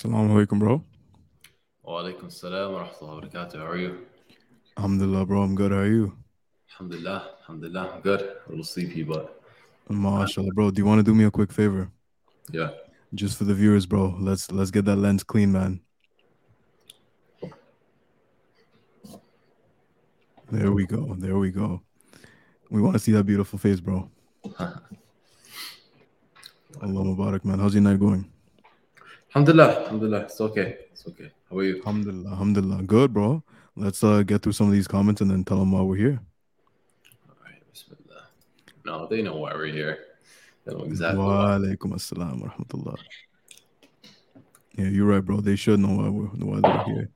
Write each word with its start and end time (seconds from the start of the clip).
Assalamu 0.00 0.32
alaikum, 0.32 0.58
bro. 0.58 0.82
Walaikum 1.84 2.28
assalam 2.28 2.72
wa 2.72 2.84
rahmatullahi 2.84 3.14
wa 3.14 3.20
barakatuh. 3.20 3.58
How 3.58 3.66
are 3.66 3.76
you? 3.76 4.06
Alhamdulillah, 4.78 5.26
bro. 5.26 5.42
I'm 5.42 5.54
good. 5.54 5.72
How 5.72 5.78
are 5.80 5.86
you? 5.86 6.16
Alhamdulillah, 6.72 7.28
alhamdulillah. 7.42 7.92
I'm 7.96 8.00
good. 8.00 8.22
A 8.22 8.48
little 8.48 8.64
sleepy, 8.64 9.02
but 9.02 9.42
MashaAllah, 9.90 10.54
bro. 10.54 10.70
Do 10.70 10.80
you 10.80 10.86
want 10.86 11.00
to 11.00 11.02
do 11.02 11.14
me 11.14 11.24
a 11.24 11.30
quick 11.30 11.52
favor? 11.52 11.90
yeah. 12.50 12.70
Just 13.12 13.36
for 13.36 13.44
the 13.44 13.52
viewers, 13.52 13.84
bro. 13.84 14.16
Let's 14.18 14.50
let's 14.50 14.70
get 14.70 14.86
that 14.86 14.96
lens 14.96 15.22
clean, 15.22 15.52
man. 15.52 15.82
There 20.50 20.72
we 20.72 20.86
go. 20.86 21.14
There 21.18 21.36
we 21.36 21.50
go. 21.50 21.82
We 22.70 22.80
want 22.80 22.94
to 22.94 23.00
see 23.00 23.12
that 23.12 23.24
beautiful 23.24 23.58
face, 23.58 23.80
bro. 23.80 24.08
Allah 24.58 24.80
Mubarak, 26.80 27.44
man. 27.44 27.58
How's 27.58 27.74
your 27.74 27.82
night 27.82 28.00
going? 28.00 28.24
Alhamdulillah, 29.30 29.82
alhamdulillah. 29.82 30.20
It's 30.22 30.40
okay. 30.40 30.78
It's 30.90 31.06
okay. 31.06 31.30
How 31.48 31.58
are 31.58 31.62
you? 31.62 31.76
Alhamdulillah, 31.76 32.30
alhamdulillah. 32.30 32.82
Good, 32.82 33.12
bro. 33.12 33.44
Let's 33.76 34.02
uh 34.02 34.24
get 34.24 34.42
through 34.42 34.54
some 34.54 34.66
of 34.66 34.72
these 34.72 34.88
comments 34.88 35.20
and 35.20 35.30
then 35.30 35.44
tell 35.44 35.58
them 35.58 35.70
why 35.70 35.82
we're 35.82 35.94
here. 35.94 36.20
All 37.28 37.36
right, 37.44 37.62
bismillah. 37.70 38.26
No, 38.84 39.06
they 39.06 39.22
know 39.22 39.36
why 39.36 39.54
we're 39.54 39.66
here. 39.66 39.98
They 40.66 40.74
know 40.74 40.82
exactly. 40.82 41.22
Wa 41.22 41.58
alaikum 41.58 41.94
assalam 41.94 42.42
wa 42.42 42.48
rahmatullah. 42.48 42.98
Yeah, 44.74 44.88
you're 44.88 45.06
right, 45.06 45.24
bro. 45.24 45.40
They 45.40 45.54
should 45.54 45.78
know 45.78 45.94
why 45.94 46.08
we're 46.08 46.26
why 46.26 46.58
they're 46.60 46.84
here. 46.90 47.10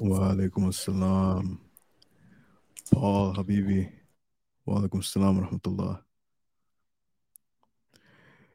Wa 0.00 0.30
alaikum 0.30 0.70
assalam. 0.70 1.58
Paul 2.94 3.34
Habibi. 3.34 3.90
Wa 4.64 4.78
alaikum 4.78 5.02
assalam 5.02 5.42
wa 5.42 5.48
rahmatullah. 5.48 6.00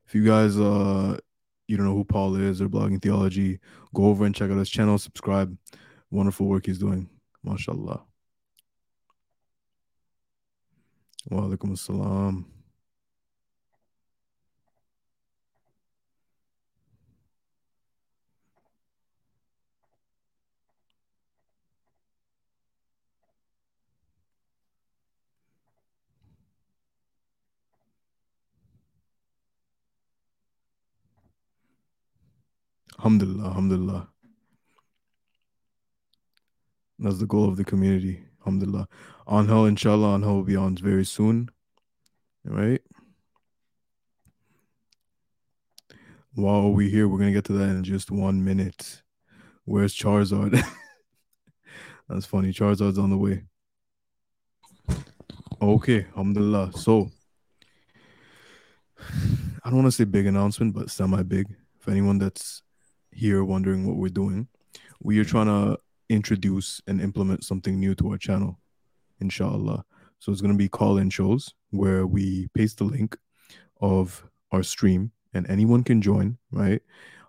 If 0.08 0.16
you 0.16 0.26
guys 0.26 0.58
uh 0.58 1.18
you 1.68 1.78
don't 1.78 1.86
know 1.86 1.96
who 1.96 2.04
Paul 2.06 2.36
is 2.36 2.62
or 2.62 2.70
blogging 2.70 3.02
theology, 3.02 3.60
go 3.94 4.06
over 4.06 4.26
and 4.26 4.36
check 4.36 4.52
out 4.52 4.58
his 4.58 4.70
channel, 4.70 4.98
subscribe. 4.98 5.58
Wonderful 6.12 6.46
work 6.48 6.68
he's 6.68 6.78
doing. 6.78 7.10
MashaAllah. 7.46 8.02
Wa 11.30 11.42
alaikum 11.42 11.72
assalam. 11.72 12.46
Alhamdulillah, 33.06 33.46
alhamdulillah. 33.50 34.10
That's 36.98 37.20
the 37.20 37.28
goal 37.28 37.48
of 37.48 37.56
the 37.56 37.64
community. 37.64 38.24
Alhamdulillah. 38.40 38.88
Anhel, 39.28 39.68
inshallah, 39.68 40.18
Anhel 40.18 40.38
will 40.38 40.44
be 40.44 40.56
on 40.56 40.76
very 40.78 41.06
soon. 41.06 41.50
Right. 42.44 42.82
While 46.34 46.72
we're 46.72 46.90
here, 46.90 47.08
we're 47.08 47.20
gonna 47.20 47.32
get 47.32 47.46
to 47.46 47.54
that 47.54 47.70
in 47.70 47.84
just 47.84 48.10
one 48.10 48.44
minute. 48.44 49.04
Where's 49.66 49.96
Charizard? 49.96 50.60
That's 52.10 52.26
funny. 52.26 52.52
Charizard's 52.52 52.98
on 52.98 53.12
the 53.12 53.18
way. 53.20 53.44
Okay, 55.62 56.08
alhamdulillah. 56.10 56.72
So 56.76 57.12
I 59.00 59.70
don't 59.70 59.76
want 59.76 59.86
to 59.86 59.92
say 59.92 60.06
big 60.06 60.26
announcement, 60.26 60.74
but 60.74 60.90
semi 60.90 61.22
big. 61.22 61.46
For 61.78 61.92
anyone 61.92 62.18
that's 62.18 62.64
here 63.16 63.44
wondering 63.44 63.88
what 63.88 63.96
we're 63.96 64.10
doing, 64.10 64.48
we 65.02 65.20
are 65.20 65.26
trying 65.26 65.48
to 65.48 65.80
introduce 66.10 66.82
and 66.88 67.02
implement 67.02 67.44
something 67.44 67.80
new 67.80 67.96
to 67.96 68.12
our 68.12 68.18
channel, 68.18 68.60
inshallah. 69.22 69.86
So 70.20 70.32
it's 70.32 70.42
going 70.42 70.54
to 70.54 70.58
be 70.58 70.68
call 70.68 70.98
in 70.98 71.10
shows 71.10 71.54
where 71.72 72.06
we 72.06 72.48
paste 72.54 72.80
the 72.80 72.84
link 72.84 73.18
of 73.82 74.26
our 74.52 74.64
stream 74.64 75.12
and 75.34 75.50
anyone 75.50 75.84
can 75.84 76.02
join, 76.02 76.38
right? 76.52 76.82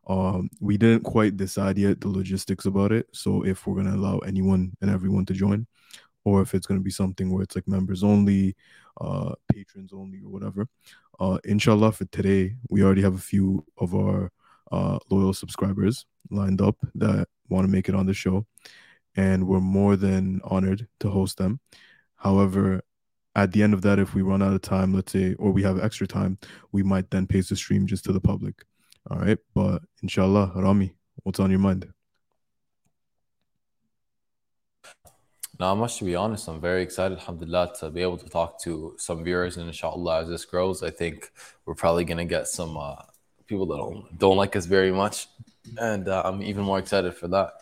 Um, 0.06 0.50
we 0.60 0.76
didn't 0.76 1.02
quite 1.02 1.36
decide 1.36 1.78
yet 1.78 2.00
the 2.00 2.08
logistics 2.08 2.66
about 2.66 2.92
it. 2.92 3.08
So 3.12 3.44
if 3.44 3.66
we're 3.66 3.74
going 3.74 3.90
to 3.92 3.98
allow 3.98 4.18
anyone 4.18 4.72
and 4.80 4.90
everyone 4.90 5.26
to 5.26 5.34
join, 5.34 5.66
or 6.24 6.42
if 6.42 6.54
it's 6.54 6.66
going 6.66 6.80
to 6.80 6.84
be 6.84 6.90
something 6.90 7.30
where 7.30 7.42
it's 7.42 7.54
like 7.54 7.68
members 7.68 8.02
only, 8.02 8.56
uh, 9.00 9.34
patrons 9.52 9.92
only, 9.92 10.18
or 10.18 10.30
whatever. 10.30 10.68
Uh, 11.20 11.38
inshallah, 11.44 11.92
for 11.92 12.04
today, 12.06 12.56
we 12.68 12.82
already 12.82 13.02
have 13.02 13.14
a 13.14 13.18
few 13.18 13.64
of 13.78 13.94
our 13.94 14.32
uh, 14.70 14.98
loyal 15.10 15.32
subscribers 15.32 16.06
lined 16.30 16.60
up 16.60 16.76
that 16.94 17.28
want 17.48 17.66
to 17.66 17.70
make 17.70 17.88
it 17.88 17.94
on 17.94 18.06
the 18.06 18.14
show, 18.14 18.46
and 19.16 19.46
we're 19.46 19.60
more 19.60 19.96
than 19.96 20.40
honored 20.44 20.86
to 21.00 21.10
host 21.10 21.38
them. 21.38 21.60
However, 22.16 22.82
at 23.34 23.52
the 23.52 23.62
end 23.62 23.74
of 23.74 23.82
that, 23.82 23.98
if 23.98 24.14
we 24.14 24.22
run 24.22 24.42
out 24.42 24.54
of 24.54 24.62
time, 24.62 24.94
let's 24.94 25.12
say, 25.12 25.34
or 25.34 25.50
we 25.50 25.62
have 25.62 25.78
extra 25.78 26.06
time, 26.06 26.38
we 26.72 26.82
might 26.82 27.10
then 27.10 27.26
pace 27.26 27.50
the 27.50 27.56
stream 27.56 27.86
just 27.86 28.04
to 28.04 28.12
the 28.12 28.20
public. 28.20 28.64
All 29.10 29.18
right, 29.18 29.38
but 29.54 29.82
inshallah, 30.02 30.52
Rami, 30.56 30.96
what's 31.22 31.38
on 31.38 31.50
your 31.50 31.60
mind? 31.60 31.86
Not 35.58 35.76
much 35.76 35.98
to 35.98 36.04
be 36.04 36.14
honest. 36.14 36.48
I'm 36.48 36.60
very 36.60 36.82
excited, 36.82 37.18
alhamdulillah, 37.18 37.74
to 37.80 37.90
be 37.90 38.02
able 38.02 38.18
to 38.18 38.28
talk 38.28 38.60
to 38.62 38.94
some 38.98 39.24
viewers. 39.24 39.56
And 39.56 39.66
inshallah, 39.66 40.22
as 40.22 40.28
this 40.28 40.44
grows, 40.44 40.82
I 40.82 40.90
think 40.90 41.30
we're 41.64 41.74
probably 41.74 42.04
going 42.04 42.18
to 42.18 42.24
get 42.26 42.46
some 42.46 42.76
uh, 42.76 42.96
people 43.46 43.66
that 43.66 43.76
don't, 43.76 44.18
don't 44.18 44.36
like 44.36 44.56
us 44.56 44.66
very 44.66 44.92
much. 44.92 45.28
And 45.78 46.08
uh, 46.08 46.22
I'm 46.24 46.42
even 46.42 46.64
more 46.64 46.78
excited 46.78 47.14
for 47.14 47.28
that. 47.28 47.54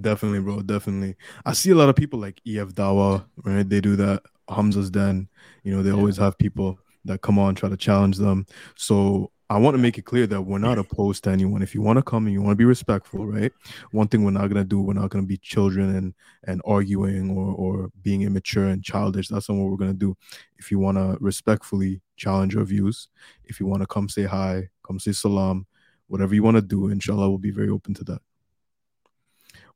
Definitely, 0.00 0.40
bro. 0.40 0.62
Definitely. 0.62 1.16
I 1.44 1.52
see 1.52 1.70
a 1.70 1.74
lot 1.74 1.88
of 1.88 1.96
people 1.96 2.18
like 2.18 2.40
EF 2.46 2.68
Dawa, 2.74 3.24
right? 3.44 3.68
They 3.68 3.80
do 3.80 3.96
that. 3.96 4.22
Hamza's 4.48 4.90
Den. 4.90 5.28
You 5.64 5.76
know, 5.76 5.82
they 5.82 5.92
always 5.92 6.16
have 6.16 6.38
people 6.38 6.78
that 7.04 7.20
come 7.20 7.38
on, 7.38 7.54
try 7.54 7.68
to 7.68 7.76
challenge 7.76 8.16
them. 8.16 8.46
So 8.74 9.30
I 9.52 9.58
want 9.58 9.74
to 9.74 9.78
make 9.78 9.98
it 9.98 10.06
clear 10.06 10.26
that 10.28 10.40
we're 10.40 10.56
not 10.56 10.78
opposed 10.78 11.24
to 11.24 11.30
anyone. 11.30 11.62
If 11.62 11.74
you 11.74 11.82
want 11.82 11.98
to 11.98 12.02
come 12.02 12.24
and 12.24 12.32
you 12.32 12.40
want 12.40 12.52
to 12.52 12.56
be 12.56 12.64
respectful, 12.64 13.26
right? 13.26 13.52
One 13.90 14.08
thing 14.08 14.24
we're 14.24 14.30
not 14.30 14.48
gonna 14.48 14.64
do, 14.64 14.80
we're 14.80 14.94
not 14.94 15.10
gonna 15.10 15.26
be 15.26 15.36
children 15.36 15.94
and 15.94 16.14
and 16.44 16.62
arguing 16.64 17.36
or 17.36 17.54
or 17.54 17.90
being 18.02 18.22
immature 18.22 18.68
and 18.68 18.82
childish. 18.82 19.28
That's 19.28 19.50
not 19.50 19.58
what 19.58 19.70
we're 19.70 19.76
gonna 19.76 19.92
do. 19.92 20.16
If 20.56 20.70
you 20.70 20.78
want 20.78 20.96
to 20.96 21.18
respectfully 21.20 22.00
challenge 22.16 22.56
our 22.56 22.64
views, 22.64 23.08
if 23.44 23.60
you 23.60 23.66
want 23.66 23.82
to 23.82 23.86
come 23.86 24.08
say 24.08 24.22
hi, 24.24 24.70
come 24.86 24.98
say 24.98 25.12
salam, 25.12 25.66
whatever 26.06 26.34
you 26.34 26.42
want 26.42 26.56
to 26.56 26.62
do, 26.62 26.88
inshallah, 26.88 27.28
we'll 27.28 27.38
be 27.38 27.50
very 27.50 27.68
open 27.68 27.94
to 27.94 28.04
that. 28.04 28.20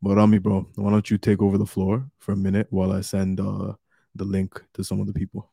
But 0.03 0.17
Rami, 0.17 0.39
bro, 0.39 0.67
why 0.75 0.91
don't 0.91 1.11
you 1.11 1.19
take 1.19 1.41
over 1.41 1.57
the 1.59 1.67
floor 1.67 2.07
for 2.19 2.33
a 2.33 2.37
minute 2.37 2.67
while 2.71 2.93
I 2.93 3.01
send 3.01 3.41
uh, 3.41 3.73
the 4.15 4.25
link 4.25 4.63
to 4.75 4.85
some 4.85 5.01
of 5.01 5.07
the 5.07 5.13
people? 5.15 5.51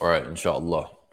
All 0.00 0.08
right, 0.08 0.26
inshallah. 0.26 0.90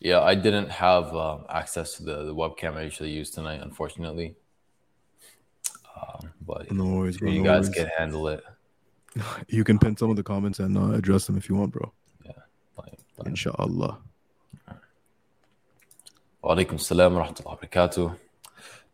yeah, 0.00 0.20
I 0.20 0.34
didn't 0.34 0.70
have 0.70 1.14
um, 1.14 1.44
access 1.48 1.94
to 1.96 2.02
the, 2.02 2.24
the 2.24 2.34
webcam 2.34 2.74
I 2.76 2.82
usually 2.82 3.10
use 3.10 3.30
tonight, 3.30 3.60
unfortunately. 3.62 4.36
Um, 5.96 6.30
but 6.40 6.70
No 6.72 6.84
worries, 6.86 7.18
bro. 7.18 7.30
you 7.30 7.42
no 7.42 7.44
guys 7.44 7.64
worries. 7.70 7.76
can 7.76 7.88
handle 7.98 8.28
it. 8.28 8.42
You 9.48 9.64
can 9.64 9.78
pin 9.78 9.96
some 9.96 10.08
of 10.10 10.16
the 10.16 10.22
comments 10.22 10.60
and 10.60 10.78
uh, 10.78 10.92
address 10.92 11.26
them 11.26 11.36
if 11.36 11.48
you 11.48 11.56
want, 11.56 11.72
bro. 11.72 11.92
Fine. 13.20 13.30
Inshallah. 13.30 13.98
Walaikum 16.42 16.80
salam 16.80 17.14
wa 17.14 17.26
rahmatullahi 17.26 17.44
wa 17.44 17.56
barakatuh. 17.56 18.16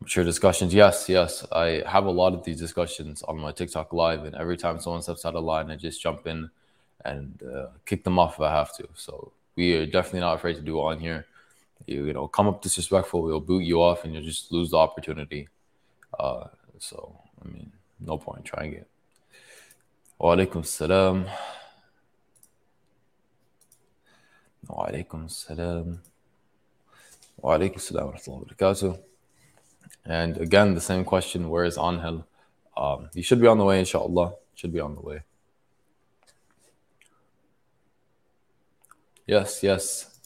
Mature 0.01 0.25
discussions. 0.25 0.75
Yes, 0.75 1.09
yes. 1.09 1.47
I 1.53 1.83
have 1.87 2.07
a 2.07 2.11
lot 2.11 2.35
of 2.35 2.45
these 2.45 2.59
discussions 2.59 3.23
on 3.23 3.39
my 3.39 3.53
TikTok 3.53 3.93
live, 3.93 4.25
and 4.25 4.35
every 4.35 4.57
time 4.57 4.81
someone 4.81 5.03
steps 5.03 5.25
out 5.25 5.37
of 5.37 5.45
line, 5.45 5.71
I 5.71 5.77
just 5.77 6.03
jump 6.03 6.27
in 6.27 6.51
and 7.05 7.41
uh, 7.43 7.67
kick 7.85 8.03
them 8.05 8.19
off 8.19 8.35
if 8.35 8.41
I 8.41 8.51
have 8.51 8.77
to. 8.77 8.89
So 8.95 9.33
we 9.55 9.75
are 9.75 9.87
definitely 9.87 10.21
not 10.21 10.35
afraid 10.35 10.57
to 10.57 10.63
do 10.63 10.79
it 10.79 10.83
on 10.83 10.99
here. 10.99 11.27
You, 11.87 12.07
you 12.07 12.13
know, 12.13 12.27
come 12.27 12.49
up 12.49 12.63
disrespectful, 12.63 13.23
we'll 13.23 13.41
boot 13.41 13.63
you 13.63 13.81
off, 13.81 14.05
and 14.05 14.13
you'll 14.13 14.25
just 14.25 14.51
lose 14.51 14.71
the 14.71 14.79
opportunity. 14.79 15.49
Uh, 16.19 16.49
so 16.79 17.17
I 17.45 17.49
mean, 17.49 17.71
no 18.01 18.19
point 18.19 18.45
trying 18.45 18.75
it. 18.75 18.89
Walaikum 20.21 20.67
salam. 20.67 21.27
Salam. 24.67 26.01
Walaikum 27.43 27.81
salam 27.81 28.07
wa 28.07 28.13
rahmatullahi 28.13 28.29
wa 28.29 28.45
barakatuh. 28.45 28.99
And 30.05 30.39
again, 30.39 30.75
the 30.75 30.81
same 30.81 31.05
question 31.05 31.49
where 31.49 31.65
is 31.65 31.79
Angel? 31.79 32.27
Um, 32.77 33.11
he 33.15 33.23
should 33.23 33.41
be 33.41 33.47
on 33.47 33.59
the 33.59 33.65
way, 33.65 33.79
inshallah. 33.79 34.35
Should 34.55 34.73
be 34.73 34.81
on 34.81 34.95
the 34.95 35.01
way. 35.01 35.23
Yes, 39.27 39.63
yes. 39.63 40.19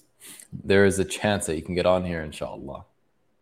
There 0.52 0.84
is 0.84 0.98
a 0.98 1.04
chance 1.04 1.46
that 1.46 1.56
you 1.56 1.62
can 1.62 1.74
get 1.74 1.86
on 1.86 2.04
here, 2.04 2.22
inshallah. 2.22 2.84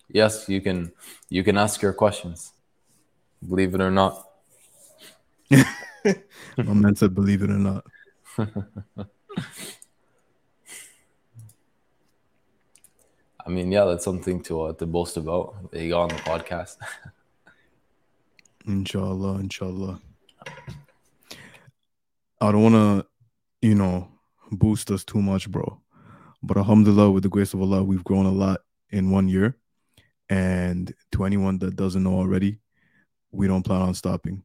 Yes, 0.09 0.49
you 0.49 0.61
can 0.61 0.93
you 1.29 1.43
can 1.45 1.59
ask 1.59 1.83
your 1.83 1.93
questions. 1.93 2.53
Believe 3.47 3.75
it 3.75 3.81
or 3.81 3.91
not. 3.91 4.25
My 5.51 6.75
man 6.75 6.97
said, 6.97 7.15
believe 7.15 7.43
it 7.43 7.51
or 7.51 7.59
not. 7.59 7.85
I 13.49 13.51
mean, 13.51 13.73
yeah, 13.73 13.87
that's 13.87 14.05
something 14.05 14.43
to 14.43 14.65
uh, 14.65 14.73
to 14.75 14.85
boast 14.85 15.17
about. 15.17 15.73
There 15.73 15.83
you 15.83 15.95
on 15.95 16.09
the 16.09 16.17
podcast. 16.17 16.77
Inshallah, 18.67 19.39
inshallah. 19.39 19.99
I 22.43 22.53
don't 22.53 22.63
want 22.63 22.75
to, 22.75 23.07
you 23.67 23.75
know, 23.75 24.09
boost 24.53 24.91
us 24.91 25.03
too 25.03 25.23
much, 25.23 25.51
bro. 25.51 25.81
But 26.43 26.59
alhamdulillah, 26.59 27.11
with 27.11 27.23
the 27.23 27.31
grace 27.31 27.55
of 27.55 27.63
Allah, 27.63 27.83
we've 27.83 28.05
grown 28.05 28.27
a 28.27 28.31
lot 28.31 28.61
in 28.91 29.11
one 29.11 29.27
year. 29.27 29.57
And 30.29 30.93
to 31.13 31.25
anyone 31.25 31.59
that 31.61 31.77
doesn't 31.77 32.03
know 32.03 32.19
already, 32.19 32.59
we 33.33 33.47
don't 33.47 33.63
plan 33.63 33.81
on 33.81 33.95
stopping 33.95 34.43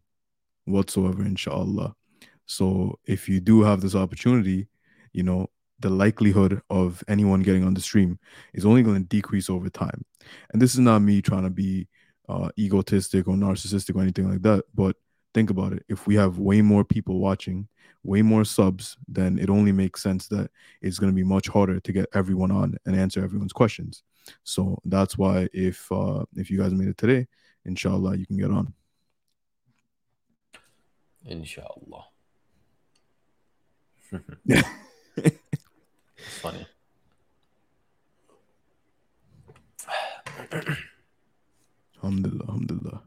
whatsoever, 0.63 1.24
inshallah. 1.24 1.93
So 2.45 2.98
if 3.03 3.27
you 3.27 3.41
do 3.41 3.63
have 3.63 3.81
this 3.81 3.95
opportunity, 3.95 4.69
you 5.12 5.24
know, 5.24 5.50
the 5.83 5.89
likelihood 5.89 6.61
of 6.69 7.03
anyone 7.09 7.41
getting 7.41 7.65
on 7.65 7.73
the 7.73 7.81
stream 7.81 8.17
is 8.53 8.65
only 8.65 8.81
going 8.81 8.95
to 8.95 9.07
decrease 9.07 9.49
over 9.49 9.69
time. 9.69 10.03
And 10.51 10.61
this 10.61 10.73
is 10.73 10.79
not 10.79 10.99
me 10.99 11.21
trying 11.21 11.43
to 11.43 11.49
be 11.49 11.89
uh, 12.29 12.49
egotistic 12.57 13.27
or 13.27 13.35
narcissistic 13.35 13.95
or 13.95 14.01
anything 14.01 14.29
like 14.29 14.41
that. 14.43 14.63
But 14.73 14.95
think 15.33 15.49
about 15.49 15.73
it. 15.73 15.83
If 15.89 16.07
we 16.07 16.15
have 16.15 16.39
way 16.39 16.61
more 16.61 16.85
people 16.85 17.19
watching, 17.19 17.67
way 18.03 18.21
more 18.21 18.45
subs, 18.45 18.95
then 19.09 19.37
it 19.37 19.49
only 19.49 19.73
makes 19.73 20.01
sense 20.01 20.27
that 20.29 20.49
it's 20.81 20.99
going 20.99 21.11
to 21.11 21.15
be 21.15 21.23
much 21.23 21.49
harder 21.49 21.81
to 21.81 21.91
get 21.91 22.07
everyone 22.13 22.51
on 22.51 22.77
and 22.85 22.95
answer 22.95 23.21
everyone's 23.21 23.53
questions. 23.53 24.03
So 24.43 24.79
that's 24.85 25.17
why 25.17 25.49
if 25.51 25.91
uh, 25.91 26.23
if 26.37 26.49
you 26.49 26.57
guys 26.57 26.73
made 26.73 26.87
it 26.87 26.97
today, 26.97 27.27
inshallah, 27.65 28.15
you 28.15 28.25
can 28.25 28.37
get 28.37 28.51
on. 28.51 28.73
Inshallah. 31.25 32.05
funny. 36.43 36.67
alhamdulillah, 42.03 42.45
alhamdulillah. 42.50 43.01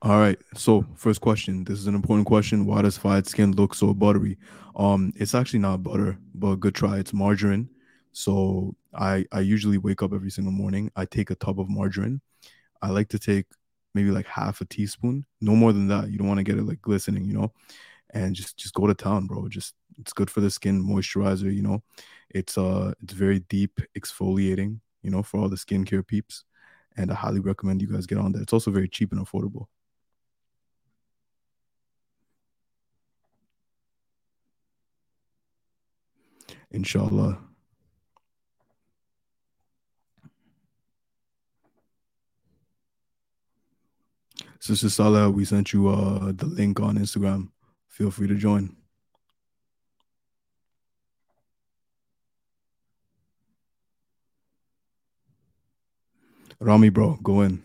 All 0.00 0.18
right. 0.18 0.38
So 0.54 0.86
first 0.94 1.20
question. 1.20 1.64
This 1.64 1.78
is 1.78 1.86
an 1.86 1.94
important 1.94 2.26
question. 2.26 2.64
Why 2.64 2.80
does 2.80 2.96
Fahed's 2.96 3.30
skin 3.30 3.52
look 3.52 3.74
so 3.74 3.92
buttery? 3.92 4.38
Um, 4.74 5.12
it's 5.16 5.34
actually 5.34 5.58
not 5.58 5.82
butter, 5.82 6.18
but 6.34 6.56
good 6.56 6.74
try. 6.74 6.96
It's 6.96 7.12
margarine. 7.12 7.68
So 8.12 8.74
I 8.94 9.26
I 9.32 9.40
usually 9.40 9.76
wake 9.76 10.02
up 10.02 10.14
every 10.14 10.30
single 10.30 10.52
morning. 10.52 10.90
I 10.96 11.04
take 11.04 11.30
a 11.30 11.34
tub 11.34 11.60
of 11.60 11.68
margarine. 11.68 12.22
I 12.80 12.88
like 12.88 13.08
to 13.08 13.18
take 13.18 13.44
maybe 13.94 14.10
like 14.10 14.26
half 14.26 14.62
a 14.62 14.64
teaspoon, 14.64 15.26
no 15.42 15.54
more 15.54 15.74
than 15.74 15.88
that. 15.88 16.10
You 16.10 16.16
don't 16.16 16.28
want 16.28 16.38
to 16.38 16.44
get 16.44 16.58
it 16.58 16.64
like 16.64 16.80
glistening, 16.80 17.26
you 17.26 17.34
know 17.34 17.52
and 18.10 18.34
just 18.34 18.56
just 18.56 18.74
go 18.74 18.86
to 18.86 18.94
town, 18.94 19.26
bro. 19.26 19.48
Just 19.48 19.74
it's 19.98 20.12
good 20.12 20.30
for 20.30 20.40
the 20.40 20.50
skin, 20.50 20.82
moisturizer. 20.82 21.52
You 21.54 21.62
know, 21.62 21.82
it's 22.30 22.56
uh 22.58 22.92
it's 23.02 23.12
very 23.14 23.40
deep 23.40 23.80
exfoliating. 23.98 24.80
You 25.02 25.10
know, 25.10 25.22
for 25.22 25.38
all 25.40 25.48
the 25.48 25.56
skincare 25.56 26.06
peeps, 26.06 26.44
and 26.96 27.10
I 27.10 27.14
highly 27.14 27.40
recommend 27.40 27.82
you 27.82 27.88
guys 27.88 28.06
get 28.06 28.18
on 28.18 28.32
that. 28.32 28.42
It's 28.42 28.52
also 28.52 28.70
very 28.70 28.88
cheap 28.88 29.12
and 29.12 29.24
affordable. 29.24 29.66
Inshallah. 36.70 37.38
Sister 44.58 44.88
Salah, 44.90 45.30
we 45.30 45.44
sent 45.44 45.72
you 45.72 45.88
uh 45.88 46.32
the 46.32 46.46
link 46.46 46.80
on 46.80 46.98
Instagram 46.98 47.50
feel 47.96 48.10
free 48.10 48.28
to 48.28 48.34
join. 48.34 48.76
Rami, 56.60 56.90
bro, 56.90 57.18
go 57.22 57.40
in. 57.40 57.62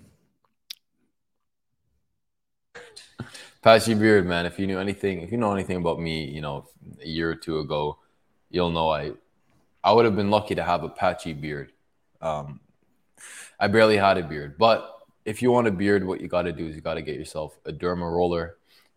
Patchy 3.61 3.93
beard, 3.93 4.25
man. 4.25 4.45
If 4.45 4.57
you 4.57 4.67
knew 4.67 4.79
anything, 4.79 5.21
if 5.21 5.33
you 5.33 5.37
know 5.37 5.51
anything 5.51 5.75
about 5.75 5.99
me, 5.99 6.23
you 6.23 6.39
know, 6.39 6.65
a 7.03 7.07
year 7.07 7.29
or 7.29 7.35
two 7.35 7.59
ago, 7.59 7.99
you'll 8.49 8.71
know 8.71 8.89
I, 8.89 9.11
I 9.83 9.91
would 9.91 10.05
have 10.05 10.15
been 10.15 10.31
lucky 10.31 10.55
to 10.55 10.63
have 10.63 10.83
a 10.83 10.89
patchy 10.89 11.33
beard. 11.33 11.73
Um, 12.21 12.61
I 13.59 13.67
barely 13.67 13.97
had 13.97 14.17
a 14.17 14.23
beard, 14.23 14.57
but 14.57 14.97
if 15.25 15.41
you 15.41 15.51
want 15.51 15.67
a 15.67 15.71
beard, 15.71 16.07
what 16.07 16.21
you 16.21 16.29
got 16.29 16.43
to 16.43 16.53
do 16.53 16.67
is 16.67 16.75
you 16.75 16.81
got 16.81 16.93
to 16.93 17.01
get 17.01 17.15
yourself 17.15 17.59
a 17.65 17.73
derma 17.73 18.09
roller, 18.09 18.55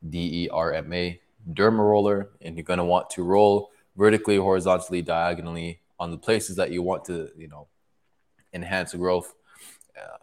D 0.09 0.45
E 0.45 0.49
R 0.49 0.73
M 0.73 0.93
A 0.93 1.21
derma 1.53 1.79
roller, 1.79 2.31
and 2.41 2.57
you're 2.57 2.65
going 2.65 2.79
to 2.79 2.85
want 2.85 3.11
to 3.11 3.23
roll 3.23 3.71
vertically, 3.97 4.37
horizontally, 4.37 5.03
diagonally 5.03 5.81
on 5.99 6.11
the 6.11 6.19
places 6.19 6.57
that 6.57 6.71
you 6.71 6.83
want 6.83 7.05
to, 7.05 7.31
you 7.37 7.49
know, 7.49 7.67
enhance 8.53 8.95
growth. 8.95 9.35
Uh, 9.97 10.17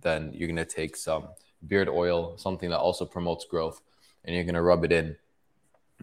then 0.00 0.32
you're 0.34 0.48
going 0.48 0.56
to 0.56 0.64
take 0.64 0.96
some 0.96 1.28
beard 1.66 1.88
oil, 1.88 2.36
something 2.36 2.70
that 2.70 2.78
also 2.78 3.04
promotes 3.04 3.44
growth, 3.44 3.80
and 4.24 4.34
you're 4.34 4.44
going 4.44 4.54
to 4.54 4.62
rub 4.62 4.84
it 4.84 4.92
in 4.92 5.16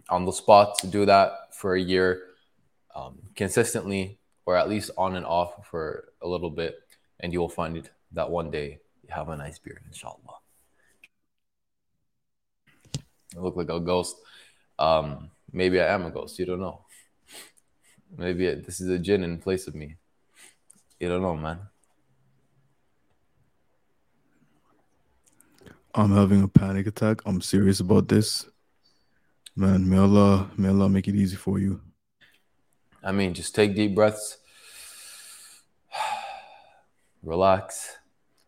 on 0.08 0.24
the 0.24 0.32
spots. 0.32 0.82
Do 0.82 1.06
that 1.06 1.54
for 1.54 1.74
a 1.74 1.80
year 1.80 2.22
um, 2.94 3.18
consistently, 3.34 4.18
or 4.46 4.56
at 4.56 4.68
least 4.68 4.90
on 4.96 5.16
and 5.16 5.26
off 5.26 5.66
for 5.66 6.12
a 6.22 6.28
little 6.28 6.50
bit, 6.50 6.76
and 7.20 7.32
you 7.32 7.40
will 7.40 7.48
find 7.48 7.88
that 8.12 8.30
one 8.30 8.50
day 8.50 8.78
you 9.02 9.08
have 9.10 9.28
a 9.28 9.36
nice 9.36 9.58
beard, 9.58 9.82
inshallah. 9.86 10.43
You 13.34 13.42
look 13.42 13.56
like 13.56 13.70
a 13.70 13.80
ghost. 13.80 14.16
Um, 14.78 15.30
maybe 15.52 15.80
I 15.80 15.92
am 15.92 16.06
a 16.06 16.10
ghost. 16.10 16.38
You 16.38 16.46
don't 16.46 16.60
know. 16.60 16.84
Maybe 18.16 18.52
this 18.54 18.80
is 18.80 18.88
a 18.88 18.98
jinn 18.98 19.24
in 19.24 19.38
place 19.38 19.66
of 19.66 19.74
me. 19.74 19.96
You 21.00 21.08
don't 21.08 21.22
know, 21.22 21.36
man. 21.36 21.58
I'm 25.94 26.12
having 26.12 26.42
a 26.42 26.48
panic 26.48 26.86
attack. 26.86 27.20
I'm 27.26 27.40
serious 27.40 27.80
about 27.80 28.08
this. 28.08 28.46
Man, 29.56 29.88
may 29.88 29.98
Allah, 29.98 30.50
may 30.56 30.68
Allah 30.68 30.88
make 30.88 31.06
it 31.06 31.14
easy 31.14 31.36
for 31.36 31.58
you. 31.58 31.80
I 33.02 33.12
mean, 33.12 33.34
just 33.34 33.54
take 33.54 33.76
deep 33.76 33.94
breaths, 33.94 34.38
relax, 37.22 37.96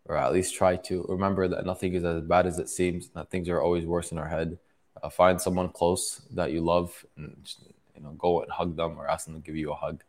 or 0.07 0.17
at 0.17 0.33
least 0.33 0.55
try 0.55 0.77
to. 0.77 1.05
Remember 1.09 1.47
that 1.47 1.67
nothing 1.67 1.95
is 1.95 2.05
as 2.05 2.23
bad 2.23 2.47
as 2.47 2.59
it 2.59 2.69
seems, 2.69 3.11
that 3.11 3.31
things 3.31 3.49
are 3.49 3.61
always 3.61 3.85
worse 3.85 4.11
in 4.11 4.19
our 4.19 4.29
head 4.29 4.59
uh, 5.07 5.11
find 5.11 5.41
someone 5.41 5.69
close 5.69 6.23
that 6.33 6.53
you 6.53 6.61
love 6.61 7.05
and 7.17 7.55
you 7.95 8.03
know 8.03 8.11
go 8.13 8.43
and 8.43 8.51
hug 8.51 8.77
them 8.77 8.99
or 8.99 9.09
ask 9.09 9.27
them 9.27 9.35
to 9.35 9.41
give 9.41 9.57
you 9.57 9.71
a 9.73 9.75
hug 9.75 10.03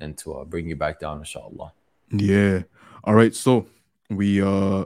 and 0.00 0.16
to 0.16 0.34
uh, 0.34 0.44
bring 0.44 0.68
you 0.68 0.76
back 0.76 1.00
down 1.00 1.18
inshallah. 1.18 1.72
Yeah. 2.10 2.62
All 3.04 3.14
right. 3.14 3.34
So 3.34 3.66
we 4.10 4.40
uh 4.40 4.84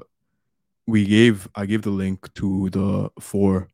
we 0.88 1.06
gave 1.06 1.48
i 1.54 1.64
gave 1.64 1.82
the 1.82 1.90
link 1.90 2.32
to 2.34 2.68
the 2.70 3.08
four 3.20 3.68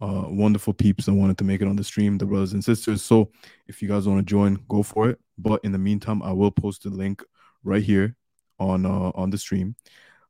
uh 0.00 0.24
wonderful 0.26 0.72
peeps 0.72 1.06
that 1.06 1.14
wanted 1.14 1.38
to 1.38 1.44
make 1.44 1.62
it 1.62 1.68
on 1.68 1.76
the 1.76 1.84
stream 1.84 2.18
the 2.18 2.26
brothers 2.26 2.54
and 2.54 2.64
sisters. 2.64 3.02
So 3.02 3.30
if 3.68 3.82
you 3.82 3.88
guys 3.88 4.08
want 4.08 4.18
to 4.18 4.30
join 4.30 4.58
go 4.68 4.82
for 4.82 5.10
it. 5.10 5.20
But 5.38 5.60
in 5.64 5.72
the 5.72 5.78
meantime 5.78 6.22
i 6.22 6.32
will 6.32 6.50
post 6.50 6.82
the 6.82 6.90
link 6.90 7.22
right 7.64 7.82
here 7.82 8.16
on 8.58 8.86
uh 8.86 9.12
on 9.14 9.30
the 9.30 9.38
stream. 9.38 9.76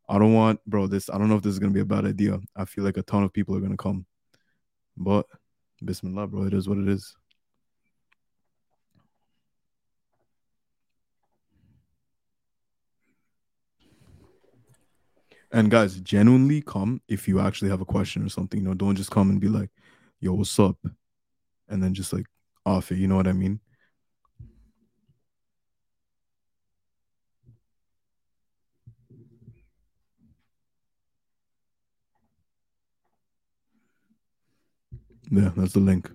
I 0.09 0.19
don't 0.19 0.35
want 0.35 0.61
bro 0.67 0.87
this 0.87 1.09
i 1.09 1.17
don't 1.17 1.29
know 1.29 1.37
if 1.37 1.43
this 1.43 1.53
is 1.53 1.59
gonna 1.59 1.73
be 1.73 1.81
a 1.81 1.95
bad 1.95 2.05
idea. 2.05 2.41
I 2.57 2.65
feel 2.65 2.85
like 2.85 2.99
a 2.99 3.03
ton 3.03 3.23
of 3.23 3.33
people 3.33 3.57
are 3.57 3.61
gonna 3.61 3.77
come 3.77 4.05
but 4.97 5.27
Bismillah, 5.85 6.29
bro, 6.29 6.45
it 6.45 6.55
is 6.55 6.69
what 6.69 6.79
it 6.79 6.89
is. 6.89 7.15
And 15.53 15.71
guys, 15.71 16.01
genuinely 16.01 16.63
come 16.63 17.03
if 17.09 17.29
you 17.29 17.39
actually 17.39 17.71
have 17.71 17.83
a 17.83 17.87
question 17.87 18.25
or 18.25 18.31
something. 18.31 18.61
You 18.61 18.69
know, 18.69 18.75
don't 18.75 18.97
just 18.97 19.11
come 19.11 19.29
and 19.29 19.41
be 19.41 19.49
like, 19.49 19.71
yo, 20.19 20.33
what's 20.33 20.59
up? 20.59 20.79
And 21.69 21.83
then 21.83 21.93
just 21.93 22.13
like 22.13 22.27
off 22.65 22.91
it. 22.91 22.99
You 22.99 23.07
know 23.07 23.17
what 23.17 23.29
I 23.29 23.33
mean? 23.33 23.61
Yeah, 35.32 35.52
that's 35.56 35.74
the 35.74 35.80
link. 35.80 36.12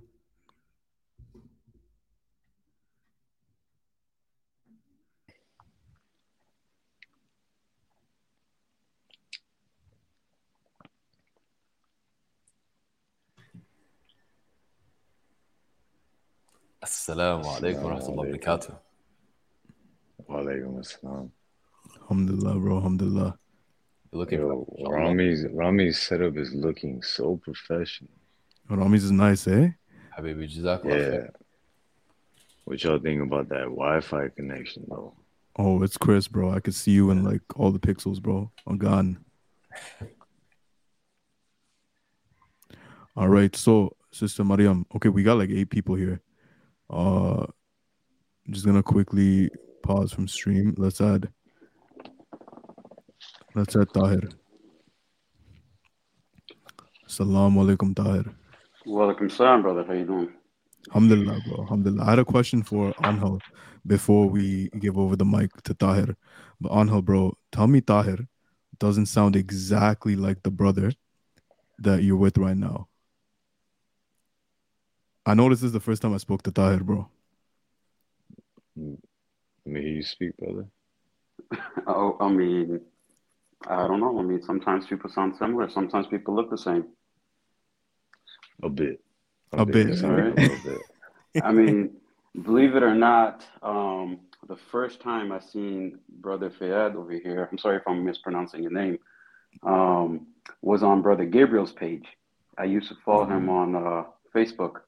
السلام 16.83 17.47
عليكم 17.47 17.85
ورحمة 17.85 18.09
الله 18.09 18.29
وبركاته. 18.29 18.75
وعليكم 20.29 20.79
السلام. 20.79 21.31
Alhamdulillah, 22.01 22.61
bro. 22.61 22.77
Alhamdulillah. 22.77 23.39
You're 24.13 24.21
looking 24.21 24.39
Yo, 24.39 24.67
Rami's 24.89 25.45
Rami's 25.47 25.99
setup 25.99 26.37
is 26.37 26.55
looking 26.55 27.03
so 27.03 27.37
professional. 27.37 28.11
Rami's 28.70 29.04
is 29.06 29.12
nice, 29.12 29.48
eh? 29.48 29.70
Habibi, 30.18 30.54
Jazakallah 30.54 31.14
Yeah. 31.14 31.28
What 32.66 32.84
y'all 32.84 33.00
think 33.00 33.22
about 33.22 33.48
that 33.50 33.64
Wi-Fi 33.64 34.28
connection 34.36 34.86
though? 34.90 35.14
Oh, 35.56 35.82
it's 35.84 35.96
Chris, 35.98 36.28
bro. 36.28 36.52
I 36.52 36.60
could 36.60 36.76
see 36.76 36.92
you 36.92 37.10
in 37.12 37.24
like 37.24 37.42
all 37.56 37.72
the 37.72 37.80
pixels, 37.80 38.22
bro. 38.22 38.52
I'm 38.68 38.78
gone. 38.78 39.24
All 43.16 43.30
right, 43.30 43.56
so 43.56 43.96
Sister 44.12 44.44
Mariam. 44.44 44.86
Okay, 44.96 45.10
we 45.10 45.24
got 45.24 45.40
like 45.40 45.50
eight 45.50 45.72
people 45.72 45.96
here. 45.96 46.22
Uh, 46.88 47.48
I'm 48.46 48.52
just 48.54 48.66
gonna 48.66 48.84
quickly 48.84 49.50
pause 49.82 50.12
from 50.12 50.28
stream. 50.28 50.76
Let's 50.78 51.02
add. 51.02 51.28
Let's 53.56 53.76
add 53.76 53.92
Tahir. 53.92 54.30
Assalamu 57.08 57.64
alaikum, 57.66 57.96
Tahir. 57.96 58.26
Welcome, 58.88 59.30
salam, 59.30 59.64
brother. 59.64 59.84
How 59.84 59.92
you 59.92 60.06
doing? 60.06 60.34
Alhamdulillah, 60.88 61.42
bro. 61.46 61.64
Alhamdulillah. 61.64 62.06
I 62.06 62.10
had 62.12 62.20
a 62.20 62.24
question 62.24 62.64
for 62.64 62.94
Anhel 63.04 63.42
before 63.86 64.30
we 64.30 64.70
give 64.80 64.98
over 64.98 65.18
the 65.18 65.26
mic 65.26 65.52
to 65.64 65.74
Tahir. 65.74 66.16
But 66.62 66.72
Anhel, 66.72 67.04
bro, 67.04 67.34
tell 67.52 67.68
me 67.68 67.82
Tahir 67.82 68.30
doesn't 68.80 69.08
sound 69.08 69.36
exactly 69.36 70.16
like 70.16 70.42
the 70.44 70.52
brother 70.52 70.94
that 71.80 72.04
you're 72.04 72.16
with 72.16 72.38
right 72.38 72.56
now. 72.56 72.88
I 75.26 75.34
know 75.34 75.50
this 75.50 75.64
is 75.64 75.74
the 75.74 75.82
first 75.82 76.02
time 76.02 76.14
I 76.14 76.18
spoke 76.18 76.44
to 76.44 76.52
Tahir, 76.52 76.80
bro. 76.80 77.10
Let 78.78 78.86
me 79.66 79.82
hear 79.82 79.96
you 79.96 80.04
speak, 80.04 80.38
brother. 80.38 80.66
Oh, 81.88 82.16
I 82.22 82.30
mean, 82.30 82.80
I 83.68 83.86
don't 83.86 84.00
know. 84.00 84.18
I 84.18 84.22
mean, 84.22 84.42
sometimes 84.44 84.88
people 84.88 85.10
sound 85.10 85.36
similar. 85.36 85.70
Sometimes 85.70 86.08
people 86.08 86.34
look 86.34 86.50
the 86.50 86.58
same. 86.58 86.86
A 88.64 88.70
bit. 88.70 89.02
A 89.54 89.66
bit. 89.66 89.88
Just 89.88 90.04
a 90.04 90.08
little 90.08 90.34
bit. 90.34 90.82
I 91.44 91.52
mean, 91.52 91.92
believe 92.44 92.76
it 92.76 92.84
or 92.84 92.96
not, 92.96 93.46
um, 93.62 94.20
the 94.48 94.58
first 94.72 95.02
time 95.02 95.32
I 95.32 95.40
seen 95.40 96.00
Brother 96.10 96.50
Fayed 96.50 96.96
over 96.96 97.12
here, 97.12 97.48
I'm 97.52 97.58
sorry 97.58 97.78
if 97.78 97.84
I'm 97.88 98.04
mispronouncing 98.04 98.64
your 98.64 98.72
name, 98.72 98.98
um, 99.64 100.28
was 100.62 100.84
on 100.84 101.02
Brother 101.02 101.26
Gabriel's 101.26 101.72
page. 101.72 102.06
I 102.58 102.64
used 102.64 102.90
to 102.90 102.96
follow 103.06 103.26
him 103.26 103.50
on 103.50 103.76
uh, 103.76 104.04
Facebook, 104.34 104.82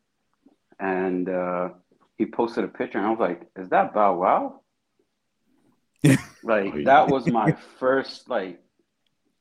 and 0.79 1.29
uh, 1.29 1.69
he 2.17 2.25
posted 2.25 2.63
a 2.63 2.67
picture, 2.67 2.97
and 2.97 3.05
I 3.05 3.11
was 3.11 3.19
like, 3.19 3.41
"Is 3.55 3.69
that 3.69 3.93
Bow 3.93 4.15
Wow?" 4.17 4.61
like 6.43 6.73
Oh, 6.73 6.77
yeah. 6.77 6.85
that 6.85 7.09
was 7.09 7.27
my 7.27 7.55
first 7.79 8.29
like. 8.29 8.59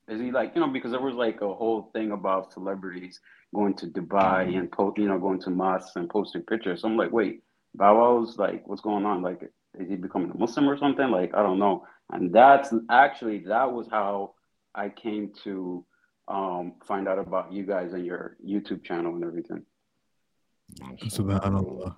Is 0.09 0.21
he 0.21 0.31
like 0.31 0.55
you 0.55 0.61
know 0.61 0.69
because 0.69 0.91
there 0.91 1.01
was 1.01 1.15
like 1.15 1.41
a 1.43 1.55
whole 1.55 1.91
thing 1.93 2.13
about 2.13 2.53
celebrities 2.53 3.21
going 3.55 3.75
to 3.75 3.87
Dubai 3.87 4.57
and 4.59 4.71
po- 4.71 4.95
you 4.97 5.09
know 5.09 5.19
going 5.19 5.41
to 5.43 5.51
mosques 5.51 5.97
and 5.97 6.09
posting 6.09 6.43
pictures. 6.43 6.83
So 6.83 6.89
I'm 6.89 6.97
like, 6.97 7.13
wait, 7.13 7.43
Bow 7.75 7.97
Wow's 7.97 8.39
like, 8.39 8.67
what's 8.67 8.83
going 8.83 9.07
on? 9.07 9.23
Like, 9.23 9.43
is 9.79 9.89
he 9.89 9.97
becoming 9.97 10.31
a 10.31 10.37
Muslim 10.37 10.69
or 10.69 10.77
something? 10.79 11.11
Like, 11.11 11.35
I 11.35 11.43
don't 11.43 11.59
know. 11.59 11.85
And 12.13 12.33
that's 12.33 12.73
actually 12.91 13.41
that 13.41 13.71
was 13.71 13.87
how 13.91 14.35
I 14.75 14.89
came 14.89 15.33
to 15.45 15.85
um, 16.29 16.75
find 16.85 17.09
out 17.09 17.19
about 17.19 17.53
you 17.53 17.65
guys 17.65 17.93
and 17.93 18.05
your 18.05 18.37
YouTube 18.47 18.85
channel 18.85 19.15
and 19.15 19.25
everything. 19.25 19.63
Subhanallah. 21.05 21.95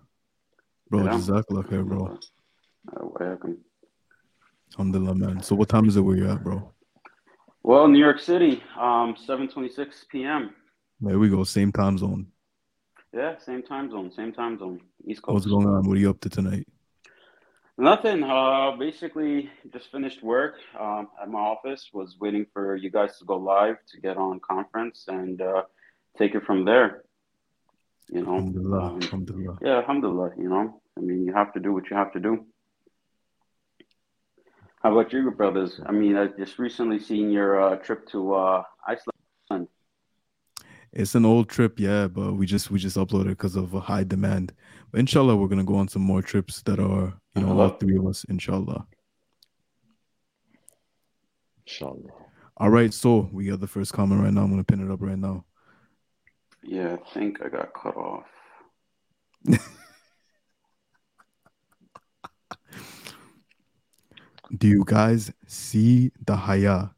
Bro, 0.88 1.04
Yeah. 1.04 1.12
Jazakallah 1.12 1.64
khair, 1.66 1.86
bro. 1.86 2.06
Uh, 2.06 3.06
welcome. 3.18 3.58
Alhamdulillah, 4.72 5.14
man. 5.14 5.42
So 5.42 5.54
what 5.56 5.68
time 5.68 5.86
is 5.88 5.96
it 5.96 6.00
where 6.00 6.16
you're 6.16 6.30
at, 6.30 6.42
bro? 6.42 6.72
Well, 7.62 7.88
New 7.88 7.98
York 7.98 8.20
City, 8.20 8.62
um, 8.78 9.14
7:26 9.14 10.08
p.m. 10.08 10.54
There 11.00 11.18
we 11.18 11.28
go. 11.28 11.44
Same 11.44 11.72
time 11.72 11.96
zone. 11.98 12.26
Yeah, 13.12 13.38
same 13.38 13.62
time 13.62 13.90
zone, 13.90 14.12
same 14.12 14.32
time 14.32 14.58
zone, 14.58 14.80
East 15.04 15.22
Coast. 15.22 15.34
What's 15.34 15.46
going 15.46 15.66
on? 15.66 15.88
What 15.88 15.96
are 15.96 16.00
you 16.00 16.10
up 16.10 16.20
to 16.20 16.28
tonight? 16.28 16.66
Nothing. 17.76 18.22
Uh, 18.22 18.72
basically, 18.78 19.50
just 19.72 19.90
finished 19.90 20.22
work 20.22 20.56
um, 20.78 21.08
at 21.20 21.28
my 21.28 21.40
office. 21.40 21.88
Was 21.92 22.16
waiting 22.20 22.46
for 22.52 22.76
you 22.76 22.90
guys 22.90 23.18
to 23.18 23.24
go 23.24 23.36
live 23.36 23.76
to 23.92 24.00
get 24.00 24.16
on 24.16 24.40
conference 24.40 25.06
and 25.08 25.40
uh, 25.40 25.62
take 26.18 26.34
it 26.34 26.44
from 26.44 26.64
there. 26.64 27.02
You 28.08 28.22
know. 28.22 28.34
Alhamdulillah. 28.34 28.84
Um, 28.84 29.02
Alhamdulillah. 29.02 29.58
yeah, 29.62 29.76
alhamdulillah. 29.78 30.30
You 30.36 30.48
know, 30.50 30.82
I 30.96 31.00
mean, 31.00 31.24
you 31.24 31.32
have 31.32 31.52
to 31.54 31.60
do 31.60 31.72
what 31.72 31.88
you 31.90 31.96
have 31.96 32.12
to 32.12 32.20
do. 32.20 32.44
How 34.82 34.92
about 34.92 35.12
you, 35.12 35.30
brothers? 35.30 35.80
I 35.84 35.92
mean, 35.92 36.16
I 36.16 36.26
just 36.26 36.58
recently 36.58 36.98
seen 37.00 37.30
your 37.30 37.60
uh, 37.60 37.76
trip 37.76 38.06
to 38.08 38.34
uh, 38.34 38.62
Iceland. 38.86 39.19
It's 40.92 41.14
an 41.14 41.24
old 41.24 41.48
trip, 41.48 41.78
yeah, 41.78 42.08
but 42.08 42.32
we 42.34 42.46
just 42.46 42.70
we 42.70 42.78
just 42.78 42.96
uploaded 42.96 43.28
because 43.28 43.54
of 43.56 43.74
a 43.74 43.80
high 43.80 44.02
demand. 44.04 44.52
But 44.90 44.98
inshallah, 45.00 45.36
we're 45.36 45.46
gonna 45.48 45.64
go 45.64 45.76
on 45.76 45.88
some 45.88 46.02
more 46.02 46.20
trips 46.22 46.62
that 46.62 46.80
are 46.80 47.14
you 47.34 47.42
know 47.42 47.52
all 47.52 47.60
Uh-huh. 47.62 47.76
three 47.78 47.96
of 47.96 48.06
us. 48.06 48.24
Inshallah. 48.24 48.86
Inshallah. 51.66 52.10
All 52.56 52.70
right, 52.70 52.92
so 52.92 53.28
we 53.32 53.46
got 53.46 53.60
the 53.60 53.68
first 53.68 53.92
comment 53.92 54.20
right 54.20 54.32
now. 54.32 54.42
I'm 54.42 54.50
gonna 54.50 54.64
pin 54.64 54.84
it 54.84 54.90
up 54.92 55.00
right 55.00 55.16
now. 55.18 55.44
Yeah, 56.62 56.96
I 57.00 57.10
think 57.14 57.40
I 57.42 57.48
got 57.48 57.72
cut 57.72 57.96
off. 57.96 58.26
Do 64.56 64.66
you 64.66 64.82
guys 64.84 65.32
see 65.46 66.10
the 66.26 66.34
haya 66.36 66.90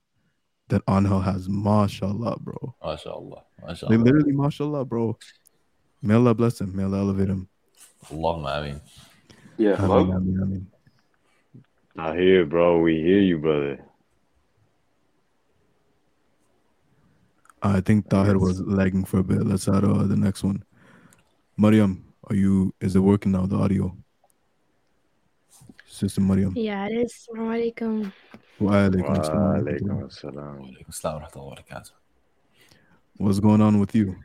that 0.72 0.84
Anhel 0.86 1.22
has? 1.22 1.48
Mashallah, 1.48 2.38
bro. 2.40 2.74
MashaAllah. 2.82 3.42
Like 3.62 3.76
MashaAllah. 3.76 4.04
literally, 4.04 4.32
mashallah, 4.32 4.84
bro. 4.84 5.18
May 6.00 6.14
Allah 6.14 6.34
bless 6.34 6.60
him. 6.60 6.74
May 6.74 6.84
Allah 6.84 7.00
elevate 7.00 7.28
him. 7.28 7.48
Allahumma 8.06 8.58
ameen. 8.58 8.80
Yeah, 9.58 9.76
hello. 9.76 10.00
Ameen, 10.00 10.16
ameen, 10.16 10.42
ameen. 10.42 10.66
I 11.96 12.16
hear, 12.16 12.46
bro. 12.46 12.80
We 12.80 12.96
hear 12.96 13.20
you, 13.20 13.38
brother. 13.38 13.84
I 17.62 17.80
think 17.80 18.08
Tahir 18.08 18.38
was 18.38 18.60
lagging 18.60 19.04
for 19.04 19.18
a 19.18 19.22
bit. 19.22 19.46
Let's 19.46 19.68
add 19.68 19.84
uh, 19.84 20.02
the 20.04 20.16
next 20.16 20.42
one. 20.42 20.64
Mariam, 21.56 22.02
are 22.28 22.34
you? 22.34 22.74
Is 22.80 22.96
it 22.96 23.00
working 23.00 23.32
now? 23.32 23.44
The 23.46 23.56
audio. 23.56 23.94
Sister 26.02 26.20
Mariam. 26.20 26.52
Yeah, 26.56 26.86
it 26.86 26.94
is. 27.06 27.12
Assalamu 27.30 27.50
alaikum. 27.54 28.12
Wa 28.58 28.72
alaikum 28.72 29.08
Wa 29.08 29.18
assalam. 29.22 29.62
alaikum 29.62 30.02
assalam. 30.08 30.54
Walaikum 30.62 30.88
assalam 30.90 31.14
wa 31.36 31.54
rahmatullahi. 31.54 31.90
What's 33.18 33.38
going 33.38 33.60
on 33.60 33.78
with 33.78 33.94
you? 33.94 34.16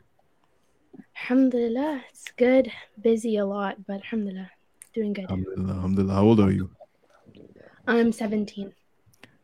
Alhamdulillah. 1.22 2.02
It's 2.10 2.24
good. 2.36 2.72
Busy 3.00 3.36
a 3.36 3.46
lot, 3.46 3.76
but 3.86 4.00
alhamdulillah. 4.06 4.50
Doing 4.92 5.12
good. 5.12 5.26
Alhamdulillah. 5.26 5.74
Alhamdulillah. 5.74 6.14
How 6.14 6.24
old 6.24 6.40
are 6.40 6.50
you? 6.50 6.68
I'm 7.86 8.10
17. 8.10 8.72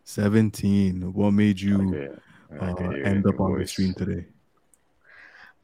17. 0.03 1.13
What 1.13 1.31
made 1.31 1.61
you 1.61 1.95
Okay. 1.95 2.09
Uh, 2.61 2.75
can 2.75 2.91
hear 2.91 3.01
it 3.03 3.07
end 3.07 3.27
up 3.29 3.35
your 3.39 3.43
on 3.47 3.53
the 3.53 3.59
voice. 3.59 3.71
stream 3.71 3.95
today? 3.95 4.27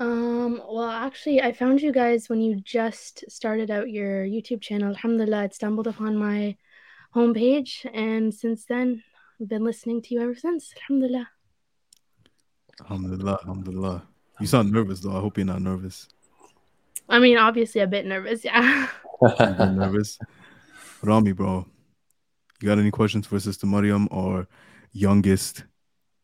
Um, 0.01 0.63
well, 0.67 0.89
actually, 0.89 1.43
I 1.43 1.53
found 1.53 1.83
you 1.83 1.93
guys 1.93 2.31
when 2.31 2.41
you 2.41 2.57
just 2.57 3.23
started 3.29 3.71
out 3.71 3.91
your 3.91 4.25
YouTube 4.25 4.63
channel. 4.63 4.89
Alhamdulillah, 4.89 5.45
it 5.45 5.55
stumbled 5.55 5.87
upon 5.87 6.17
my 6.17 6.57
homepage, 7.15 7.85
and 7.93 8.33
since 8.33 8.65
then, 8.65 9.03
I've 9.39 9.49
been 9.51 9.63
listening 9.63 10.01
to 10.03 10.15
you 10.15 10.23
ever 10.23 10.35
since. 10.35 10.73
Alhamdulillah. 10.81 11.29
Alhamdulillah. 12.81 13.39
Alhamdulillah. 13.43 14.03
You 14.41 14.47
sound 14.47 14.73
nervous 14.73 15.01
though. 15.01 15.15
I 15.15 15.21
hope 15.21 15.37
you're 15.37 15.45
not 15.45 15.61
nervous. 15.61 16.09
I 17.07 17.19
mean, 17.19 17.37
obviously, 17.37 17.83
a 17.83 17.87
bit 17.87 18.07
nervous, 18.07 18.43
yeah. 18.43 18.89
Nervous. 19.23 20.19
Rami, 21.03 21.33
bro. 21.33 21.67
You 22.63 22.69
got 22.69 22.79
any 22.79 22.91
questions 22.91 23.27
for 23.27 23.39
Sister 23.39 23.67
Mariam 23.67 24.09
or 24.11 24.49
youngest, 24.93 25.65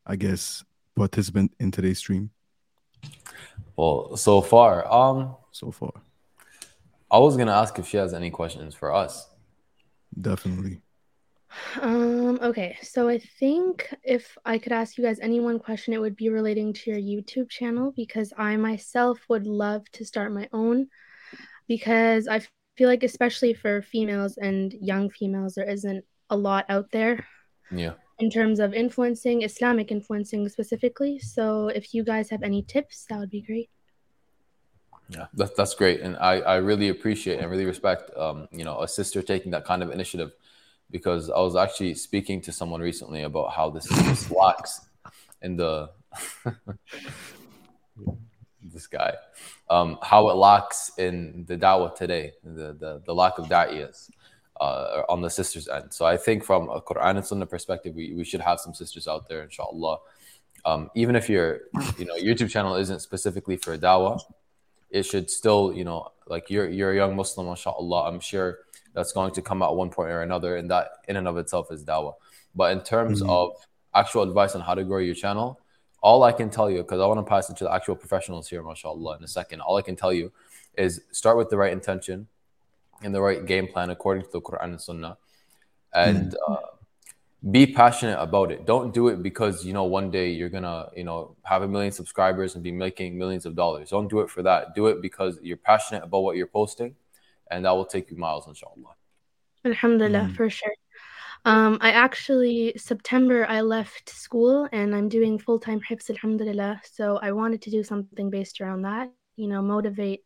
I 0.06 0.16
guess, 0.16 0.64
participant 0.94 1.52
in 1.60 1.70
today's 1.70 1.98
stream 1.98 2.30
Well, 3.76 4.16
so 4.16 4.40
far, 4.40 4.90
um, 4.92 5.36
so 5.52 5.70
far? 5.70 5.92
I 7.10 7.18
was 7.18 7.36
gonna 7.36 7.52
ask 7.52 7.78
if 7.78 7.86
she 7.86 7.96
has 7.96 8.14
any 8.14 8.30
questions 8.30 8.74
for 8.74 8.92
us. 8.92 9.28
Definitely. 10.20 10.80
Um, 11.80 12.38
okay, 12.42 12.76
so 12.82 13.08
I 13.08 13.18
think 13.18 13.94
if 14.02 14.36
I 14.44 14.58
could 14.58 14.72
ask 14.72 14.98
you 14.98 15.04
guys 15.04 15.20
any 15.20 15.40
one 15.40 15.58
question, 15.58 15.94
it 15.94 16.00
would 16.00 16.16
be 16.16 16.28
relating 16.28 16.72
to 16.72 16.90
your 16.90 17.00
YouTube 17.00 17.48
channel 17.48 17.92
because 17.96 18.32
I 18.36 18.56
myself 18.56 19.20
would 19.28 19.46
love 19.46 19.84
to 19.92 20.04
start 20.04 20.32
my 20.32 20.48
own 20.52 20.88
because 21.68 22.28
I 22.28 22.42
feel 22.76 22.88
like, 22.88 23.04
especially 23.04 23.54
for 23.54 23.82
females 23.82 24.36
and 24.36 24.72
young 24.72 25.10
females, 25.10 25.54
there 25.54 25.68
isn't 25.68 26.04
a 26.30 26.36
lot 26.36 26.66
out 26.68 26.90
there 26.90 27.24
Yeah. 27.70 27.94
In 28.18 28.30
terms 28.30 28.60
of 28.60 28.72
influencing, 28.72 29.42
Islamic 29.42 29.90
influencing 29.90 30.48
specifically. 30.48 31.18
So 31.18 31.68
if 31.68 31.92
you 31.92 32.02
guys 32.04 32.30
have 32.30 32.42
any 32.42 32.62
tips, 32.62 33.06
that 33.10 33.18
would 33.18 33.30
be 33.30 33.42
great. 33.42 33.70
Yeah, 35.08 35.26
that's 35.34 35.52
that's 35.52 35.74
great, 35.74 36.00
and 36.00 36.16
I 36.16 36.40
I 36.40 36.56
really 36.56 36.88
appreciate 36.88 37.38
and 37.38 37.48
really 37.48 37.64
respect 37.64 38.10
um 38.16 38.48
you 38.50 38.64
know 38.64 38.80
a 38.80 38.88
sister 38.88 39.22
taking 39.22 39.52
that 39.52 39.64
kind 39.64 39.80
of 39.84 39.90
initiative, 39.90 40.32
because 40.90 41.30
I 41.30 41.38
was 41.38 41.54
actually 41.54 41.94
speaking 41.94 42.40
to 42.42 42.50
someone 42.50 42.80
recently 42.80 43.22
about 43.22 43.52
how 43.52 43.70
this, 43.70 43.86
this 43.86 44.30
lacks 44.32 44.80
in 45.42 45.56
the 45.56 45.90
this 48.62 48.88
guy. 48.88 49.14
Um, 49.70 49.98
how 50.02 50.28
it 50.30 50.34
lacks 50.34 50.90
in 50.98 51.44
the 51.46 51.56
da'wah 51.56 51.94
today, 51.94 52.32
the 52.42 52.72
the, 52.72 53.02
the 53.06 53.14
lack 53.14 53.38
of 53.38 53.46
da'iyas 53.46 54.10
uh, 54.60 55.02
on 55.08 55.20
the 55.20 55.30
sisters' 55.30 55.68
end. 55.68 55.92
So 55.92 56.04
I 56.04 56.16
think 56.16 56.44
from 56.44 56.68
a 56.68 56.80
Quran 56.80 57.16
and 57.16 57.24
Sunnah 57.24 57.46
perspective, 57.46 57.94
we, 57.94 58.14
we 58.14 58.24
should 58.24 58.40
have 58.40 58.60
some 58.60 58.74
sisters 58.74 59.06
out 59.08 59.28
there, 59.28 59.42
inshallah. 59.42 59.98
Um, 60.64 60.90
even 60.94 61.14
if 61.14 61.28
your 61.28 61.60
you 61.98 62.04
know 62.04 62.14
YouTube 62.16 62.50
channel 62.50 62.74
isn't 62.76 63.00
specifically 63.00 63.56
for 63.56 63.76
da'wah, 63.78 64.20
it 64.90 65.04
should 65.04 65.30
still 65.30 65.72
you 65.74 65.84
know 65.84 66.12
like 66.26 66.50
you're 66.50 66.68
you're 66.68 66.92
a 66.92 66.96
young 66.96 67.14
Muslim, 67.14 67.48
inshallah. 67.48 68.08
I'm 68.08 68.20
sure 68.20 68.58
that's 68.94 69.12
going 69.12 69.32
to 69.34 69.42
come 69.42 69.62
at 69.62 69.74
one 69.74 69.90
point 69.90 70.10
or 70.10 70.22
another, 70.22 70.56
and 70.56 70.70
that 70.70 70.88
in 71.08 71.16
and 71.16 71.28
of 71.28 71.36
itself 71.36 71.70
is 71.70 71.84
da'wah. 71.84 72.14
But 72.54 72.72
in 72.72 72.80
terms 72.82 73.20
mm-hmm. 73.20 73.30
of 73.30 73.52
actual 73.94 74.22
advice 74.22 74.54
on 74.54 74.62
how 74.62 74.74
to 74.74 74.84
grow 74.84 74.98
your 74.98 75.14
channel, 75.14 75.60
all 76.02 76.22
I 76.22 76.32
can 76.32 76.50
tell 76.50 76.70
you, 76.70 76.78
because 76.78 77.00
I 77.00 77.06
want 77.06 77.18
to 77.18 77.28
pass 77.28 77.50
it 77.50 77.56
to 77.58 77.64
the 77.64 77.72
actual 77.72 77.94
professionals 77.94 78.48
here, 78.48 78.62
mashallah, 78.62 79.18
in 79.18 79.24
a 79.24 79.28
second. 79.28 79.60
All 79.60 79.76
I 79.76 79.82
can 79.82 79.96
tell 79.96 80.12
you 80.12 80.32
is 80.76 81.02
start 81.10 81.36
with 81.36 81.50
the 81.50 81.56
right 81.56 81.72
intention 81.72 82.26
and 83.02 83.14
the 83.14 83.20
right 83.20 83.44
game 83.46 83.68
plan 83.68 83.90
according 83.90 84.24
to 84.24 84.30
the 84.32 84.40
Quran 84.40 84.64
and 84.64 84.80
Sunnah, 84.80 85.16
and 85.94 86.32
mm-hmm. 86.32 86.52
uh, 86.52 87.50
be 87.50 87.66
passionate 87.66 88.20
about 88.20 88.50
it. 88.50 88.66
Don't 88.66 88.92
do 88.92 89.08
it 89.08 89.22
because 89.22 89.64
you 89.64 89.72
know 89.72 89.84
one 89.84 90.10
day 90.10 90.30
you're 90.30 90.48
gonna 90.48 90.88
you 90.96 91.04
know 91.04 91.36
have 91.42 91.62
a 91.62 91.68
million 91.68 91.92
subscribers 91.92 92.54
and 92.54 92.64
be 92.64 92.72
making 92.72 93.18
millions 93.18 93.46
of 93.46 93.54
dollars. 93.54 93.90
Don't 93.90 94.08
do 94.08 94.20
it 94.20 94.30
for 94.30 94.42
that. 94.42 94.74
Do 94.74 94.86
it 94.86 95.02
because 95.02 95.38
you're 95.42 95.56
passionate 95.56 96.04
about 96.04 96.20
what 96.20 96.36
you're 96.36 96.46
posting, 96.46 96.96
and 97.50 97.64
that 97.64 97.72
will 97.72 97.86
take 97.86 98.10
you 98.10 98.16
miles, 98.16 98.46
inshallah. 98.46 98.94
Alhamdulillah, 99.64 100.20
mm-hmm. 100.20 100.34
for 100.34 100.48
sure. 100.50 100.72
Um, 101.46 101.78
I 101.80 101.92
actually 101.92 102.72
September 102.76 103.46
I 103.48 103.60
left 103.60 104.10
school 104.10 104.68
and 104.72 104.96
I'm 104.96 105.08
doing 105.08 105.38
full 105.38 105.60
time 105.60 105.80
hifz 105.80 106.10
alhamdulillah. 106.10 106.80
So 106.84 107.18
I 107.22 107.30
wanted 107.30 107.62
to 107.62 107.70
do 107.70 107.84
something 107.84 108.30
based 108.30 108.60
around 108.60 108.82
that, 108.82 109.12
you 109.36 109.46
know, 109.46 109.62
motivate 109.62 110.24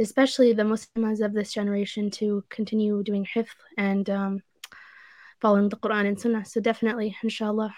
especially 0.00 0.52
the 0.52 0.64
Muslims 0.64 1.20
of 1.20 1.32
this 1.32 1.52
generation 1.52 2.10
to 2.10 2.42
continue 2.48 3.02
doing 3.02 3.26
hifz 3.26 3.48
and 3.76 4.08
um, 4.10 4.42
following 5.40 5.68
the 5.68 5.76
Quran 5.76 6.08
and 6.08 6.20
Sunnah. 6.20 6.44
So 6.44 6.60
definitely, 6.60 7.16
inshallah. 7.22 7.74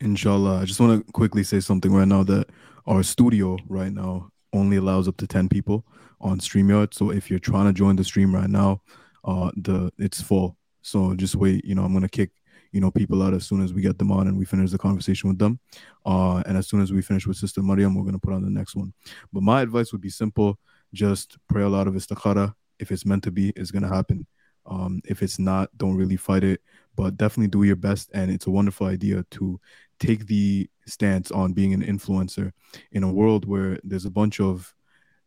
Inshallah. 0.00 0.60
I 0.60 0.64
just 0.64 0.80
want 0.80 1.04
to 1.04 1.12
quickly 1.12 1.42
say 1.42 1.60
something 1.60 1.92
right 1.92 2.06
now 2.06 2.22
that 2.24 2.48
our 2.86 3.02
studio 3.02 3.58
right 3.68 3.92
now 3.92 4.30
only 4.52 4.76
allows 4.76 5.08
up 5.08 5.16
to 5.18 5.26
10 5.26 5.48
people 5.48 5.84
on 6.20 6.38
StreamYard. 6.38 6.94
So 6.94 7.10
if 7.10 7.30
you're 7.30 7.38
trying 7.38 7.66
to 7.66 7.72
join 7.72 7.96
the 7.96 8.04
stream 8.04 8.34
right 8.34 8.48
now, 8.48 8.82
uh 9.24 9.50
the 9.56 9.92
it's 9.98 10.22
full. 10.22 10.56
So 10.82 11.14
just 11.14 11.34
wait, 11.34 11.64
you 11.64 11.74
know, 11.74 11.84
I'm 11.84 11.92
gonna 11.92 12.08
kick, 12.08 12.30
you 12.72 12.80
know, 12.80 12.90
people 12.90 13.22
out 13.22 13.34
as 13.34 13.46
soon 13.46 13.62
as 13.62 13.74
we 13.74 13.82
get 13.82 13.98
them 13.98 14.12
on 14.12 14.28
and 14.28 14.38
we 14.38 14.44
finish 14.44 14.70
the 14.70 14.78
conversation 14.78 15.28
with 15.28 15.38
them. 15.38 15.58
Uh, 16.06 16.42
and 16.46 16.56
as 16.56 16.68
soon 16.68 16.80
as 16.80 16.92
we 16.92 17.02
finish 17.02 17.26
with 17.26 17.36
Sister 17.36 17.62
Mariam, 17.62 17.94
we're 17.94 18.04
gonna 18.04 18.18
put 18.18 18.32
on 18.32 18.42
the 18.42 18.50
next 18.50 18.76
one. 18.76 18.94
But 19.32 19.42
my 19.42 19.60
advice 19.62 19.92
would 19.92 20.00
be 20.00 20.10
simple: 20.10 20.58
just 20.92 21.36
pray 21.48 21.62
a 21.62 21.68
lot 21.68 21.86
of 21.86 21.94
istikhara. 21.94 22.54
If 22.78 22.92
it's 22.92 23.06
meant 23.06 23.24
to 23.24 23.30
be, 23.30 23.50
it's 23.56 23.70
gonna 23.70 23.88
happen. 23.88 24.26
Um, 24.66 25.00
if 25.04 25.22
it's 25.22 25.38
not, 25.38 25.70
don't 25.76 25.96
really 25.96 26.16
fight 26.16 26.44
it, 26.44 26.60
but 26.94 27.16
definitely 27.16 27.48
do 27.48 27.62
your 27.62 27.76
best. 27.76 28.10
And 28.12 28.30
it's 28.30 28.46
a 28.46 28.50
wonderful 28.50 28.86
idea 28.86 29.24
to 29.32 29.60
take 29.98 30.26
the 30.26 30.68
stance 30.86 31.30
on 31.30 31.52
being 31.52 31.72
an 31.72 31.82
influencer 31.82 32.52
in 32.92 33.02
a 33.02 33.12
world 33.12 33.46
where 33.46 33.78
there's 33.82 34.04
a 34.04 34.10
bunch 34.10 34.40
of 34.40 34.74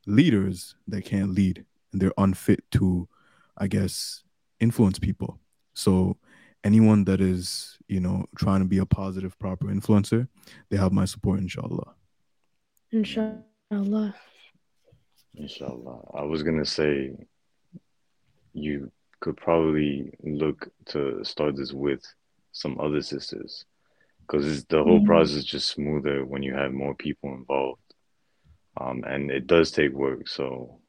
leaders 0.05 0.75
that 0.87 1.05
can't 1.05 1.31
lead 1.31 1.65
and 1.91 2.01
they're 2.01 2.13
unfit 2.17 2.63
to, 2.71 3.07
I 3.57 3.67
guess, 3.67 4.23
influence 4.59 4.99
people. 4.99 5.39
So 5.73 6.17
anyone 6.63 7.03
that 7.05 7.21
is, 7.21 7.77
you 7.87 7.99
know, 7.99 8.25
trying 8.37 8.59
to 8.59 8.65
be 8.65 8.77
a 8.77 8.85
positive, 8.85 9.37
proper 9.39 9.67
influencer, 9.67 10.27
they 10.69 10.77
have 10.77 10.91
my 10.91 11.05
support, 11.05 11.39
inshallah. 11.39 11.95
Inshallah. 12.91 14.15
Inshallah. 15.35 16.01
I 16.13 16.23
was 16.23 16.43
gonna 16.43 16.65
say 16.65 17.13
you 18.53 18.91
could 19.19 19.37
probably 19.37 20.13
look 20.23 20.69
to 20.87 21.23
start 21.23 21.55
this 21.55 21.73
with 21.73 22.01
some 22.51 22.79
other 22.79 23.01
sisters 23.01 23.65
because 24.21 24.65
the 24.65 24.83
whole 24.83 24.97
mm-hmm. 24.97 25.05
process 25.05 25.37
is 25.37 25.45
just 25.45 25.69
smoother 25.69 26.25
when 26.25 26.43
you 26.43 26.53
have 26.53 26.73
more 26.73 26.95
people 26.95 27.33
involved. 27.33 27.81
Um, 28.79 29.03
and 29.05 29.29
it 29.29 29.47
does 29.47 29.71
take 29.71 29.91
work. 29.91 30.27
So 30.27 30.79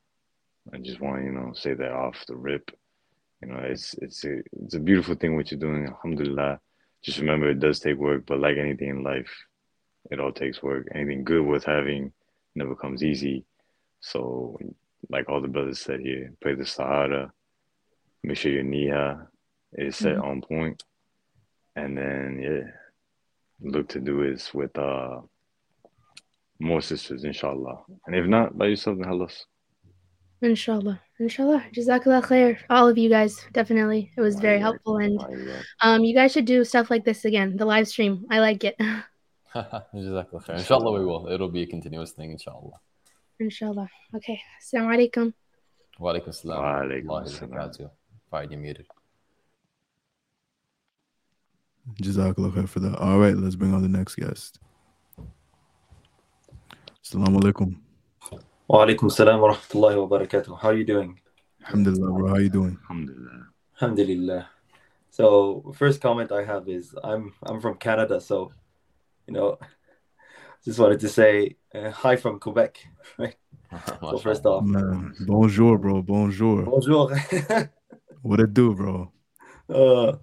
I 0.73 0.79
just 0.79 1.01
want 1.01 1.19
to, 1.19 1.25
you 1.25 1.33
know, 1.33 1.53
say 1.53 1.75
that 1.75 1.93
off 1.93 2.25
the 2.27 2.37
rip 2.37 2.71
you 3.43 3.49
know, 3.49 3.59
it's 3.59 3.95
it's 3.95 4.25
a 4.25 4.41
it's 4.63 4.75
a 4.75 4.81
beautiful 4.81 5.17
thing 5.17 5.35
what 5.35 5.51
you're 5.51 5.61
doing. 5.61 5.87
Alhamdulillah. 5.87 6.61
Just 7.03 7.19
remember 7.19 7.51
it 7.51 7.59
does 7.59 7.81
take 7.81 7.97
work, 7.97 8.25
but 8.27 8.39
like 8.39 8.57
anything 8.57 8.89
in 8.89 9.03
life, 9.03 9.31
it 10.11 10.21
all 10.21 10.33
takes 10.33 10.63
work. 10.63 10.87
Anything 10.95 11.25
good 11.25 11.45
worth 11.45 11.65
having 11.65 12.13
never 12.55 12.77
comes 12.77 13.03
easy. 13.03 13.45
So 14.03 14.59
like 15.09 15.29
all 15.29 15.41
the 15.41 15.49
brothers 15.49 15.81
said 15.81 16.01
here, 16.01 16.33
pray 16.41 16.55
the 16.55 16.65
istikhara, 16.65 17.31
make 18.23 18.37
sure 18.37 18.53
your 18.53 18.65
niyyah 18.65 19.27
is 19.73 19.97
set 19.97 20.17
mm-hmm. 20.17 20.55
on. 20.55 20.77
And 21.77 21.97
then 21.97 22.41
yeah, 22.43 22.71
look 23.61 23.89
to 23.91 24.01
do 24.01 24.23
is 24.23 24.53
with 24.53 24.77
uh 24.77 25.21
more 26.61 26.81
sisters, 26.81 27.25
inshallah. 27.25 27.83
And 28.07 28.15
if 28.15 28.27
not, 28.27 28.57
by 28.57 28.67
yourself 28.67 28.99
in 28.99 29.05
halas. 29.05 29.45
Inshallah. 30.43 31.01
Inshallah. 31.19 31.65
Jazakallah 31.75 32.23
khair. 32.23 32.59
All 32.69 32.89
of 32.89 32.99
you 32.99 33.09
guys, 33.09 33.37
definitely. 33.53 34.13
It 34.17 34.21
was 34.21 34.37
very 34.37 34.59
helpful. 34.59 34.99
And 34.99 35.21
um, 35.81 36.03
you 36.03 36.15
guys 36.15 36.33
should 36.33 36.45
do 36.45 36.65
stuff 36.65 36.91
like 36.91 37.05
this 37.05 37.25
again, 37.25 37.57
the 37.57 37.65
live 37.65 37.89
stream. 37.89 38.27
I 38.31 38.41
like 38.41 38.65
it. 38.65 38.77
Jazakallah 39.55 40.45
khair. 40.45 40.59
Inshallah, 40.59 40.99
we 40.99 41.05
will. 41.05 41.29
It'll 41.29 41.51
be 41.51 41.63
a 41.63 41.67
continuous 41.67 42.13
thing, 42.13 42.33
inshallah. 42.33 42.79
Inshallah. 43.43 43.89
Okay. 44.15 44.41
Assalamu 44.63 44.95
alaikum. 44.95 45.35
Wa 45.99 46.13
alaikum 46.13 46.33
salam. 46.33 46.63
Wa 46.63 47.23
alaikum 47.23 47.29
salam. 47.29 47.91
Fine, 48.31 48.53
you 48.53 48.59
muted. 48.59 48.87
Jazakallah 52.01 52.53
khair 52.53 52.69
for 52.69 52.79
that. 52.81 52.97
All 52.99 53.19
right, 53.19 53.37
let's 53.37 53.57
bring 53.57 53.75
on 53.75 53.83
the 53.83 53.89
next 53.89 54.15
guest. 54.15 54.61
Assalamu 57.05 57.41
alaikum. 57.43 57.77
Wa 58.69 58.87
alaikum 58.87 59.11
salam 59.11 59.41
wa 59.41 59.53
rahmatullahi 59.53 59.97
wa 59.99 60.19
barakatuh. 60.19 60.61
How 60.61 60.69
are 60.69 60.77
you 60.77 60.85
doing? 60.85 61.19
Alhamdulillah, 61.67 62.13
bro. 62.13 62.29
How 62.29 62.35
are 62.35 62.41
you 62.41 62.49
doing? 62.49 62.79
Alhamdulillah. 62.83 63.47
Alhamdulillah. 63.75 64.49
So 65.11 65.75
first 65.77 66.01
comment 66.01 66.31
I 66.31 66.45
have 66.45 66.69
is 66.69 66.95
I'm 67.03 67.35
I'm 67.43 67.61
from 67.61 67.75
Canada, 67.77 68.21
so 68.21 68.53
you 69.27 69.35
know, 69.35 69.59
just 70.65 70.79
wanted 70.79 71.01
to 71.01 71.09
say 71.09 71.57
uh, 71.75 71.91
hi 71.91 72.17
from 72.17 72.39
Quebec. 72.39 72.79
Right. 73.19 73.37
so 74.01 74.19
first 74.19 74.45
off, 74.45 74.65
Man, 74.65 75.15
bonjour, 75.27 75.79
bro. 75.79 76.03
Bonjour. 76.03 76.65
Bonjour. 76.65 77.11
what 78.23 78.41
it 78.41 78.53
do, 78.53 78.75
bro? 78.75 79.11
Uh, 79.69 80.17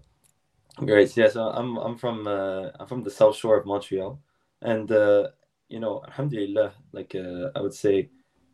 great. 0.75 1.15
Yeah. 1.17 1.29
So 1.29 1.49
I'm 1.49 1.77
I'm 1.77 1.97
from 1.97 2.27
uh, 2.27 2.69
I'm 2.79 2.87
from 2.87 3.03
the 3.03 3.09
South 3.09 3.35
Shore 3.35 3.57
of 3.57 3.65
Montreal, 3.65 4.19
and 4.61 4.91
uh, 4.91 5.29
you 5.67 5.79
know, 5.79 6.03
Alhamdulillah, 6.07 6.73
like 6.91 7.15
uh, 7.15 7.49
I 7.55 7.61
would 7.61 7.73
say 7.73 8.09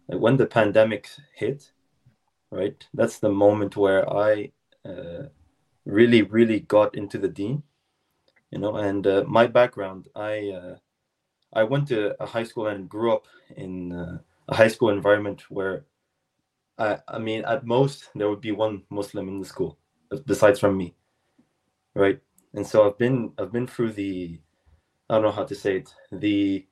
like 0.07 0.19
when 0.19 0.37
the 0.37 0.45
pandemic 0.45 1.09
hit, 1.33 1.71
right? 2.51 2.85
That's 2.93 3.19
the 3.19 3.29
moment 3.29 3.75
where 3.75 4.07
I 4.11 4.51
uh, 4.85 5.23
really, 5.85 6.21
really 6.21 6.61
got 6.61 6.95
into 6.95 7.17
the 7.17 7.29
deen, 7.29 7.63
you 8.51 8.59
know. 8.59 8.75
And 8.75 9.05
uh, 9.07 9.23
my 9.27 9.47
background, 9.47 10.07
I 10.15 10.49
uh, 10.49 10.75
I 11.55 11.63
went 11.63 11.87
to 11.89 12.21
a 12.21 12.27
high 12.27 12.43
school 12.43 12.67
and 12.67 12.89
grew 12.89 13.13
up 13.13 13.25
in 13.57 13.93
uh, 13.93 14.19
a 14.49 14.55
high 14.55 14.69
school 14.69 14.89
environment 14.89 15.43
where, 15.49 15.85
I 16.77 16.99
I 17.07 17.19
mean, 17.19 17.45
at 17.45 17.65
most 17.65 18.09
there 18.15 18.29
would 18.29 18.41
be 18.41 18.51
one 18.51 18.83
Muslim 18.91 19.29
in 19.29 19.39
the 19.39 19.45
school, 19.47 19.77
besides 20.27 20.59
from 20.59 20.77
me, 20.77 20.95
right? 21.95 22.19
And 22.53 22.65
so 22.67 22.87
I've 22.87 22.97
been 22.97 23.33
I've 23.39 23.51
been 23.51 23.67
through 23.67 23.93
the 23.93 24.39
I 25.09 25.15
don't 25.15 25.23
know 25.23 25.31
how 25.31 25.45
to 25.45 25.55
say 25.55 25.77
it 25.77 25.93
the 26.11 26.67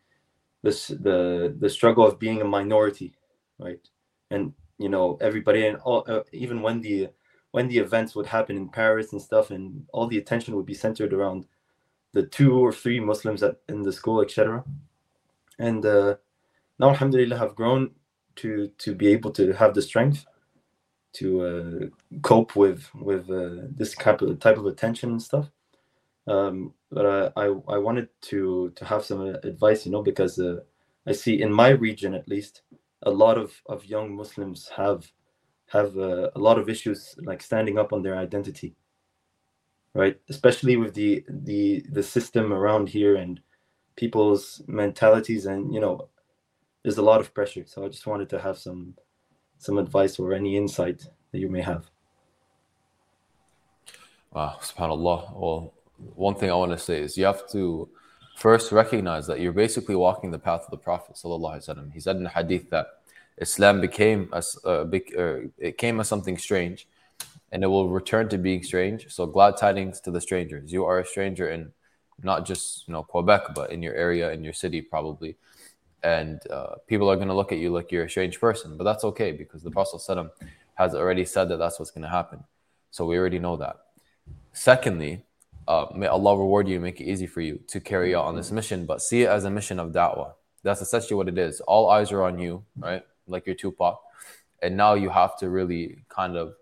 the 0.63 0.71
the 1.01 1.55
the 1.59 1.69
struggle 1.69 2.05
of 2.05 2.19
being 2.19 2.41
a 2.41 2.45
minority 2.45 3.15
right? 3.59 3.79
And 4.31 4.53
you 4.79 4.89
know 4.89 5.17
everybody 5.21 5.67
and 5.67 5.77
all, 5.79 6.03
uh, 6.07 6.21
even 6.33 6.61
when 6.61 6.81
the 6.81 7.09
when 7.51 7.67
the 7.67 7.77
events 7.79 8.15
would 8.15 8.25
happen 8.27 8.57
in 8.57 8.69
Paris 8.69 9.13
and 9.13 9.21
stuff, 9.21 9.51
and 9.51 9.85
all 9.93 10.07
the 10.07 10.17
attention 10.17 10.55
would 10.55 10.65
be 10.65 10.73
centered 10.73 11.13
around 11.13 11.45
the 12.13 12.23
two 12.23 12.57
or 12.57 12.71
three 12.71 12.99
Muslims 12.99 13.43
at, 13.43 13.57
in 13.69 13.81
the 13.81 13.91
school, 13.91 14.21
etc. 14.21 14.63
And 15.59 15.85
uh, 15.85 16.15
now, 16.79 16.89
Alhamdulillah, 16.89 17.37
have 17.37 17.55
grown 17.55 17.91
to 18.37 18.69
to 18.79 18.95
be 18.95 19.07
able 19.07 19.31
to 19.31 19.53
have 19.53 19.73
the 19.73 19.81
strength 19.81 20.25
to 21.13 21.41
uh, 21.41 22.19
cope 22.21 22.55
with 22.55 22.89
with 22.95 23.29
uh, 23.29 23.67
this 23.75 23.93
type 23.95 24.21
of 24.21 24.39
type 24.39 24.57
of 24.57 24.65
attention 24.65 25.11
and 25.11 25.21
stuff. 25.21 25.49
Um, 26.25 26.73
but 26.89 27.05
I, 27.05 27.41
I, 27.41 27.45
I 27.67 27.77
wanted 27.77 28.09
to 28.29 28.71
to 28.75 28.85
have 28.85 29.03
some 29.03 29.21
advice, 29.21 29.85
you 29.85 29.91
know, 29.91 30.01
because 30.01 30.39
uh, 30.39 30.61
I 31.05 31.11
see 31.11 31.41
in 31.41 31.51
my 31.51 31.69
region 31.69 32.13
at 32.13 32.27
least 32.27 32.61
a 33.03 33.11
lot 33.11 33.37
of, 33.37 33.51
of 33.65 33.85
young 33.85 34.15
Muslims 34.15 34.69
have 34.75 35.11
have 35.67 35.97
uh, 35.97 36.29
a 36.35 36.39
lot 36.39 36.57
of 36.57 36.69
issues 36.69 37.15
like 37.23 37.41
standing 37.41 37.77
up 37.77 37.93
on 37.93 38.01
their 38.01 38.17
identity 38.17 38.75
right 39.93 40.19
especially 40.29 40.75
with 40.75 40.93
the 40.93 41.23
the 41.27 41.83
the 41.91 42.03
system 42.03 42.51
around 42.51 42.89
here 42.89 43.15
and 43.15 43.39
people's 43.95 44.61
mentalities 44.67 45.45
and 45.45 45.73
you 45.73 45.79
know 45.79 46.09
there's 46.83 46.97
a 46.97 47.01
lot 47.01 47.21
of 47.21 47.33
pressure. 47.33 47.63
So 47.65 47.85
I 47.85 47.87
just 47.87 48.05
wanted 48.05 48.29
to 48.29 48.39
have 48.39 48.57
some 48.57 48.93
some 49.57 49.77
advice 49.77 50.19
or 50.19 50.33
any 50.33 50.57
insight 50.57 51.07
that 51.31 51.39
you 51.39 51.49
may 51.49 51.61
have. 51.61 51.89
Wow, 54.31 54.57
subhanAllah. 54.61 55.33
Well, 55.33 55.73
one 56.15 56.35
thing 56.35 56.51
I 56.51 56.55
want 56.55 56.73
to 56.73 56.77
say 56.77 57.01
is 57.01 57.17
you 57.17 57.25
have 57.25 57.49
to 57.51 57.89
first 58.35 58.71
recognize 58.71 59.25
that 59.27 59.39
you're 59.39 59.53
basically 59.53 59.95
walking 59.95 60.31
the 60.31 60.39
path 60.39 60.63
of 60.65 60.71
the 60.71 60.77
Prophet. 60.77 61.17
He 61.93 61.99
said 61.99 62.17
in 62.17 62.23
the 62.23 62.29
hadith 62.29 62.69
that 62.71 62.87
Islam 63.37 63.79
became 63.79 64.29
as 64.33 64.57
uh, 64.65 64.83
big, 64.83 65.15
uh, 65.17 65.47
it 65.57 65.77
came 65.77 65.99
as 65.99 66.09
something 66.09 66.37
strange, 66.37 66.87
and 67.53 67.63
it 67.63 67.67
will 67.67 67.87
return 67.87 68.27
to 68.29 68.37
being 68.39 68.63
strange. 68.63 69.13
So 69.13 69.27
glad 69.27 69.57
tidings 69.57 70.01
to 70.01 70.11
the 70.11 70.19
strangers. 70.19 70.73
You 70.73 70.85
are 70.85 70.99
a 70.99 71.05
stranger 71.05 71.49
in 71.51 71.71
not 72.23 72.45
just 72.45 72.87
you 72.87 72.93
know 72.93 73.03
Quebec, 73.03 73.53
but 73.53 73.71
in 73.71 73.83
your 73.83 73.93
area, 73.93 74.31
in 74.31 74.43
your 74.43 74.53
city, 74.53 74.81
probably. 74.81 75.37
And 76.03 76.41
uh, 76.49 76.75
people 76.87 77.09
are 77.09 77.15
going 77.15 77.27
to 77.27 77.35
look 77.35 77.51
at 77.51 77.59
you 77.59 77.69
like 77.69 77.91
you're 77.91 78.05
a 78.05 78.09
strange 78.09 78.39
person, 78.39 78.75
but 78.75 78.83
that's 78.83 79.03
okay 79.05 79.31
because 79.31 79.61
the 79.61 79.71
Prophet 79.71 80.01
has 80.75 80.95
already 80.95 81.25
said 81.25 81.47
that 81.49 81.57
that's 81.57 81.79
what's 81.79 81.91
going 81.91 82.01
to 82.01 82.09
happen. 82.09 82.43
So 82.89 83.05
we 83.05 83.17
already 83.17 83.39
know 83.39 83.55
that. 83.57 83.77
Secondly, 84.51 85.23
uh, 85.67 85.85
may 85.95 86.07
Allah 86.07 86.37
reward 86.37 86.67
you 86.67 86.75
and 86.75 86.83
make 86.83 86.99
it 86.99 87.05
easy 87.05 87.27
for 87.27 87.41
you 87.41 87.59
to 87.67 87.79
carry 87.79 88.15
out 88.15 88.25
on 88.25 88.35
this 88.35 88.51
mission, 88.51 88.85
but 88.85 89.01
see 89.01 89.21
it 89.21 89.29
as 89.29 89.45
a 89.45 89.51
mission 89.51 89.79
of 89.79 89.91
da'wah. 89.91 90.33
That's 90.63 90.81
essentially 90.81 91.15
what 91.15 91.29
it 91.29 91.37
is. 91.37 91.61
All 91.61 91.89
eyes 91.89 92.11
are 92.11 92.23
on 92.23 92.39
you, 92.39 92.63
right? 92.77 93.05
Like 93.27 93.45
your 93.45 93.55
Tupac. 93.55 94.01
And 94.61 94.75
now 94.75 94.95
you 94.95 95.09
have 95.09 95.37
to 95.37 95.49
really 95.49 95.99
kind 96.09 96.35
of 96.35 96.55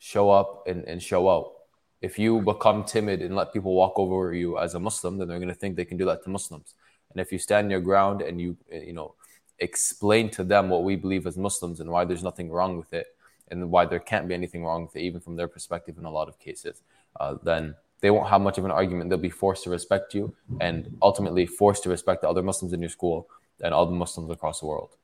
show 0.00 0.30
up 0.30 0.66
and, 0.66 0.84
and 0.86 1.00
show 1.00 1.28
out. 1.30 1.52
If 2.00 2.18
you 2.18 2.40
become 2.40 2.84
timid 2.84 3.20
and 3.20 3.36
let 3.36 3.52
people 3.52 3.74
walk 3.74 3.98
over 3.98 4.34
you 4.34 4.58
as 4.58 4.74
a 4.74 4.80
Muslim, 4.80 5.18
then 5.18 5.28
they're 5.28 5.38
going 5.38 5.50
to 5.50 5.54
think 5.54 5.76
they 5.76 5.84
can 5.84 5.98
do 5.98 6.06
that 6.06 6.24
to 6.24 6.30
Muslims. 6.30 6.74
And 7.10 7.20
if 7.20 7.30
you 7.30 7.38
stand 7.38 7.70
your 7.70 7.80
ground 7.80 8.22
and 8.22 8.40
you, 8.40 8.56
you 8.72 8.94
know, 8.94 9.14
explain 9.58 10.30
to 10.30 10.42
them 10.42 10.70
what 10.70 10.82
we 10.82 10.96
believe 10.96 11.26
as 11.26 11.36
Muslims 11.36 11.80
and 11.80 11.90
why 11.90 12.06
there's 12.06 12.22
nothing 12.22 12.50
wrong 12.50 12.78
with 12.78 12.94
it 12.94 13.08
and 13.48 13.70
why 13.70 13.84
there 13.84 14.00
can't 14.00 14.26
be 14.26 14.34
anything 14.34 14.64
wrong 14.64 14.84
with 14.84 14.96
it, 14.96 15.00
even 15.00 15.20
from 15.20 15.36
their 15.36 15.48
perspective 15.48 15.98
in 15.98 16.06
a 16.06 16.10
lot 16.10 16.28
of 16.28 16.38
cases, 16.38 16.80
uh, 17.20 17.34
then 17.42 17.74
they 18.00 18.10
won't 18.10 18.30
have 18.30 18.40
much 18.40 18.56
of 18.56 18.64
an 18.64 18.70
argument. 18.70 19.10
They'll 19.10 19.18
be 19.18 19.28
forced 19.28 19.64
to 19.64 19.70
respect 19.70 20.14
you 20.14 20.34
and 20.60 20.96
ultimately 21.02 21.44
forced 21.44 21.82
to 21.82 21.90
respect 21.90 22.22
the 22.22 22.28
other 22.30 22.42
Muslims 22.42 22.72
in 22.72 22.80
your 22.80 22.88
school 22.88 23.28
and 23.60 23.74
all 23.74 23.84
the 23.84 23.92
Muslims 23.92 24.30
across 24.30 24.60
the 24.60 24.66
world. 24.66 24.96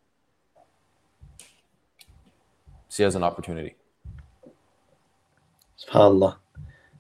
See 2.89 3.05
as 3.05 3.15
an 3.15 3.23
opportunity. 3.23 3.75
SubhanAllah. 5.79 6.37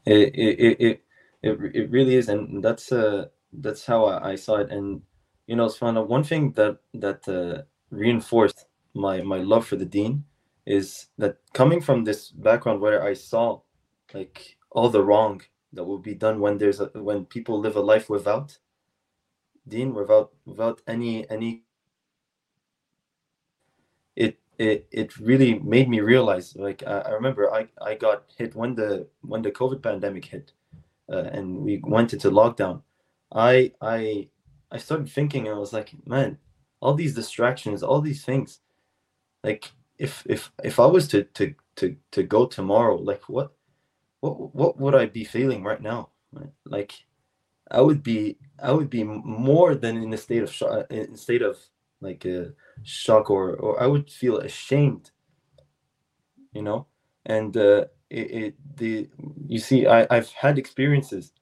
It, 0.04 0.34
it, 0.34 0.80
it, 0.80 1.00
it, 1.42 1.58
it 1.74 1.90
really 1.90 2.16
is. 2.16 2.28
And 2.28 2.62
that's, 2.62 2.92
uh, 2.92 3.26
that's 3.52 3.84
how 3.86 4.06
I, 4.06 4.32
I 4.32 4.34
saw 4.36 4.56
it. 4.56 4.70
And, 4.70 5.02
you 5.46 5.56
know, 5.56 5.66
SubhanAllah, 5.66 6.06
one 6.06 6.24
thing 6.24 6.52
that, 6.52 6.78
that 6.94 7.28
uh, 7.28 7.62
reinforced 7.90 8.66
my, 8.94 9.20
my 9.22 9.38
love 9.38 9.66
for 9.66 9.76
the 9.76 9.84
deen 9.84 10.24
is 10.66 11.06
that 11.18 11.38
coming 11.54 11.80
from 11.80 12.04
this 12.04 12.30
background 12.30 12.80
where 12.80 13.02
I 13.02 13.14
saw 13.14 13.60
like 14.14 14.56
all 14.70 14.88
the 14.88 15.02
wrong 15.02 15.42
that 15.72 15.84
will 15.84 15.98
be 15.98 16.14
done 16.14 16.40
when 16.40 16.58
there's 16.58 16.80
a, 16.80 16.86
when 16.94 17.24
people 17.24 17.60
live 17.60 17.76
a 17.76 17.80
life 17.80 18.10
without 18.10 18.58
deen 19.68 19.94
without 19.94 20.32
without 20.44 20.80
any 20.86 21.28
any 21.30 21.64
it 24.14 24.38
it 24.58 24.86
it 24.90 25.18
really 25.18 25.58
made 25.58 25.88
me 25.88 26.00
realize 26.00 26.56
like 26.56 26.82
I, 26.86 26.98
I 27.00 27.10
remember 27.10 27.52
I, 27.52 27.68
I 27.80 27.94
got 27.94 28.24
hit 28.36 28.54
when 28.54 28.74
the 28.74 29.06
when 29.22 29.42
the 29.42 29.50
covid 29.50 29.82
pandemic 29.82 30.24
hit 30.24 30.52
uh, 31.12 31.28
and 31.32 31.58
we 31.58 31.80
went 31.84 32.12
into 32.12 32.30
lockdown. 32.30 32.82
I 33.32 33.72
i 33.80 34.28
i 34.70 34.78
started 34.78 35.10
thinking 35.10 35.48
i 35.48 35.52
was 35.52 35.72
like 35.72 35.90
man 36.06 36.38
all 36.80 36.94
these 36.94 37.14
distractions 37.14 37.82
all 37.82 38.00
these 38.00 38.24
things. 38.24 38.60
Like 39.44 39.70
if 39.98 40.22
if 40.26 40.52
if 40.64 40.78
i 40.78 40.86
was 40.86 41.08
to 41.08 41.24
to 41.24 41.54
to 41.76 41.96
to 42.12 42.22
go 42.22 42.46
tomorrow 42.46 42.96
like 42.96 43.28
what 43.28 43.52
what 44.20 44.56
what 44.56 44.78
would 44.78 44.94
I 44.94 45.06
be 45.06 45.24
feeling 45.24 45.62
right 45.62 45.80
now? 45.80 46.10
Like 46.64 46.92
I 47.70 47.80
would 47.80 48.02
be 48.02 48.38
I 48.62 48.72
would 48.72 48.90
be 48.90 49.04
more 49.04 49.74
than 49.74 49.96
in 49.96 50.12
a 50.12 50.16
state 50.16 50.42
of 50.42 50.52
shock, 50.52 50.86
in 50.90 51.16
state 51.16 51.42
of 51.42 51.58
like 52.06 52.24
a 52.24 52.52
shock 52.84 53.30
or 53.30 53.54
or 53.56 53.82
I 53.82 53.86
would 53.86 54.10
feel 54.10 54.38
ashamed. 54.38 55.10
You 56.52 56.62
know, 56.62 56.86
and 57.26 57.54
uh, 57.56 57.86
it, 58.08 58.30
it 58.30 58.54
the 58.76 59.08
you 59.46 59.58
see 59.58 59.86
I 59.86 60.06
I've 60.10 60.30
had 60.30 60.58
experiences 60.58 61.32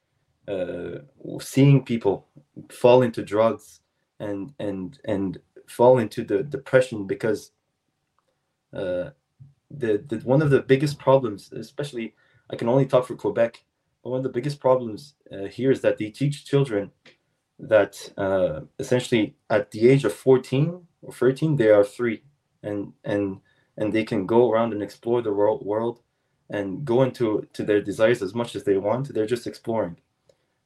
uh, 0.49 0.99
seeing 1.41 1.85
people 1.85 2.27
fall 2.71 3.03
into 3.03 3.23
drugs 3.23 3.81
and 4.19 4.53
and 4.59 4.99
and 5.05 5.39
fall 5.67 5.99
into 5.99 6.25
the 6.25 6.43
depression 6.43 7.07
because 7.07 7.53
uh, 8.73 9.11
the, 9.71 10.05
the 10.09 10.21
one 10.25 10.43
of 10.43 10.51
the 10.51 10.63
biggest 10.63 10.99
problems, 10.99 11.53
especially 11.53 12.15
I 12.51 12.57
can 12.57 12.69
only 12.69 12.87
talk 12.87 13.07
for 13.07 13.17
Quebec. 13.17 13.65
One 14.03 14.19
of 14.19 14.23
the 14.23 14.37
biggest 14.39 14.61
problems 14.61 15.15
uh, 15.33 15.47
here 15.47 15.71
is 15.71 15.81
that 15.81 15.97
they 15.97 16.11
teach 16.11 16.45
children 16.45 16.91
that 17.59 18.13
uh, 18.17 18.61
essentially 18.79 19.37
at 19.51 19.71
the 19.71 19.89
age 19.89 20.05
of 20.05 20.13
14 20.13 20.87
or 21.03 21.13
13 21.13 21.57
they 21.57 21.71
are 21.71 21.85
free 21.85 22.23
and 22.63 22.93
and 23.05 23.41
and 23.77 23.93
they 23.93 24.05
can 24.05 24.27
go 24.27 24.51
around 24.51 24.73
and 24.73 24.83
explore 24.83 25.23
the 25.23 25.33
world 25.33 25.65
world 25.65 26.01
and 26.51 26.85
go 26.85 27.03
into 27.03 27.49
to 27.53 27.65
their 27.65 27.81
desires 27.81 28.23
as 28.23 28.35
much 28.35 28.55
as 28.55 28.65
they 28.65 28.77
want. 28.77 29.13
They're 29.13 29.27
just 29.27 29.47
exploring. 29.47 29.97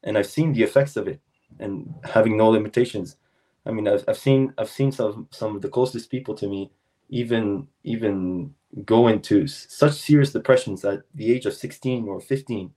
And 0.05 0.17
i've 0.19 0.27
seen 0.27 0.53
the 0.53 0.63
effects 0.63 0.97
of 0.97 1.09
it 1.09 1.21
and 1.59 1.95
having 2.05 2.37
no 2.37 2.49
limitations. 2.49 3.17
I 3.67 3.71
mean 3.73 3.89
i've, 3.89 4.05
I've 4.09 4.19
seen 4.19 4.55
i've 4.59 4.71
seen 4.71 4.93
some 4.93 5.29
some 5.31 5.57
of 5.57 5.63
the 5.63 5.69
closest 5.69 6.11
people 6.11 6.35
to 6.37 6.49
me 6.49 6.73
even 7.11 7.69
even 7.85 8.55
go 8.85 9.09
into 9.09 9.47
such 9.47 9.95
serious 9.95 10.33
depressions 10.33 10.85
at 10.85 11.01
the 11.15 11.33
age 11.33 11.47
of 11.47 11.55
16 11.55 12.07
or 12.09 12.21
15 12.21 12.73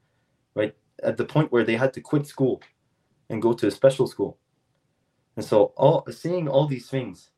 right? 0.55 0.75
At 1.03 1.17
the 1.17 1.25
point 1.25 1.51
where 1.51 1.63
they 1.63 1.75
had 1.75 1.93
to 1.93 2.01
quit 2.01 2.27
school 2.27 2.61
and 3.31 3.41
go 3.41 3.53
to 3.53 3.67
a 3.67 3.71
special 3.71 4.07
school 4.07 4.37
and 5.35 5.45
so 5.45 5.73
all 5.75 6.05
seeing 6.11 6.47
all 6.47 6.67
these 6.67 6.87
things 6.87 7.31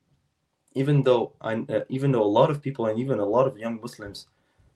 even 0.76 1.04
though 1.04 1.34
I, 1.40 1.54
uh, 1.70 1.82
even 1.90 2.12
though 2.12 2.24
a 2.24 2.36
lot 2.40 2.50
of 2.50 2.62
people 2.62 2.88
and 2.88 3.00
even 3.00 3.20
a 3.20 3.26
lot 3.26 3.48
of 3.48 3.58
young 3.58 3.80
muslims 3.80 4.28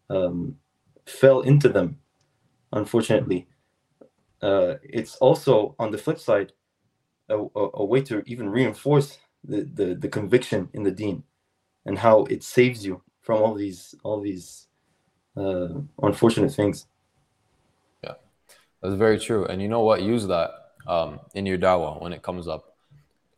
um, 0.10 0.58
fell 1.06 1.42
into 1.42 1.70
them 1.70 2.00
unfortunately 2.72 3.48
uh, 4.42 4.76
it's 4.84 5.16
also 5.18 5.76
on 5.80 5.92
the 5.92 5.98
flip 5.98 6.20
side 6.20 6.54
a, 7.30 7.38
a, 7.38 7.70
a 7.74 7.86
way 7.86 8.02
to 8.02 8.24
even 8.26 8.50
reinforce 8.50 9.18
the, 9.44 9.64
the, 9.74 9.96
the 9.96 10.08
conviction 10.08 10.70
in 10.74 10.84
the 10.84 10.92
deen 10.92 11.24
and 11.86 11.98
how 11.98 12.26
it 12.26 12.44
saves 12.44 12.86
you 12.86 13.02
from 13.22 13.42
all 13.42 13.54
these 13.54 13.96
all 14.04 14.22
these 14.22 14.68
uh, 15.36 15.70
unfortunate 16.02 16.54
things. 16.54 16.86
Yeah, 18.04 18.14
that's 18.82 18.96
very 18.96 19.20
true. 19.20 19.46
And 19.46 19.62
you 19.62 19.68
know 19.68 19.82
what? 19.82 20.02
Use 20.02 20.28
that 20.28 20.52
um, 20.88 21.20
in 21.36 21.46
your 21.46 21.58
dawah 21.58 22.02
when 22.02 22.14
it 22.14 22.24
comes 22.24 22.48
up. 22.48 22.76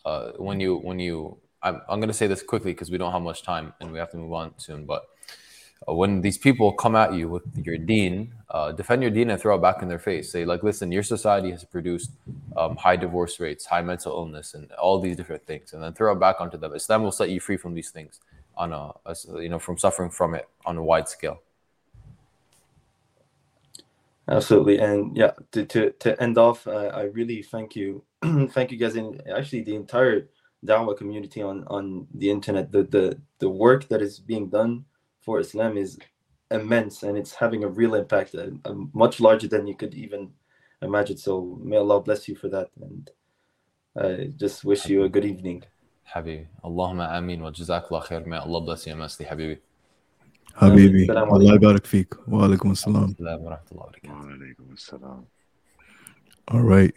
Uh, 0.05 0.31
when 0.37 0.59
you 0.59 0.77
when 0.77 0.97
you 0.97 1.37
I'm, 1.61 1.81
I'm 1.89 1.99
going 1.99 2.07
to 2.09 2.13
say 2.13 2.27
this 2.27 2.41
quickly 2.41 2.71
because 2.71 2.89
we 2.89 2.97
don't 2.97 3.11
have 3.11 3.21
much 3.21 3.43
time 3.43 3.73
and 3.81 3.91
we 3.91 3.99
have 3.99 4.11
to 4.11 4.17
move 4.17 4.31
on 4.33 4.53
soon. 4.57 4.85
But 4.85 5.03
uh, 5.87 5.93
when 5.93 6.21
these 6.21 6.37
people 6.37 6.71
come 6.71 6.95
at 6.95 7.13
you 7.13 7.27
with 7.27 7.43
your 7.65 7.77
deen, 7.77 8.33
uh, 8.49 8.71
defend 8.71 9.01
your 9.01 9.11
deen 9.11 9.29
and 9.29 9.41
throw 9.41 9.55
it 9.55 9.61
back 9.61 9.81
in 9.81 9.89
their 9.89 9.99
face. 9.99 10.31
Say 10.31 10.45
like, 10.45 10.63
listen, 10.63 10.91
your 10.91 11.03
society 11.03 11.51
has 11.51 11.63
produced 11.63 12.11
um, 12.55 12.75
high 12.77 12.95
divorce 12.95 13.39
rates, 13.39 13.65
high 13.65 13.81
mental 13.81 14.13
illness, 14.13 14.53
and 14.53 14.71
all 14.73 14.99
these 14.99 15.17
different 15.17 15.45
things, 15.45 15.73
and 15.73 15.83
then 15.83 15.93
throw 15.93 16.13
it 16.13 16.19
back 16.19 16.39
onto 16.39 16.57
them. 16.57 16.73
Islam 16.73 17.03
will 17.03 17.11
set 17.11 17.29
you 17.29 17.39
free 17.39 17.57
from 17.57 17.73
these 17.73 17.89
things 17.89 18.19
on 18.55 18.73
a, 18.73 18.91
a 19.05 19.15
you 19.41 19.49
know 19.49 19.59
from 19.59 19.77
suffering 19.77 20.09
from 20.09 20.35
it 20.35 20.47
on 20.65 20.77
a 20.77 20.83
wide 20.83 21.07
scale 21.07 21.41
Absolutely, 24.29 24.77
and 24.79 25.17
yeah, 25.17 25.31
to 25.51 25.65
to, 25.65 25.91
to 25.91 26.21
end 26.21 26.37
off, 26.37 26.67
uh, 26.67 26.91
I 26.93 27.03
really 27.03 27.41
thank 27.41 27.75
you, 27.75 28.03
thank 28.51 28.71
you 28.71 28.77
guys, 28.77 28.95
and 28.95 29.21
actually 29.27 29.63
the 29.63 29.75
entire 29.75 30.29
Dawa 30.65 30.95
community 30.95 31.41
on 31.41 31.63
on 31.67 32.05
the 32.13 32.29
internet. 32.29 32.71
The 32.71 32.83
the 32.83 33.19
the 33.39 33.49
work 33.49 33.87
that 33.89 34.01
is 34.01 34.19
being 34.19 34.49
done 34.49 34.85
for 35.21 35.39
Islam 35.39 35.77
is 35.77 35.97
immense, 36.51 37.01
and 37.03 37.17
it's 37.17 37.33
having 37.33 37.63
a 37.63 37.67
real 37.67 37.95
impact, 37.95 38.35
uh, 38.35 38.51
uh, 38.65 38.75
much 38.93 39.19
larger 39.19 39.47
than 39.47 39.65
you 39.65 39.75
could 39.75 39.95
even 39.95 40.31
imagine. 40.83 41.17
So 41.17 41.59
may 41.63 41.77
Allah 41.77 41.99
bless 42.01 42.27
you 42.27 42.35
for 42.35 42.49
that, 42.49 42.69
and 42.81 43.09
I 43.97 44.31
just 44.37 44.63
wish 44.63 44.85
you 44.85 45.03
a 45.05 45.09
good 45.09 45.25
evening. 45.25 45.63
Habibi, 46.13 46.47
Allahumma 46.63 47.09
amin. 47.11 47.41
wa 47.41 47.51
Jazakallah 47.51 48.05
khair. 48.05 48.25
May 48.25 48.37
Allah 48.37 48.61
bless 48.61 48.85
you 48.85 48.93
immensely, 48.93 49.25
Habibi. 49.25 49.59
حبيبي 50.54 51.12
الله 51.12 51.54
يبارك 51.54 51.86
فيك 51.86 52.14
وعليكم 52.28 52.70
السلام 52.70 53.04
السلام 53.04 53.40
ورحمه 53.40 53.66
الله 53.72 53.82
وبركاته 53.82 54.12
وعليكم 54.12 54.72
السلام 54.72 55.24
all 56.50 56.64
right 56.74 56.94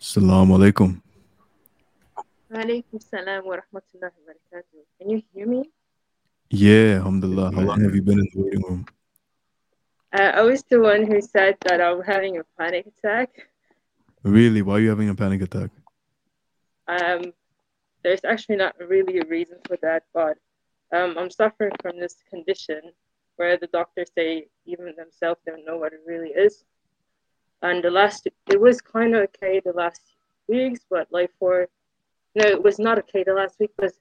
السلام 0.00 0.52
عليكم 0.52 1.00
وعليكم 2.50 2.96
السلام 2.96 3.46
ورحمة 3.46 3.82
الله 3.94 4.10
وبركاته 4.22 4.78
Can 5.00 5.10
you 5.10 5.22
hear 5.32 5.46
me? 5.46 5.70
Yeah, 6.50 6.98
alhamdulillah. 7.00 7.52
How 7.54 7.62
long 7.62 7.80
have 7.80 7.94
you 7.94 8.02
been 8.02 8.18
in 8.18 8.28
the 8.34 8.40
waiting 8.42 8.62
room? 8.68 8.84
Uh, 10.12 10.32
I 10.34 10.42
was 10.42 10.64
the 10.64 10.80
one 10.80 11.06
who 11.06 11.20
said 11.20 11.56
that 11.66 11.80
I'm 11.80 12.02
having 12.02 12.38
a 12.38 12.44
panic 12.58 12.86
attack. 12.92 13.30
Really? 14.24 14.60
Why 14.60 14.74
are 14.74 14.80
you 14.80 14.90
having 14.90 15.08
a 15.08 15.14
panic 15.14 15.42
attack? 15.42 15.70
Um, 16.88 17.32
there's 18.02 18.24
actually 18.24 18.56
not 18.56 18.74
really 18.80 19.18
a 19.20 19.26
reason 19.26 19.58
for 19.66 19.76
that, 19.82 20.02
but 20.12 20.36
um, 20.93 21.15
I'm 21.17 21.29
suffering 21.31 21.71
from 21.81 21.99
this 21.99 22.15
condition 22.29 22.81
where 23.37 23.57
the 23.57 23.67
doctors 23.67 24.09
say 24.15 24.47
even 24.65 24.93
themselves 24.97 25.41
don't 25.45 25.65
know 25.65 25.77
what 25.77 25.93
it 25.93 26.01
really 26.05 26.29
is. 26.29 26.63
And 27.61 27.83
the 27.83 27.89
last, 27.89 28.27
it 28.49 28.59
was 28.59 28.81
kind 28.81 29.15
of 29.15 29.23
okay 29.23 29.61
the 29.63 29.73
last 29.73 30.01
weeks, 30.47 30.81
but 30.89 31.07
like 31.11 31.31
for, 31.39 31.67
no, 32.35 32.45
it 32.45 32.63
was 32.63 32.79
not 32.79 32.99
okay 32.99 33.23
the 33.23 33.33
last 33.33 33.59
week 33.59 33.71
because 33.77 33.99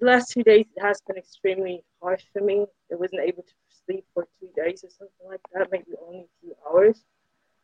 the 0.00 0.06
last 0.06 0.32
two 0.32 0.42
days 0.42 0.66
it 0.76 0.82
has 0.82 1.00
been 1.06 1.16
extremely 1.16 1.84
harsh 2.02 2.24
for 2.32 2.42
me. 2.42 2.66
I 2.90 2.96
wasn't 2.96 3.22
able 3.22 3.42
to 3.44 3.54
sleep 3.86 4.04
for 4.12 4.26
two 4.40 4.48
days 4.56 4.84
or 4.84 4.90
something 4.90 5.26
like 5.28 5.40
that, 5.54 5.70
maybe 5.70 5.92
only 6.06 6.20
a 6.20 6.40
few 6.40 6.54
hours. 6.68 7.04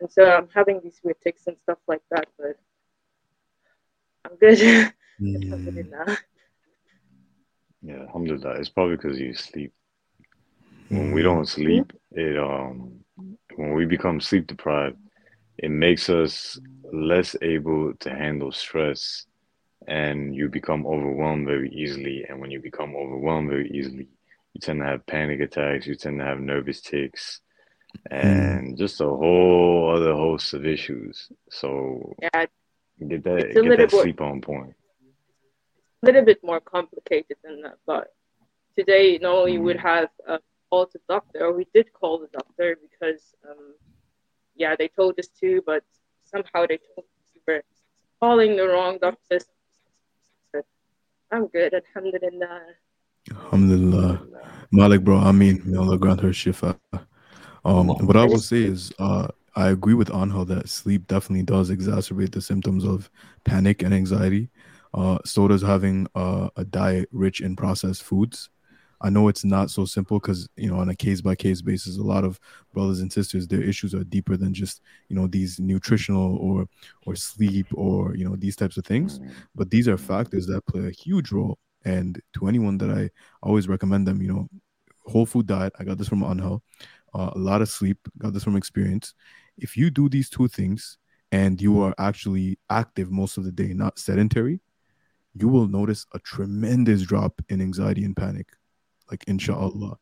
And 0.00 0.10
so 0.10 0.24
I'm 0.30 0.48
having 0.54 0.80
these 0.82 1.00
weird 1.02 1.16
tics 1.22 1.46
and 1.46 1.56
stuff 1.58 1.78
like 1.88 2.02
that, 2.10 2.26
but 2.38 2.56
I'm 4.24 4.36
good. 4.36 4.92
Mm. 5.20 6.16
Yeah, 7.88 8.02
alhamdulillah. 8.02 8.60
It's 8.60 8.70
probably 8.70 8.96
because 8.96 9.20
you 9.20 9.34
sleep. 9.34 9.72
When 10.90 11.12
we 11.12 11.22
don't 11.22 11.48
sleep, 11.48 11.92
it 12.12 12.38
um 12.38 13.04
when 13.56 13.72
we 13.74 13.86
become 13.86 14.20
sleep 14.20 14.46
deprived, 14.46 14.98
it 15.58 15.70
makes 15.70 16.08
us 16.10 16.60
less 16.92 17.36
able 17.42 17.94
to 18.00 18.10
handle 18.10 18.52
stress 18.52 19.26
and 19.86 20.34
you 20.36 20.48
become 20.48 20.86
overwhelmed 20.86 21.46
very 21.46 21.70
easily. 21.70 22.24
And 22.28 22.40
when 22.40 22.50
you 22.50 22.60
become 22.60 22.96
overwhelmed 22.96 23.50
very 23.50 23.70
easily, 23.70 24.08
you 24.54 24.60
tend 24.60 24.80
to 24.80 24.86
have 24.86 25.06
panic 25.06 25.40
attacks, 25.40 25.86
you 25.86 25.94
tend 25.96 26.18
to 26.20 26.24
have 26.26 26.40
nervous 26.40 26.80
tics, 26.82 27.40
and 28.10 28.76
just 28.78 29.00
a 29.00 29.06
whole 29.06 29.92
other 29.96 30.14
host 30.14 30.54
of 30.54 30.66
issues. 30.66 31.30
So 31.50 32.14
Yeah, 32.22 32.46
get 33.08 33.24
that 33.24 33.38
It's 33.38 33.54
get 33.54 33.76
that 33.76 33.76
bit- 33.76 33.92
sleep 33.92 34.20
on 34.20 34.40
point. 34.40 34.74
A 36.02 36.06
little 36.06 36.24
bit 36.24 36.42
more 36.42 36.60
complicated 36.60 37.36
than 37.42 37.62
that. 37.62 37.76
But 37.86 38.12
today, 38.76 39.18
no, 39.20 39.44
we 39.44 39.58
would 39.58 39.78
have 39.78 40.10
uh, 40.26 40.38
called 40.70 40.90
the 40.92 41.00
doctor, 41.08 41.46
or 41.46 41.52
we 41.52 41.66
did 41.74 41.92
call 41.92 42.18
the 42.18 42.28
doctor 42.32 42.76
because, 42.80 43.34
um, 43.48 43.74
yeah, 44.54 44.76
they 44.78 44.88
told 44.88 45.18
us 45.18 45.28
to, 45.40 45.62
but 45.66 45.82
somehow 46.24 46.66
they 46.66 46.78
told 46.94 47.06
us 47.06 47.32
we 47.34 47.40
were 47.46 47.62
calling 48.20 48.56
the 48.56 48.66
wrong 48.68 48.98
doctor. 49.00 49.38
I'm 51.30 51.46
good, 51.48 51.74
alhamdulillah. 51.74 52.62
Alhamdulillah. 53.30 54.22
Malik, 54.72 55.02
bro, 55.02 55.18
I 55.18 55.32
mean, 55.32 55.60
may 55.64 55.76
Allah 55.76 55.98
grant 55.98 56.20
her 56.20 56.30
shifa. 56.30 56.78
Um, 57.64 57.88
what 57.88 58.16
I 58.16 58.24
will 58.24 58.38
say 58.38 58.62
is, 58.62 58.92
uh, 58.98 59.28
I 59.54 59.68
agree 59.70 59.94
with 59.94 60.08
Anhel 60.08 60.46
that 60.46 60.68
sleep 60.68 61.06
definitely 61.06 61.42
does 61.42 61.70
exacerbate 61.70 62.32
the 62.32 62.40
symptoms 62.40 62.84
of 62.84 63.10
panic 63.44 63.82
and 63.82 63.92
anxiety. 63.92 64.50
Uh, 64.94 65.18
so 65.24 65.48
having 65.58 66.06
a 66.14 66.64
diet 66.70 67.08
rich 67.12 67.40
in 67.40 67.56
processed 67.56 68.02
foods. 68.02 68.50
I 69.00 69.10
know 69.10 69.28
it's 69.28 69.44
not 69.44 69.70
so 69.70 69.84
simple 69.84 70.18
because 70.18 70.48
you 70.56 70.68
know 70.68 70.78
on 70.78 70.88
a 70.88 70.96
case 70.96 71.20
by 71.20 71.36
case 71.36 71.62
basis, 71.62 71.98
a 71.98 72.02
lot 72.02 72.24
of 72.24 72.40
brothers 72.74 73.00
and 73.00 73.12
sisters, 73.12 73.46
their 73.46 73.62
issues 73.62 73.94
are 73.94 74.02
deeper 74.02 74.36
than 74.36 74.52
just 74.52 74.80
you 75.08 75.14
know 75.14 75.28
these 75.28 75.60
nutritional 75.60 76.36
or 76.38 76.66
or 77.06 77.14
sleep 77.14 77.68
or 77.74 78.16
you 78.16 78.28
know 78.28 78.34
these 78.34 78.56
types 78.56 78.76
of 78.76 78.84
things. 78.84 79.20
But 79.54 79.70
these 79.70 79.86
are 79.86 79.96
factors 79.96 80.46
that 80.46 80.66
play 80.66 80.88
a 80.88 80.90
huge 80.90 81.30
role. 81.30 81.58
And 81.84 82.20
to 82.34 82.48
anyone 82.48 82.76
that 82.78 82.90
I 82.90 83.10
always 83.40 83.68
recommend 83.68 84.06
them, 84.08 84.20
you 84.20 84.32
know, 84.32 84.48
whole 85.08 85.26
food 85.26 85.46
diet. 85.46 85.72
I 85.78 85.84
got 85.84 85.98
this 85.98 86.08
from 86.08 86.22
Anhel. 86.22 86.60
Uh, 87.14 87.30
a 87.34 87.38
lot 87.38 87.62
of 87.62 87.68
sleep. 87.68 87.98
Got 88.18 88.34
this 88.34 88.44
from 88.44 88.56
experience. 88.56 89.14
If 89.56 89.76
you 89.76 89.90
do 89.90 90.08
these 90.08 90.28
two 90.28 90.48
things 90.48 90.98
and 91.32 91.60
you 91.60 91.80
are 91.82 91.94
actually 91.98 92.58
active 92.70 93.10
most 93.10 93.38
of 93.38 93.44
the 93.44 93.52
day, 93.52 93.72
not 93.74 93.98
sedentary, 93.98 94.60
you 95.40 95.48
will 95.48 95.68
notice 95.68 96.06
a 96.14 96.18
tremendous 96.18 97.02
drop 97.02 97.40
in 97.48 97.60
anxiety 97.60 98.04
and 98.04 98.16
panic, 98.16 98.48
like 99.10 99.24
inshallah. 99.26 99.98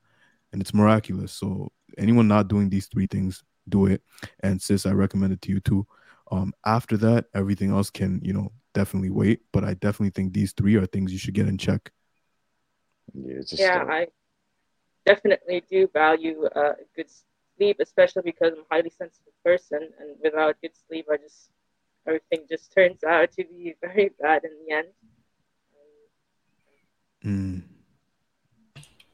And 0.53 0.62
it's 0.62 0.75
miraculous. 0.75 1.33
So 1.33 1.70
anyone 1.99 2.29
not 2.29 2.49
doing 2.49 2.70
these 2.70 2.87
three 2.87 3.07
things, 3.07 3.42
do 3.68 3.87
it. 3.87 4.03
And 4.40 4.61
sis, 4.61 4.87
I 4.87 4.92
recommend 4.92 5.33
it 5.33 5.42
to 5.42 5.51
you 5.51 5.61
too. 5.61 5.87
Um, 6.31 6.53
after 6.64 6.96
that, 6.99 7.27
everything 7.35 7.70
else 7.70 7.90
can, 7.90 8.20
you 8.22 8.33
know, 8.33 8.53
definitely 8.75 9.11
wait. 9.11 9.40
But 9.53 9.64
I 9.64 9.75
definitely 9.75 10.11
think 10.11 10.33
these 10.33 10.53
three 10.53 10.77
are 10.77 10.87
things 10.87 11.12
you 11.12 11.18
should 11.18 11.35
get 11.35 11.49
in 11.49 11.59
check. 11.59 11.90
Yeah, 13.14 13.35
it's 13.38 13.53
a 13.53 13.57
Yeah. 13.57 13.85
I 13.88 14.07
definitely 15.05 15.62
do 15.70 15.88
value 15.92 16.44
uh, 16.46 16.75
good 16.94 17.11
sleep, 17.57 17.79
especially 17.81 18.22
because 18.22 18.53
I'm 18.53 18.61
a 18.61 18.75
highly 18.75 18.90
sensitive 18.90 19.33
person, 19.44 19.88
and 19.99 20.16
without 20.22 20.61
good 20.61 20.72
sleep, 20.88 21.07
I 21.11 21.16
just 21.16 21.51
everything 22.07 22.46
just 22.49 22.72
turns 22.72 23.03
out 23.05 23.33
to 23.33 23.44
be 23.44 23.75
very 23.81 24.11
bad 24.20 24.44
in 24.44 24.51
the 24.66 24.75
end. 24.75 24.88
Mm. 27.27 27.62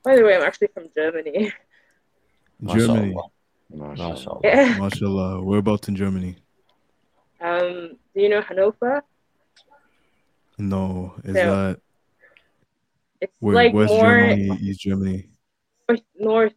By 0.04 0.16
the 0.16 0.24
way, 0.24 0.36
I'm 0.36 0.42
actually 0.42 0.68
from 0.74 0.88
Germany. 0.94 1.52
Germany. 2.66 3.14
MashaAllah. 3.14 3.30
Mashallah. 3.70 4.14
MashaAllah. 4.14 4.40
Yeah. 4.44 4.78
Mashallah. 4.78 5.42
Whereabouts 5.42 5.88
in 5.88 5.96
Germany? 5.96 6.36
Um, 7.40 7.96
do 8.14 8.20
you 8.22 8.28
know 8.28 8.42
Hanover? 8.42 9.02
No. 10.58 11.14
Is 11.24 11.34
No. 11.34 11.72
that 11.72 11.80
It's 13.20 13.32
where 13.40 13.54
like 13.54 13.72
West 13.72 13.92
more 13.94 14.02
Germany, 14.02 14.58
East 14.60 14.80
Germany? 14.80 15.28
north, 15.88 16.02
north, 16.18 16.52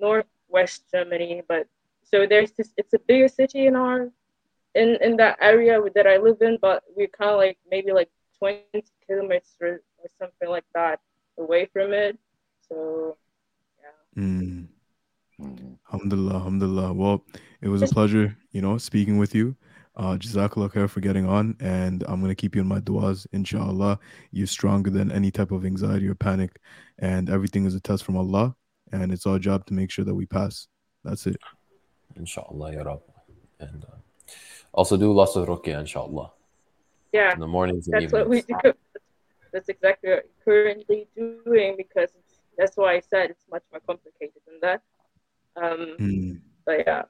northwest 0.00 0.84
Germany, 0.92 1.42
but 1.48 1.66
so 2.02 2.26
there's 2.26 2.52
this. 2.52 2.72
It's 2.76 2.94
a 2.94 2.98
bigger 2.98 3.28
city 3.28 3.66
in 3.66 3.74
our, 3.76 4.10
in 4.74 4.96
in 5.02 5.16
that 5.16 5.38
area 5.40 5.80
that 5.94 6.06
I 6.06 6.16
live 6.18 6.38
in, 6.40 6.58
but 6.60 6.82
we're 6.96 7.08
kind 7.08 7.30
of 7.30 7.38
like 7.38 7.58
maybe 7.70 7.92
like 7.92 8.10
20 8.38 8.62
kilometers 9.06 9.80
or, 10.20 10.26
or 10.26 10.26
something 10.26 10.48
like 10.48 10.64
that 10.74 11.00
away 11.38 11.68
from 11.72 11.92
it. 11.92 12.18
So 12.68 13.16
yeah. 14.16 14.22
Mm. 14.22 14.68
Mhm. 15.40 15.76
Alhamdulillah, 15.92 16.34
alhamdulillah. 16.34 16.92
Well, 16.94 17.24
it 17.60 17.68
was 17.68 17.82
a 17.82 17.86
pleasure, 17.88 18.36
you 18.52 18.62
know, 18.62 18.78
speaking 18.78 19.18
with 19.18 19.34
you. 19.34 19.56
Uh, 19.96 20.16
Jazakallah 20.16 20.70
khair 20.72 20.90
for 20.90 21.00
getting 21.00 21.26
on, 21.26 21.56
and 21.60 22.04
I'm 22.06 22.20
gonna 22.20 22.34
keep 22.34 22.54
you 22.54 22.60
in 22.60 22.66
my 22.66 22.80
du'as, 22.80 23.26
inshallah. 23.32 23.98
You're 24.30 24.46
stronger 24.46 24.90
than 24.90 25.10
any 25.10 25.30
type 25.30 25.50
of 25.50 25.64
anxiety 25.64 26.06
or 26.08 26.14
panic, 26.14 26.58
and 26.98 27.30
everything 27.30 27.64
is 27.64 27.74
a 27.74 27.80
test 27.80 28.04
from 28.04 28.16
Allah, 28.16 28.54
and 28.92 29.12
it's 29.12 29.26
our 29.26 29.38
job 29.38 29.64
to 29.66 29.74
make 29.74 29.90
sure 29.90 30.04
that 30.04 30.14
we 30.14 30.26
pass. 30.26 30.68
That's 31.04 31.26
it. 31.26 31.36
Inshallah, 32.14 32.74
ya 32.74 32.82
Rab. 32.82 33.00
And 33.60 33.84
uh, 33.84 33.96
also 34.72 34.96
do 34.98 35.12
lots 35.12 35.36
of 35.36 35.48
ruqya, 35.48 35.80
inshallah. 35.80 36.32
Yeah, 37.12 37.32
In 37.32 37.40
the 37.40 37.46
mornings 37.46 37.88
and 37.88 38.02
that's 38.02 38.12
what 38.12 38.28
we 38.28 38.38
evenings. 38.38 38.60
do. 38.64 38.72
That's 39.52 39.68
exactly 39.68 40.10
what 40.10 40.24
we're 40.24 40.44
currently 40.64 41.08
doing 41.16 41.76
because 41.76 42.10
it's, 42.18 42.40
that's 42.58 42.76
why 42.76 42.94
I 42.94 43.00
said 43.00 43.30
it's 43.30 43.44
much 43.50 43.62
more 43.72 43.80
complicated 43.86 44.40
than 44.46 44.58
that. 44.62 44.82
Um, 45.56 45.96
Mm. 45.98 46.40
but 46.66 46.78
yeah, 46.86 47.02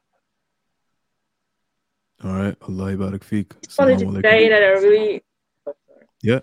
All 2.24 2.32
right. 2.32 2.56
Allah 2.62 2.96
barak 2.96 3.24
feek. 3.24 3.52
just 3.62 3.78
wanted 3.78 3.98
to 3.98 4.20
say 4.22 4.48
that 4.48 4.62
I 4.62 4.68
really. 4.80 5.22
Oh. 5.66 5.74
Yeah. 6.22 6.40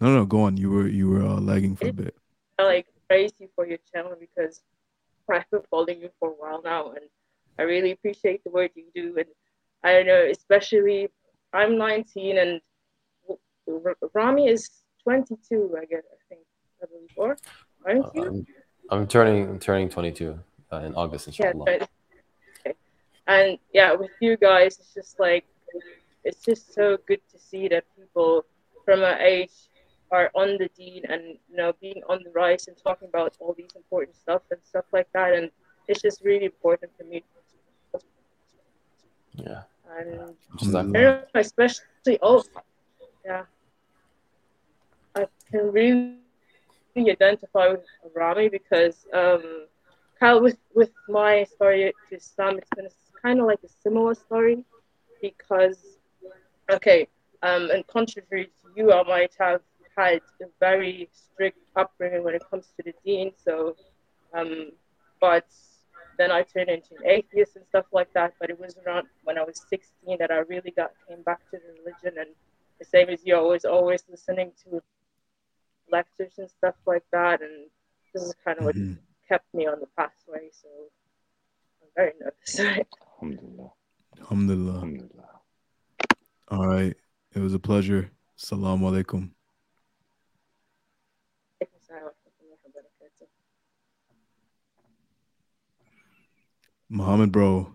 No, 0.00 0.14
no, 0.14 0.24
go 0.24 0.42
on. 0.42 0.56
You 0.56 0.70
were 0.70 0.86
you 0.88 1.08
were 1.10 1.22
uh, 1.22 1.40
lagging 1.40 1.76
for 1.76 1.88
a 1.88 1.92
bit. 1.92 2.14
I 2.58 2.62
like 2.64 2.86
praise 3.08 3.32
you 3.38 3.48
for 3.54 3.66
your 3.66 3.78
channel 3.92 4.14
because 4.18 4.62
I've 5.28 5.48
been 5.50 5.60
following 5.70 6.00
you 6.00 6.10
for 6.18 6.30
a 6.30 6.32
while 6.32 6.62
now, 6.62 6.90
and 6.90 7.04
I 7.58 7.62
really 7.62 7.90
appreciate 7.92 8.42
the 8.44 8.50
work 8.50 8.72
you 8.74 8.84
do. 8.94 9.14
And 9.16 9.26
I 9.84 9.92
don't 9.92 10.06
know, 10.06 10.26
especially 10.30 11.08
I'm 11.52 11.76
19 11.76 12.38
and 12.38 12.60
R- 13.84 13.96
Rami 14.14 14.48
is 14.48 14.70
22, 15.04 15.76
I 15.80 15.84
guess. 15.86 16.02
I 16.12 16.18
think 16.28 16.40
I 16.82 16.86
believe, 16.86 17.10
or 17.16 17.36
aren't 17.86 18.04
Uh, 18.06 18.10
you? 18.14 18.24
I'm, 18.28 18.46
I'm 18.90 19.06
turning 19.06 19.48
I'm 19.48 19.58
turning 19.58 19.88
22 19.88 20.38
uh, 20.72 20.76
in 20.86 20.94
August, 20.94 21.26
Yeah, 21.28 21.48
inshallah. 21.48 21.64
but- 21.66 21.88
okay. 22.66 22.74
And 23.26 23.58
yeah, 23.72 23.92
with 23.94 24.10
you 24.20 24.36
guys, 24.36 24.78
it's 24.80 24.92
just 24.94 25.20
like 25.20 25.44
it's 26.24 26.42
just 26.44 26.74
so 26.74 26.96
good 27.08 27.20
to 27.32 27.38
see 27.38 27.68
that 27.68 27.84
people 27.96 28.44
from 28.84 29.02
our 29.02 29.18
age 29.18 29.52
are 30.10 30.28
on 30.34 30.58
the 30.58 30.68
deen 30.76 31.02
and 31.08 31.22
you 31.48 31.56
know 31.56 31.72
being 31.80 32.02
on 32.08 32.18
the 32.24 32.30
rise 32.42 32.66
and 32.68 32.76
talking 32.76 33.08
about 33.08 33.36
all 33.40 33.54
these 33.56 33.74
important 33.76 34.16
stuff 34.16 34.42
and 34.50 34.60
stuff 34.64 34.84
like 34.92 35.08
that. 35.14 35.32
And 35.34 35.50
it's 35.88 36.02
just 36.02 36.18
really 36.24 36.46
important 36.46 36.90
for 36.98 37.04
me. 37.04 37.22
Yeah. 39.34 39.62
And 39.98 40.34
know, 40.92 41.22
especially 41.34 42.18
oh 42.22 42.42
yeah, 43.24 43.44
I 45.14 45.26
can 45.50 45.72
really 45.72 46.16
identify 46.96 47.68
with 47.68 47.86
Rami 48.14 48.48
because 48.48 49.06
um, 49.12 49.66
Kyle 50.18 50.40
with 50.40 50.58
with 50.74 50.92
my 51.08 51.44
story 51.44 51.92
to 52.08 52.16
Islam, 52.16 52.58
it's 52.58 52.68
been 52.76 52.88
kind 53.22 53.40
of 53.40 53.46
like 53.46 53.60
a 53.64 53.68
similar 53.82 54.14
story 54.14 54.64
because 55.20 55.78
okay, 56.70 57.08
um, 57.42 57.70
and 57.70 57.86
contrary 57.86 58.50
to 58.62 58.68
you, 58.76 58.92
I 58.92 59.02
might 59.02 59.32
have 59.38 59.62
had 59.96 60.20
a 60.40 60.46
very 60.60 61.08
strict 61.12 61.58
upbringing 61.76 62.22
when 62.24 62.34
it 62.34 62.42
comes 62.50 62.66
to 62.76 62.82
the 62.82 62.94
deen. 63.04 63.32
So, 63.42 63.76
um, 64.34 64.72
but 65.20 65.46
then 66.18 66.30
I 66.30 66.42
turned 66.42 66.68
into 66.68 66.94
an 66.96 67.06
atheist 67.06 67.56
and 67.56 67.64
stuff 67.66 67.86
like 67.92 68.12
that. 68.12 68.34
But 68.38 68.50
it 68.50 68.60
was 68.60 68.76
around 68.86 69.06
when 69.24 69.38
I 69.38 69.42
was 69.42 69.64
16 69.68 70.18
that 70.18 70.30
I 70.30 70.38
really 70.38 70.70
got 70.70 70.92
came 71.08 71.22
back 71.22 71.40
to 71.50 71.58
the 71.58 71.72
religion, 71.80 72.18
and 72.20 72.30
the 72.78 72.84
same 72.84 73.08
as 73.08 73.20
you, 73.24 73.36
I 73.36 73.40
was 73.40 73.64
always 73.64 74.04
listening 74.10 74.52
to 74.64 74.82
lectures 75.90 76.38
and 76.38 76.48
stuff 76.50 76.74
like 76.86 77.04
that, 77.12 77.42
and 77.42 77.70
this 78.12 78.22
is 78.22 78.34
kind 78.44 78.58
of 78.58 78.64
what 78.64 78.76
Mhm. 78.76 78.98
kept 79.28 79.52
me 79.54 79.66
on 79.66 79.80
the 79.80 79.86
pathway. 79.96 80.50
So 80.52 80.68
I'm 81.82 81.88
very 81.94 82.12
nervous. 82.20 82.58
Alhamdulillah. 82.58 83.72
Alhamdulillah. 84.18 84.74
Alhamdulillah. 84.74 85.40
All 86.48 86.66
right. 86.66 86.96
It 87.34 87.40
was 87.40 87.54
a 87.54 87.58
pleasure. 87.58 88.10
Assalamu 88.36 88.90
alaikum. 88.90 89.30
Muhammad, 96.88 97.30
bro. 97.30 97.72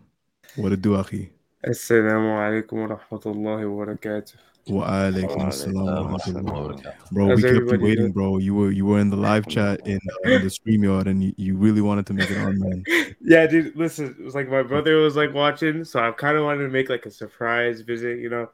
What 0.58 0.74
a 0.74 0.78
do, 0.78 0.92
akhi? 0.92 1.32
Assalamu 1.64 2.36
alaikum 2.36 2.84
wa 2.84 2.98
rahmatullahi 2.98 3.64
wa 3.64 3.86
barakatuh. 3.86 4.36
Wa 4.68 4.88
alaikum 4.88 5.38
Wa 5.38 5.46
assalam 5.48 5.76
wa 5.76 6.18
alaikum 6.18 6.20
rahmatullah. 6.20 6.80
assalam. 6.82 7.12
Bro, 7.12 7.28
How's 7.28 7.44
we 7.44 7.44
kept 7.44 7.56
you 7.56 7.80
waiting, 7.80 7.96
doing? 7.98 8.12
bro. 8.12 8.38
You 8.40 8.56
were 8.56 8.72
you 8.72 8.86
were 8.86 9.00
in 9.00 9.10
the 9.12 9.16
live 9.16 9.48
chat 9.48 9.86
in, 9.86 10.00
uh, 10.26 10.30
in 10.30 10.42
the 10.42 10.48
StreamYard, 10.48 11.06
and 11.06 11.24
you, 11.24 11.34
you 11.38 11.56
really 11.56 11.82
wanted 11.82 12.08
to 12.08 12.14
make 12.14 12.30
it 12.32 12.38
on, 12.38 12.60
man. 12.60 12.84
Yeah, 13.22 13.48
dude, 13.48 13.76
listen, 13.76 14.16
it 14.20 14.24
was 14.24 14.36
like 14.36 14.50
my 14.50 14.62
brother 14.62 14.98
was 14.98 15.16
like 15.16 15.34
watching, 15.34 15.84
so 15.84 16.00
I 16.00 16.12
kind 16.12 16.38
of 16.38 16.44
wanted 16.44 16.64
to 16.64 16.70
make 16.70 16.90
like 16.90 17.06
a 17.06 17.12
surprise 17.12 17.82
visit, 17.82 18.20
you 18.20 18.30
know. 18.30 18.50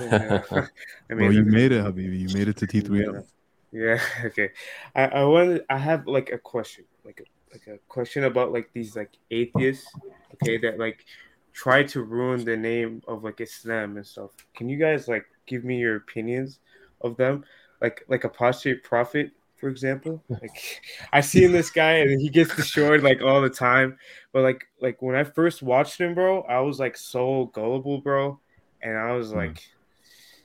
Uh, 0.00 0.40
I 1.10 1.14
Bro, 1.14 1.30
you 1.30 1.44
made 1.44 1.72
it, 1.72 1.84
Habibi. 1.84 2.18
You 2.18 2.28
made 2.34 2.48
it 2.48 2.56
to 2.58 2.66
T3M. 2.66 3.24
Yeah, 3.72 4.00
okay. 4.24 4.50
I 4.94 5.04
I 5.06 5.24
wanted 5.24 5.64
I 5.70 5.78
have 5.78 6.06
like 6.06 6.30
a 6.32 6.38
question, 6.38 6.84
like 7.04 7.20
a 7.20 7.28
like 7.52 7.66
a 7.66 7.78
question 7.88 8.24
about 8.24 8.52
like 8.52 8.70
these 8.72 8.96
like 8.96 9.12
atheists, 9.30 9.86
okay, 10.34 10.58
that 10.58 10.78
like 10.78 11.04
try 11.52 11.82
to 11.82 12.02
ruin 12.02 12.44
the 12.44 12.56
name 12.56 13.02
of 13.08 13.24
like 13.24 13.40
Islam 13.40 13.96
and 13.96 14.06
stuff. 14.06 14.30
Can 14.54 14.68
you 14.68 14.78
guys 14.78 15.08
like 15.08 15.26
give 15.46 15.64
me 15.64 15.78
your 15.78 15.96
opinions 15.96 16.60
of 17.00 17.16
them? 17.16 17.44
Like 17.80 18.04
like 18.08 18.24
apostate 18.24 18.82
prophet, 18.84 19.30
for 19.56 19.68
example. 19.68 20.22
Like 20.30 20.80
I 21.12 21.20
seen 21.20 21.52
this 21.52 21.70
guy 21.70 21.98
and 21.98 22.20
he 22.20 22.28
gets 22.28 22.54
destroyed 22.54 23.02
like 23.02 23.22
all 23.22 23.40
the 23.40 23.50
time. 23.50 23.98
But 24.32 24.42
like 24.42 24.64
like 24.80 25.00
when 25.02 25.16
I 25.16 25.24
first 25.24 25.62
watched 25.62 26.00
him, 26.00 26.14
bro, 26.14 26.42
I 26.42 26.60
was 26.60 26.78
like 26.78 26.96
so 26.96 27.50
gullible, 27.54 27.98
bro, 28.00 28.38
and 28.82 28.96
I 28.96 29.12
was 29.12 29.30
Hmm. 29.30 29.38
like, 29.38 29.62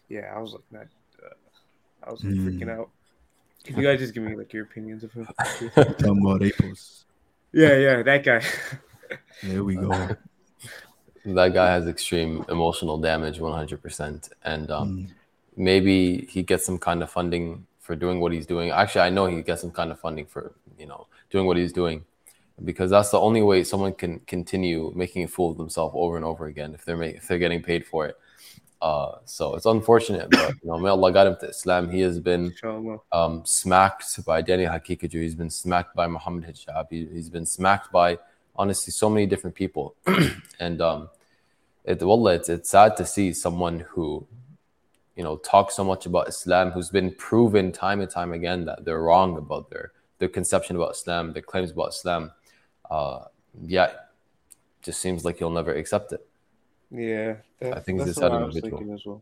yeah, 0.10 0.34
I 0.36 0.40
was 0.40 0.54
like 0.54 0.64
not. 0.72 0.88
Uh, 1.24 2.08
I 2.08 2.12
was 2.12 2.24
like, 2.24 2.34
Hmm. 2.36 2.48
freaking 2.48 2.70
out. 2.70 2.90
Can 3.64 3.78
you 3.78 3.84
guys 3.84 4.00
just 4.00 4.14
give 4.14 4.24
me 4.24 4.36
like 4.36 4.54
your 4.54 4.64
opinions 4.66 5.04
of 5.04 5.12
him? 5.12 5.28
Talking 5.76 6.22
about 6.22 6.42
Apos. 6.42 7.04
yeah, 7.52 7.76
yeah, 7.78 8.04
that 8.04 8.24
guy. 8.24 8.42
There 9.42 9.64
we 9.64 9.76
go. 9.76 10.08
That 11.26 11.54
guy 11.54 11.68
has 11.72 11.88
extreme 11.88 12.46
emotional 12.50 12.98
damage 12.98 13.40
100% 13.40 14.30
and 14.44 14.72
um, 14.72 14.90
Mm. 14.90 15.10
maybe 15.58 16.26
he 16.30 16.44
gets 16.44 16.66
some 16.66 16.78
kind 16.78 17.02
of 17.04 17.10
funding 17.10 17.66
for 17.80 17.96
doing 17.96 18.20
what 18.20 18.32
he's 18.32 18.46
doing 18.46 18.72
actually 18.72 19.02
i 19.02 19.10
know 19.10 19.26
he 19.28 19.42
gets 19.42 19.62
some 19.62 19.72
kind 19.72 19.92
of 19.92 20.00
funding 20.00 20.26
for 20.26 20.54
you 20.78 20.86
know 20.88 21.08
doing 21.30 21.46
what 21.46 21.56
he's 21.58 21.72
doing 21.72 22.04
because 22.64 22.90
that's 22.90 23.10
the 23.12 23.20
only 23.20 23.42
way 23.42 23.64
someone 23.64 23.94
can 23.94 24.20
continue 24.22 24.92
making 24.96 25.24
a 25.24 25.28
fool 25.28 25.52
of 25.52 25.58
themselves 25.58 25.94
over 25.98 26.16
and 26.16 26.26
over 26.26 26.46
again 26.48 26.74
if 26.74 26.84
they're 26.86 26.98
ma- 26.98 27.16
if 27.20 27.28
they're 27.28 27.40
getting 27.46 27.62
paid 27.62 27.86
for 27.86 28.06
it 28.08 28.18
uh, 28.82 29.14
so 29.26 29.56
it's 29.56 29.66
unfortunate 29.66 30.28
but 30.32 30.50
you 30.62 30.68
know 30.70 30.78
may 30.78 30.90
allah 30.90 31.12
got 31.12 31.26
him 31.28 31.36
to 31.40 31.48
islam 31.48 31.90
he 31.90 32.02
has 32.02 32.20
been 32.20 32.52
um, 33.12 33.42
smacked 33.46 34.24
by 34.26 34.42
Danny 34.42 34.66
Haqiqatjou. 34.66 35.22
He's 35.22 35.36
been 35.36 35.50
smacked 35.50 35.96
by 35.96 36.06
Muhammad 36.08 36.44
Hijab. 36.50 36.86
He, 36.90 37.06
he's 37.16 37.30
been 37.30 37.46
smacked 37.46 37.92
by 37.92 38.18
honestly 38.56 38.92
so 38.92 39.10
many 39.10 39.26
different 39.26 39.56
people. 39.56 39.96
and 40.60 40.82
um, 40.82 41.10
it, 41.86 42.02
wallah, 42.02 42.34
it's, 42.36 42.50
it's 42.50 42.70
sad 42.70 42.98
to 42.98 43.06
see 43.06 43.34
someone 43.34 43.82
who, 43.92 44.28
you 45.16 45.24
know, 45.24 45.38
talks 45.38 45.76
so 45.76 45.84
much 45.84 46.06
about 46.06 46.28
Islam, 46.28 46.72
who's 46.72 46.90
been 46.90 47.14
proven 47.16 47.72
time 47.72 48.02
and 48.02 48.10
time 48.10 48.34
again 48.34 48.66
that 48.66 48.84
they're 48.86 49.02
wrong 49.02 49.38
about 49.38 49.70
their, 49.70 49.92
their 50.20 50.30
conception 50.30 50.76
about 50.76 50.92
Islam, 50.92 51.34
their 51.34 51.42
claims 51.42 51.72
about 51.72 51.90
Islam. 51.90 52.32
Uh, 52.90 53.26
yeah, 53.64 53.92
just 54.82 55.00
seems 55.00 55.24
like 55.26 55.40
you'll 55.40 55.50
never 55.50 55.74
accept 55.74 56.12
it. 56.12 56.26
Yeah, 56.92 57.36
that, 57.60 57.78
I 57.78 57.80
think 57.80 58.00
that's 58.00 58.12
it's 58.12 58.20
what 58.20 58.32
a 58.32 58.36
I 58.36 58.44
was 58.44 58.56
individual. 58.56 58.80
thinking 58.80 58.94
as 58.96 59.06
well. 59.06 59.22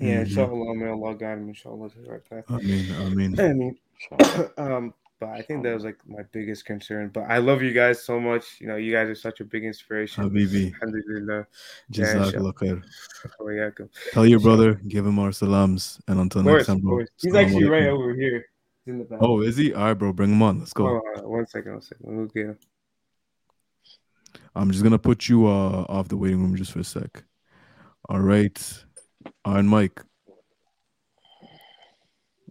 Yeah, 0.00 0.18
Mhm. 0.18 0.26
inshallah, 0.26 0.74
may 0.74 0.88
Allah 0.88 1.14
guide 1.14 1.38
him, 1.38 1.48
inshallah, 1.48 1.90
to 1.90 1.98
the 1.98 2.10
right 2.10 2.30
path. 2.30 2.44
I 2.48 2.58
mean, 2.58 2.92
I 2.92 3.08
mean, 3.10 3.40
I 3.40 3.52
mean, 3.52 3.76
um, 4.56 4.94
but 5.22 5.30
I 5.30 5.40
think 5.40 5.62
that 5.62 5.72
was 5.72 5.84
like 5.84 5.98
my 6.04 6.24
biggest 6.32 6.64
concern. 6.64 7.10
But 7.14 7.30
I 7.30 7.38
love 7.38 7.62
you 7.62 7.72
guys 7.72 8.02
so 8.02 8.18
much. 8.18 8.60
You 8.60 8.66
know, 8.66 8.74
you 8.74 8.90
guys 8.92 9.08
are 9.08 9.14
such 9.14 9.38
a 9.38 9.44
big 9.44 9.64
inspiration. 9.64 10.24
Habibi. 10.24 10.74
Alhamdulillah. 10.74 11.46
Yeah, 11.90 12.14
Jazakallah 12.14 12.54
khair. 12.54 12.82
Wa 13.38 13.86
Tell 14.10 14.26
your 14.26 14.40
brother, 14.40 14.74
give 14.88 15.06
him 15.06 15.20
our 15.20 15.30
salams, 15.30 16.00
and 16.08 16.18
until 16.18 16.40
Of 16.40 16.46
next 16.46 16.66
time, 16.66 16.80
bro. 16.80 16.98
He's 16.98 17.32
Assalamu 17.32 17.44
actually 17.44 17.68
right 17.68 17.86
over 17.86 18.14
here. 18.14 18.46
He's 18.84 18.94
in 18.94 18.98
the 18.98 19.04
back. 19.04 19.20
Oh, 19.22 19.42
is 19.42 19.56
he? 19.56 19.72
All 19.72 19.84
right, 19.84 19.94
bro. 19.94 20.12
Bring 20.12 20.32
him 20.32 20.42
on. 20.42 20.58
Let's 20.58 20.72
go. 20.72 20.88
Hold 20.88 21.02
on, 21.18 21.30
one 21.30 21.46
second, 21.46 21.72
one 21.74 21.82
second. 21.82 22.16
We'll 22.16 22.26
get 22.26 22.46
him. 22.46 22.58
I'm 24.56 24.72
just 24.72 24.82
gonna 24.82 24.98
put 24.98 25.28
you 25.28 25.46
uh 25.46 25.86
off 25.88 26.08
the 26.08 26.16
waiting 26.16 26.42
room 26.42 26.56
just 26.56 26.72
for 26.72 26.80
a 26.80 26.84
sec. 26.84 27.22
All 28.08 28.18
right, 28.18 28.58
Iron 29.44 29.68
Mike. 29.68 30.02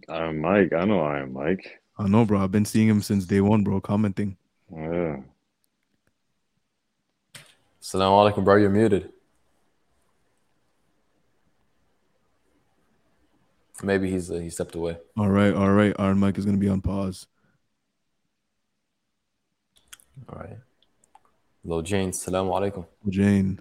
Iron 0.08 0.40
Mike, 0.40 0.72
I 0.72 0.86
know 0.86 1.00
Iron 1.00 1.34
Mike. 1.34 1.81
I 1.98 2.08
know, 2.08 2.24
bro. 2.24 2.42
I've 2.42 2.50
been 2.52 2.64
seeing 2.64 2.88
him 2.88 3.02
since 3.02 3.26
day 3.26 3.40
one, 3.40 3.62
bro. 3.62 3.80
Commenting. 3.80 4.36
Yeah. 4.72 5.18
Assalamu 7.80 8.32
alaikum, 8.32 8.44
bro. 8.44 8.56
You're 8.56 8.70
muted. 8.70 9.12
Maybe 13.82 14.10
he's 14.10 14.30
uh, 14.30 14.34
he 14.34 14.48
stepped 14.48 14.74
away. 14.74 14.96
All 15.16 15.28
right, 15.28 15.52
all 15.52 15.70
right. 15.70 15.94
Iron 15.98 16.18
Mike 16.18 16.38
is 16.38 16.44
gonna 16.44 16.56
be 16.56 16.68
on 16.68 16.80
pause. 16.80 17.26
All 20.28 20.38
right. 20.38 20.58
Hello, 21.64 21.82
Jane. 21.82 22.10
Assalamu 22.10 22.52
alaikum. 22.52 22.86
Jane. 23.08 23.60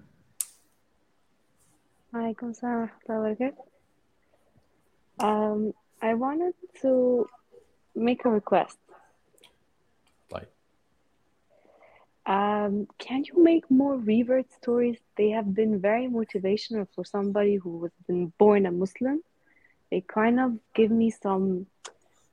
Alaikum 2.14 2.56
salam 2.56 2.90
wa 3.08 3.16
rahmatullahi 3.16 3.52
wa. 5.20 5.28
Um, 5.28 5.74
I 6.02 6.14
wanted 6.14 6.54
to 6.82 7.28
make 7.96 8.26
a 8.26 8.30
request. 8.30 8.78
Like, 10.32 10.50
Um, 12.26 12.88
can 13.00 13.24
you 13.26 13.44
make 13.44 13.70
more 13.72 13.98
revert 13.98 14.52
stories? 14.52 15.00
They 15.18 15.30
have 15.32 15.54
been 15.54 15.82
very 15.82 16.08
motivational 16.08 16.88
for 16.94 17.04
somebody 17.04 17.56
who 17.56 17.84
has 17.84 17.92
been 18.08 18.32
born 18.38 18.66
a 18.66 18.72
Muslim. 18.72 19.22
They 19.90 20.02
kind 20.02 20.40
of 20.40 20.60
give 20.74 20.92
me 20.92 21.10
some 21.10 21.66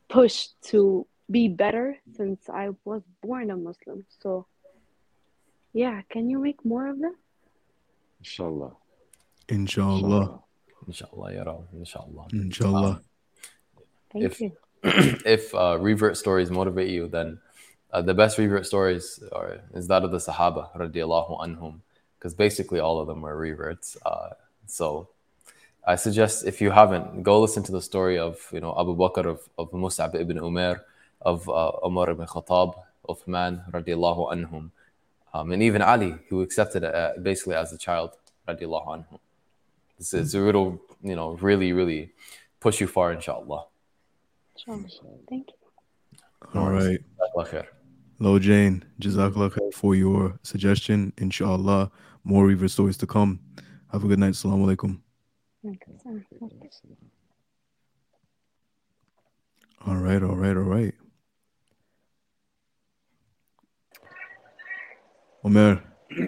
push 0.09 0.49
to 0.71 1.07
be 1.31 1.49
better 1.49 1.97
since 2.17 2.49
I 2.49 2.71
was 2.85 3.03
born 3.23 3.51
a 3.51 3.57
Muslim. 3.57 4.05
So, 4.21 4.47
yeah, 5.73 6.03
can 6.09 6.29
you 6.31 6.39
make 6.39 6.65
more 6.65 6.87
of 6.89 6.99
them? 7.01 7.17
Inshallah. 8.21 8.77
Inshallah. 9.49 10.43
inshallah, 10.87 11.35
ya 11.35 11.43
Rab, 11.43 11.69
inshallah. 11.73 12.27
Inshallah. 12.33 13.01
Thank 14.13 14.25
If- 14.25 14.41
you. 14.41 14.53
if 15.25 15.55
uh, 15.55 15.79
revert 15.81 16.17
stories 16.17 16.51
motivate 16.51 16.91
you, 16.91 17.09
then 17.09 17.39
uh, 17.93 18.03
the 18.03 18.15
best 18.15 18.39
revert 18.39 18.67
stories 18.67 19.23
are 19.33 19.61
is 19.75 19.89
that 19.89 20.05
of 20.05 20.11
the 20.11 20.19
Sahaba 20.19 20.75
radiallahu 20.77 21.41
anhum, 21.41 21.81
because 22.19 22.35
basically 22.35 22.81
all 22.81 23.01
of 23.01 23.07
them 23.07 23.23
were 23.23 23.37
reverts. 23.37 23.97
Uh, 24.05 24.31
so 24.67 25.09
I 25.87 25.97
suggest 25.97 26.45
if 26.47 26.61
you 26.61 26.71
haven't, 26.71 27.23
go 27.23 27.41
listen 27.41 27.63
to 27.65 27.73
the 27.73 27.83
story 27.83 28.19
of 28.19 28.39
you 28.53 28.61
know 28.61 28.75
Abu 28.79 28.95
Bakr 28.97 29.25
of, 29.25 29.41
of 29.59 29.71
Mus'ab 29.73 30.15
ibn 30.15 30.39
Umair, 30.39 30.81
of 31.23 31.49
uh, 31.49 31.73
Umar 31.85 32.11
ibn 32.11 32.27
Khattab, 32.27 32.75
Uthman 33.09 33.71
radiallahu 33.73 34.33
anhum, 34.33 34.71
um, 35.33 35.53
and 35.53 35.63
even 35.63 35.83
Ali, 35.83 36.15
who 36.29 36.43
accepted 36.43 36.85
it 36.85 36.95
uh, 36.95 37.13
basically 37.23 37.55
as 37.55 37.73
a 37.73 37.79
child 37.79 38.11
radiallahu 38.47 38.87
anhum. 38.87 39.19
It's, 39.99 40.15
it's 40.15 40.35
a 40.35 40.41
little, 40.41 40.81
you 41.03 41.17
know, 41.17 41.33
really, 41.41 41.73
really 41.73 42.13
push 42.61 42.81
you 42.81 42.87
far, 42.87 43.13
inshallah. 43.13 43.65
Sure. 44.65 44.85
Thank 45.29 45.49
you. 45.49 46.61
All 46.61 46.71
right. 46.71 46.99
Jazakallah 46.99 47.49
khair. 47.49 47.67
Lo 48.19 48.39
Jane, 48.39 48.85
Jazakallah 49.01 49.51
khair 49.51 49.73
for 49.73 49.95
your 49.95 50.39
suggestion. 50.43 51.13
Inshallah, 51.19 51.91
more 52.25 52.47
revert 52.47 52.71
stories 52.71 52.97
to 52.99 53.07
come. 53.07 53.41
Have 53.93 54.05
a 54.05 54.09
good 54.09 54.19
night. 54.19 54.33
Assalamu 54.33 54.67
alaikum. 54.67 55.01
Alaikum 55.65 56.03
salam. 56.03 56.25
Okay. 56.43 56.79
All 59.87 59.97
right, 59.97 60.23
all 60.23 60.35
right, 60.35 60.57
all 60.57 60.63
right. 60.63 60.95
Omer. 65.45 65.83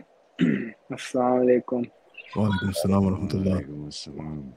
Assalamu 0.93 1.43
alaikum. 1.45 1.91
Wa 2.37 2.49
alaikum 2.49 2.75
salam 2.77 3.05
wa 3.05 3.11
rahmatullah. 3.11 4.55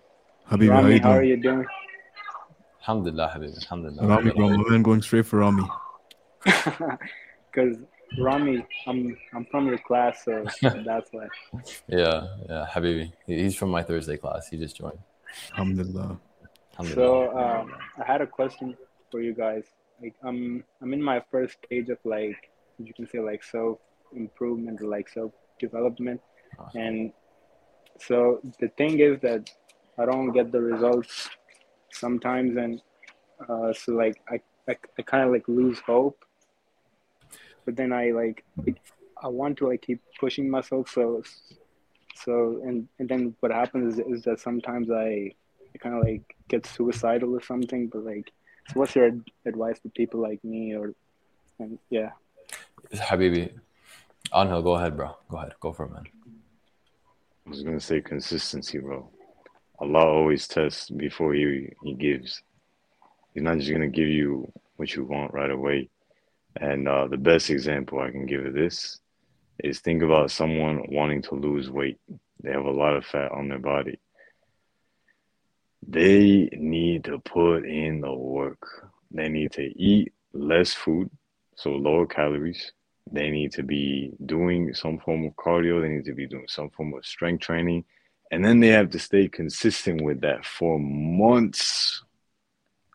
Habibi, 0.52 1.00
how 1.02 1.10
how 1.10 1.18
are 1.18 1.24
you 1.24 1.38
doing? 1.38 1.66
Alhamdulillah, 2.84 3.30
Habib. 3.30 3.54
Alhamdulillah. 3.56 4.08
Rami, 4.08 4.32
bro, 4.32 4.50
my 4.50 4.70
man 4.70 4.84
going 4.84 5.02
straight 5.02 5.26
for 5.26 5.40
Rami. 5.40 5.64
Because 7.52 7.78
Rami, 8.20 8.66
I'm 8.88 9.16
I'm 9.34 9.46
from 9.46 9.68
your 9.68 9.78
class, 9.78 10.26
so 10.26 10.44
that's 10.62 11.10
why. 11.12 11.28
Yeah, 11.88 12.26
yeah, 12.50 12.68
Habibi. 12.68 13.14
He's 13.28 13.56
from 13.56 13.70
my 13.70 13.84
Thursday 13.84 14.18
class. 14.18 14.48
He 14.48 14.58
just 14.58 14.76
joined. 14.76 14.98
Alhamdulillah. 15.52 16.20
So 16.94 17.30
uh, 17.30 17.66
I 18.02 18.04
had 18.12 18.22
a 18.22 18.28
question 18.28 18.76
for 19.12 19.22
you 19.22 19.34
guys. 19.34 19.66
Like 20.02 20.16
I'm 20.24 20.64
I'm 20.82 20.94
in 20.94 21.02
my 21.02 21.22
first 21.32 21.58
stage 21.64 21.90
of 21.90 22.00
like 22.04 22.50
you 22.80 22.94
can 22.94 23.08
say 23.08 23.20
like 23.20 23.44
self 23.44 23.78
improvement 24.16 24.82
like 24.82 25.08
self 25.08 25.32
development, 25.60 26.22
and 26.74 27.14
so 28.00 28.42
the 28.60 28.70
thing 28.70 29.00
is 29.00 29.20
that 29.22 29.50
I 30.00 30.06
don't 30.06 30.32
get 30.32 30.52
the 30.52 30.60
results 30.60 31.30
sometimes, 31.94 32.58
and 32.58 32.82
uh, 33.48 33.74
so 33.74 33.94
like 33.94 34.22
I 34.30 34.39
I, 34.68 34.78
I 34.98 35.02
kind 35.02 35.24
of 35.24 35.32
like 35.32 35.48
lose 35.48 35.80
hope. 35.80 36.24
But 37.66 37.76
then 37.76 37.94
I 37.94 38.12
like 38.12 38.44
I 39.22 39.28
want 39.28 39.58
to 39.60 39.68
like 39.70 39.82
keep 39.82 40.02
pushing 40.20 40.50
myself. 40.50 40.89
So 40.89 41.24
so 42.16 42.62
and 42.66 42.88
and 43.00 43.10
then 43.10 43.36
what 43.39 43.52
happens 43.52 43.98
is, 43.98 44.06
is 44.08 44.24
that 44.24 44.39
sometimes 44.39 44.91
I, 44.91 45.34
I 45.74 45.78
kind 45.80 45.96
of 45.96 46.04
like 46.04 46.24
get 46.48 46.66
suicidal 46.66 47.36
or 47.36 47.41
something. 47.41 47.88
But 47.88 48.06
like, 48.06 48.32
so 48.70 48.80
what's 48.80 48.96
your 48.96 49.08
ad- 49.08 49.32
advice 49.46 49.80
for 49.80 49.89
people 49.89 50.22
like 50.22 50.44
me 50.44 50.76
or 50.76 50.94
and 51.60 51.80
yeah. 51.89 52.12
Habibi, 52.94 53.54
Anhel, 54.34 54.64
go 54.64 54.74
ahead, 54.74 54.98
bro. 54.98 55.16
Go 55.30 55.38
ahead. 55.38 55.54
Go 55.60 55.72
for 55.72 55.86
it, 55.86 55.94
man. 55.94 56.04
I 57.46 57.50
was 57.50 57.64
gonna 57.64 57.80
say 57.80 58.02
consistency, 58.02 58.80
bro. 58.80 59.10
Allah 59.84 60.06
always 60.06 60.48
tests 60.48 60.90
before 60.90 61.34
he 61.34 61.70
he 61.84 61.94
gives. 61.94 62.42
He's 63.34 63.44
not 63.44 63.58
just 63.58 63.70
gonna 63.70 63.90
give 63.90 64.08
you 64.08 64.50
what 64.78 64.96
you 64.96 65.04
want 65.04 65.34
right 65.34 65.52
away. 65.52 65.90
And 66.56 66.88
uh, 66.88 67.08
the 67.08 67.18
best 67.18 67.50
example 67.50 68.00
I 68.00 68.12
can 68.12 68.26
give 68.26 68.46
of 68.46 68.54
this 68.54 69.00
is 69.60 69.80
think 69.80 70.02
about 70.02 70.32
someone 70.32 70.86
wanting 70.90 71.22
to 71.24 71.36
lose 71.36 71.70
weight. 71.70 72.00
They 72.42 72.52
have 72.52 72.64
a 72.64 72.72
lot 72.72 72.96
of 72.96 73.06
fat 73.06 73.32
on 73.34 73.50
their 73.50 73.60
body. 73.60 74.00
They 75.86 76.50
need 76.54 77.04
to 77.06 77.20
put 77.20 77.66
in 77.66 78.00
the 78.00 78.14
work. 78.14 78.92
They 79.12 79.28
need 79.28 79.52
to 79.54 79.64
eat 79.64 80.14
less 80.32 80.74
food, 80.74 81.10
so 81.56 81.72
lower 81.72 82.06
calories. 82.06 82.72
They 83.12 83.30
need 83.32 83.52
to 83.54 83.64
be 83.64 84.14
doing 84.26 84.74
some 84.74 84.98
form 85.00 85.26
of 85.26 85.34
cardio. 85.34 85.82
They 85.82 85.90
need 85.90 86.06
to 86.06 86.14
be 86.14 86.28
doing 86.28 86.48
some 86.48 86.70
form 86.70 86.94
of 86.94 87.06
strength 87.06 87.42
training. 87.42 87.84
And 88.34 88.44
then 88.44 88.60
they 88.60 88.70
have 88.70 88.90
to 88.90 89.00
stay 89.00 89.30
consistent 89.30 90.02
with 90.02 90.22
that 90.22 90.44
for 90.44 90.80
months 90.80 92.04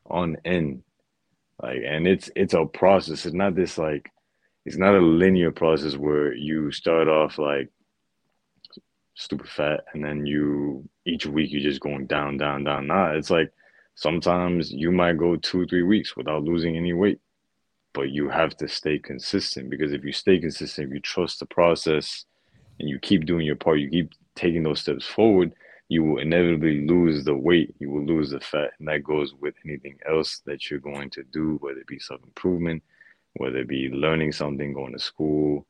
on 0.05 0.37
end. 0.45 0.83
Like, 1.63 1.79
and 1.87 2.09
it's 2.09 2.29
it's 2.35 2.55
a 2.55 2.65
process. 2.67 3.25
It's 3.25 3.37
not 3.37 3.55
this 3.55 3.79
like 3.79 4.11
it's 4.67 4.77
not 4.77 4.97
a 4.97 5.01
linear 5.01 5.53
process 5.53 5.97
where 5.97 6.35
you 6.35 6.73
start 6.73 7.07
off 7.07 7.39
like 7.39 7.71
stupid 9.15 9.49
fat 9.49 9.85
and 9.95 10.05
then 10.05 10.27
you 10.27 10.89
each 11.07 11.25
week 11.25 11.53
you're 11.53 11.63
just 11.63 11.81
going 11.81 12.07
down, 12.07 12.37
down, 12.37 12.65
down. 12.65 12.89
Nah, 12.89 13.13
it's 13.13 13.31
like 13.31 13.53
sometimes 13.95 14.73
you 14.73 14.91
might 14.91 15.19
go 15.19 15.37
two, 15.37 15.67
three 15.67 15.85
weeks 15.85 16.17
without 16.17 16.43
losing 16.43 16.77
any 16.77 16.95
weight. 16.95 17.21
But 17.95 18.11
you 18.11 18.29
have 18.29 18.57
to 18.57 18.67
stay 18.67 18.99
consistent 18.99 19.71
because 19.71 19.93
if 19.93 20.03
you 20.03 20.11
stay 20.11 20.41
consistent, 20.41 20.89
if 20.89 20.95
you 20.95 21.01
trust 21.01 21.39
the 21.39 21.47
process 21.47 22.25
and 22.81 22.89
you 22.89 22.99
keep 22.99 23.25
doing 23.25 23.47
your 23.47 23.55
part, 23.55 23.79
you 23.79 23.89
keep 23.89 24.13
taking 24.39 24.63
those 24.63 24.81
steps 24.81 25.07
forward, 25.07 25.55
you 25.89 26.05
will 26.05 26.19
inevitably 26.19 26.87
lose 26.87 27.25
the 27.25 27.35
weight, 27.35 27.75
you 27.79 27.91
will 27.91 28.05
lose 28.05 28.31
the 28.31 28.41
fat. 28.41 28.71
And 28.79 28.89
that 28.89 29.03
goes 29.03 29.35
with 29.35 29.55
anything 29.65 29.99
else 30.09 30.41
that 30.47 30.71
you're 30.71 30.81
going 30.81 31.11
to 31.11 31.23
do, 31.25 31.57
whether 31.61 31.81
it 31.81 31.87
be 31.87 31.99
self 31.99 32.23
improvement, 32.23 32.83
whether 33.35 33.59
it 33.59 33.69
be 33.69 33.89
learning 33.89 34.33
something, 34.33 34.73
going 34.73 34.93
to 34.93 34.99
school, 34.99 35.67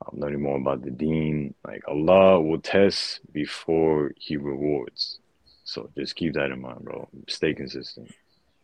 um, 0.00 0.20
learning 0.20 0.42
more 0.42 0.58
about 0.58 0.82
the 0.82 0.90
deen. 0.90 1.54
Like 1.66 1.82
Allah 1.86 2.40
will 2.40 2.60
test 2.60 3.20
before 3.32 4.12
He 4.16 4.36
rewards. 4.36 5.18
So 5.64 5.90
just 5.96 6.16
keep 6.16 6.34
that 6.34 6.50
in 6.50 6.60
mind, 6.60 6.80
bro. 6.80 7.08
Stay 7.28 7.54
consistent. 7.54 8.12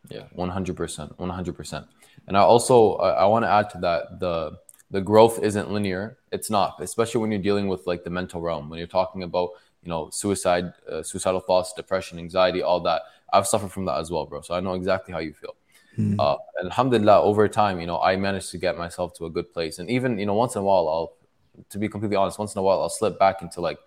Yeah, 0.09 0.24
one 0.32 0.49
hundred 0.49 0.76
percent, 0.76 1.18
one 1.18 1.30
hundred 1.30 1.55
percent. 1.55 1.86
And 2.26 2.36
I 2.36 2.41
also 2.41 2.95
I, 2.95 3.11
I 3.11 3.24
want 3.26 3.45
to 3.45 3.51
add 3.51 3.70
to 3.70 3.78
that 3.78 4.20
the 4.20 4.59
the 4.91 5.01
growth 5.01 5.43
isn't 5.43 5.70
linear. 5.70 6.18
It's 6.32 6.51
not, 6.51 6.76
especially 6.80 7.20
when 7.20 7.30
you're 7.30 7.43
dealing 7.43 7.68
with 7.68 7.86
like 7.86 8.05
the 8.05 8.11
mental 8.11 8.41
realm. 8.41 8.68
When 8.68 8.78
you're 8.78 8.89
talking 8.89 9.22
about 9.22 9.51
you 9.82 9.89
know 9.89 10.11
suicide, 10.11 10.72
uh, 10.91 11.03
suicidal 11.03 11.41
thoughts, 11.41 11.72
depression, 11.72 12.18
anxiety, 12.18 12.62
all 12.62 12.80
that. 12.80 13.03
I've 13.32 13.47
suffered 13.47 13.70
from 13.70 13.84
that 13.84 13.99
as 13.99 14.11
well, 14.11 14.24
bro. 14.26 14.41
So 14.41 14.55
I 14.55 14.61
know 14.61 14.72
exactly 14.74 15.12
how 15.12 15.20
you 15.20 15.34
feel. 15.34 15.55
Hmm. 15.97 16.18
Uh, 16.18 16.36
alhamdulillah, 16.64 17.20
over 17.20 17.49
time, 17.49 17.80
you 17.80 17.86
know, 17.86 18.01
I 18.01 18.16
managed 18.16 18.51
to 18.53 18.59
get 18.59 18.78
myself 18.78 19.14
to 19.14 19.26
a 19.26 19.30
good 19.30 19.53
place. 19.53 19.78
And 19.78 19.91
even, 19.91 20.18
you 20.18 20.26
know, 20.26 20.34
once 20.34 20.55
in 20.55 20.61
a 20.61 20.64
while, 20.64 20.89
I'll, 20.89 21.12
to 21.70 21.78
be 21.78 21.89
completely 21.89 22.16
honest, 22.16 22.39
once 22.39 22.55
in 22.55 22.61
a 22.61 22.62
while, 22.62 22.80
I'll 22.80 22.89
slip 22.89 23.18
back 23.18 23.43
into 23.43 23.61
like 23.61 23.78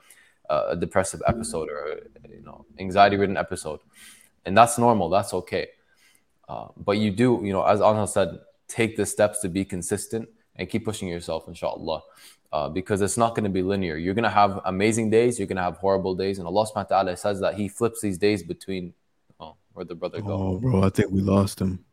uh, 0.49 0.65
a 0.69 0.75
depressive 0.75 1.21
episode 1.25 1.69
or, 1.69 2.01
you 2.29 2.41
know, 2.43 2.65
anxiety 2.79 3.15
ridden 3.15 3.37
episode. 3.37 3.79
And 4.45 4.57
that's 4.57 4.77
normal. 4.77 5.09
That's 5.09 5.33
okay. 5.33 5.69
Uh, 6.49 6.67
but 6.75 6.97
you 6.97 7.11
do, 7.11 7.39
you 7.43 7.53
know, 7.53 7.63
as 7.63 7.79
Anhel 7.79 8.09
said, 8.09 8.41
take 8.67 8.97
the 8.97 9.05
steps 9.05 9.39
to 9.39 9.49
be 9.49 9.63
consistent 9.63 10.27
and 10.55 10.69
keep 10.69 10.85
pushing 10.85 11.07
yourself, 11.07 11.47
inshallah. 11.47 12.01
Uh, 12.53 12.67
because 12.67 13.01
it's 13.01 13.17
not 13.17 13.33
going 13.33 13.45
to 13.45 13.49
be 13.49 13.61
linear. 13.63 13.95
You're 13.95 14.13
going 14.13 14.23
to 14.23 14.29
have 14.29 14.59
amazing 14.65 15.09
days, 15.09 15.39
you're 15.39 15.47
going 15.47 15.55
to 15.55 15.63
have 15.63 15.77
horrible 15.77 16.15
days. 16.15 16.37
And 16.37 16.45
Allah 16.45 16.65
subhanahu 16.67 16.75
wa 16.75 16.95
ta'ala 17.03 17.15
says 17.15 17.39
that 17.39 17.55
He 17.55 17.69
flips 17.69 18.01
these 18.01 18.17
days 18.17 18.43
between, 18.43 18.93
oh, 19.39 19.55
where'd 19.71 19.87
the 19.87 19.95
brother 19.95 20.19
go? 20.21 20.33
Oh, 20.33 20.57
bro, 20.59 20.83
I 20.83 20.89
think 20.89 21.11
we 21.11 21.21
lost 21.21 21.61
him. 21.61 21.85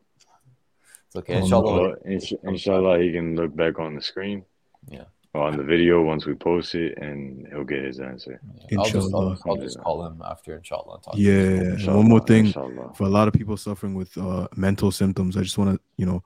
It's 1.07 1.15
okay. 1.17 1.37
Oh, 1.37 1.39
Inshallah. 1.39 1.81
Well, 1.81 1.95
insh- 2.05 2.33
inshallah, 2.43 2.99
he 2.99 3.13
can 3.13 3.37
look 3.37 3.55
back 3.55 3.79
on 3.79 3.95
the 3.95 4.03
screen. 4.03 4.45
Yeah. 4.91 5.05
On 5.35 5.57
the 5.57 5.63
video 5.63 6.03
once 6.03 6.27
we 6.27 6.35
post 6.35 6.75
it, 6.75 6.99
and 6.99 7.47
he'll 7.51 7.63
get 7.63 7.85
his 7.85 8.01
answer. 8.01 8.41
I'll 8.77 8.85
just, 8.85 8.95
I'll, 9.15 9.31
Inshallah. 9.31 9.39
I'll 9.47 9.57
just 9.63 9.79
call 9.79 10.05
him 10.07 10.21
after, 10.29 10.57
inshallah. 10.57 10.95
and 10.95 11.03
talk 11.05 11.15
to 11.15 11.21
Yeah, 11.21 11.33
him. 11.33 11.73
Inshallah, 11.75 11.97
one 11.99 12.09
more 12.09 12.21
thing 12.21 12.47
inshallah. 12.47 12.95
for 12.95 13.05
a 13.05 13.09
lot 13.11 13.29
of 13.29 13.35
people 13.35 13.57
suffering 13.57 13.95
with 13.95 14.19
uh, 14.19 14.49
mental 14.57 14.91
symptoms, 14.91 15.37
I 15.37 15.43
just 15.43 15.57
want 15.57 15.77
to, 15.77 15.81
you 15.97 16.07
know, 16.07 16.25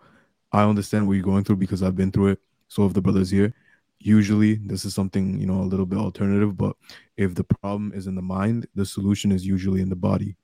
I 0.52 0.64
understand 0.64 1.06
what 1.06 1.14
you're 1.14 1.24
going 1.24 1.44
through 1.44 1.56
because 1.56 1.82
I've 1.82 1.96
been 1.96 2.12
through 2.12 2.28
it. 2.28 2.40
So 2.68 2.86
if 2.86 2.92
the 2.92 3.02
brothers 3.02 3.30
here, 3.30 3.54
usually 3.98 4.54
this 4.54 4.84
is 4.84 4.94
something 4.94 5.38
you 5.38 5.46
know 5.46 5.60
a 5.60 5.70
little 5.70 5.86
bit 5.86 5.98
alternative. 5.98 6.56
But 6.56 6.76
if 7.16 7.34
the 7.34 7.44
problem 7.44 7.92
is 7.94 8.06
in 8.06 8.14
the 8.14 8.22
mind, 8.22 8.66
the 8.74 8.84
solution 8.84 9.32
is 9.32 9.46
usually 9.46 9.80
in 9.80 9.88
the 9.88 9.96
body, 9.96 10.36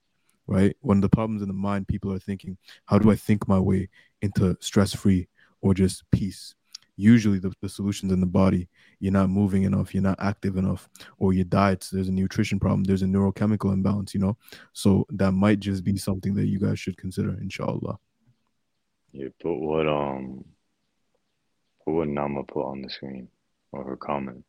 right? 0.46 0.76
When 0.80 1.00
the 1.00 1.09
problem's 1.09 1.42
in 1.42 1.48
the 1.48 1.54
mind, 1.54 1.88
people 1.88 2.12
are 2.12 2.18
thinking, 2.18 2.56
how 2.86 2.98
do 2.98 3.11
I 3.11 3.16
think 3.16 3.48
my 3.48 3.59
way 3.59 3.88
into 4.22 4.56
stress 4.61 4.94
free 4.94 5.28
or 5.61 5.74
just 5.74 6.11
peace? 6.11 6.54
Usually 6.96 7.38
the, 7.38 7.52
the 7.61 7.68
solution's 7.68 8.11
in 8.12 8.20
the 8.20 8.26
body. 8.26 8.68
You're 8.98 9.12
not 9.12 9.30
moving 9.30 9.62
enough, 9.62 9.94
you're 9.94 10.02
not 10.02 10.18
active 10.20 10.56
enough, 10.56 10.88
or 11.18 11.32
your 11.32 11.44
diets, 11.44 11.90
there's 11.90 12.09
a 12.09 12.12
nutrition 12.12 12.59
problem, 12.59 12.82
there's 12.82 13.02
a 13.02 13.06
neurochemical 13.06 13.72
imbalance, 13.72 14.14
you 14.14 14.20
know. 14.20 14.36
So 14.72 15.06
that 15.11 15.30
might 15.30 15.61
just 15.61 15.84
be 15.84 15.96
something 15.96 16.34
that 16.34 16.46
you 16.46 16.59
guys 16.59 16.80
should 16.80 16.96
consider, 16.96 17.38
inshallah. 17.40 17.98
Yeah, 19.18 19.30
put 19.42 19.58
what 19.58 19.88
um, 19.88 20.44
put 21.84 21.92
what 21.92 22.06
Nama 22.06 22.44
put 22.44 22.64
on 22.64 22.82
the 22.82 22.88
screen 22.88 23.26
or 23.72 23.82
her 23.82 23.96
comment. 23.96 24.44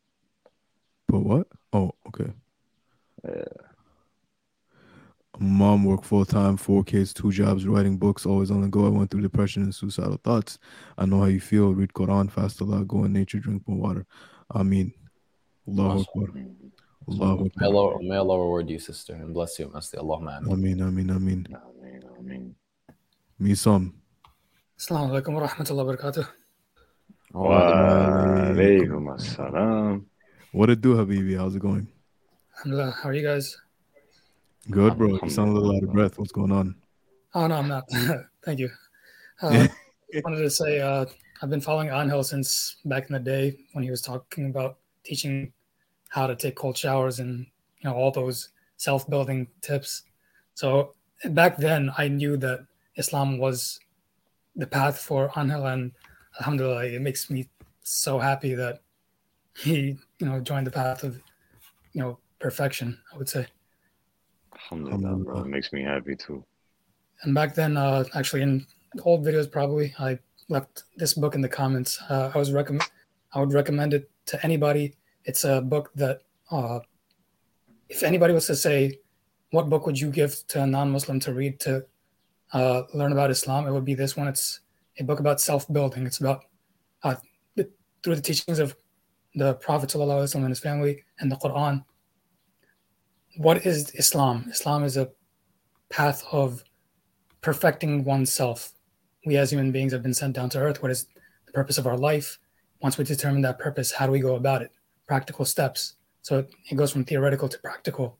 But 1.08 1.20
what? 1.20 1.48
Oh, 1.72 1.90
okay. 2.06 2.32
Yeah. 3.24 3.42
Mom 5.40 5.84
worked 5.84 6.04
full 6.04 6.24
time, 6.24 6.56
four 6.56 6.84
kids, 6.84 7.12
two 7.12 7.32
jobs, 7.32 7.66
writing 7.66 7.96
books, 7.96 8.26
always 8.26 8.52
on 8.52 8.60
the 8.60 8.68
go. 8.68 8.86
I 8.86 8.90
went 8.90 9.10
through 9.10 9.22
depression 9.22 9.64
and 9.64 9.74
suicidal 9.74 10.20
thoughts. 10.22 10.60
I 10.96 11.04
know 11.04 11.18
how 11.18 11.26
you 11.26 11.40
feel. 11.40 11.74
Read 11.74 11.92
Quran, 11.92 12.30
fast 12.30 12.60
a 12.60 12.64
lot, 12.64 12.86
go 12.86 13.02
in 13.02 13.12
nature, 13.12 13.40
drink 13.40 13.64
more 13.66 13.88
water. 13.88 14.06
I 14.54 14.62
mean, 14.62 14.92
Allahu 15.66 16.00
Akbar. 16.02 16.28
Allahu 17.08 17.38
May 17.56 17.66
Akbar. 17.66 17.66
Allah, 17.66 18.02
may 18.02 18.16
Allah 18.16 18.38
reward 18.38 18.70
you, 18.70 18.78
sister, 18.78 19.14
and 19.14 19.34
bless 19.34 19.58
you. 19.58 19.66
Masti 19.66 19.98
Allah, 19.98 20.20
man. 20.20 20.44
I 20.48 20.54
mean, 20.54 20.80
I 20.80 20.90
mean, 20.90 21.10
I 21.10 21.18
mean, 21.18 21.48
I 21.50 21.82
mean, 21.82 22.02
I 22.18 22.22
mean. 22.22 22.54
me 23.40 23.54
some. 23.56 23.99
Assalamu 24.80 25.10
alaikum 25.12 25.34
wa 25.34 25.46
rahmatullahi 25.46 25.86
wa 25.86 25.92
barakatuh. 25.92 26.26
Wa 27.34 27.60
alaikum 28.48 29.14
assalam. 29.14 30.06
What 30.52 30.70
it 30.70 30.80
do, 30.80 30.94
Habibi? 30.94 31.36
How's 31.36 31.54
it 31.54 31.60
going? 31.60 31.86
Alhamdulillah. 32.56 32.92
How 32.92 33.10
are 33.10 33.12
you 33.12 33.22
guys? 33.22 33.58
Good, 34.70 34.96
bro. 34.96 35.18
You 35.22 35.28
sound 35.28 35.50
a 35.50 35.52
little 35.52 35.76
out 35.76 35.82
of 35.82 35.92
breath. 35.92 36.18
What's 36.18 36.32
going 36.32 36.50
on? 36.50 36.76
Oh, 37.34 37.46
no, 37.46 37.56
I'm 37.56 37.68
not. 37.68 37.90
Thank 38.46 38.58
you. 38.58 38.70
Uh, 39.42 39.68
wanted 40.24 40.38
to 40.38 40.48
say 40.48 40.80
uh, 40.80 41.04
I've 41.42 41.50
been 41.50 41.60
following 41.60 41.90
Angel 41.90 42.24
since 42.24 42.76
back 42.86 43.10
in 43.10 43.12
the 43.12 43.20
day 43.20 43.58
when 43.74 43.84
he 43.84 43.90
was 43.90 44.00
talking 44.00 44.46
about 44.46 44.78
teaching 45.04 45.52
how 46.08 46.26
to 46.26 46.34
take 46.34 46.56
cold 46.56 46.78
showers 46.78 47.18
and 47.18 47.40
you 47.80 47.90
know 47.90 47.94
all 47.94 48.12
those 48.12 48.48
self-building 48.78 49.46
tips. 49.60 50.04
So 50.54 50.94
back 51.26 51.58
then, 51.58 51.90
I 51.98 52.08
knew 52.08 52.38
that 52.38 52.60
Islam 52.96 53.36
was 53.36 53.78
the 54.60 54.66
path 54.66 54.98
for 54.98 55.30
Angel, 55.36 55.66
and 55.66 55.92
Alhamdulillah, 56.38 56.86
it 56.86 57.02
makes 57.02 57.30
me 57.30 57.48
so 57.82 58.18
happy 58.18 58.54
that 58.54 58.82
he 59.56 59.98
you 60.18 60.26
know 60.26 60.40
joined 60.40 60.66
the 60.66 60.70
path 60.70 61.02
of 61.02 61.20
you 61.92 62.00
know 62.02 62.18
perfection. 62.38 62.98
I 63.12 63.18
would 63.18 63.28
say. 63.28 63.46
Alhamdulillah, 64.54 65.16
bro. 65.24 65.40
It 65.42 65.48
makes 65.48 65.72
me 65.72 65.82
happy 65.82 66.14
too. 66.14 66.44
And 67.22 67.34
back 67.34 67.54
then, 67.54 67.76
uh, 67.76 68.04
actually, 68.14 68.42
in 68.42 68.66
old 69.02 69.24
videos, 69.24 69.50
probably 69.50 69.94
I 69.98 70.18
left 70.48 70.84
this 70.96 71.14
book 71.14 71.34
in 71.34 71.40
the 71.40 71.48
comments. 71.48 72.00
Uh, 72.08 72.30
I 72.34 72.38
was 72.38 72.52
recommend, 72.52 72.90
I 73.32 73.40
would 73.40 73.52
recommend 73.52 73.94
it 73.94 74.10
to 74.26 74.44
anybody. 74.44 74.94
It's 75.24 75.44
a 75.44 75.60
book 75.60 75.90
that, 75.96 76.22
uh, 76.50 76.80
if 77.88 78.02
anybody 78.02 78.32
was 78.32 78.46
to 78.46 78.56
say, 78.56 78.98
what 79.50 79.68
book 79.68 79.86
would 79.86 79.98
you 79.98 80.10
give 80.10 80.46
to 80.48 80.62
a 80.62 80.66
non-Muslim 80.66 81.20
to 81.20 81.34
read 81.34 81.60
to 81.60 81.84
uh, 82.52 82.82
learn 82.94 83.12
about 83.12 83.30
Islam? 83.30 83.66
It 83.66 83.72
would 83.72 83.84
be 83.84 83.94
this 83.94 84.16
one. 84.16 84.28
It's 84.28 84.60
a 84.98 85.04
book 85.04 85.20
about 85.20 85.40
self-building. 85.40 86.06
It's 86.06 86.20
about 86.20 86.44
uh, 87.02 87.16
through 88.02 88.16
the 88.16 88.22
teachings 88.22 88.58
of 88.58 88.76
the 89.34 89.54
Prophet 89.54 89.90
ﷺ 89.90 90.34
and 90.34 90.48
his 90.48 90.58
family 90.58 91.04
and 91.18 91.30
the 91.30 91.36
Quran. 91.36 91.84
What 93.36 93.64
is 93.64 93.94
Islam? 93.94 94.46
Islam 94.50 94.84
is 94.84 94.96
a 94.96 95.10
path 95.88 96.24
of 96.32 96.64
perfecting 97.40 98.04
oneself. 98.04 98.72
We 99.26 99.36
as 99.36 99.52
human 99.52 99.70
beings 99.70 99.92
have 99.92 100.02
been 100.02 100.14
sent 100.14 100.34
down 100.34 100.50
to 100.50 100.58
earth. 100.58 100.82
What 100.82 100.90
is 100.90 101.06
the 101.46 101.52
purpose 101.52 101.78
of 101.78 101.86
our 101.86 101.96
life? 101.96 102.38
Once 102.80 102.98
we 102.98 103.04
determine 103.04 103.42
that 103.42 103.58
purpose, 103.58 103.92
how 103.92 104.06
do 104.06 104.12
we 104.12 104.20
go 104.20 104.34
about 104.34 104.62
it? 104.62 104.72
Practical 105.06 105.44
steps. 105.44 105.96
So 106.22 106.38
it, 106.38 106.50
it 106.70 106.74
goes 106.74 106.90
from 106.90 107.04
theoretical 107.04 107.48
to 107.48 107.58
practical. 107.58 108.18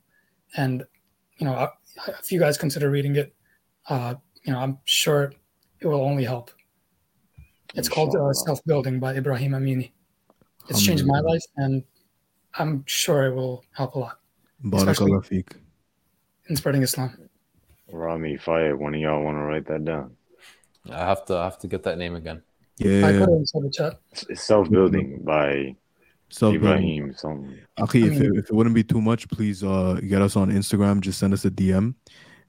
And, 0.55 0.83
you 1.37 1.45
know, 1.45 1.69
if 2.07 2.31
you 2.31 2.39
guys 2.39 2.57
consider 2.57 2.89
reading 2.89 3.15
it, 3.15 3.33
uh, 3.89 4.15
you 4.43 4.53
know, 4.53 4.59
I'm 4.59 4.79
sure 4.85 5.33
it 5.79 5.87
will 5.87 6.01
only 6.01 6.23
help. 6.23 6.51
It's 7.75 7.87
called 7.89 8.15
uh, 8.15 8.33
Self 8.33 8.63
Building 8.65 8.99
by 8.99 9.15
Ibrahim 9.15 9.51
Amini. 9.53 9.91
It's 10.69 10.81
changed 10.83 11.05
my 11.05 11.19
life, 11.19 11.43
and 11.57 11.83
I'm 12.55 12.83
sure 12.85 13.25
it 13.27 13.33
will 13.35 13.63
help 13.73 13.95
a 13.95 13.99
lot. 13.99 14.19
Especially 14.73 15.11
Barakallah 15.11 15.25
feek. 15.25 15.53
in 16.49 16.55
spreading 16.55 16.83
Islam. 16.83 17.17
Rami 17.91 18.37
Fire, 18.37 18.75
one 18.77 18.93
of 18.93 19.01
y'all 19.01 19.23
want 19.23 19.37
to 19.37 19.41
write 19.41 19.65
that 19.67 19.83
down? 19.85 20.15
I 20.89 20.99
have 21.05 21.25
to 21.25 21.37
I 21.37 21.43
have 21.45 21.59
to 21.59 21.67
get 21.67 21.83
that 21.83 21.97
name 21.97 22.15
again. 22.15 22.41
I 22.81 22.85
Yeah. 22.85 23.19
put 23.19 23.29
it 23.29 23.35
inside 23.35 23.63
the 23.63 23.71
chat. 23.71 23.99
It's, 24.11 24.23
it's 24.29 24.43
self 24.43 24.69
building 24.69 25.21
by 25.23 25.75
Self-building. 26.29 26.69
Ibrahim. 26.71 27.13
Something. 27.15 27.59
Akhi, 27.77 28.07
if 28.07 28.21
it, 28.21 28.31
if 28.35 28.49
it 28.49 28.53
wouldn't 28.53 28.73
be 28.75 28.83
too 28.85 29.01
much, 29.01 29.27
please 29.29 29.63
uh 29.63 29.99
get 30.07 30.21
us 30.21 30.35
on 30.37 30.49
Instagram. 30.51 31.01
Just 31.01 31.19
send 31.19 31.33
us 31.33 31.43
a 31.45 31.51
DM, 31.51 31.93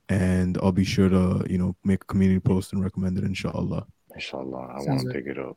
and 0.09 0.59
I'll 0.63 0.73
be 0.73 0.85
sure 0.85 1.09
to 1.09 1.45
you 1.49 1.59
know 1.59 1.75
make 1.85 2.03
a 2.03 2.07
community 2.07 2.41
post 2.41 2.73
and 2.73 2.83
recommend 2.83 3.19
it. 3.19 3.25
Inshallah. 3.25 3.87
Inshallah, 4.15 4.75
I 4.77 4.79
want 4.83 5.01
to 5.03 5.09
pick 5.13 5.27
it 5.27 5.39
up. 5.39 5.57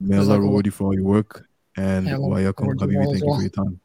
May 0.00 0.18
Allah 0.18 0.40
reward 0.40 0.66
you 0.66 0.72
for 0.72 0.84
all 0.84 0.94
your 0.94 1.04
work. 1.04 1.46
And 1.76 2.06
Yeah, 2.06 2.16
Allah 2.16 2.28
wa 2.28 2.36
yakum 2.36 2.68
reward 2.68 2.80
you 2.92 2.98
habibi. 2.98 3.04
Thank 3.04 3.24
you 3.24 3.34
for 3.34 3.40
your 3.40 3.50
time. 3.50 3.80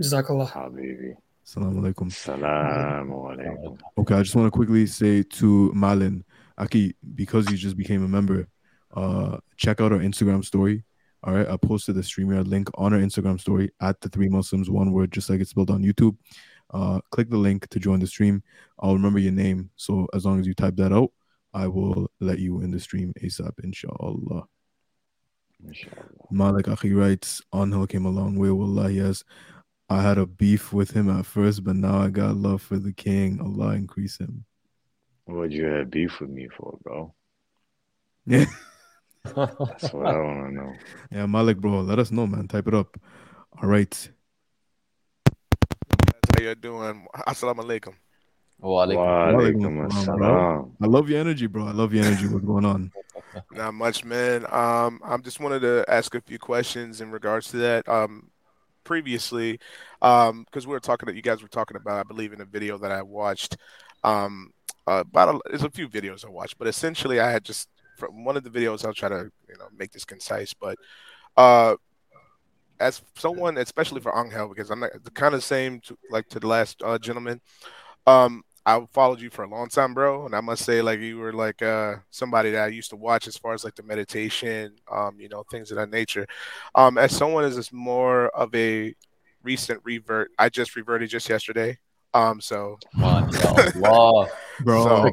Jazakallah. 0.00 0.50
Habibi. 0.50 1.16
Assalamu 1.44 1.80
alaikum. 1.80 2.12
Salaam 2.12 3.08
alaikum. 3.10 3.78
Okay, 3.98 4.14
I 4.14 4.22
just 4.22 4.34
want 4.34 4.46
to 4.46 4.50
quickly 4.50 4.86
say 4.86 5.22
to 5.22 5.72
Malin, 5.74 6.24
Aki, 6.58 6.94
because 7.14 7.48
you 7.50 7.56
just 7.56 7.76
became 7.76 8.04
a 8.04 8.08
member, 8.08 8.48
uh, 8.94 9.38
check 9.56 9.80
out 9.80 9.92
our 9.92 9.98
Instagram 10.00 10.44
story. 10.44 10.84
All 11.22 11.34
right, 11.34 11.48
I 11.48 11.56
posted 11.56 11.94
the 11.94 12.02
StreamYard 12.02 12.46
link 12.48 12.68
on 12.74 12.92
our 12.92 13.00
Instagram 13.00 13.40
story 13.40 13.70
at 13.80 14.00
the 14.00 14.08
three 14.08 14.28
Muslims, 14.28 14.70
one 14.70 14.92
word, 14.92 15.12
just 15.12 15.28
like 15.30 15.40
it's 15.40 15.50
spelled 15.50 15.70
on 15.70 15.82
YouTube. 15.82 16.16
Uh, 16.70 17.00
click 17.10 17.30
the 17.30 17.36
link 17.36 17.68
to 17.68 17.78
join 17.78 18.00
the 18.00 18.06
stream. 18.06 18.42
I'll 18.78 18.94
remember 18.94 19.18
your 19.18 19.32
name, 19.32 19.70
so 19.76 20.06
as 20.12 20.24
long 20.24 20.40
as 20.40 20.46
you 20.46 20.54
type 20.54 20.76
that 20.76 20.92
out, 20.92 21.10
I 21.54 21.66
will 21.68 22.10
let 22.20 22.38
you 22.38 22.60
in 22.60 22.70
the 22.70 22.80
stream 22.80 23.12
ASAP, 23.22 23.52
inshallah. 23.62 24.46
Inshallah. 25.64 26.04
Malik 26.30 26.66
Akhi 26.66 26.96
writes, 26.96 27.40
Anhel 27.52 27.88
came 27.88 28.04
a 28.04 28.10
long 28.10 28.36
way. 28.36 28.50
Wallah, 28.50 28.90
yes. 28.90 29.24
I 29.88 30.02
had 30.02 30.18
a 30.18 30.26
beef 30.26 30.72
with 30.72 30.90
him 30.90 31.08
at 31.08 31.26
first, 31.26 31.64
but 31.64 31.76
now 31.76 32.00
I 32.00 32.08
got 32.08 32.36
love 32.36 32.60
for 32.60 32.78
the 32.78 32.92
king. 32.92 33.40
Allah 33.40 33.74
increase 33.74 34.18
him. 34.18 34.44
What'd 35.26 35.52
you 35.52 35.64
have 35.64 35.90
beef 35.90 36.20
with 36.20 36.30
me 36.30 36.48
for, 36.56 36.78
bro? 36.82 37.14
Yeah. 38.26 38.46
That's 39.24 39.92
what 39.92 40.06
I 40.06 40.18
want 40.18 40.48
to 40.48 40.54
know. 40.54 40.72
Yeah, 41.10 41.26
Malik, 41.26 41.58
bro, 41.58 41.80
let 41.80 41.98
us 41.98 42.10
know, 42.10 42.26
man. 42.26 42.48
Type 42.48 42.68
it 42.68 42.74
up. 42.74 42.98
All 43.62 43.68
right. 43.68 44.10
That's 46.36 46.42
how 46.42 46.44
you're 46.44 46.54
doing. 46.54 47.06
Assalamu 47.26 47.64
alaikum. 47.64 47.94
Wa 48.58 48.86
alaikum. 48.86 49.06
Walaikum 49.34 49.88
assalam, 49.88 50.18
bro. 50.18 50.28
assalam. 50.28 50.72
I 50.82 50.86
love 50.86 51.08
your 51.08 51.20
energy, 51.20 51.46
bro. 51.46 51.66
I 51.66 51.72
love 51.72 51.94
your 51.94 52.04
energy. 52.04 52.28
What's 52.28 52.44
going 52.44 52.64
on? 52.66 52.92
Not 53.52 53.72
much, 53.74 54.04
man. 54.04 54.44
Um, 54.50 55.00
I 55.02 55.16
just 55.18 55.40
wanted 55.40 55.60
to 55.60 55.84
ask 55.88 56.14
a 56.14 56.20
few 56.20 56.38
questions 56.38 57.00
in 57.00 57.10
regards 57.10 57.48
to 57.48 57.56
that. 57.58 57.88
Um, 57.88 58.30
previously, 58.84 59.58
um, 60.02 60.44
because 60.44 60.66
we 60.66 60.72
were 60.72 60.80
talking 60.80 61.06
that 61.06 61.16
you 61.16 61.22
guys 61.22 61.42
were 61.42 61.48
talking 61.48 61.76
about, 61.76 61.98
I 61.98 62.02
believe, 62.02 62.32
in 62.32 62.40
a 62.42 62.44
video 62.44 62.76
that 62.78 62.92
I 62.92 63.02
watched. 63.02 63.56
Um, 64.04 64.52
uh, 64.86 65.04
about 65.06 65.36
a, 65.36 65.40
there's 65.48 65.64
a 65.64 65.70
few 65.70 65.88
videos 65.88 66.24
I 66.24 66.28
watched, 66.28 66.58
but 66.58 66.68
essentially, 66.68 67.18
I 67.18 67.30
had 67.30 67.44
just 67.44 67.68
from 67.96 68.24
one 68.24 68.36
of 68.36 68.44
the 68.44 68.50
videos. 68.50 68.84
I'll 68.84 68.92
try 68.92 69.08
to 69.08 69.30
you 69.48 69.56
know 69.58 69.68
make 69.76 69.92
this 69.92 70.04
concise, 70.04 70.52
but 70.52 70.78
uh, 71.36 71.76
as 72.80 73.02
someone, 73.14 73.58
especially 73.58 74.00
for 74.00 74.16
Angel, 74.18 74.48
because 74.48 74.70
I'm 74.70 74.80
not, 74.80 74.92
the 75.02 75.10
kind 75.10 75.34
of 75.34 75.42
same 75.42 75.80
to, 75.80 75.96
like 76.10 76.28
to 76.28 76.40
the 76.40 76.46
last 76.46 76.82
uh, 76.82 76.98
gentleman. 76.98 77.40
Um, 78.06 78.44
I 78.66 78.84
followed 78.92 79.20
you 79.20 79.30
for 79.30 79.44
a 79.44 79.48
long 79.48 79.68
time, 79.68 79.94
bro, 79.94 80.26
and 80.26 80.34
I 80.34 80.40
must 80.40 80.64
say, 80.64 80.82
like 80.82 80.98
you 80.98 81.18
were 81.18 81.32
like 81.32 81.62
uh 81.62 81.96
somebody 82.10 82.50
that 82.50 82.64
I 82.64 82.66
used 82.66 82.90
to 82.90 82.96
watch 82.96 83.28
as 83.28 83.36
far 83.36 83.54
as 83.54 83.62
like 83.62 83.76
the 83.76 83.84
meditation, 83.84 84.74
um, 84.90 85.20
you 85.20 85.28
know, 85.28 85.44
things 85.48 85.70
of 85.70 85.76
that 85.76 85.90
nature. 85.90 86.26
Um, 86.74 86.98
as 86.98 87.16
someone 87.16 87.44
is 87.44 87.54
just 87.54 87.72
more 87.72 88.28
of 88.30 88.52
a 88.56 88.92
recent 89.44 89.80
revert, 89.84 90.32
I 90.36 90.48
just 90.48 90.74
reverted 90.74 91.10
just 91.10 91.28
yesterday. 91.28 91.78
Um, 92.12 92.40
so 92.40 92.78
MashaAllah. 92.96 94.28
Bro. 94.60 94.84
so, 94.84 95.10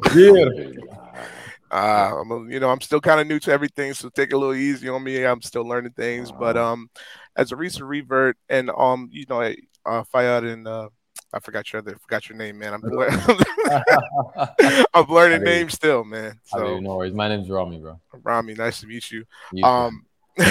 uh, 1.74 2.20
I'm, 2.20 2.30
a- 2.30 2.52
you 2.52 2.60
know, 2.60 2.70
I'm 2.70 2.80
still 2.80 3.00
kind 3.00 3.20
of 3.20 3.26
new 3.26 3.40
to 3.40 3.50
everything, 3.50 3.92
so 3.94 4.08
take 4.08 4.30
it 4.30 4.34
a 4.34 4.38
little 4.38 4.54
easy 4.54 4.88
on 4.88 5.02
me. 5.02 5.24
I'm 5.24 5.42
still 5.42 5.66
learning 5.66 5.92
things, 5.92 6.30
but 6.30 6.56
um, 6.56 6.88
as 7.36 7.52
a 7.52 7.56
recent 7.56 7.84
revert, 7.84 8.36
and 8.48 8.70
um, 8.70 9.08
you 9.10 9.26
know, 9.28 9.40
I- 9.40 9.56
uh, 9.84 10.04
Fayad 10.14 10.50
and 10.50 10.66
uh, 10.66 10.88
I 11.32 11.40
forgot 11.40 11.70
your 11.72 11.82
other, 11.82 11.96
forgot 12.00 12.28
your 12.28 12.38
name, 12.38 12.58
man. 12.58 12.74
I'm 12.74 12.82
I'm 14.94 15.06
learning 15.08 15.44
names 15.44 15.74
still, 15.74 16.04
man. 16.04 16.40
So 16.44 16.80
no 16.80 16.96
worries. 16.96 17.12
My 17.12 17.28
name's 17.28 17.50
Rami, 17.50 17.78
bro. 17.78 18.00
Rami, 18.22 18.54
nice 18.54 18.80
to 18.80 18.86
meet 18.86 19.10
you. 19.10 19.24
You. 19.52 19.66
Um, 19.66 20.06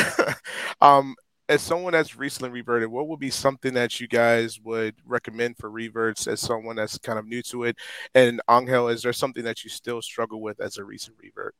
um, 0.82 1.16
as 1.54 1.62
someone 1.62 1.94
that's 1.94 2.18
recently 2.18 2.50
reverted, 2.50 2.90
what 2.90 3.08
would 3.08 3.20
be 3.20 3.30
something 3.30 3.76
that 3.76 4.00
you 4.00 4.08
guys 4.08 4.60
would 4.62 4.96
recommend 5.06 5.56
for 5.56 5.70
reverts 5.70 6.26
as 6.26 6.42
someone 6.42 6.76
that's 6.76 6.98
kind 6.98 7.20
of 7.20 7.28
new 7.28 7.44
to 7.44 7.66
it? 7.66 7.78
And 8.16 8.42
Angel, 8.50 8.88
is 8.88 9.04
there 9.04 9.14
something 9.14 9.44
that 9.44 9.64
you 9.64 9.70
still 9.70 10.02
struggle 10.02 10.42
with 10.42 10.60
as 10.60 10.78
a 10.78 10.84
recent 10.84 11.16
revert? 11.22 11.54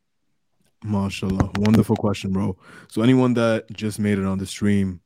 Mashallah. 0.84 1.52
Wonderful 1.58 1.96
question, 1.96 2.34
bro. 2.34 2.58
So 2.90 3.04
anyone 3.04 3.36
that 3.36 3.72
just 3.72 4.00
made 4.00 4.18
it 4.18 4.26
on 4.26 4.40
the 4.40 4.48
stream, 4.48 5.00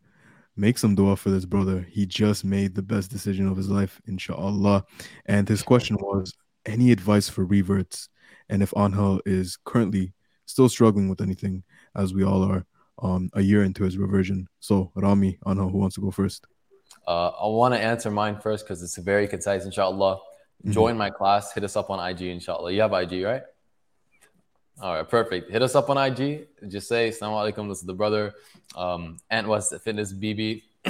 make 0.56 0.78
some 0.78 0.96
dua 0.96 1.18
for 1.18 1.32
this 1.32 1.46
brother. 1.46 1.86
He 1.92 2.06
just 2.06 2.46
made 2.46 2.74
the 2.74 2.82
best 2.82 3.12
decision 3.12 3.46
of 3.46 3.58
his 3.58 3.70
life, 3.70 4.02
inshallah. 4.08 4.86
And 5.26 5.50
his 5.50 5.64
question 5.64 5.98
was 5.98 6.34
any 6.66 6.94
advice 6.94 7.28
for 7.28 7.44
reverts? 7.44 8.08
And 8.48 8.64
if 8.64 8.72
Anhel 8.72 9.20
is 9.26 9.58
currently 9.66 10.14
still 10.46 10.70
struggling 10.70 11.10
with 11.10 11.20
anything, 11.20 11.64
as 11.94 12.14
we 12.14 12.24
all 12.24 12.42
are, 12.42 12.66
um, 13.02 13.30
a 13.34 13.42
year 13.42 13.64
into 13.64 13.84
his 13.84 13.98
reversion. 13.98 14.48
So 14.60 14.92
Rami, 14.96 15.38
Anhel, 15.46 15.72
who 15.72 15.78
wants 15.78 15.96
to 15.96 16.02
go 16.02 16.12
first? 16.12 16.46
Uh, 17.08 17.30
I 17.30 17.48
want 17.48 17.74
to 17.74 17.80
answer 17.80 18.12
mine 18.12 18.40
first 18.40 18.66
because 18.66 18.82
it's 18.84 18.98
very 18.98 19.28
concise, 19.28 19.66
inshallah. 19.66 20.20
Mhm. 20.66 20.72
Join 20.72 20.98
my 20.98 21.10
class. 21.10 21.54
Hit 21.54 21.64
us 21.64 21.76
up 21.76 21.90
on 21.90 22.00
IG, 22.00 22.22
inshallah. 22.32 22.72
You 22.72 22.82
have 22.82 22.94
IG, 22.94 23.24
right? 23.24 23.44
All 24.82 24.94
right, 24.96 25.08
perfect. 25.08 25.50
Hit 25.52 25.62
us 25.64 25.74
up 25.76 25.90
on 25.90 25.98
IG. 25.98 26.48
Just 26.68 26.88
say, 26.88 27.10
Assalamu 27.10 27.52
alaikum. 27.54 27.68
This 27.70 27.80
is 27.80 27.86
the 27.86 27.94
brother, 27.94 28.34
um, 28.76 29.18
Ant 29.32 29.48
West 29.48 29.74
Fitness 29.84 30.14
BB. 30.14 30.64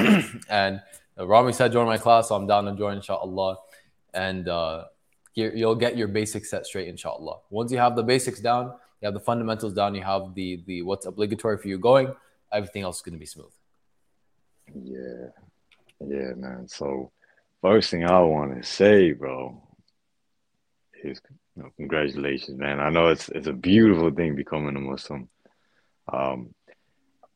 and 0.49 0.81
uh, 1.17 1.25
Rami 1.25 1.53
said, 1.53 1.71
join 1.71 1.85
my 1.85 1.97
class. 1.97 2.29
So 2.29 2.35
I'm 2.35 2.47
down 2.47 2.65
to 2.65 2.75
join, 2.75 2.97
inshallah. 2.97 3.57
And 4.13 4.47
uh, 4.49 4.85
you- 5.35 5.51
you'll 5.55 5.75
get 5.75 5.95
your 5.97 6.07
basics 6.09 6.49
set 6.49 6.65
straight, 6.65 6.87
inshallah. 6.89 7.37
Once 7.49 7.71
you 7.71 7.77
have 7.77 7.95
the 7.95 8.03
basics 8.03 8.39
down, 8.41 8.73
you 9.01 9.05
have 9.05 9.13
the 9.13 9.19
fundamentals 9.19 9.73
down, 9.73 9.95
you 9.95 10.03
have 10.03 10.33
the, 10.33 10.61
the 10.65 10.81
what's 10.81 11.05
obligatory 11.05 11.57
for 11.57 11.67
you 11.67 11.77
going, 11.77 12.13
everything 12.51 12.83
else 12.83 12.97
is 12.97 13.01
going 13.01 13.13
to 13.13 13.19
be 13.19 13.25
smooth. 13.25 13.51
Yeah. 14.73 15.27
Yeah, 15.99 16.33
man. 16.35 16.67
So 16.67 17.11
first 17.61 17.89
thing 17.89 18.05
I 18.05 18.19
want 18.19 18.55
to 18.55 18.67
say, 18.67 19.11
bro, 19.13 19.61
is 21.03 21.21
you 21.55 21.63
know, 21.63 21.69
congratulations, 21.75 22.57
man. 22.57 22.79
I 22.79 22.89
know 22.89 23.07
it's 23.07 23.29
it's 23.29 23.47
a 23.47 23.53
beautiful 23.53 24.11
thing 24.11 24.35
becoming 24.35 24.75
a 24.75 24.79
Muslim. 24.79 25.29
Um, 26.11 26.53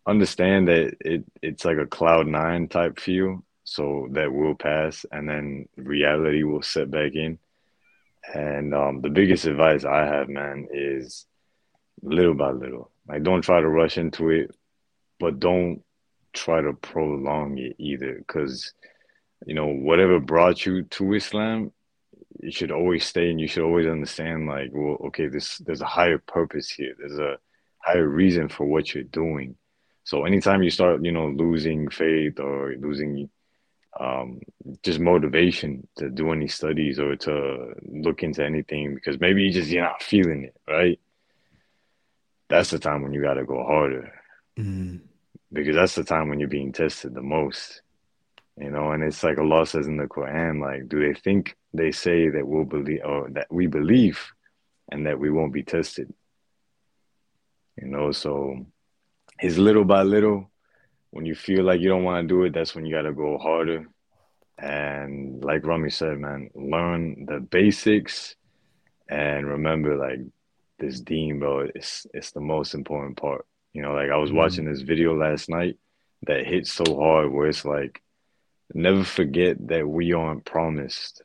understand 0.06 0.68
that 0.68 0.96
it 1.02 1.24
it's 1.42 1.66
like 1.66 1.78
a 1.78 1.88
cloud 1.88 2.28
nine 2.28 2.68
type 2.68 3.00
feel, 3.00 3.44
so 3.64 4.08
that 4.12 4.32
will 4.32 4.56
pass, 4.56 5.06
and 5.12 5.28
then 5.28 5.68
reality 5.76 6.44
will 6.44 6.62
set 6.62 6.92
back 6.92 7.16
in. 7.16 7.40
And 8.34 8.76
um, 8.76 9.02
the 9.02 9.10
biggest 9.10 9.46
advice 9.46 9.84
I 9.84 10.06
have, 10.06 10.30
man, 10.30 10.68
is 10.72 11.26
little 12.02 12.34
by 12.34 12.52
little. 12.52 12.92
Like, 13.08 13.24
don't 13.24 13.42
try 13.42 13.62
to 13.62 13.68
rush 13.68 13.98
into 13.98 14.30
it, 14.30 14.56
but 15.20 15.40
don't 15.40 15.82
try 16.34 16.62
to 16.62 16.74
prolong 16.74 17.58
it 17.58 17.76
either, 17.78 18.16
because 18.16 18.74
you 19.46 19.56
know 19.56 19.68
whatever 19.68 20.20
brought 20.20 20.66
you 20.66 20.84
to 20.84 21.14
Islam, 21.14 21.72
you 22.40 22.52
should 22.52 22.72
always 22.72 23.06
stay, 23.06 23.30
and 23.30 23.40
you 23.40 23.48
should 23.48 23.64
always 23.64 23.88
understand, 23.88 24.48
like, 24.48 24.70
well, 24.74 24.98
okay, 25.08 25.28
this 25.28 25.58
there's 25.60 25.82
a 25.82 25.86
higher 25.86 26.18
purpose 26.18 26.70
here. 26.70 26.94
There's 26.98 27.20
a 27.20 27.38
higher 27.80 28.08
reason 28.08 28.50
for 28.50 28.66
what 28.66 28.94
you're 28.94 29.04
doing. 29.04 29.56
So 30.04 30.26
anytime 30.26 30.64
you 30.64 30.70
start, 30.70 31.04
you 31.04 31.12
know, 31.12 31.28
losing 31.28 31.90
faith 31.90 32.40
or 32.40 32.76
losing 32.78 33.30
um, 34.00 34.40
just 34.84 35.00
motivation 35.00 35.88
to 35.98 36.10
do 36.10 36.32
any 36.32 36.48
studies 36.48 37.00
or 37.00 37.16
to 37.18 37.74
look 37.84 38.24
into 38.24 38.44
anything 38.44 38.96
because 38.96 39.20
maybe 39.20 39.44
you 39.44 39.52
just 39.52 39.70
you're 39.70 39.84
not 39.84 40.02
feeling 40.02 40.46
it, 40.46 40.56
right? 40.68 41.00
That's 42.52 42.70
the 42.70 42.80
time 42.80 43.02
when 43.02 43.14
you 43.14 43.22
got 43.22 43.36
to 43.36 43.46
go 43.46 43.64
harder 43.64 44.14
Mm. 44.60 45.00
because 45.52 45.76
that's 45.76 45.96
the 45.96 46.04
time 46.04 46.28
when 46.30 46.40
you're 46.40 46.50
being 46.50 46.74
tested 46.74 47.14
the 47.14 47.22
most, 47.22 47.82
you 48.58 48.70
know. 48.70 48.92
And 48.92 49.02
it's 49.04 49.24
like 49.24 49.38
Allah 49.40 49.66
says 49.66 49.88
in 49.88 49.98
the 49.98 50.08
Quran, 50.08 50.60
like, 50.62 50.90
do 50.90 51.00
they 51.00 51.14
think 51.18 51.56
they 51.74 51.92
say 51.92 52.30
that 52.30 52.46
we'll 52.46 52.66
believe 52.66 53.02
or 53.06 53.30
that 53.32 53.48
we 53.50 53.68
believe 53.68 54.20
and 54.92 55.06
that 55.08 55.18
we 55.20 55.32
won't 55.32 55.54
be 55.54 55.64
tested? 55.64 56.14
You 57.82 57.88
know, 57.88 58.12
so 58.12 58.66
it's 59.40 59.58
little 59.58 59.86
by 59.86 60.04
little. 60.04 60.52
When 61.12 61.26
you 61.26 61.36
feel 61.36 61.64
like 61.64 61.80
you 61.82 61.90
don't 61.90 62.04
want 62.04 62.28
to 62.28 62.34
do 62.34 62.44
it, 62.44 62.54
that's 62.54 62.76
when 62.76 62.86
you 62.86 62.94
got 62.96 63.04
to 63.04 63.14
go 63.14 63.38
harder. 63.38 63.88
And 64.58 65.44
like 65.44 65.66
Rami 65.66 65.90
said, 65.90 66.20
man, 66.20 66.50
learn 66.56 67.26
the 67.26 67.40
basics 67.40 68.36
and 69.10 69.48
remember, 69.48 69.96
like 69.98 70.20
this 70.82 71.00
deen, 71.00 71.40
bro. 71.40 71.70
It's 71.74 72.06
it's 72.14 72.32
the 72.32 72.42
most 72.42 72.74
important 72.74 73.16
part. 73.18 73.46
You 73.74 73.82
know, 73.84 73.94
like 73.94 74.12
I 74.12 74.18
was 74.18 74.32
Mm. 74.32 74.36
watching 74.42 74.66
this 74.66 74.82
video 74.82 75.16
last 75.16 75.48
night 75.50 75.76
that 76.28 76.46
hit 76.46 76.68
so 76.68 76.84
hard, 77.04 77.32
where 77.32 77.48
it's 77.48 77.64
like, 77.64 78.02
never 78.74 79.04
forget 79.04 79.56
that 79.70 79.88
we 79.88 80.12
aren't 80.14 80.44
promised 80.44 81.22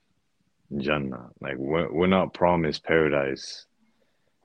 Jannah. 0.77 1.31
Like 1.41 1.57
we're 1.57 1.91
we're 1.93 2.07
not 2.19 2.35
promised 2.35 2.85
paradise, 2.85 3.67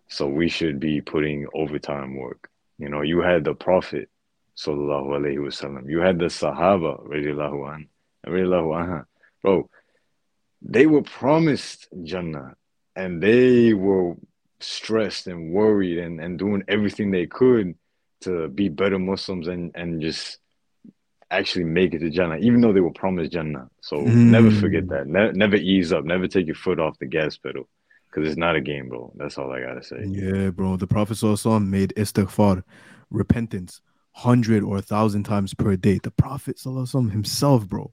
so 0.07 0.28
we 0.28 0.47
should 0.49 0.80
be 0.80 1.01
putting 1.01 1.47
overtime 1.53 2.16
work. 2.16 2.49
You 2.80 2.89
know, 2.89 3.01
you 3.01 3.22
had 3.22 3.43
the 3.43 3.53
Prophet, 3.53 4.09
sallallahu 4.57 5.09
alaihi 5.20 5.38
wasallam. 5.47 5.89
You 5.89 5.99
had 5.99 6.18
the 6.20 6.26
Sahaba, 6.26 6.93
radiallahu 7.07 7.76
an, 7.76 7.88
radiallahu 8.26 8.70
anha. 8.82 9.05
Bro, 9.43 9.70
they 10.62 10.86
were 10.88 11.03
promised 11.03 11.88
Jannah, 12.03 12.55
and 12.95 13.22
they 13.22 13.74
were 13.74 14.16
stressed 14.62 15.28
and 15.28 15.51
worried 15.51 15.97
and, 15.99 16.20
and 16.22 16.38
doing 16.39 16.64
everything 16.68 17.12
they 17.12 17.26
could 17.28 17.76
to 18.22 18.47
be 18.49 18.70
better 18.70 18.99
Muslims 18.99 19.47
and, 19.47 19.72
and 19.76 20.01
just 20.01 20.38
actually 21.30 21.64
make 21.66 21.93
it 21.93 21.99
to 21.99 22.09
Jannah, 22.09 22.38
even 22.38 22.62
though 22.62 22.74
they 22.74 22.82
were 22.82 22.91
promised 22.91 23.32
Jannah. 23.32 23.70
So 23.82 23.97
never 24.01 24.51
forget 24.51 24.84
Mm. 24.86 24.89
that. 24.89 25.07
Ne- 25.07 25.32
never 25.32 25.55
ease 25.55 25.91
up. 25.93 26.03
Never 26.05 26.28
take 26.28 26.45
your 26.45 26.55
foot 26.55 26.80
off 26.80 26.99
the 26.99 27.05
gas 27.05 27.38
pedal 27.38 27.68
because 28.09 28.28
it's 28.30 28.38
not 28.38 28.55
a 28.57 28.62
game, 28.62 28.89
bro. 28.89 29.12
That's 29.16 29.38
all 29.38 29.51
I 29.51 29.62
gotta 29.62 29.84
say. 29.84 30.03
Yeah, 30.05 30.49
bro. 30.49 30.76
The 30.78 30.88
Prophet 30.88 31.14
ﷺ 31.18 31.68
made 31.68 31.93
istighfar, 31.95 32.64
repentance, 33.09 33.82
hundred 34.12 34.62
or 34.64 34.78
a 34.78 34.82
thousand 34.82 35.24
times 35.24 35.53
per 35.53 35.78
day. 35.78 35.99
The 36.03 36.12
Prophet 36.12 36.57
ﷺ 36.57 37.12
himself, 37.12 37.66
bro. 37.68 37.91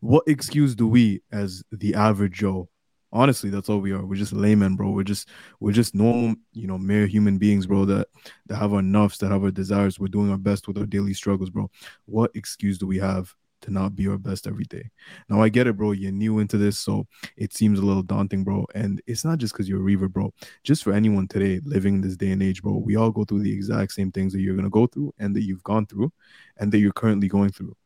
What 0.00 0.24
excuse 0.26 0.74
do 0.74 0.86
we, 0.86 1.22
as 1.32 1.62
the 1.72 1.94
average 1.94 2.34
Joe? 2.34 2.68
Honestly, 3.12 3.50
that's 3.50 3.68
all 3.68 3.78
we 3.78 3.92
are. 3.92 4.04
We're 4.04 4.16
just 4.16 4.32
laymen, 4.32 4.74
bro. 4.74 4.90
We're 4.90 5.02
just 5.02 5.28
we're 5.60 5.72
just 5.72 5.94
normal, 5.94 6.34
you 6.52 6.66
know, 6.66 6.78
mere 6.78 7.06
human 7.06 7.36
beings, 7.36 7.66
bro. 7.66 7.84
That 7.84 8.08
that 8.46 8.56
have 8.56 8.72
our 8.72 8.80
nafs, 8.80 9.18
that 9.18 9.30
have 9.30 9.44
our 9.44 9.50
desires. 9.50 9.98
We're 9.98 10.08
doing 10.08 10.30
our 10.30 10.38
best 10.38 10.66
with 10.66 10.78
our 10.78 10.86
daily 10.86 11.12
struggles, 11.12 11.50
bro. 11.50 11.70
What 12.06 12.30
excuse 12.34 12.78
do 12.78 12.86
we 12.86 12.98
have 12.98 13.34
to 13.62 13.70
not 13.70 13.94
be 13.94 14.08
our 14.08 14.16
best 14.16 14.46
every 14.46 14.64
day? 14.64 14.90
Now 15.28 15.42
I 15.42 15.50
get 15.50 15.66
it, 15.66 15.76
bro. 15.76 15.92
You're 15.92 16.10
new 16.10 16.38
into 16.38 16.56
this, 16.56 16.78
so 16.78 17.06
it 17.36 17.52
seems 17.52 17.78
a 17.78 17.84
little 17.84 18.02
daunting, 18.02 18.44
bro. 18.44 18.66
And 18.74 19.02
it's 19.06 19.26
not 19.26 19.36
just 19.36 19.52
because 19.52 19.68
you're 19.68 19.80
a 19.80 19.82
reaver, 19.82 20.08
bro. 20.08 20.32
Just 20.64 20.82
for 20.82 20.94
anyone 20.94 21.28
today 21.28 21.60
living 21.64 21.96
in 21.96 22.00
this 22.00 22.16
day 22.16 22.30
and 22.30 22.42
age, 22.42 22.62
bro, 22.62 22.78
we 22.78 22.96
all 22.96 23.10
go 23.10 23.24
through 23.24 23.42
the 23.42 23.52
exact 23.52 23.92
same 23.92 24.10
things 24.10 24.32
that 24.32 24.40
you're 24.40 24.56
gonna 24.56 24.70
go 24.70 24.86
through 24.86 25.12
and 25.18 25.36
that 25.36 25.42
you've 25.42 25.64
gone 25.64 25.84
through 25.84 26.10
and 26.56 26.72
that 26.72 26.78
you're 26.78 26.92
currently 26.92 27.28
going 27.28 27.50
through. 27.50 27.76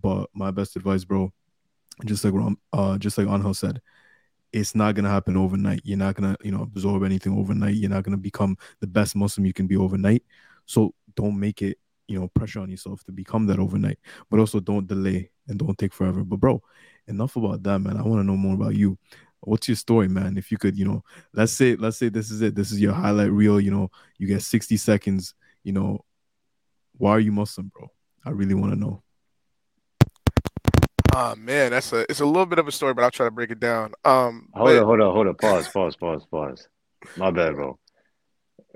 But 0.00 0.28
my 0.32 0.52
best 0.52 0.76
advice, 0.76 1.04
bro, 1.04 1.32
just 2.04 2.24
like 2.24 2.56
uh, 2.72 2.98
just 2.98 3.18
like 3.18 3.26
Angel 3.26 3.54
said, 3.54 3.80
it's 4.52 4.74
not 4.74 4.94
gonna 4.94 5.10
happen 5.10 5.36
overnight. 5.36 5.80
You're 5.84 5.98
not 5.98 6.14
gonna, 6.14 6.36
you 6.42 6.52
know, 6.52 6.62
absorb 6.62 7.02
anything 7.04 7.36
overnight. 7.38 7.74
You're 7.74 7.90
not 7.90 8.04
gonna 8.04 8.16
become 8.16 8.56
the 8.80 8.86
best 8.86 9.16
Muslim 9.16 9.46
you 9.46 9.52
can 9.52 9.66
be 9.66 9.76
overnight. 9.76 10.22
So 10.66 10.94
don't 11.14 11.38
make 11.38 11.62
it, 11.62 11.78
you 12.08 12.18
know, 12.18 12.28
pressure 12.28 12.60
on 12.60 12.70
yourself 12.70 13.04
to 13.04 13.12
become 13.12 13.46
that 13.46 13.58
overnight. 13.58 13.98
But 14.30 14.40
also 14.40 14.60
don't 14.60 14.86
delay 14.86 15.30
and 15.48 15.58
don't 15.58 15.76
take 15.76 15.92
forever. 15.92 16.24
But 16.24 16.40
bro, 16.40 16.62
enough 17.06 17.36
about 17.36 17.62
that, 17.64 17.78
man. 17.80 17.96
I 17.96 18.02
want 18.02 18.20
to 18.20 18.24
know 18.26 18.36
more 18.36 18.54
about 18.54 18.74
you. 18.74 18.98
What's 19.40 19.68
your 19.68 19.76
story, 19.76 20.08
man? 20.08 20.36
If 20.36 20.50
you 20.50 20.58
could, 20.58 20.76
you 20.76 20.84
know, 20.86 21.04
let's 21.32 21.52
say, 21.52 21.76
let's 21.76 21.98
say 21.98 22.08
this 22.08 22.30
is 22.30 22.42
it. 22.42 22.54
This 22.54 22.72
is 22.72 22.80
your 22.80 22.92
highlight 22.92 23.30
reel. 23.30 23.60
You 23.60 23.70
know, 23.70 23.90
you 24.18 24.26
get 24.26 24.42
60 24.42 24.76
seconds. 24.76 25.34
You 25.62 25.72
know, 25.72 26.04
why 26.96 27.10
are 27.12 27.20
you 27.20 27.32
Muslim, 27.32 27.70
bro? 27.74 27.90
I 28.24 28.30
really 28.30 28.54
want 28.54 28.72
to 28.72 28.78
know. 28.78 29.02
Oh 31.18 31.34
man, 31.34 31.70
that's 31.70 31.94
a 31.94 32.04
it's 32.10 32.20
a 32.20 32.26
little 32.26 32.44
bit 32.44 32.58
of 32.58 32.68
a 32.68 32.72
story, 32.72 32.92
but 32.92 33.02
I'll 33.02 33.10
try 33.10 33.24
to 33.26 33.30
break 33.30 33.50
it 33.50 33.58
down. 33.58 33.94
Um, 34.04 34.50
Hold 34.52 34.68
but 34.68 34.76
on, 34.76 34.84
hold 34.84 35.00
on, 35.00 35.14
hold 35.14 35.26
on. 35.28 35.34
Pause, 35.36 35.68
pause, 35.68 35.96
pause, 35.96 36.26
pause. 36.30 36.68
My 37.16 37.30
bad, 37.30 37.54
bro. 37.54 37.78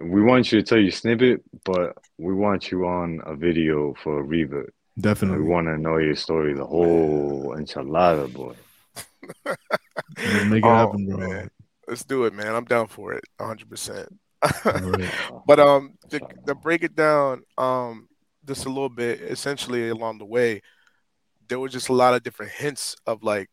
We 0.01 0.23
want 0.23 0.51
you 0.51 0.63
to 0.63 0.67
tell 0.67 0.79
your 0.79 0.91
snippet, 0.91 1.43
but 1.67 1.99
we 2.17 2.33
want 2.33 2.71
you 2.71 2.87
on 2.87 3.21
a 3.27 3.35
video 3.37 3.93
for 4.03 4.21
a 4.21 4.23
revert. 4.23 4.73
Definitely. 4.99 5.43
We 5.43 5.51
want 5.51 5.67
to 5.67 5.77
know 5.77 5.99
your 5.99 6.17
story, 6.17 6.55
the 6.55 6.65
whole 6.65 7.55
enchilada, 7.59 8.33
boy. 8.33 8.55
Let's 9.45 10.45
make 10.47 10.65
it 10.65 10.67
Oh, 10.67 10.75
happen, 10.75 11.07
bro. 11.07 11.19
man. 11.19 11.51
Let's 11.87 12.05
do 12.05 12.25
it, 12.25 12.33
man. 12.33 12.55
I'm 12.55 12.65
down 12.65 12.87
for 12.87 13.13
it, 13.13 13.25
100. 13.37 13.69
percent 13.69 14.09
All 14.65 14.73
right. 14.73 15.11
But 15.47 15.61
um, 15.61 15.99
to, 16.09 16.21
to 16.47 16.55
break 16.55 16.85
it 16.85 16.95
down, 16.97 17.43
um, 17.59 18.09
just 18.47 18.65
a 18.65 18.71
little 18.71 18.89
bit, 18.89 19.21
essentially 19.21 19.91
along 19.91 20.19
the 20.19 20.25
way, 20.25 20.63
there 21.51 21.59
was 21.59 21.73
just 21.73 21.91
a 21.91 21.93
lot 21.93 22.15
of 22.15 22.23
different 22.23 22.53
hints 22.53 22.97
of 23.07 23.23
like, 23.23 23.51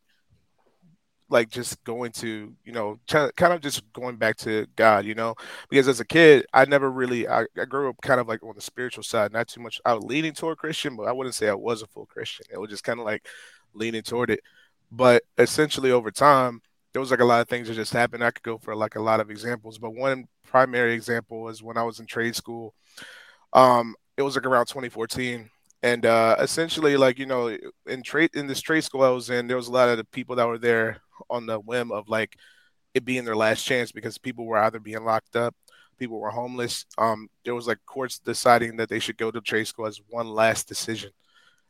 like 1.29 1.49
just 1.49 1.83
going 1.83 2.11
to, 2.13 2.53
you 2.63 2.71
know, 2.71 2.99
kind 3.07 3.53
of 3.53 3.59
just 3.59 3.81
going 3.91 4.15
back 4.15 4.37
to 4.37 4.65
God, 4.77 5.03
you 5.03 5.15
know, 5.15 5.35
because 5.69 5.89
as 5.89 5.99
a 5.99 6.05
kid, 6.05 6.45
I 6.53 6.63
never 6.63 6.89
really, 6.89 7.27
I, 7.27 7.45
I 7.59 7.65
grew 7.65 7.89
up 7.89 7.97
kind 8.01 8.21
of 8.21 8.27
like 8.29 8.41
on 8.43 8.55
the 8.55 8.61
spiritual 8.61 9.03
side, 9.03 9.33
not 9.33 9.49
too 9.49 9.59
much. 9.59 9.81
I 9.83 9.93
was 9.93 10.05
leaning 10.05 10.31
toward 10.31 10.59
Christian, 10.59 10.95
but 10.95 11.07
I 11.07 11.11
wouldn't 11.11 11.35
say 11.35 11.49
I 11.49 11.53
was 11.53 11.81
a 11.81 11.87
full 11.87 12.05
Christian. 12.05 12.45
It 12.49 12.59
was 12.59 12.69
just 12.69 12.85
kind 12.85 12.99
of 12.99 13.05
like 13.05 13.27
leaning 13.73 14.03
toward 14.03 14.29
it. 14.29 14.39
But 14.89 15.23
essentially, 15.37 15.91
over 15.91 16.11
time, 16.11 16.61
there 16.93 17.01
was 17.01 17.11
like 17.11 17.19
a 17.19 17.25
lot 17.25 17.41
of 17.41 17.49
things 17.49 17.67
that 17.67 17.73
just 17.73 17.91
happened. 17.91 18.23
I 18.23 18.31
could 18.31 18.43
go 18.43 18.57
for 18.57 18.73
like 18.75 18.95
a 18.95 19.01
lot 19.01 19.19
of 19.19 19.29
examples, 19.29 19.79
but 19.79 19.93
one 19.93 20.27
primary 20.45 20.93
example 20.93 21.41
was 21.41 21.61
when 21.61 21.77
I 21.77 21.83
was 21.83 21.99
in 21.99 22.05
trade 22.05 22.35
school. 22.35 22.73
Um, 23.51 23.95
it 24.15 24.21
was 24.21 24.35
like 24.35 24.45
around 24.45 24.67
2014, 24.67 25.49
and 25.87 26.05
uh, 26.05 26.35
essentially, 26.39 26.97
like 26.97 27.17
you 27.17 27.25
know, 27.25 27.55
in 27.85 28.03
trade 28.03 28.31
in 28.35 28.45
this 28.47 28.59
trade 28.61 28.83
school 28.83 29.03
I 29.03 29.09
was 29.09 29.29
in, 29.29 29.47
there 29.47 29.55
was 29.55 29.69
a 29.69 29.71
lot 29.71 29.87
of 29.87 29.97
the 29.97 30.03
people 30.03 30.35
that 30.35 30.47
were 30.47 30.57
there 30.57 30.97
on 31.29 31.45
the 31.45 31.59
whim 31.59 31.91
of 31.93 32.09
like 32.09 32.35
it 32.93 33.05
being 33.05 33.23
their 33.23 33.37
last 33.37 33.63
chance 33.63 33.93
because 33.93 34.17
people 34.17 34.45
were 34.45 34.57
either 34.57 34.81
being 34.81 35.05
locked 35.05 35.37
up, 35.37 35.55
people 35.97 36.19
were 36.19 36.29
homeless. 36.29 36.85
Um, 36.97 37.29
there 37.45 37.55
was 37.55 37.67
like 37.67 37.79
courts 37.85 38.19
deciding 38.19 38.75
that 38.77 38.89
they 38.89 38.99
should 38.99 39.17
go 39.17 39.31
to 39.31 39.39
trade 39.39 39.67
school 39.67 39.87
as 39.87 40.01
one 40.09 40.27
last 40.27 40.67
decision. 40.67 41.11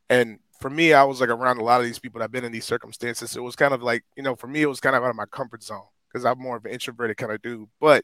And 0.09 0.39
for 0.59 0.71
me, 0.71 0.93
I 0.93 1.03
was 1.03 1.21
like 1.21 1.29
around 1.29 1.59
a 1.59 1.63
lot 1.63 1.79
of 1.79 1.85
these 1.85 1.99
people 1.99 2.17
that 2.19 2.23
have 2.25 2.31
been 2.31 2.43
in 2.45 2.51
these 2.51 2.65
circumstances. 2.65 3.35
It 3.35 3.43
was 3.43 3.55
kind 3.55 3.73
of 3.73 3.83
like, 3.83 4.03
you 4.15 4.23
know, 4.23 4.35
for 4.35 4.47
me, 4.47 4.63
it 4.63 4.67
was 4.67 4.79
kind 4.79 4.95
of 4.95 5.03
out 5.03 5.11
of 5.11 5.15
my 5.15 5.27
comfort 5.27 5.61
zone 5.61 5.85
because 6.07 6.25
I'm 6.25 6.39
more 6.39 6.57
of 6.57 6.65
an 6.65 6.71
introverted 6.71 7.17
kind 7.17 7.31
of 7.31 7.41
dude. 7.43 7.69
But 7.79 8.03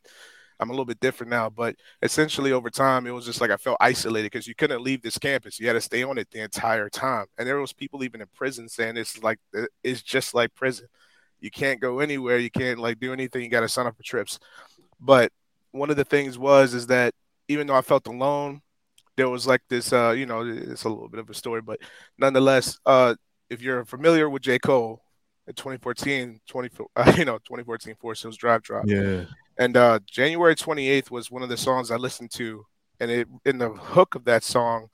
I'm 0.59 0.69
a 0.69 0.73
little 0.73 0.85
bit 0.85 0.99
different 0.99 1.29
now. 1.29 1.49
But 1.49 1.75
essentially, 2.01 2.51
over 2.51 2.69
time, 2.69 3.07
it 3.07 3.11
was 3.11 3.25
just 3.25 3.41
like 3.41 3.51
I 3.51 3.57
felt 3.57 3.77
isolated 3.79 4.31
because 4.31 4.47
you 4.47 4.55
couldn't 4.55 4.81
leave 4.81 5.01
this 5.01 5.17
campus. 5.17 5.59
You 5.59 5.67
had 5.67 5.73
to 5.73 5.81
stay 5.81 6.03
on 6.03 6.17
it 6.17 6.29
the 6.31 6.41
entire 6.41 6.89
time. 6.89 7.25
And 7.37 7.47
there 7.47 7.59
was 7.59 7.73
people 7.73 8.03
even 8.03 8.21
in 8.21 8.27
prison 8.35 8.69
saying 8.69 8.97
it's 8.97 9.21
like 9.21 9.39
it's 9.83 10.01
just 10.01 10.33
like 10.33 10.53
prison. 10.55 10.87
You 11.39 11.51
can't 11.51 11.81
go 11.81 11.99
anywhere. 11.99 12.37
You 12.37 12.51
can't 12.51 12.79
like 12.79 12.99
do 12.99 13.13
anything. 13.13 13.43
You 13.43 13.49
got 13.49 13.61
to 13.61 13.69
sign 13.69 13.87
up 13.87 13.97
for 13.97 14.03
trips. 14.03 14.39
But 14.99 15.31
one 15.71 15.89
of 15.89 15.97
the 15.97 16.05
things 16.05 16.37
was 16.37 16.73
is 16.73 16.87
that 16.87 17.13
even 17.49 17.67
though 17.67 17.75
I 17.75 17.81
felt 17.81 18.07
alone, 18.07 18.61
there 19.15 19.29
was 19.29 19.45
like 19.47 19.61
this 19.69 19.93
uh 19.93 20.11
you 20.11 20.25
know 20.25 20.41
it's 20.41 20.83
a 20.83 20.89
little 20.89 21.09
bit 21.09 21.19
of 21.19 21.29
a 21.29 21.33
story 21.33 21.61
but 21.61 21.79
nonetheless 22.17 22.79
uh 22.85 23.13
if 23.49 23.61
you're 23.61 23.85
familiar 23.85 24.29
with 24.29 24.41
j 24.41 24.57
cole 24.57 25.01
in 25.47 25.53
2014 25.53 26.39
20 26.47 26.69
uh, 26.95 27.13
you 27.17 27.25
know 27.25 27.37
2014 27.39 27.95
forest 27.95 28.23
hills 28.23 28.37
drive 28.37 28.61
drop 28.61 28.85
Yeah. 28.87 29.25
And 29.57 29.77
uh 29.77 29.99
january 30.09 30.55
28th 30.55 31.11
was 31.11 31.29
one 31.31 31.43
of 31.43 31.49
the 31.49 31.57
songs 31.57 31.91
i 31.91 31.95
listened 31.95 32.31
to 32.31 32.65
and 32.99 33.11
it 33.11 33.27
in 33.45 33.57
the 33.57 33.69
hook 33.69 34.15
of 34.15 34.25
that 34.25 34.43
song 34.43 34.87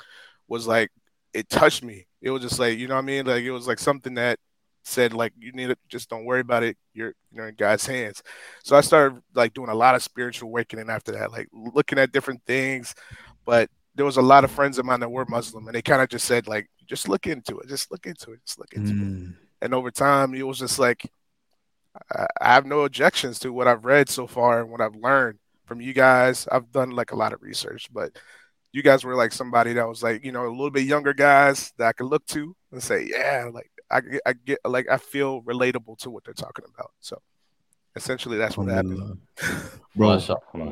was 0.47 0.67
like 0.67 0.89
it 1.33 1.47
touched 1.49 1.83
me. 1.83 2.07
It 2.21 2.31
was 2.31 2.41
just 2.41 2.57
like 2.59 2.77
you 2.79 2.87
know 2.87 2.95
what 2.95 3.03
i 3.03 3.05
mean? 3.05 3.25
Like 3.25 3.43
it 3.43 3.51
was 3.51 3.67
like 3.67 3.77
something 3.79 4.15
that 4.15 4.39
said 4.83 5.13
like 5.13 5.33
you 5.37 5.51
need 5.51 5.67
to 5.67 5.75
just 5.87 6.09
don't 6.09 6.25
worry 6.25 6.39
about 6.39 6.63
it. 6.63 6.75
You're 6.93 7.13
you're 7.31 7.47
in 7.49 7.55
god's 7.55 7.85
hands. 7.85 8.23
So 8.63 8.75
i 8.75 8.81
started 8.81 9.21
like 9.35 9.53
doing 9.53 9.69
a 9.69 9.75
lot 9.75 9.93
of 9.95 10.01
spiritual 10.01 10.49
awakening 10.49 10.89
after 10.89 11.11
that 11.11 11.31
like 11.31 11.47
looking 11.53 11.99
at 11.99 12.11
different 12.11 12.41
things. 12.47 12.95
But 13.45 13.69
there 13.95 14.05
was 14.05 14.17
a 14.17 14.21
lot 14.21 14.43
of 14.43 14.51
friends 14.51 14.79
of 14.79 14.85
mine 14.85 15.01
that 15.01 15.11
were 15.11 15.25
Muslim, 15.25 15.67
and 15.67 15.75
they 15.75 15.81
kind 15.81 16.01
of 16.01 16.09
just 16.09 16.25
said 16.25 16.47
like, 16.47 16.67
just 16.87 17.09
look 17.09 17.27
into 17.27 17.59
it, 17.59 17.67
just 17.67 17.91
look 17.91 18.05
into 18.05 18.31
it, 18.31 18.39
just 18.45 18.57
look 18.57 18.73
into 18.73 18.93
Mm. 18.93 19.29
it. 19.29 19.35
And 19.61 19.73
over 19.73 19.91
time, 19.91 20.33
it 20.33 20.47
was 20.47 20.57
just 20.59 20.79
like, 20.79 21.11
I, 22.13 22.25
I 22.41 22.53
have 22.53 22.65
no 22.65 22.81
objections 22.81 23.39
to 23.39 23.51
what 23.53 23.67
I've 23.67 23.85
read 23.85 24.09
so 24.09 24.27
far 24.27 24.61
and 24.61 24.69
what 24.71 24.81
I've 24.81 24.95
learned 24.95 25.39
from 25.65 25.81
you 25.81 25.93
guys. 25.93 26.47
I've 26.51 26.71
done 26.71 26.91
like 26.91 27.11
a 27.11 27.15
lot 27.15 27.33
of 27.33 27.41
research, 27.41 27.87
but 27.93 28.17
you 28.71 28.83
guys 28.83 29.03
were 29.03 29.15
like 29.15 29.31
somebody 29.31 29.73
that 29.73 29.87
was 29.87 30.03
like, 30.03 30.23
you 30.23 30.31
know, 30.31 30.45
a 30.45 30.49
little 30.49 30.69
bit 30.71 30.83
younger 30.83 31.13
guys 31.13 31.73
that 31.77 31.87
I 31.87 31.93
could 31.93 32.07
look 32.07 32.25
to 32.27 32.55
and 32.71 32.81
say, 32.81 33.07
yeah, 33.09 33.49
like 33.51 33.71
I 33.91 34.01
get- 34.01 34.21
I 34.25 34.33
get 34.33 34.59
like 34.65 34.87
I 34.89 34.97
feel 34.97 35.41
relatable 35.41 35.97
to 35.99 36.09
what 36.11 36.23
they're 36.23 36.33
talking 36.35 36.65
about. 36.73 36.91
So 36.99 37.19
essentially, 37.95 38.37
that's 38.37 38.55
what 38.57 38.67
happened. 38.67 38.93
Alhamdulillah. 39.41 39.69
bro 39.95 40.11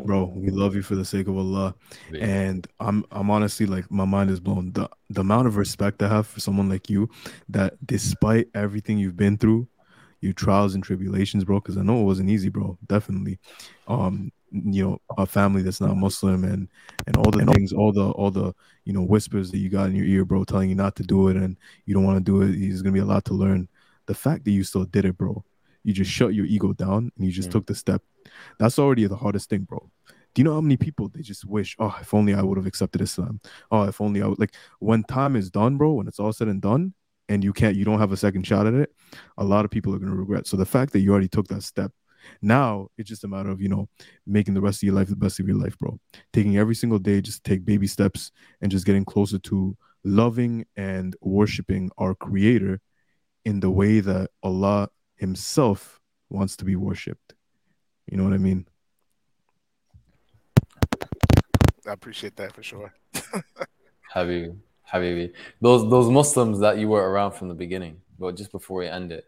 bro 0.05 0.25
we 0.36 0.51
love 0.51 0.75
you 0.75 0.84
for 0.84 0.95
the 0.95 1.03
sake 1.03 1.28
of 1.28 1.36
allah 1.36 1.73
and 2.21 2.67
i'm 2.80 3.03
i'm 3.11 3.32
honestly 3.32 3.65
like 3.65 3.89
my 3.89 4.05
mind 4.05 4.30
is 4.30 4.39
blown 4.39 4.71
the 4.73 4.88
the 5.09 5.21
amount 5.21 5.47
of 5.47 5.57
respect 5.57 6.01
i 6.03 6.07
have 6.07 6.28
for 6.28 6.39
someone 6.39 6.69
like 6.69 6.88
you 6.89 7.09
that 7.49 7.73
despite 7.86 8.47
everything 8.53 8.99
you've 8.99 9.17
been 9.17 9.36
through 9.38 9.67
your 10.22 10.34
trials 10.34 10.74
and 10.76 10.84
tribulations 10.84 11.43
bro 11.43 11.59
because 11.59 11.78
i 11.78 11.82
know 11.82 12.01
it 12.01 12.05
wasn't 12.05 12.30
easy 12.30 12.49
bro 12.49 12.78
definitely. 12.88 13.38
Um 13.88 14.32
you 14.51 14.82
know 14.84 14.97
a 15.18 15.26
family 15.26 15.61
that's 15.61 15.82
not 15.82 15.97
muslim 15.97 16.45
and 16.45 16.70
and 17.05 17.18
all 17.18 17.30
the 17.32 17.45
things 17.53 17.74
all 17.74 17.91
the 17.91 18.09
all 18.11 18.32
the 18.32 18.53
you 18.86 18.93
know 18.93 19.01
whispers 19.03 19.51
that 19.51 19.57
you 19.57 19.70
got 19.70 19.89
in 19.89 19.95
your 19.95 20.05
ear 20.05 20.24
bro 20.24 20.45
telling 20.45 20.70
you 20.70 20.76
not 20.76 20.95
to 20.95 21.03
do 21.03 21.28
it 21.28 21.36
and 21.36 21.57
you 21.86 21.93
don't 21.93 22.05
want 22.05 22.18
to 22.18 22.24
do 22.24 22.41
it 22.41 22.57
there's 22.57 22.82
gonna 22.82 22.93
be 22.93 22.99
a 22.99 23.05
lot 23.05 23.26
to 23.26 23.34
learn. 23.34 23.68
The 24.05 24.13
fact 24.15 24.45
that 24.45 24.51
you 24.51 24.63
still 24.63 24.86
did 24.86 25.03
it 25.03 25.18
bro 25.18 25.43
you 25.84 25.91
just 25.93 26.09
shut 26.11 26.34
your 26.34 26.45
ego 26.45 26.72
down 26.74 27.11
and 27.18 27.26
you 27.26 27.32
just 27.32 27.49
Mm. 27.49 27.51
took 27.53 27.65
the 27.68 27.76
step. 27.76 28.01
That's 28.57 28.80
already 28.80 29.05
the 29.07 29.15
hardest 29.18 29.49
thing 29.49 29.63
bro. 29.63 29.89
Do 30.34 30.39
you 30.41 30.43
know 30.45 30.53
how 30.53 30.61
many 30.61 30.78
people 30.78 31.09
they 31.09 31.22
just 31.22 31.43
wish 31.45 31.76
oh 31.80 31.97
if 31.99 32.13
only 32.13 32.34
i 32.34 32.41
would 32.41 32.57
have 32.57 32.68
accepted 32.68 33.01
islam. 33.01 33.41
Oh 33.70 33.84
if 33.84 33.99
only 33.99 34.22
i 34.22 34.28
would 34.28 34.39
like 34.39 34.55
when 34.80 35.03
time 35.03 35.36
is 35.36 35.51
done 35.51 35.76
bro 35.78 35.91
when 35.93 36.07
it's 36.07 36.20
all 36.22 36.32
said 36.32 36.47
and 36.47 36.61
done 36.61 36.93
and 37.30 37.43
you 37.43 37.53
can't 37.53 37.75
you 37.75 37.86
don't 37.86 37.99
have 37.99 38.11
a 38.11 38.17
second 38.17 38.45
shot 38.45 38.67
at 38.67 38.73
it 38.73 38.91
a 39.38 39.43
lot 39.43 39.65
of 39.65 39.71
people 39.71 39.93
are 39.93 39.99
going 39.99 40.11
to 40.11 40.17
regret. 40.17 40.47
So 40.47 40.57
the 40.57 40.65
fact 40.65 40.93
that 40.93 40.99
you 40.99 41.11
already 41.11 41.28
took 41.28 41.47
that 41.47 41.63
step 41.63 41.91
now 42.41 42.88
it's 42.97 43.07
just 43.07 43.23
a 43.23 43.28
matter 43.28 43.49
of 43.49 43.61
you 43.61 43.69
know 43.69 43.88
making 44.25 44.53
the 44.53 44.61
rest 44.61 44.80
of 44.80 44.88
your 44.88 44.95
life 44.95 45.07
the 45.07 45.15
best 45.15 45.39
of 45.39 45.47
your 45.47 45.57
life 45.57 45.78
bro. 45.80 45.99
Taking 46.34 46.57
every 46.57 46.75
single 46.75 46.99
day 46.99 47.21
just 47.21 47.43
take 47.43 47.65
baby 47.65 47.88
steps 47.88 48.32
and 48.61 48.71
just 48.71 48.86
getting 48.86 49.05
closer 49.05 49.39
to 49.39 49.78
loving 50.03 50.65
and 50.75 51.15
worshiping 51.21 51.89
our 51.97 52.15
creator 52.15 52.80
in 53.45 53.59
the 53.59 53.69
way 53.69 53.99
that 53.99 54.30
allah 54.43 54.89
himself 55.15 55.99
wants 56.30 56.55
to 56.57 56.65
be 56.65 56.75
worshipped. 56.75 57.34
You 58.07 58.17
know 58.17 58.23
what 58.23 58.34
i 58.34 58.38
mean? 58.38 58.67
I 61.88 61.93
appreciate 61.93 62.36
that 62.36 62.53
for 62.53 62.63
sure. 62.63 62.93
Habibi, 64.13 64.57
Habibi. 64.91 65.33
Those 65.61 65.89
those 65.89 66.09
Muslims 66.09 66.59
that 66.59 66.77
you 66.77 66.88
were 66.88 67.09
around 67.09 67.31
from 67.31 67.47
the 67.47 67.53
beginning, 67.53 68.01
but 68.19 68.35
just 68.35 68.51
before 68.51 68.79
we 68.79 68.88
end 68.88 69.11
it, 69.11 69.25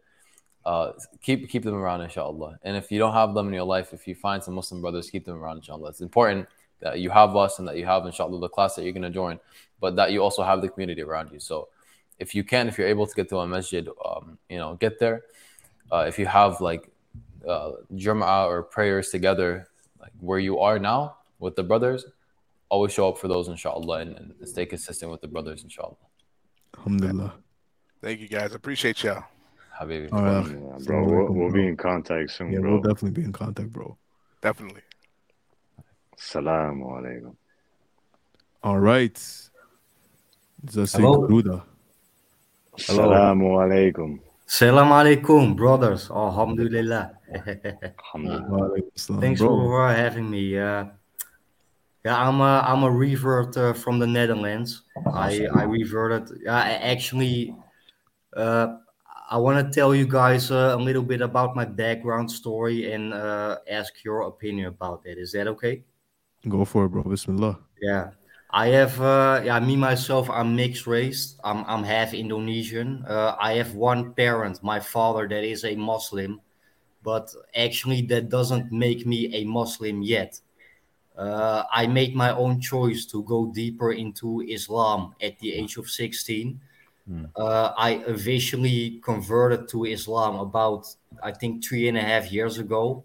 uh, 0.65 0.93
keep 1.21 1.49
keep 1.49 1.63
them 1.63 1.75
around, 1.75 2.01
inshallah. 2.01 2.59
And 2.63 2.77
if 2.77 2.91
you 2.91 2.99
don't 2.99 3.13
have 3.13 3.33
them 3.33 3.47
in 3.47 3.53
your 3.53 3.63
life, 3.63 3.93
if 3.93 4.07
you 4.07 4.15
find 4.15 4.43
some 4.43 4.55
Muslim 4.55 4.81
brothers, 4.81 5.09
keep 5.09 5.25
them 5.25 5.35
around, 5.35 5.57
inshallah. 5.57 5.89
It's 5.89 6.01
important 6.01 6.47
that 6.79 6.99
you 6.99 7.09
have 7.09 7.35
us 7.35 7.59
and 7.59 7.67
that 7.67 7.77
you 7.77 7.85
have, 7.85 8.05
inshallah, 8.05 8.39
the 8.39 8.49
class 8.49 8.75
that 8.75 8.83
you're 8.83 8.93
gonna 8.93 9.09
join, 9.09 9.39
but 9.81 9.95
that 9.95 10.11
you 10.11 10.21
also 10.23 10.43
have 10.43 10.61
the 10.61 10.69
community 10.69 11.01
around 11.01 11.31
you. 11.31 11.39
So, 11.39 11.67
if 12.19 12.33
you 12.33 12.43
can, 12.43 12.67
if 12.67 12.77
you're 12.77 12.87
able 12.87 13.07
to 13.07 13.15
get 13.15 13.29
to 13.29 13.39
a 13.39 13.47
masjid, 13.47 13.87
um, 14.05 14.37
you 14.49 14.57
know, 14.57 14.75
get 14.75 14.99
there. 14.99 15.23
Uh, 15.91 16.05
if 16.07 16.19
you 16.19 16.25
have 16.25 16.61
like 16.61 16.89
uh, 17.47 17.71
Jum'ah 17.95 18.47
or 18.47 18.63
prayers 18.63 19.09
together, 19.09 19.67
like 19.99 20.11
where 20.19 20.39
you 20.39 20.59
are 20.59 20.79
now 20.79 21.17
with 21.39 21.55
the 21.55 21.63
brothers, 21.63 22.05
always 22.69 22.91
show 22.93 23.09
up 23.09 23.17
for 23.17 23.27
those, 23.27 23.47
inshallah, 23.47 23.99
and, 23.99 24.15
and 24.17 24.47
stay 24.47 24.65
consistent 24.65 25.11
with 25.11 25.21
the 25.21 25.27
brothers, 25.27 25.63
inshallah. 25.63 25.95
alhamdulillah 26.77 27.33
Thank 28.01 28.21
you 28.21 28.29
guys. 28.29 28.53
I 28.53 28.55
appreciate 28.55 29.03
y'all. 29.03 29.23
Habibi. 29.79 30.07
all 30.13 30.23
right 30.23 30.45
Yeah, 30.47 30.85
bro, 30.85 31.03
we'll, 31.05 31.33
we'll 31.33 31.51
be 31.51 31.67
in 31.67 31.75
contact 31.77 32.31
soon, 32.31 32.51
yeah 32.53 32.59
bro. 32.59 32.73
we'll 32.73 32.81
definitely 32.81 33.11
be 33.21 33.23
in 33.23 33.31
contact 33.33 33.71
bro 33.71 33.97
Definitely. 34.41 34.81
Assalamu 36.17 36.85
alaikum. 36.97 37.35
all 38.63 38.79
right 38.79 39.17
Just 40.65 40.93
say 40.93 41.01
Hello. 41.01 41.27
Garuda. 41.27 41.63
Assalamu 42.77 43.47
alaikum. 43.63 44.19
Salam 44.45 44.87
alaikum, 44.89 45.55
brothers. 45.55 46.09
Alhamdulillah. 46.11 47.11
Waalaikumsalam, 48.15 49.19
Thanks 49.21 49.39
bro. 49.41 49.49
for 49.49 49.93
having 49.93 50.29
me. 50.29 50.57
Uh, 50.57 50.85
yeah, 52.09 52.27
I'm 52.27 52.41
a, 52.41 52.63
I'm 52.65 52.81
a 52.81 52.89
revert 52.89 53.55
uh, 53.55 53.73
from 53.73 53.99
the 53.99 54.07
Netherlands. 54.07 54.81
I, 55.13 55.45
I 55.53 55.63
reverted. 55.63 56.41
Yeah, 56.43 56.55
I 56.55 56.71
actually, 56.71 57.55
uh, 58.35 58.77
I 59.29 59.37
want 59.37 59.63
to 59.63 59.71
tell 59.71 59.93
you 59.93 60.07
guys 60.07 60.49
uh, 60.49 60.75
a 60.75 60.81
little 60.81 61.03
bit 61.03 61.21
about 61.21 61.55
my 61.55 61.65
background 61.65 62.31
story 62.31 62.93
and 62.93 63.13
uh, 63.13 63.57
ask 63.69 64.03
your 64.03 64.21
opinion 64.21 64.69
about 64.69 65.03
that. 65.03 65.19
Is 65.19 65.31
that 65.33 65.47
okay? 65.49 65.83
Go 66.47 66.65
for 66.65 66.85
it, 66.85 66.89
bro. 66.89 67.03
Bismillah. 67.03 67.59
Yeah, 67.79 68.09
I 68.49 68.69
have. 68.69 68.99
Uh, 68.99 69.41
yeah, 69.45 69.59
me 69.59 69.75
myself, 69.75 70.31
I'm 70.31 70.55
mixed 70.55 70.87
race. 70.87 71.35
I'm 71.43 71.63
I'm 71.65 71.83
half 71.83 72.15
Indonesian. 72.15 73.05
Uh, 73.07 73.35
I 73.39 73.53
have 73.53 73.75
one 73.75 74.13
parent, 74.15 74.63
my 74.63 74.79
father, 74.79 75.27
that 75.27 75.43
is 75.43 75.63
a 75.63 75.75
Muslim, 75.75 76.41
but 77.03 77.29
actually 77.55 78.01
that 78.07 78.29
doesn't 78.29 78.71
make 78.71 79.05
me 79.05 79.31
a 79.35 79.43
Muslim 79.43 80.01
yet. 80.01 80.41
Uh, 81.19 81.63
I 81.71 81.85
made 81.85 82.15
my 82.15 82.31
own 82.31 82.61
choice 82.61 83.05
to 83.07 83.23
go 83.23 83.51
deeper 83.53 83.91
into 83.91 84.41
Islam 84.47 85.13
at 85.21 85.37
the 85.39 85.51
age 85.53 85.75
of 85.75 85.89
16. 85.89 86.61
Uh, 87.35 87.73
I 87.75 88.03
officially 88.07 88.99
converted 89.03 89.67
to 89.69 89.85
Islam 89.85 90.35
about, 90.39 90.87
I 91.23 91.31
think, 91.31 91.65
three 91.65 91.87
and 91.89 91.97
a 91.97 92.01
half 92.01 92.31
years 92.31 92.57
ago. 92.59 93.03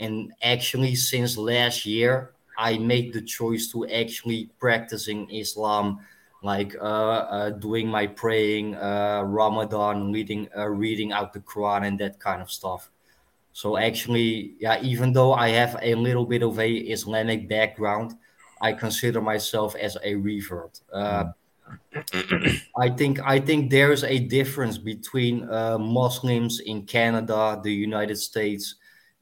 And 0.00 0.32
actually, 0.42 0.94
since 0.96 1.36
last 1.36 1.84
year, 1.86 2.32
I 2.56 2.78
made 2.78 3.12
the 3.12 3.22
choice 3.22 3.70
to 3.72 3.86
actually 3.88 4.50
practicing 4.58 5.30
Islam, 5.30 6.00
like 6.42 6.74
uh, 6.80 7.22
uh, 7.36 7.50
doing 7.50 7.88
my 7.88 8.06
praying, 8.06 8.74
uh, 8.74 9.22
Ramadan, 9.24 10.12
reading, 10.12 10.48
uh, 10.56 10.68
reading 10.68 11.12
out 11.12 11.32
the 11.32 11.40
Quran, 11.40 11.86
and 11.86 11.98
that 12.00 12.18
kind 12.18 12.42
of 12.42 12.50
stuff. 12.50 12.90
So 13.52 13.76
actually, 13.76 14.54
yeah, 14.58 14.80
even 14.82 15.12
though 15.12 15.34
I 15.34 15.48
have 15.50 15.78
a 15.82 15.94
little 15.94 16.24
bit 16.24 16.42
of 16.42 16.58
a 16.58 16.70
Islamic 16.70 17.48
background, 17.48 18.14
I 18.60 18.72
consider 18.72 19.20
myself 19.20 19.74
as 19.76 19.96
a 20.02 20.14
revert. 20.14 20.80
Uh, 20.92 21.32
I 22.76 22.88
think 22.90 23.20
I 23.20 23.40
think 23.40 23.70
there's 23.70 24.04
a 24.04 24.18
difference 24.18 24.78
between 24.78 25.48
uh, 25.50 25.78
Muslims 25.78 26.60
in 26.60 26.82
Canada, 26.86 27.60
the 27.62 27.72
United 27.72 28.16
States, 28.16 28.76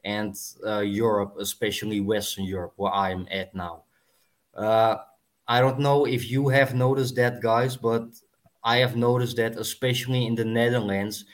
and 0.04 0.36
uh, 0.66 0.80
Europe, 0.80 1.36
especially 1.38 2.00
Western 2.00 2.44
Europe, 2.44 2.72
where 2.76 2.92
I'm 2.92 3.26
at 3.30 3.54
now. 3.54 3.84
Uh, 4.54 4.96
I 5.46 5.60
don't 5.60 5.80
know 5.80 6.06
if 6.06 6.30
you 6.30 6.48
have 6.48 6.74
noticed 6.74 7.16
that, 7.16 7.40
guys, 7.40 7.76
but 7.76 8.08
I 8.62 8.78
have 8.78 8.96
noticed 8.96 9.36
that, 9.36 9.56
especially 9.56 10.26
in 10.26 10.34
the 10.34 10.44
Netherlands, 10.44 11.24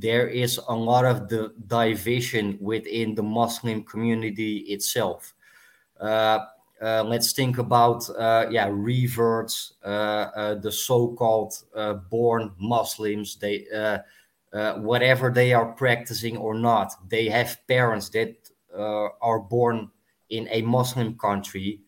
there 0.00 0.28
is 0.28 0.60
a 0.68 0.74
lot 0.74 1.04
of 1.04 1.28
the 1.28 1.52
division 1.66 2.58
within 2.60 3.14
the 3.14 3.22
Muslim 3.22 3.82
community 3.84 4.58
itself. 4.68 5.34
Uh, 6.00 6.40
uh, 6.82 7.02
let's 7.04 7.32
think 7.32 7.56
about 7.58 8.08
uh, 8.10 8.46
yeah 8.50 8.68
reverts, 8.70 9.74
uh, 9.84 9.88
uh, 9.88 10.54
the 10.56 10.70
so-called 10.70 11.54
uh, 11.74 11.94
born 11.94 12.52
Muslims. 12.58 13.36
They 13.36 13.66
whatever 14.76 15.30
they 15.30 15.52
are 15.52 15.72
practicing 15.72 16.36
or 16.36 16.54
not, 16.54 16.92
they 17.08 17.28
have 17.28 17.58
parents 17.66 18.10
that 18.10 18.34
are 18.74 19.40
born 19.40 19.90
in 20.28 20.48
a 20.50 20.60
Muslim 20.62 21.16
country, 21.16 21.80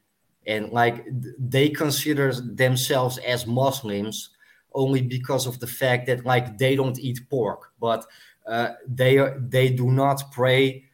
and 0.47 0.71
like 0.71 1.07
they 1.39 1.69
consider 1.69 2.33
themselves 2.33 3.19
as 3.19 3.47
Muslims 3.47 4.31
only 4.73 5.03
because 5.03 5.47
of 5.47 5.59
the 5.61 5.67
fact 5.67 6.07
that 6.07 6.25
like 6.25 6.59
they 6.59 6.77
don't 6.77 6.99
eat 6.99 7.21
pork, 7.31 7.73
but 7.81 8.05
uh, 8.47 8.71
they 8.87 9.19
they 9.39 9.71
do 9.71 9.91
not 9.91 10.31
pray. 10.33 10.85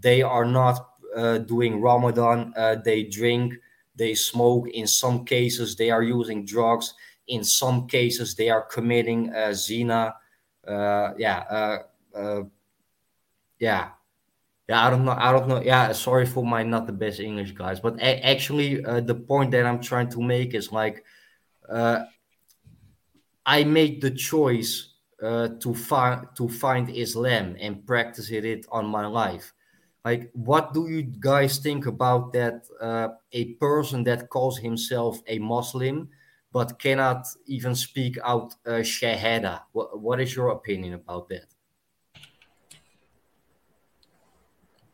They 0.00 0.22
are 0.22 0.44
not 0.44 0.88
uh, 1.14 1.38
doing 1.38 1.80
Ramadan. 1.80 2.52
Uh, 2.56 2.76
they 2.76 3.04
drink. 3.04 3.54
They 3.94 4.14
smoke. 4.14 4.68
In 4.70 4.86
some 4.86 5.24
cases, 5.24 5.76
they 5.76 5.90
are 5.90 6.02
using 6.02 6.44
drugs. 6.46 6.94
In 7.28 7.44
some 7.44 7.86
cases, 7.86 8.34
they 8.34 8.48
are 8.50 8.62
committing 8.62 9.32
uh, 9.34 9.52
zina. 9.52 10.14
Uh, 10.66 11.10
yeah, 11.18 11.38
uh, 12.14 12.42
yeah, 13.58 13.90
yeah. 14.68 14.86
I 14.86 14.90
don't 14.90 15.04
know. 15.04 15.16
I 15.18 15.32
don't 15.32 15.48
know. 15.48 15.62
Yeah, 15.62 15.92
sorry 15.92 16.26
for 16.26 16.44
my 16.44 16.62
not 16.62 16.86
the 16.86 16.92
best 16.92 17.20
English, 17.20 17.52
guys. 17.52 17.80
But 17.80 17.98
a- 18.00 18.26
actually, 18.26 18.76
the 18.82 19.14
point 19.14 19.50
that 19.52 19.66
I'm 19.66 19.80
trying 19.80 20.10
to 20.10 20.22
make 20.22 20.54
is 20.54 20.72
like. 20.72 21.04
Uh, 21.68 22.04
I 23.44 23.64
made 23.64 24.00
the 24.00 24.10
choice 24.10 24.94
uh, 25.22 25.48
to 25.60 25.74
find 25.74 26.26
to 26.36 26.48
find 26.48 26.90
Islam 26.90 27.56
and 27.60 27.86
practice 27.86 28.30
it 28.30 28.66
on 28.70 28.86
my 28.86 29.06
life. 29.06 29.52
Like, 30.04 30.30
what 30.32 30.74
do 30.74 30.88
you 30.88 31.02
guys 31.02 31.58
think 31.58 31.86
about 31.86 32.32
that? 32.32 32.66
Uh, 32.80 33.08
a 33.32 33.54
person 33.54 34.02
that 34.04 34.28
calls 34.28 34.58
himself 34.58 35.20
a 35.28 35.38
Muslim 35.38 36.08
but 36.52 36.78
cannot 36.78 37.26
even 37.46 37.74
speak 37.74 38.18
out 38.24 38.54
uh, 38.66 38.82
Shahada. 38.82 39.62
What, 39.72 39.98
what 40.00 40.20
is 40.20 40.36
your 40.36 40.50
opinion 40.50 40.94
about 40.94 41.28
that? 41.30 41.46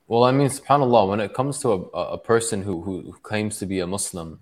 Well, 0.06 0.24
I 0.24 0.32
mean, 0.32 0.48
subhanAllah, 0.48 1.08
when 1.08 1.20
it 1.20 1.34
comes 1.34 1.58
to 1.60 1.68
a, 1.72 1.78
a 2.16 2.18
person 2.18 2.62
who, 2.62 2.80
who 2.82 3.12
claims 3.22 3.58
to 3.58 3.66
be 3.66 3.80
a 3.80 3.86
Muslim, 3.86 4.40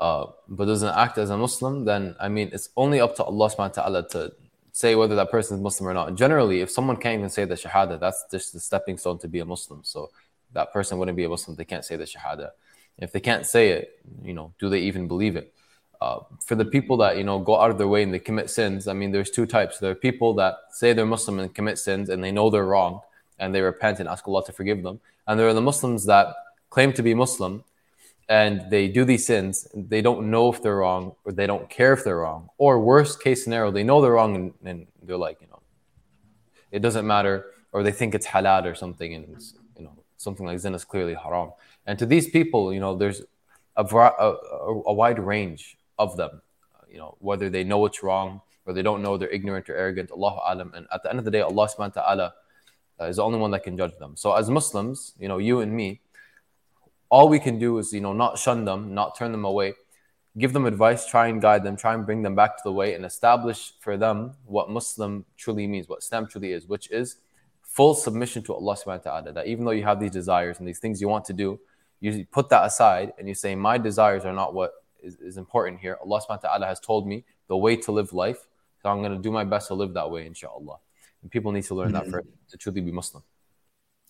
uh, 0.00 0.26
but 0.48 0.64
doesn't 0.64 0.96
act 0.96 1.18
as 1.18 1.30
a 1.30 1.36
Muslim, 1.36 1.84
then 1.84 2.16
I 2.18 2.28
mean, 2.28 2.50
it's 2.52 2.70
only 2.76 3.00
up 3.00 3.14
to 3.16 3.24
Allah 3.24 3.48
subhanahu 3.50 3.76
wa 3.76 3.82
ta'ala 3.82 4.08
to, 4.10 4.32
say 4.72 4.94
whether 4.94 5.14
that 5.16 5.30
person 5.30 5.56
is 5.56 5.62
Muslim 5.62 5.88
or 5.88 5.94
not. 5.94 6.14
Generally, 6.14 6.60
if 6.60 6.70
someone 6.70 6.96
can't 6.96 7.18
even 7.18 7.30
say 7.30 7.44
the 7.44 7.54
Shahada, 7.54 7.98
that's 7.98 8.24
just 8.30 8.52
the 8.52 8.60
stepping 8.60 8.98
stone 8.98 9.18
to 9.18 9.28
be 9.28 9.40
a 9.40 9.44
Muslim. 9.44 9.82
So 9.84 10.10
that 10.52 10.72
person 10.72 10.98
wouldn't 10.98 11.16
be 11.16 11.24
a 11.24 11.28
Muslim. 11.28 11.56
They 11.56 11.64
can't 11.64 11.84
say 11.84 11.96
the 11.96 12.04
Shahada. 12.04 12.50
If 12.98 13.12
they 13.12 13.20
can't 13.20 13.46
say 13.46 13.70
it, 13.70 14.00
you 14.22 14.34
know, 14.34 14.52
do 14.58 14.68
they 14.68 14.80
even 14.80 15.08
believe 15.08 15.36
it? 15.36 15.52
Uh, 16.00 16.20
for 16.44 16.54
the 16.54 16.64
people 16.64 16.96
that 16.96 17.18
you 17.18 17.24
know 17.24 17.38
go 17.38 17.60
out 17.60 17.70
of 17.70 17.76
their 17.76 17.88
way 17.88 18.02
and 18.02 18.12
they 18.12 18.18
commit 18.18 18.48
sins, 18.48 18.88
I 18.88 18.94
mean, 18.94 19.12
there's 19.12 19.30
two 19.30 19.46
types. 19.46 19.78
There 19.78 19.90
are 19.90 19.94
people 19.94 20.34
that 20.34 20.56
say 20.70 20.92
they're 20.92 21.06
Muslim 21.06 21.38
and 21.38 21.54
commit 21.54 21.78
sins, 21.78 22.08
and 22.08 22.24
they 22.24 22.32
know 22.32 22.48
they're 22.48 22.64
wrong, 22.64 23.00
and 23.38 23.54
they 23.54 23.60
repent 23.60 24.00
and 24.00 24.08
ask 24.08 24.26
Allah 24.26 24.44
to 24.46 24.52
forgive 24.52 24.82
them. 24.82 25.00
And 25.26 25.38
there 25.38 25.48
are 25.48 25.54
the 25.54 25.60
Muslims 25.60 26.06
that 26.06 26.34
claim 26.70 26.92
to 26.94 27.02
be 27.02 27.12
Muslim, 27.14 27.64
and 28.30 28.70
they 28.70 28.86
do 28.86 29.04
these 29.04 29.26
sins. 29.26 29.66
They 29.74 30.00
don't 30.00 30.30
know 30.30 30.52
if 30.52 30.62
they're 30.62 30.76
wrong, 30.76 31.16
or 31.24 31.32
they 31.32 31.48
don't 31.48 31.68
care 31.68 31.92
if 31.92 32.04
they're 32.04 32.20
wrong, 32.20 32.48
or 32.58 32.80
worst 32.80 33.20
case 33.20 33.42
scenario, 33.42 33.72
they 33.72 33.82
know 33.82 34.00
they're 34.00 34.12
wrong, 34.12 34.36
and, 34.36 34.54
and 34.64 34.86
they're 35.02 35.16
like, 35.16 35.38
you 35.42 35.48
know, 35.48 35.60
it 36.70 36.78
doesn't 36.80 37.06
matter, 37.06 37.46
or 37.72 37.82
they 37.82 37.90
think 37.90 38.14
it's 38.14 38.28
halal 38.28 38.64
or 38.70 38.76
something, 38.76 39.14
and 39.14 39.26
you 39.76 39.82
know, 39.84 39.92
something 40.16 40.46
like 40.46 40.60
zina 40.60 40.76
is 40.76 40.84
clearly 40.84 41.14
haram. 41.14 41.50
And 41.86 41.98
to 41.98 42.06
these 42.06 42.30
people, 42.30 42.72
you 42.72 42.78
know, 42.78 42.96
there's 42.96 43.20
a, 43.76 43.84
a, 43.84 44.36
a 44.86 44.92
wide 44.92 45.18
range 45.18 45.76
of 45.98 46.16
them. 46.16 46.40
You 46.88 46.98
know, 46.98 47.16
whether 47.18 47.50
they 47.50 47.64
know 47.64 47.84
it's 47.86 48.02
wrong 48.02 48.40
or 48.66 48.72
they 48.72 48.82
don't 48.82 49.02
know, 49.02 49.16
they're 49.16 49.28
ignorant 49.28 49.68
or 49.70 49.76
arrogant. 49.76 50.10
Allah 50.10 50.40
alam. 50.46 50.72
And 50.74 50.86
at 50.92 51.02
the 51.02 51.10
end 51.10 51.18
of 51.18 51.24
the 51.24 51.30
day, 51.30 51.40
Allah 51.40 51.68
subhanahu 51.68 51.96
wa 51.96 52.02
ta'ala 52.02 52.34
uh, 53.00 53.04
is 53.04 53.16
the 53.16 53.22
only 53.22 53.38
one 53.38 53.50
that 53.52 53.62
can 53.62 53.76
judge 53.76 53.96
them. 53.98 54.16
So 54.16 54.34
as 54.34 54.50
Muslims, 54.50 55.14
you 55.18 55.28
know, 55.28 55.38
you 55.38 55.60
and 55.60 55.72
me, 55.72 56.00
all 57.10 57.28
we 57.28 57.38
can 57.38 57.58
do 57.58 57.78
is, 57.78 57.92
you 57.92 58.00
know, 58.00 58.12
not 58.12 58.38
shun 58.38 58.64
them, 58.64 58.94
not 58.94 59.16
turn 59.18 59.32
them 59.32 59.44
away, 59.44 59.74
give 60.38 60.52
them 60.52 60.64
advice, 60.64 61.06
try 61.06 61.26
and 61.26 61.42
guide 61.42 61.64
them, 61.64 61.76
try 61.76 61.92
and 61.92 62.06
bring 62.06 62.22
them 62.22 62.34
back 62.34 62.56
to 62.56 62.62
the 62.64 62.72
way 62.72 62.94
and 62.94 63.04
establish 63.04 63.72
for 63.80 63.96
them 63.96 64.32
what 64.44 64.70
Muslim 64.70 65.24
truly 65.36 65.66
means, 65.66 65.88
what 65.88 65.98
Islam 65.98 66.26
truly 66.26 66.52
is, 66.52 66.66
which 66.66 66.90
is 66.90 67.16
full 67.62 67.94
submission 67.94 68.42
to 68.44 68.54
Allah 68.54 68.76
subhanahu 68.76 69.04
wa 69.04 69.20
ta'ala. 69.20 69.32
That 69.32 69.46
even 69.48 69.64
though 69.64 69.72
you 69.72 69.82
have 69.82 70.00
these 70.00 70.12
desires 70.12 70.60
and 70.60 70.68
these 70.68 70.78
things 70.78 71.00
you 71.00 71.08
want 71.08 71.24
to 71.26 71.32
do, 71.32 71.58
you 72.00 72.24
put 72.30 72.48
that 72.50 72.64
aside 72.64 73.12
and 73.18 73.28
you 73.28 73.34
say, 73.34 73.54
My 73.54 73.76
desires 73.76 74.24
are 74.24 74.32
not 74.32 74.54
what 74.54 74.72
is, 75.02 75.16
is 75.16 75.36
important 75.36 75.80
here. 75.80 75.98
Allah 76.02 76.20
subhanahu 76.20 76.42
wa 76.44 76.48
ta'ala 76.48 76.66
has 76.66 76.80
told 76.80 77.06
me 77.06 77.24
the 77.48 77.56
way 77.56 77.76
to 77.76 77.92
live 77.92 78.12
life. 78.12 78.46
So 78.82 78.88
I'm 78.88 79.02
going 79.02 79.12
to 79.12 79.18
do 79.18 79.30
my 79.30 79.44
best 79.44 79.68
to 79.68 79.74
live 79.74 79.94
that 79.94 80.10
way, 80.10 80.26
inshallah. 80.26 80.78
And 81.22 81.30
people 81.30 81.52
need 81.52 81.64
to 81.64 81.74
learn 81.74 81.92
that 81.92 82.04
hmm. 82.04 82.10
for 82.10 82.24
to 82.50 82.56
truly 82.56 82.80
be 82.80 82.92
Muslim. 82.92 83.22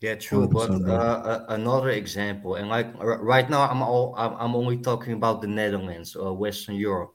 Yeah, 0.00 0.14
true. 0.14 0.48
But 0.48 0.70
uh, 0.70 1.44
another 1.48 1.90
example, 1.90 2.54
and 2.54 2.68
like 2.68 2.92
right 2.98 3.48
now, 3.48 3.68
I'm 3.68 3.82
all 3.82 4.14
I'm 4.16 4.54
only 4.54 4.78
talking 4.78 5.12
about 5.12 5.42
the 5.42 5.48
Netherlands 5.48 6.16
or 6.16 6.34
Western 6.34 6.76
Europe. 6.76 7.14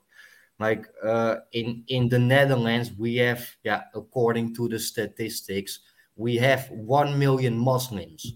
Like 0.60 0.88
uh, 1.04 1.38
in 1.52 1.84
in 1.88 2.10
the 2.10 2.20
Netherlands, 2.20 2.92
we 2.98 3.16
have 3.18 3.44
yeah, 3.64 3.84
according 3.96 4.54
to 4.56 4.70
the 4.70 4.80
statistics, 4.80 5.80
we 6.16 6.38
have 6.38 6.70
one 6.70 7.18
million 7.18 7.58
Muslims, 7.58 8.34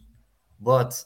but 0.60 1.04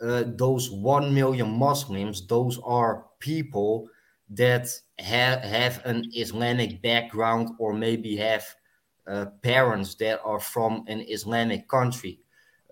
uh, 0.00 0.24
those 0.26 0.70
1 0.70 1.12
million 1.14 1.50
Muslims, 1.58 2.26
those 2.26 2.58
are 2.64 3.06
people 3.18 3.88
that 4.30 4.68
have, 4.98 5.42
have 5.42 5.80
an 5.86 6.04
Islamic 6.14 6.82
background 6.82 7.50
or 7.58 7.72
maybe 7.72 8.16
have 8.16 8.44
uh, 9.06 9.26
parents 9.42 9.94
that 9.94 10.20
are 10.22 10.40
from 10.40 10.84
an 10.88 11.00
Islamic 11.08 11.68
country. 11.68 12.20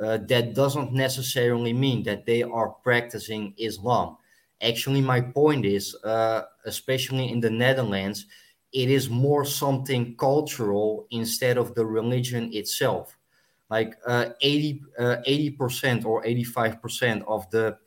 Uh, 0.00 0.18
that 0.28 0.54
doesn't 0.54 0.92
necessarily 0.92 1.72
mean 1.72 2.02
that 2.02 2.26
they 2.26 2.42
are 2.42 2.70
practicing 2.82 3.54
Islam. 3.56 4.16
Actually, 4.60 5.00
my 5.00 5.20
point 5.20 5.64
is, 5.64 5.94
uh, 6.04 6.42
especially 6.64 7.30
in 7.30 7.40
the 7.40 7.50
Netherlands, 7.50 8.26
it 8.72 8.90
is 8.90 9.08
more 9.08 9.44
something 9.44 10.16
cultural 10.16 11.06
instead 11.10 11.58
of 11.58 11.74
the 11.74 11.84
religion 11.84 12.50
itself 12.52 13.16
like 13.70 13.96
uh, 14.06 14.26
80 14.42 14.82
uh, 14.98 15.16
percent 15.56 16.04
or 16.04 16.24
85 16.26 16.82
percent 16.82 17.24
of 17.26 17.48
the 17.50 17.78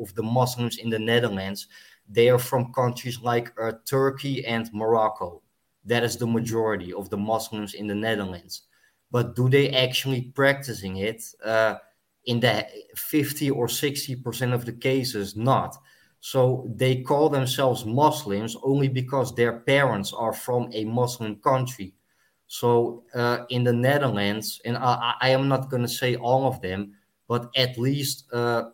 of 0.00 0.12
the 0.14 0.22
Muslims 0.22 0.78
in 0.78 0.90
the 0.90 0.98
Netherlands 0.98 1.68
they 2.10 2.28
are 2.28 2.38
from 2.38 2.72
countries 2.72 3.20
like 3.22 3.52
uh, 3.60 3.72
Turkey 3.86 4.44
and 4.44 4.68
Morocco. 4.72 5.42
That 5.84 6.02
is 6.02 6.16
the 6.16 6.26
majority 6.26 6.92
of 6.92 7.08
the 7.08 7.16
Muslims 7.16 7.74
in 7.74 7.86
the 7.86 7.94
Netherlands. 7.94 8.62
But 9.10 9.34
do 9.34 9.48
they 9.48 9.70
actually 9.70 10.32
practicing 10.34 10.98
it? 10.98 11.22
Uh, 11.44 11.76
in 12.26 12.38
the 12.38 12.66
50 12.96 13.50
or 13.50 13.66
60 13.66 14.16
percent 14.16 14.52
of 14.52 14.66
the 14.66 14.72
cases, 14.72 15.36
not. 15.36 15.76
So 16.20 16.70
they 16.76 17.00
call 17.02 17.30
themselves 17.30 17.86
Muslims 17.86 18.56
only 18.62 18.88
because 18.88 19.34
their 19.34 19.60
parents 19.60 20.12
are 20.12 20.34
from 20.34 20.68
a 20.74 20.84
Muslim 20.84 21.36
country 21.36 21.94
so 22.52 23.04
uh, 23.14 23.44
in 23.48 23.62
the 23.62 23.72
Netherlands, 23.72 24.60
and 24.64 24.76
I, 24.76 25.14
I 25.20 25.28
am 25.28 25.46
not 25.46 25.70
going 25.70 25.82
to 25.82 25.88
say 25.88 26.16
all 26.16 26.48
of 26.48 26.60
them, 26.60 26.94
but 27.28 27.48
at 27.54 27.78
least 27.78 28.24
uh, 28.32 28.70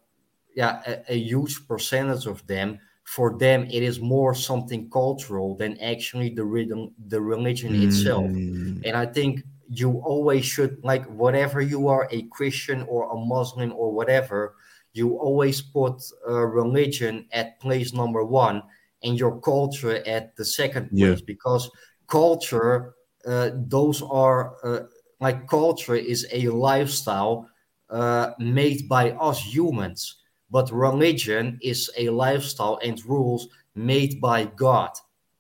yeah, 0.55 0.81
a, 0.87 1.13
a, 1.13 1.19
huge 1.19 1.69
percentage 1.69 2.25
of 2.25 2.47
them. 2.47 2.81
For 3.05 3.37
them, 3.37 3.67
it 3.71 3.83
is 3.83 4.01
more 4.01 4.35
something 4.35 4.89
cultural 4.89 5.57
than 5.57 5.79
actually 5.83 6.31
the 6.31 6.43
rhythm, 6.43 6.95
the 7.09 7.21
religion 7.21 7.75
mm. 7.75 7.87
itself. 7.87 8.25
And 8.25 8.97
I 8.97 9.05
think 9.05 9.45
you 9.69 10.01
always 10.05 10.45
should 10.45 10.79
like 10.83 11.05
whatever 11.07 11.61
you 11.61 11.89
are, 11.89 12.09
a 12.11 12.23
Christian 12.31 12.83
or 12.89 13.11
a 13.11 13.17
Muslim 13.17 13.73
or 13.73 13.93
whatever, 13.93 14.55
you 14.93 15.17
always 15.17 15.61
put 15.61 16.03
uh, 16.29 16.33
religion 16.33 17.27
at 17.33 17.61
place 17.61 17.93
number 17.93 18.25
one 18.25 18.63
and 19.03 19.19
your 19.19 19.41
culture 19.41 20.03
at 20.07 20.35
the 20.37 20.45
second 20.45 20.89
place 20.91 21.19
yeah. 21.21 21.27
because 21.27 21.71
culture 22.09 22.95
uh, 23.27 23.51
those 23.55 24.03
are 24.03 24.55
uh, 24.65 24.85
like 25.21 25.49
culture 25.49 25.97
is 25.97 26.27
a 26.33 26.49
lifestyle 26.49 27.49
uh, 27.91 28.31
made 28.39 28.89
by 28.89 29.11
us 29.13 29.41
humans, 29.41 30.17
but 30.51 30.71
religion 30.71 31.59
is 31.63 31.91
a 31.97 32.09
lifestyle 32.11 32.79
and 32.83 33.05
rules 33.07 33.49
made 33.75 34.21
by 34.21 34.45
God, 34.45 34.91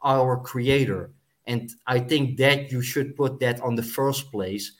our 0.04 0.38
creator. 0.38 1.10
And 1.46 1.70
I 1.86 2.00
think 2.00 2.36
that 2.38 2.72
you 2.72 2.82
should 2.82 3.16
put 3.16 3.38
that 3.40 3.60
on 3.60 3.76
the 3.76 3.82
first 3.82 4.30
place. 4.32 4.72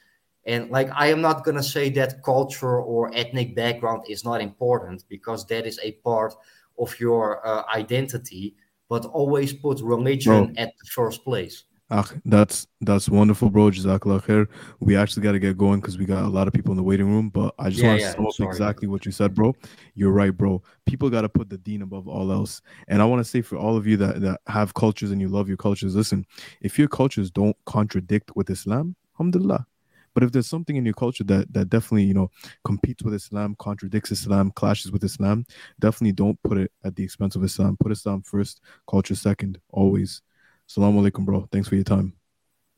And 0.45 0.71
like, 0.71 0.91
I 0.95 1.09
am 1.09 1.21
not 1.21 1.45
going 1.45 1.57
to 1.57 1.63
say 1.63 1.91
that 1.91 2.23
culture 2.23 2.81
or 2.81 3.11
ethnic 3.15 3.55
background 3.55 4.03
is 4.09 4.25
not 4.25 4.41
important 4.41 5.05
because 5.09 5.47
that 5.47 5.67
is 5.67 5.79
a 5.83 5.93
part 5.93 6.35
of 6.79 6.99
your 7.01 7.47
uh, 7.47 7.65
identity, 7.75 8.55
but 8.89 9.05
always 9.07 9.53
put 9.53 9.81
religion 9.81 10.55
at 10.57 10.73
the 10.79 10.87
first 10.87 11.25
place. 11.25 11.65
Ah, 11.89 12.05
that's 12.25 12.67
that's 12.81 13.09
wonderful, 13.09 13.49
bro. 13.49 13.71
Jazakallah 13.71 14.21
khair. 14.25 14.49
We 14.81 14.97
actually 14.97 15.23
got 15.23 15.33
to 15.33 15.39
get 15.39 15.57
going 15.57 15.81
because 15.81 15.97
we 15.99 16.05
got 16.05 16.25
a 16.25 16.29
lot 16.29 16.49
of 16.49 16.53
people 16.53 16.73
in 16.73 16.77
the 16.77 16.83
waiting 16.83 17.07
room. 17.09 17.29
But 17.31 17.55
I 17.61 17.71
just 17.71 17.85
Yeah, 17.85 17.85
want 17.85 18.01
to 18.01 18.05
yeah, 18.05 18.15
sum 18.17 18.27
up 18.27 18.35
exactly 18.41 18.89
what 18.89 19.07
you 19.07 19.13
said, 19.13 19.37
bro. 19.37 19.55
You're 19.95 20.11
right, 20.11 20.37
bro. 20.37 20.63
People 20.85 21.11
got 21.11 21.23
to 21.23 21.29
put 21.29 21.49
the 21.49 21.59
deen 21.59 21.83
above 21.83 22.09
all 22.09 22.33
else. 22.33 22.61
And 22.89 23.01
I 23.01 23.05
want 23.05 23.21
to 23.21 23.25
say 23.25 23.41
for 23.41 23.57
all 23.57 23.77
of 23.77 23.87
you 23.87 23.97
that 23.99 24.21
that 24.21 24.41
have 24.49 24.75
cultures 24.75 25.13
and 25.13 25.21
you 25.21 25.29
love 25.29 25.47
your 25.47 25.57
cultures, 25.59 25.95
listen. 25.95 26.27
If 26.61 26.77
your 26.77 26.89
cultures 26.89 27.31
don't 27.31 27.57
contradict 27.67 28.35
with 28.35 28.51
Islam, 28.51 28.97
alhamdulillah. 29.15 29.65
But 30.13 30.25
if 30.25 30.33
there's 30.33 30.49
something 30.49 30.75
in 30.77 30.85
your 30.85 30.95
culture 30.95 31.25
that 31.25 31.53
that 31.53 31.69
definitely 31.69 32.05
you 32.05 32.15
know 32.15 32.33
competes 32.65 33.05
with 33.05 33.15
Islam, 33.15 33.55
contradicts 33.61 34.11
Islam, 34.11 34.51
clashes 34.51 34.91
with 34.91 35.05
Islam, 35.05 35.47
definitely 35.79 36.13
don't 36.13 36.43
put 36.43 36.59
it 36.59 36.73
at 36.83 36.97
the 36.97 37.05
expense 37.05 37.37
of 37.37 37.45
Islam. 37.45 37.77
Put 37.79 37.93
Islam 37.93 38.23
first, 38.23 38.61
culture 38.91 39.15
second, 39.15 39.61
always. 39.71 40.23
Assalamu 40.69 41.01
alaikum, 41.03 41.25
bro. 41.25 41.49
Thanks 41.53 41.69
for 41.69 41.75
your 41.77 41.85
time. 41.85 42.13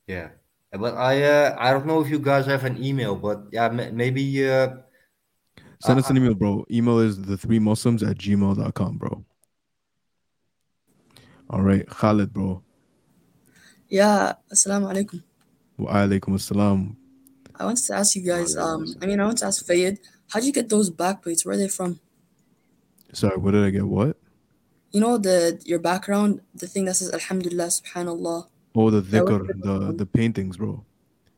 Yeah, 0.07 0.29
but 0.73 0.95
I 0.95 1.23
uh, 1.23 1.57
I 1.59 1.73
don't 1.73 1.87
know 1.87 2.01
if 2.01 2.09
you 2.09 2.19
guys 2.19 2.47
have 2.47 2.65
an 2.65 2.83
email, 2.83 3.17
but 3.17 3.45
yeah, 3.53 3.67
m- 3.67 3.97
maybe 3.97 4.49
uh, 4.49 4.77
Send 5.81 6.01
us 6.01 6.11
an 6.11 6.17
email, 6.17 6.35
bro. 6.35 6.67
Email 6.71 6.99
is 6.99 7.23
the 7.23 7.37
three 7.37 7.61
Muslims 7.61 8.03
at 8.03 8.19
gmail.com, 8.19 8.99
bro. 8.99 9.25
All 11.51 11.63
right, 11.63 11.89
Khalid, 11.89 12.33
bro. 12.33 12.63
Yeah, 13.89 14.35
assalamu 14.53 14.91
alaikum. 14.93 15.23
Wa 15.79 15.93
alaikum 15.93 16.35
assalam. 16.35 16.97
I 17.55 17.65
wanted 17.65 17.85
to 17.87 17.95
ask 17.95 18.17
you 18.17 18.23
guys, 18.23 18.57
um, 18.57 18.87
I 19.01 19.07
mean, 19.07 19.21
I 19.21 19.25
want 19.25 19.39
to 19.39 19.47
ask 19.47 19.65
Fayed, 19.65 19.99
how'd 20.31 20.45
you 20.45 20.53
get 20.53 20.69
those 20.69 20.91
back 20.91 21.23
plates? 21.23 21.45
Where 21.47 21.55
are 21.55 21.59
they 21.59 21.69
from? 21.69 22.01
Sorry, 23.13 23.37
what 23.37 23.53
did 23.53 23.65
I 23.65 23.71
get? 23.71 23.85
What? 23.87 24.17
You 24.91 25.01
know, 25.01 25.19
the 25.19 25.61
your 25.65 25.79
background, 25.79 26.41
the 26.55 26.67
thing 26.67 26.87
that 26.87 26.95
says 26.95 27.13
Alhamdulillah, 27.13 27.69
Subhanallah. 27.69 28.49
Oh, 28.75 28.91
the 28.91 29.03
dhikr, 29.03 29.47
the 29.63 29.93
the 29.93 30.07
paintings, 30.07 30.57
bro. 30.57 30.85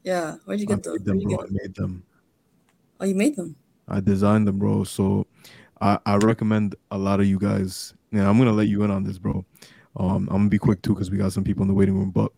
Yeah, 0.05 0.37
where'd 0.45 0.61
you 0.61 0.67
I 0.71 0.75
get 0.75 0.83
those? 0.83 1.01
them, 1.01 1.19
you 1.19 1.29
bro. 1.37 1.45
I 1.45 1.47
made 1.51 1.75
them. 1.75 2.05
Oh, 3.01 3.05
you 3.07 3.15
made 3.15 3.37
them? 3.37 3.57
I 3.89 4.01
designed 4.01 4.47
them, 4.47 4.59
bro. 4.59 4.85
So 4.85 5.27
I, 5.81 5.99
I 6.07 6.17
recommend 6.17 6.77
a 6.91 6.99
lot 6.99 7.21
of 7.21 7.27
you 7.27 7.39
guys. 7.39 7.95
Yeah, 8.13 8.29
I'm 8.29 8.39
gonna 8.39 8.53
let 8.53 8.69
you 8.69 8.83
in 8.85 8.91
on 8.91 9.05
this, 9.05 9.19
bro. 9.19 9.45
Um, 9.97 10.29
I'm 10.31 10.37
gonna 10.37 10.49
be 10.49 10.59
quick 10.59 10.83
too 10.83 10.95
because 10.95 11.11
we 11.11 11.19
got 11.19 11.33
some 11.33 11.45
people 11.45 11.63
in 11.63 11.69
the 11.69 11.75
waiting 11.75 11.97
room. 11.97 12.11
But 12.11 12.33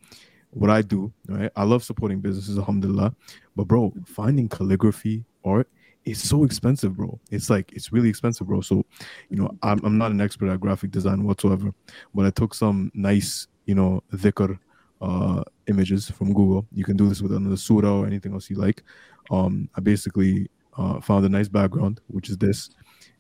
what 0.51 0.71
I 0.71 0.83
do, 0.83 1.13
right? 1.29 1.51
I 1.57 1.65
love 1.65 1.85
supporting 1.85 2.21
businesses, 2.21 2.59
alhamdulillah. 2.59 3.15
But 3.55 3.65
bro, 3.69 3.93
finding 4.07 4.49
calligraphy 4.49 5.25
art 5.45 5.69
is 6.05 6.27
so 6.29 6.45
expensive, 6.45 6.97
bro. 6.97 7.21
It's 7.31 7.49
like 7.51 7.73
it's 7.73 7.93
really 7.93 8.09
expensive, 8.09 8.47
bro. 8.47 8.61
So, 8.61 8.85
you 9.31 9.37
know, 9.37 9.57
I'm 9.63 9.85
I'm 9.85 9.99
not 9.99 10.11
an 10.11 10.21
expert 10.21 10.51
at 10.51 10.61
graphic 10.61 10.91
design 10.91 11.25
whatsoever, 11.25 11.73
but 12.15 12.27
I 12.27 12.31
took 12.31 12.55
some 12.55 12.91
nice, 12.95 13.47
you 13.67 13.75
know, 13.75 14.03
dhikr 14.13 14.59
uh, 15.01 15.43
images 15.67 16.11
from 16.11 16.33
Google. 16.33 16.67
You 16.73 16.85
can 16.85 16.97
do 16.97 17.09
this 17.09 17.21
with 17.23 17.33
another 17.33 17.57
surah 17.57 18.01
or 18.01 18.07
anything 18.07 18.33
else 18.33 18.51
you 18.51 18.57
like. 18.57 18.83
Um, 19.31 19.69
I 19.75 19.81
basically 19.81 20.49
uh, 20.77 21.01
found 21.01 21.25
a 21.25 21.29
nice 21.29 21.49
background, 21.49 22.01
which 22.09 22.31
is 22.31 22.39
this, 22.39 22.71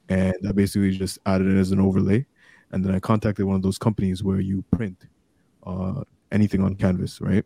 and 0.08 0.34
I 0.48 0.52
basically 0.52 0.90
just 0.92 1.18
added 1.26 1.48
it 1.48 1.58
as 1.58 1.70
an 1.72 1.80
overlay. 1.80 2.26
And 2.72 2.84
then 2.84 2.94
I 2.94 3.00
contacted 3.00 3.44
one 3.44 3.56
of 3.56 3.62
those 3.62 3.78
companies 3.78 4.24
where 4.24 4.40
you 4.40 4.64
print 4.70 5.06
uh, 5.66 6.04
anything 6.30 6.62
on 6.62 6.74
canvas, 6.74 7.20
right? 7.20 7.44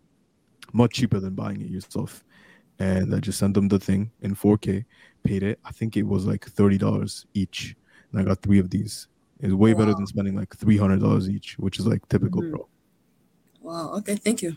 Much 0.73 0.93
cheaper 0.95 1.19
than 1.19 1.35
buying 1.35 1.61
it 1.61 1.69
yourself. 1.69 2.25
And 2.79 3.15
I 3.15 3.21
just 3.21 3.39
sent 3.39 3.55
them 3.55 3.69
the 3.69 3.79
thing 3.79 4.11
in 4.21 4.35
4K, 4.35 4.85
paid 5.25 5.43
it. 5.43 5.59
I 5.65 5.73
think 5.73 5.97
it 5.97 6.03
was 6.03 6.27
like 6.27 6.45
$30 6.45 7.25
each. 7.35 7.75
And 8.13 8.21
I 8.21 8.25
got 8.25 8.43
three 8.43 8.59
of 8.59 8.71
these. 8.71 9.09
It's 9.41 9.53
way 9.53 9.73
better 9.73 9.95
than 9.95 10.07
spending 10.07 10.37
like 10.37 10.51
$300 10.57 11.29
each, 11.29 11.59
which 11.59 11.79
is 11.79 11.87
like 11.87 12.07
typical, 12.09 12.43
Mhm. 12.43 12.51
bro. 12.51 12.69
Wow. 13.61 13.95
Okay. 13.99 14.17
Thank 14.17 14.43
you. 14.43 14.57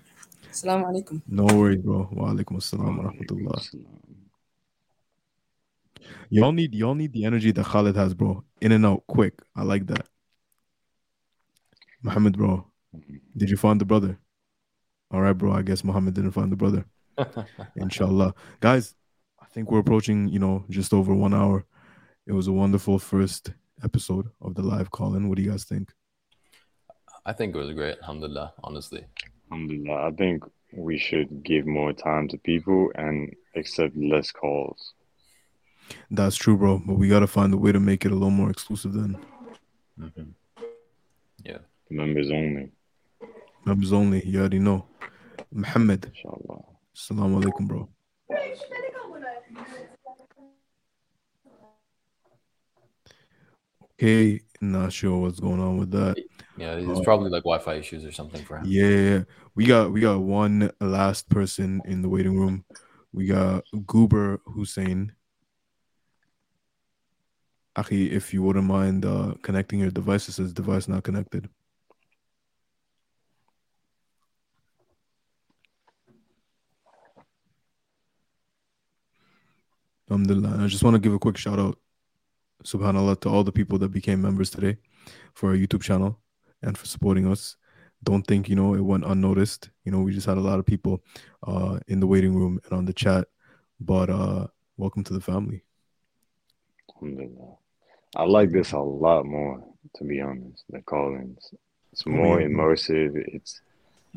Assalamu 0.52 0.86
alaikum. 0.86 1.22
No 1.28 1.46
worries, 1.46 1.82
bro. 1.82 2.10
Wa 2.12 2.32
alaikum 2.32 2.58
assalam 2.58 2.98
wa 2.98 3.12
rahmatullah. 3.12 3.86
Y'all 6.30 6.52
need 6.52 6.74
y'all 6.76 6.96
need 6.96 7.12
the 7.14 7.26
energy 7.26 7.52
that 7.52 7.66
Khalid 7.66 7.96
has, 7.96 8.14
bro. 8.14 8.44
In 8.62 8.72
and 8.72 8.86
out, 8.86 9.06
quick. 9.08 9.42
I 9.56 9.64
like 9.64 9.88
that. 9.88 10.08
Muhammad, 12.02 12.38
bro. 12.38 12.66
Did 13.36 13.50
you 13.50 13.58
find 13.58 13.80
the 13.82 13.86
brother? 13.86 14.18
All 15.12 15.22
right, 15.22 15.34
bro. 15.34 15.52
I 15.52 15.62
guess 15.62 15.84
Muhammad 15.84 16.14
didn't 16.14 16.32
find 16.32 16.52
the 16.52 16.56
brother. 16.56 16.86
Inshallah. 17.76 18.34
Guys, 18.60 18.96
I 19.42 19.46
think 19.46 19.72
we're 19.72 19.80
approaching, 19.80 20.28
you 20.28 20.40
know, 20.40 20.66
just 20.70 20.94
over 20.94 21.14
one 21.14 21.34
hour. 21.34 21.66
It 22.26 22.34
was 22.34 22.48
a 22.48 22.52
wonderful 22.52 23.00
first 23.00 23.54
episode 23.84 24.30
of 24.42 24.56
the 24.56 24.62
live 24.62 24.92
call 24.92 25.16
in. 25.16 25.30
What 25.30 25.38
do 25.38 25.44
you 25.44 25.52
guys 25.52 25.64
think? 25.64 25.92
I 27.26 27.34
think 27.34 27.56
it 27.56 27.58
was 27.58 27.74
great, 27.74 27.98
alhamdulillah, 28.02 28.54
honestly. 28.64 29.06
Alhamdulillah. 29.52 30.08
I 30.08 30.12
think 30.12 30.44
we 30.74 30.98
should 30.98 31.44
give 31.44 31.66
more 31.66 31.94
time 31.94 32.28
to 32.30 32.38
people 32.38 32.92
and 32.96 33.34
accept 33.56 33.96
less 33.98 34.32
calls. 34.32 34.94
That's 36.12 36.36
true, 36.36 36.58
bro. 36.58 36.82
But 36.86 36.96
we 36.96 37.10
gotta 37.10 37.28
find 37.28 37.54
a 37.54 37.58
way 37.58 37.72
to 37.72 37.80
make 37.80 38.06
it 38.06 38.12
a 38.12 38.16
little 38.16 38.30
more 38.30 38.50
exclusive 38.50 38.94
then. 38.94 39.18
Mm-hmm. 40.00 40.64
Yeah. 41.44 41.58
Members 41.90 42.30
only. 42.30 42.72
Members 43.66 43.94
only. 43.94 44.26
You 44.26 44.40
already 44.40 44.60
know. 44.60 44.86
Muhammad. 45.52 46.06
Inshallah. 46.06 46.64
Assalamu 47.00 47.42
alaikum, 47.42 47.66
bro. 47.66 47.88
Okay, 53.94 54.42
not 54.60 54.92
sure 54.92 55.18
what's 55.22 55.40
going 55.40 55.62
on 55.62 55.78
with 55.78 55.92
that. 55.92 56.18
Yeah, 56.58 56.76
it's 56.76 57.00
Uh, 57.00 57.04
probably 57.04 57.30
like 57.30 57.44
Wi-Fi 57.44 57.76
issues 57.76 58.04
or 58.04 58.12
something 58.12 58.44
for 58.44 58.58
him. 58.58 58.66
Yeah, 58.66 59.24
we 59.56 59.66
got 59.66 59.94
we 59.94 60.02
got 60.02 60.20
one 60.20 60.72
last 60.82 61.30
person 61.30 61.82
in 61.86 62.02
the 62.02 62.10
waiting 62.10 62.38
room. 62.38 62.66
We 63.14 63.28
got 63.28 63.64
Goober 63.86 64.42
Hussein. 64.46 65.14
Aki, 67.78 68.12
if 68.12 68.34
you 68.34 68.44
wouldn't 68.44 68.68
mind 68.68 69.06
uh, 69.06 69.36
connecting 69.42 69.80
your 69.80 69.92
device, 69.92 70.28
it 70.28 70.34
says 70.34 70.52
device 70.52 70.90
not 70.90 71.04
connected. 71.04 71.50
Alhamdulillah. 80.10 80.64
I 80.64 80.68
just 80.68 80.84
want 80.84 80.96
to 80.96 81.00
give 81.00 81.14
a 81.14 81.20
quick 81.20 81.38
shout 81.38 81.60
out, 81.60 81.78
subhanAllah, 82.64 83.22
to 83.22 83.30
all 83.30 83.44
the 83.44 83.52
people 83.52 83.78
that 83.80 83.90
became 83.90 84.22
members 84.22 84.50
today 84.50 84.78
for 85.36 85.50
our 85.50 85.56
YouTube 85.56 85.84
channel 85.84 86.20
and 86.64 86.78
for 86.78 86.88
supporting 86.88 87.28
us. 87.32 87.58
Don't 88.04 88.26
think, 88.26 88.50
you 88.50 88.56
know, 88.56 88.74
it 88.74 88.80
went 88.82 89.06
unnoticed. 89.06 89.70
You 89.84 89.92
know, 89.92 90.00
we 90.02 90.14
just 90.14 90.26
had 90.26 90.38
a 90.38 90.42
lot 90.42 90.58
of 90.58 90.66
people 90.66 91.04
uh, 91.46 91.80
in 91.88 92.00
the 92.00 92.08
waiting 92.08 92.34
room 92.34 92.60
and 92.64 92.74
on 92.74 92.86
the 92.86 92.94
chat. 92.94 93.28
But 93.80 94.10
uh, 94.10 94.48
welcome 94.78 95.04
to 95.04 95.14
the 95.14 95.22
family. 95.22 95.64
Alhamdulillah. 96.96 97.56
I 98.16 98.24
like 98.24 98.52
this 98.52 98.72
a 98.72 98.80
lot 98.80 99.26
more, 99.26 99.64
to 99.98 100.04
be 100.04 100.22
honest, 100.22 100.64
the 100.70 100.82
call-ins. 100.82 101.54
It's 101.92 102.04
Oh, 102.08 102.12
more 102.12 102.40
immersive. 102.40 103.12
It's 103.16 103.62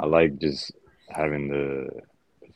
I 0.00 0.06
like 0.06 0.38
just 0.38 0.72
having 1.10 1.48
the 1.48 1.88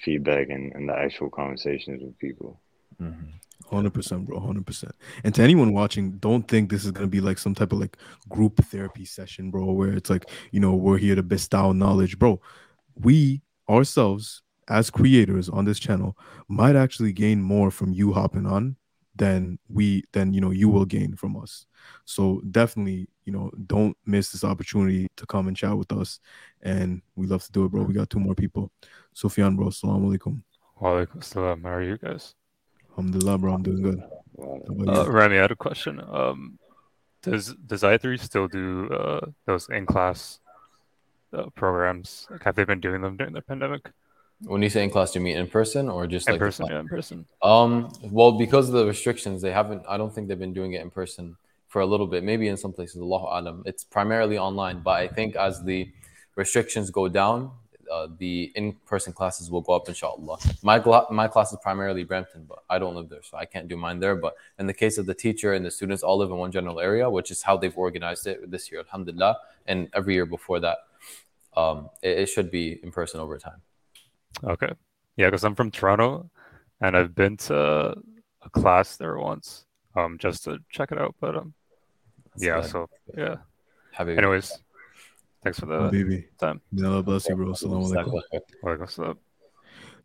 feedback 0.01 0.49
and, 0.49 0.73
and 0.75 0.89
the 0.89 0.97
actual 0.97 1.29
conversations 1.29 2.03
with 2.03 2.19
people. 2.19 2.61
Mm-hmm. 3.01 3.75
Hundred 3.75 3.95
percent, 3.95 4.27
bro. 4.27 4.39
Hundred 4.39 4.67
percent. 4.67 4.95
And 5.25 5.35
to 5.35 5.43
anyone 5.43 5.73
watching, 5.73 6.13
don't 6.19 6.47
think 6.47 6.71
this 6.71 6.85
is 6.85 6.93
gonna 6.93 7.09
be 7.09 7.21
like 7.21 7.39
some 7.39 7.55
type 7.55 7.73
of 7.73 7.81
like 7.81 7.97
group 8.29 8.65
therapy 8.67 9.05
session, 9.05 9.51
bro, 9.51 9.65
where 9.73 9.93
it's 9.93 10.11
like 10.11 10.31
you 10.53 10.61
know 10.61 10.75
we're 10.75 10.99
here 10.99 11.17
to 11.17 11.23
bestow 11.23 11.73
knowledge, 11.73 12.19
bro. 12.19 12.41
We 12.95 13.43
ourselves 13.69 14.43
as 14.69 14.91
creators 14.91 15.49
on 15.49 15.65
this 15.65 15.79
channel 15.79 16.17
might 16.49 16.77
actually 16.77 17.13
gain 17.13 17.41
more 17.41 17.71
from 17.71 17.93
you 17.93 18.13
hopping 18.13 18.47
on 18.47 18.77
than 19.17 19.59
we 19.69 20.05
than 20.13 20.33
you 20.33 20.41
know 20.41 20.51
you 20.51 20.69
will 20.69 20.85
gain 20.85 21.17
from 21.17 21.37
us. 21.37 21.67
So 22.05 22.43
definitely, 22.51 23.09
you 23.25 23.33
know, 23.33 23.51
don't 23.67 23.97
miss 24.05 24.31
this 24.31 24.45
opportunity 24.45 25.09
to 25.17 25.27
come 25.27 25.49
and 25.49 25.57
chat 25.57 25.77
with 25.77 25.93
us. 25.93 26.21
And 26.63 27.03
we 27.17 27.27
love 27.27 27.45
to 27.45 27.53
do 27.53 27.65
it, 27.65 27.71
bro. 27.71 27.83
We 27.83 27.95
got 27.95 28.11
two 28.11 28.21
more 28.21 28.35
people. 28.35 28.71
Sufyan, 29.15 29.57
bro. 29.57 29.69
Assalamu 29.69 30.17
alaikum. 30.17 30.43
Walaikum 30.81 31.25
salam. 31.25 31.63
How 31.63 31.71
are 31.71 31.83
you 31.83 31.97
guys? 31.97 32.35
Alhamdulillah, 32.97 33.39
bro. 33.39 33.55
I'm 33.55 33.63
doing 33.63 33.83
good. 33.83 34.03
Uh. 34.39 35.11
Rami, 35.11 35.39
I 35.39 35.43
had 35.43 35.51
a 35.51 35.57
question. 35.57 36.01
Um, 36.01 36.59
does 37.23 37.55
does 37.67 37.83
i3 37.83 38.19
still 38.21 38.49
do 38.49 38.89
uh, 38.93 39.27
those 39.47 39.69
in 39.69 39.85
class 39.87 40.41
uh, 41.33 41.47
programs? 41.55 42.27
Like, 42.31 42.45
have 42.45 42.55
they 42.55 42.65
been 42.65 42.81
doing 42.81 43.03
them 43.03 43.17
during 43.17 43.33
the 43.33 43.43
pandemic? 43.43 43.91
When 44.45 44.63
you 44.63 44.69
say 44.69 44.85
in 44.85 44.91
class, 44.91 45.13
do 45.13 45.19
you 45.19 45.25
mean 45.25 45.37
in 45.37 45.47
person 45.47 45.89
or 45.89 46.07
just 46.07 46.29
in 46.29 46.35
like 46.35 46.41
person? 46.41 46.67
yeah, 46.71 46.81
in 46.81 46.89
person. 46.89 47.27
Um, 47.43 47.91
well, 48.03 48.33
because 48.33 48.69
of 48.69 48.75
the 48.75 48.87
restrictions, 48.87 49.43
they 49.43 49.53
haven't. 49.53 49.83
I 49.89 49.97
don't 49.97 50.15
think 50.15 50.29
they've 50.29 50.39
been 50.39 50.53
doing 50.53 50.75
it 50.75 50.83
in 50.83 50.91
person 50.91 51.37
for 51.69 51.81
a 51.81 51.87
little 51.87 52.07
bit. 52.07 52.23
Maybe 52.23 52.49
in 52.49 52.57
some 52.57 52.73
places, 52.73 53.01
Allahu 53.01 53.27
alam. 53.27 53.63
It's 53.67 53.85
primarily 53.85 54.39
online, 54.39 54.81
but 54.81 55.01
I 55.01 55.09
think 55.09 55.37
as 55.37 55.63
the 55.65 55.91
restrictions 56.37 56.91
go 56.91 57.09
down, 57.09 57.51
uh, 57.93 58.09
the 58.19 58.53
in-person 58.55 59.13
classes 59.13 59.51
will 59.51 59.61
go 59.61 59.75
up, 59.75 59.89
inshallah. 59.89 60.39
My 60.63 60.79
gla- 60.79 61.07
my 61.11 61.29
class 61.29 61.53
is 61.53 61.59
primarily 61.63 62.05
Brampton, 62.05 62.45
but 62.49 62.65
I 62.69 62.79
don't 62.79 62.95
live 62.95 63.09
there, 63.09 63.23
so 63.23 63.37
I 63.37 63.45
can't 63.45 63.69
do 63.69 63.77
mine 63.77 64.01
there. 64.01 64.17
But 64.17 64.35
in 64.59 64.67
the 64.67 64.75
case 64.75 64.99
of 64.99 65.07
the 65.07 65.15
teacher 65.15 65.55
and 65.55 65.65
the 65.65 65.71
students, 65.71 66.03
all 66.03 66.19
live 66.19 66.31
in 66.31 66.37
one 66.37 66.53
general 66.53 66.81
area, 66.81 67.09
which 67.09 67.31
is 67.31 67.43
how 67.43 67.57
they've 67.57 67.77
organized 67.77 68.27
it 68.27 68.51
this 68.51 68.71
year, 68.71 68.81
alhamdulillah, 68.81 69.39
and 69.67 69.89
every 69.95 70.15
year 70.15 70.27
before 70.27 70.61
that. 70.61 70.79
Um, 71.57 71.89
it, 72.03 72.19
it 72.19 72.27
should 72.27 72.51
be 72.51 72.79
in 72.83 72.93
person 72.93 73.19
over 73.21 73.39
time. 73.39 73.63
Okay. 74.45 74.73
Yeah, 75.17 75.29
because 75.29 75.45
I'm 75.45 75.55
from 75.55 75.71
Toronto, 75.71 76.31
and 76.81 76.97
I've 76.97 77.15
been 77.15 77.37
to 77.39 77.95
a 78.43 78.51
class 78.51 78.97
there 78.97 79.17
once, 79.19 79.65
um, 79.95 80.19
just 80.19 80.45
to 80.45 80.59
check 80.71 80.93
it 80.93 80.99
out. 80.99 81.15
But 81.21 81.37
um, 81.37 81.55
yeah. 82.37 82.61
So 82.61 82.89
yeah. 83.17 83.37
Habibi. 83.97 84.19
Anyways, 84.19 84.59
thanks 85.47 85.61
for 85.61 85.67
the 85.67 85.89
Baby. 85.91 86.27
time. 86.41 86.61
May 86.73 86.87
Allah 86.87 87.03
bless 87.03 87.29
you, 87.29 87.37
bro. 87.37 87.53
Assalamu 87.53 87.93
alaikum. 87.93 88.91
Salam. 88.91 89.19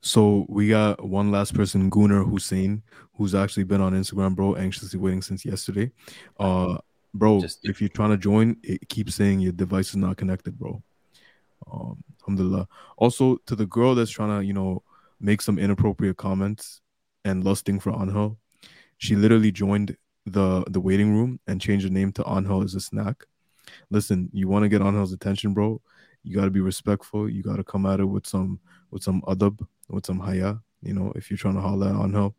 So 0.01 0.45
we 0.47 0.69
got 0.69 1.03
one 1.03 1.31
last 1.31 1.55
person, 1.55 1.89
Gunnar 1.89 2.23
Hussein, 2.23 2.83
who's 3.15 3.33
actually 3.33 3.63
been 3.63 3.81
on 3.81 3.93
Instagram, 3.93 4.35
bro, 4.35 4.55
anxiously 4.55 4.99
waiting 4.99 5.21
since 5.21 5.43
yesterday. 5.43 5.91
Uh, 6.39 6.77
bro, 7.13 7.43
if 7.63 7.81
you're 7.81 7.89
trying 7.89 8.11
to 8.11 8.17
join, 8.17 8.57
it 8.63 8.87
keeps 8.87 9.15
saying 9.15 9.39
your 9.39 9.51
device 9.51 9.89
is 9.89 9.95
not 9.95 10.17
connected, 10.17 10.57
bro. 10.59 10.81
Um, 11.71 12.03
alhamdulillah. 12.21 12.67
Also, 12.97 13.37
to 13.47 13.55
the 13.55 13.65
girl 13.65 13.95
that's 13.95 14.11
trying 14.11 14.39
to, 14.39 14.45
you 14.45 14.53
know, 14.53 14.83
make 15.19 15.41
some 15.41 15.57
inappropriate 15.57 16.17
comments 16.17 16.81
and 17.25 17.43
lusting 17.43 17.79
for 17.79 17.91
Anhel, 17.91 18.37
she 18.97 19.15
literally 19.15 19.51
joined 19.51 19.97
the 20.27 20.63
the 20.67 20.79
waiting 20.79 21.15
room 21.15 21.39
and 21.47 21.59
changed 21.59 21.85
the 21.85 21.89
name 21.89 22.11
to 22.11 22.23
Anhel 22.23 22.63
as 22.63 22.75
a 22.75 22.79
snack. 22.79 23.25
Listen, 23.89 24.29
you 24.33 24.47
want 24.47 24.63
to 24.63 24.69
get 24.69 24.81
Anhel's 24.81 25.13
attention, 25.13 25.53
bro. 25.53 25.81
You 26.23 26.35
got 26.35 26.45
to 26.45 26.51
be 26.51 26.61
respectful. 26.61 27.29
You 27.29 27.43
got 27.43 27.57
to 27.57 27.63
come 27.63 27.85
at 27.85 27.99
it 27.99 28.05
with 28.05 28.27
some 28.27 28.59
with 28.91 29.03
some 29.03 29.21
adab, 29.23 29.65
with 29.89 30.05
some 30.05 30.19
haya. 30.19 30.57
You 30.81 30.93
know, 30.93 31.11
if 31.15 31.29
you're 31.29 31.37
trying 31.37 31.55
to 31.55 31.61
holler 31.61 31.87
at 31.87 31.95
Anhel, 31.95 32.33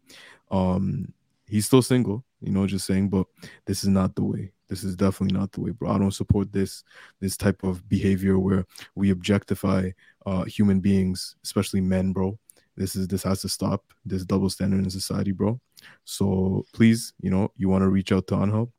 um, 0.50 1.12
he's 1.46 1.66
still 1.66 1.82
single. 1.82 2.24
You 2.40 2.52
know, 2.52 2.66
just 2.66 2.86
saying. 2.86 3.09
But 3.09 3.26
this 3.66 3.82
is 3.82 3.88
not 3.88 4.14
the 4.14 4.24
way. 4.24 4.52
This 4.68 4.84
is 4.84 4.96
definitely 4.96 5.38
not 5.38 5.52
the 5.52 5.60
way, 5.60 5.70
bro. 5.70 5.90
I 5.90 5.98
don't 5.98 6.14
support 6.14 6.52
this 6.52 6.82
this 7.20 7.36
type 7.36 7.62
of 7.62 7.88
behavior 7.88 8.38
where 8.38 8.64
we 8.94 9.10
objectify 9.10 9.90
uh, 10.24 10.44
human 10.44 10.80
beings, 10.80 11.36
especially 11.44 11.80
men, 11.80 12.12
bro. 12.12 12.38
This 12.76 12.96
is 12.96 13.06
this 13.06 13.22
has 13.24 13.42
to 13.42 13.48
stop. 13.48 13.84
This 14.04 14.24
double 14.24 14.48
standard 14.48 14.82
in 14.82 14.90
society, 14.90 15.32
bro. 15.32 15.60
So 16.04 16.64
please, 16.72 17.12
you 17.20 17.30
know, 17.30 17.52
you 17.56 17.68
want 17.68 17.82
to 17.82 17.88
reach 17.88 18.12
out 18.12 18.26
to 18.28 18.34
Anhel, 18.36 18.70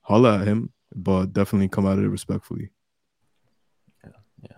holla 0.00 0.40
at 0.40 0.48
him, 0.48 0.72
but 0.94 1.32
definitely 1.32 1.68
come 1.68 1.86
at 1.86 1.98
it 1.98 2.08
respectfully. 2.08 2.70
Yeah, 4.04 4.10
yeah, 4.42 4.56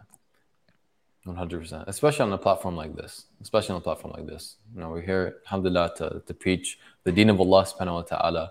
One 1.25 1.37
hundred 1.37 1.61
percent, 1.61 1.85
especially 1.87 2.25
on 2.27 2.33
a 2.33 2.39
platform 2.39 2.77
like 2.77 2.95
this. 2.97 3.27
Especially 3.41 3.75
on 3.75 3.79
a 3.79 3.85
platform 3.85 4.15
like 4.17 4.27
this, 4.27 4.57
you 4.75 4.81
know, 4.81 4.89
we're 4.91 5.03
here, 5.03 5.37
alhamdulillah, 5.47 5.93
to, 5.97 6.23
to 6.27 6.35
preach 6.35 6.79
the 7.05 7.13
deen 7.13 7.31
of 7.31 7.41
Allah 7.41 7.65
subhanahu 7.65 7.95
wa 7.95 8.05
taala. 8.05 8.49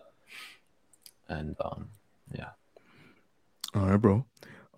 And 1.30 1.56
um, 1.64 1.90
yeah, 2.32 2.52
All 3.76 3.88
right, 3.88 3.98
bro. 3.98 4.26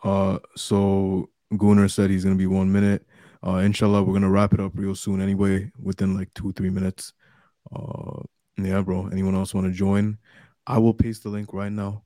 Uh, 0.03 0.40
so 0.56 1.30
Gunnar 1.57 1.88
said 1.90 2.10
he's 2.10 2.23
gonna 2.23 2.36
be 2.36 2.48
one 2.48 2.72
minute. 2.72 3.06
Uh, 3.45 3.57
inshallah, 3.57 4.03
we're 4.03 4.14
gonna 4.14 4.30
wrap 4.30 4.53
it 4.53 4.60
up 4.60 4.72
real 4.76 4.95
soon. 4.95 5.22
Anyway, 5.22 5.72
within 5.82 6.15
like 6.15 6.34
two 6.34 6.52
three 6.53 6.69
minutes. 6.69 7.14
Uh, 7.76 8.22
yeah, 8.57 8.82
bro. 8.82 9.07
Anyone 9.07 9.36
else 9.36 9.53
want 9.53 9.68
to 9.68 9.73
join? 9.73 10.18
I 10.65 10.77
will 10.77 10.94
paste 10.94 11.23
the 11.23 11.30
link 11.30 11.53
right 11.53 11.72
now. 11.72 12.05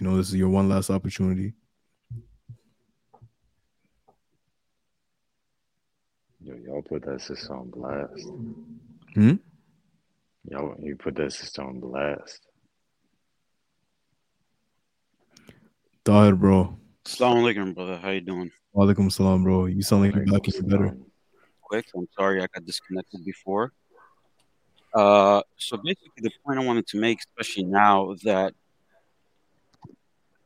You 0.00 0.08
know, 0.08 0.16
this 0.16 0.28
is 0.28 0.36
your 0.36 0.48
one 0.48 0.66
last 0.66 0.88
opportunity. 0.88 1.52
Yo, 6.42 6.54
y'all 6.64 6.80
put 6.80 7.04
that 7.04 7.20
sister 7.20 7.54
on 7.54 7.68
blast. 7.68 8.26
Hmm? 9.12 9.34
Y'all, 10.48 10.74
you 10.80 10.96
put 10.96 11.16
that 11.16 11.30
sister 11.34 11.62
on 11.62 11.80
blast. 11.80 12.40
Tahir, 16.02 16.34
bro. 16.34 16.78
Assalamu 17.04 17.42
alaikum, 17.42 17.74
brother. 17.74 17.98
How 17.98 18.08
you 18.08 18.22
doing? 18.22 18.50
Walaikum 18.74 19.12
salam, 19.12 19.44
bro. 19.44 19.66
You 19.66 19.82
sound 19.82 20.04
like 20.04 20.14
you're 20.14 20.24
back 20.24 20.46
and 20.46 20.54
you're 20.54 20.78
better. 20.78 20.96
Quick, 21.60 21.84
I'm 21.94 22.08
sorry 22.16 22.42
I 22.42 22.46
got 22.54 22.64
disconnected 22.64 23.22
before. 23.22 23.74
Uh, 24.94 25.42
so 25.58 25.76
basically, 25.76 26.22
the 26.22 26.30
point 26.42 26.58
I 26.58 26.64
wanted 26.64 26.86
to 26.86 26.96
make, 26.96 27.18
especially 27.18 27.64
now 27.64 28.14
that 28.24 28.54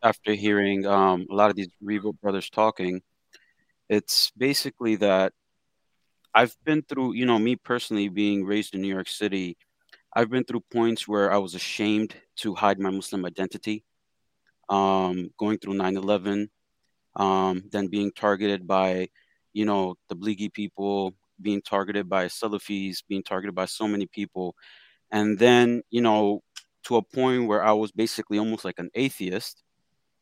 after 0.04 0.34
hearing 0.34 0.86
um, 0.86 1.26
a 1.30 1.34
lot 1.34 1.50
of 1.50 1.56
these 1.56 1.70
Revo 1.82 2.12
brothers 2.20 2.50
talking, 2.50 3.00
it's 3.88 4.30
basically 4.36 4.96
that 4.96 5.32
I've 6.34 6.54
been 6.64 6.82
through, 6.82 7.14
you 7.14 7.26
know, 7.26 7.38
me 7.38 7.56
personally 7.56 8.08
being 8.08 8.44
raised 8.44 8.74
in 8.74 8.82
New 8.82 8.92
York 8.92 9.08
City, 9.08 9.56
I've 10.14 10.30
been 10.30 10.44
through 10.44 10.64
points 10.72 11.08
where 11.08 11.32
I 11.32 11.38
was 11.38 11.54
ashamed 11.54 12.14
to 12.36 12.54
hide 12.54 12.78
my 12.78 12.90
Muslim 12.90 13.24
identity. 13.24 13.84
Um, 14.68 15.30
going 15.38 15.58
through 15.58 15.74
9 15.74 15.96
11, 15.96 16.50
um, 17.16 17.64
then 17.70 17.88
being 17.88 18.12
targeted 18.12 18.66
by, 18.66 19.08
you 19.52 19.66
know, 19.66 19.96
the 20.08 20.16
Tablighi 20.16 20.52
people, 20.52 21.14
being 21.40 21.60
targeted 21.60 22.08
by 22.08 22.26
Salafis, 22.26 23.02
being 23.06 23.22
targeted 23.22 23.54
by 23.54 23.66
so 23.66 23.86
many 23.86 24.06
people. 24.06 24.54
And 25.10 25.38
then, 25.38 25.82
you 25.90 26.00
know, 26.00 26.42
to 26.84 26.96
a 26.96 27.02
point 27.02 27.46
where 27.46 27.64
I 27.64 27.72
was 27.72 27.92
basically 27.92 28.38
almost 28.38 28.64
like 28.64 28.78
an 28.78 28.90
atheist. 28.94 29.63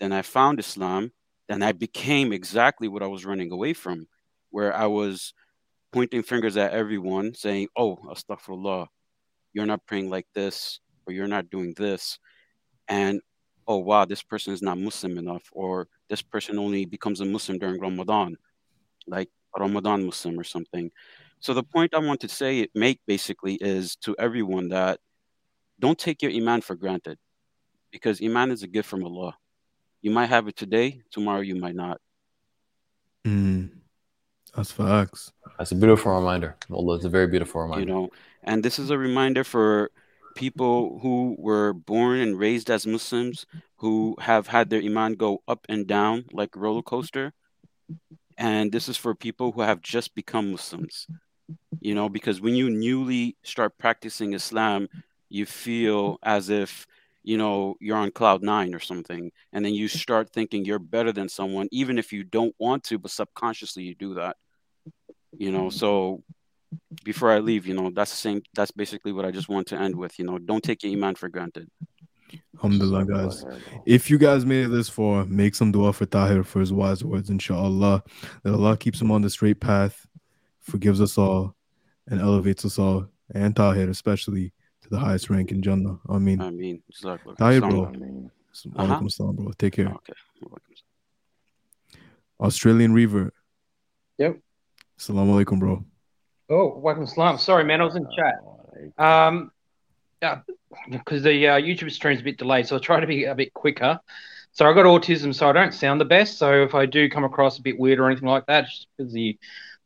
Then 0.02 0.12
I 0.12 0.22
found 0.22 0.58
Islam. 0.58 1.12
Then 1.48 1.62
I 1.62 1.70
became 1.70 2.32
exactly 2.32 2.88
what 2.88 3.04
I 3.04 3.06
was 3.06 3.24
running 3.24 3.52
away 3.52 3.72
from, 3.72 4.08
where 4.50 4.74
I 4.74 4.86
was 4.86 5.32
pointing 5.92 6.24
fingers 6.24 6.56
at 6.56 6.72
everyone, 6.72 7.34
saying, 7.34 7.68
Oh, 7.76 7.98
astaghfirullah, 8.10 8.88
you're 9.52 9.64
not 9.64 9.86
praying 9.86 10.10
like 10.10 10.26
this, 10.34 10.80
or 11.06 11.12
you're 11.12 11.28
not 11.28 11.50
doing 11.50 11.72
this. 11.76 12.18
And 12.88 13.20
oh, 13.68 13.76
wow, 13.78 14.04
this 14.04 14.24
person 14.24 14.52
is 14.52 14.60
not 14.60 14.76
Muslim 14.76 15.18
enough, 15.18 15.44
or 15.52 15.86
this 16.10 16.20
person 16.20 16.58
only 16.58 16.84
becomes 16.84 17.20
a 17.20 17.24
Muslim 17.24 17.60
during 17.60 17.80
Ramadan. 17.80 18.36
Like 19.06 19.30
Ramadan 19.56 20.04
Muslim 20.04 20.36
or 20.36 20.44
something. 20.44 20.90
So 21.38 21.54
the 21.54 21.62
point 21.62 21.94
I 21.94 21.98
want 21.98 22.18
to 22.22 22.28
say 22.28 22.58
it 22.58 22.70
make 22.74 22.98
basically 23.06 23.54
is 23.54 23.94
to 24.02 24.16
everyone 24.18 24.70
that 24.70 24.98
don't 25.78 25.98
take 25.98 26.22
your 26.22 26.32
iman 26.32 26.60
for 26.60 26.74
granted, 26.74 27.18
because 27.92 28.20
iman 28.20 28.50
is 28.50 28.64
a 28.64 28.66
gift 28.66 28.88
from 28.88 29.04
Allah. 29.04 29.36
You 30.02 30.10
might 30.10 30.28
have 30.28 30.48
it 30.48 30.56
today, 30.56 31.00
tomorrow 31.10 31.40
you 31.40 31.56
might 31.56 31.74
not. 31.74 32.00
Mm, 33.24 33.70
that's 34.54 34.72
facts. 34.72 35.32
That's 35.58 35.72
a 35.72 35.76
beautiful 35.76 36.12
reminder. 36.14 36.56
Allah, 36.70 36.96
it's 36.96 37.04
a 37.04 37.08
very 37.08 37.28
beautiful 37.28 37.62
reminder. 37.62 37.80
You 37.80 37.94
know, 37.94 38.10
and 38.42 38.62
this 38.62 38.78
is 38.78 38.90
a 38.90 38.98
reminder 38.98 39.44
for 39.44 39.90
people 40.34 40.98
who 41.00 41.36
were 41.38 41.72
born 41.72 42.18
and 42.18 42.38
raised 42.38 42.70
as 42.70 42.86
Muslims 42.86 43.46
who 43.76 44.16
have 44.20 44.48
had 44.48 44.70
their 44.70 44.82
iman 44.82 45.14
go 45.14 45.42
up 45.46 45.64
and 45.68 45.86
down 45.86 46.24
like 46.32 46.56
a 46.56 46.58
roller 46.58 46.82
coaster 46.82 47.32
and 48.38 48.72
this 48.72 48.88
is 48.88 48.96
for 48.96 49.14
people 49.14 49.52
who 49.52 49.60
have 49.60 49.80
just 49.80 50.14
become 50.14 50.50
Muslims. 50.50 51.06
You 51.80 51.94
know, 51.94 52.08
because 52.08 52.40
when 52.40 52.54
you 52.54 52.70
newly 52.70 53.36
start 53.42 53.78
practicing 53.78 54.32
Islam, 54.34 54.88
you 55.28 55.46
feel 55.46 56.18
as 56.22 56.48
if 56.48 56.86
you 57.22 57.38
know 57.38 57.76
you're 57.80 57.96
on 57.96 58.10
cloud 58.10 58.42
nine 58.42 58.74
or 58.74 58.80
something, 58.80 59.30
and 59.52 59.64
then 59.64 59.74
you 59.74 59.86
mm. 59.86 59.98
start 59.98 60.32
thinking 60.32 60.64
you're 60.64 60.78
better 60.78 61.12
than 61.12 61.28
someone, 61.28 61.68
even 61.70 61.98
if 61.98 62.12
you 62.12 62.24
don't 62.24 62.54
want 62.58 62.84
to, 62.84 62.98
but 62.98 63.10
subconsciously 63.10 63.82
you 63.82 63.94
do 63.94 64.14
that. 64.14 64.36
You 65.36 65.50
know, 65.50 65.66
mm. 65.66 65.72
so 65.72 66.22
before 67.04 67.30
I 67.30 67.38
leave, 67.38 67.66
you 67.66 67.74
know, 67.74 67.90
that's 67.90 68.10
the 68.10 68.16
same. 68.16 68.42
That's 68.54 68.70
basically 68.70 69.12
what 69.12 69.24
I 69.24 69.30
just 69.30 69.48
want 69.48 69.68
to 69.68 69.78
end 69.78 69.96
with. 69.96 70.18
You 70.18 70.24
know, 70.24 70.38
don't 70.38 70.62
take 70.62 70.82
your 70.82 70.92
iman 70.92 71.14
for 71.14 71.28
granted. 71.28 71.68
Alhamdulillah, 72.54 73.04
guys. 73.04 73.44
If 73.86 74.10
you 74.10 74.18
guys 74.18 74.46
made 74.46 74.66
it 74.66 74.68
this 74.68 74.88
far, 74.88 75.24
make 75.26 75.54
some 75.54 75.72
dua 75.72 75.92
for 75.92 76.06
Tahir 76.06 76.44
for 76.44 76.60
his 76.60 76.72
wise 76.72 77.04
words, 77.04 77.28
inshallah. 77.28 78.04
That 78.42 78.54
Allah 78.54 78.76
keeps 78.76 79.00
him 79.00 79.10
on 79.10 79.22
the 79.22 79.30
straight 79.30 79.60
path, 79.60 80.06
forgives 80.60 81.00
us 81.00 81.18
all, 81.18 81.54
and 82.08 82.20
elevates 82.20 82.64
us 82.64 82.78
all, 82.78 83.08
and 83.34 83.54
Tahir 83.54 83.90
especially, 83.90 84.48
to 84.48 84.52
the 84.92 84.98
highest 84.98 85.30
rank 85.30 85.50
in 85.50 85.62
Jannah. 85.62 85.98
I 86.08 86.18
mean, 86.18 86.40
I 86.40 86.50
mean, 86.50 86.82
Tahir, 87.38 87.60
bro. 87.62 87.84
Uh-huh. 87.84 88.68
Walaikum 88.76 89.10
salam, 89.10 89.36
bro. 89.36 89.50
Take 89.58 89.72
care. 89.72 89.88
Okay. 89.88 90.12
Australian 92.38 92.92
Revert. 92.92 93.32
Yep. 94.18 94.38
Assalamu 95.00 95.42
alaikum, 95.42 95.58
bro. 95.58 95.82
Oh, 96.50 96.78
welcome, 96.78 97.06
salam. 97.06 97.38
Sorry, 97.38 97.64
man, 97.64 97.80
I 97.80 97.84
was 97.84 97.96
in 97.96 98.06
chat. 98.14 98.34
Um, 98.98 99.50
yeah, 100.20 100.40
because 100.90 101.22
the 101.22 101.48
uh, 101.48 101.58
YouTube 101.58 101.90
stream's 101.90 102.20
a 102.20 102.24
bit 102.24 102.36
delayed, 102.36 102.66
so 102.68 102.76
I'll 102.76 102.80
try 102.80 103.00
to 103.00 103.06
be 103.06 103.24
a 103.24 103.34
bit 103.34 103.54
quicker. 103.54 103.98
So 104.52 104.68
I 104.68 104.74
got 104.74 104.84
autism, 104.84 105.34
so 105.34 105.48
I 105.48 105.52
don't 105.52 105.72
sound 105.72 106.02
the 106.02 106.04
best. 106.04 106.36
So 106.36 106.62
if 106.62 106.74
I 106.74 106.84
do 106.84 107.08
come 107.08 107.24
across 107.24 107.58
a 107.58 107.62
bit 107.62 107.78
weird 107.78 107.98
or 107.98 108.10
anything 108.10 108.28
like 108.28 108.44
that, 108.46 108.64
it's 108.64 108.86
because 108.98 109.14
the 109.14 109.38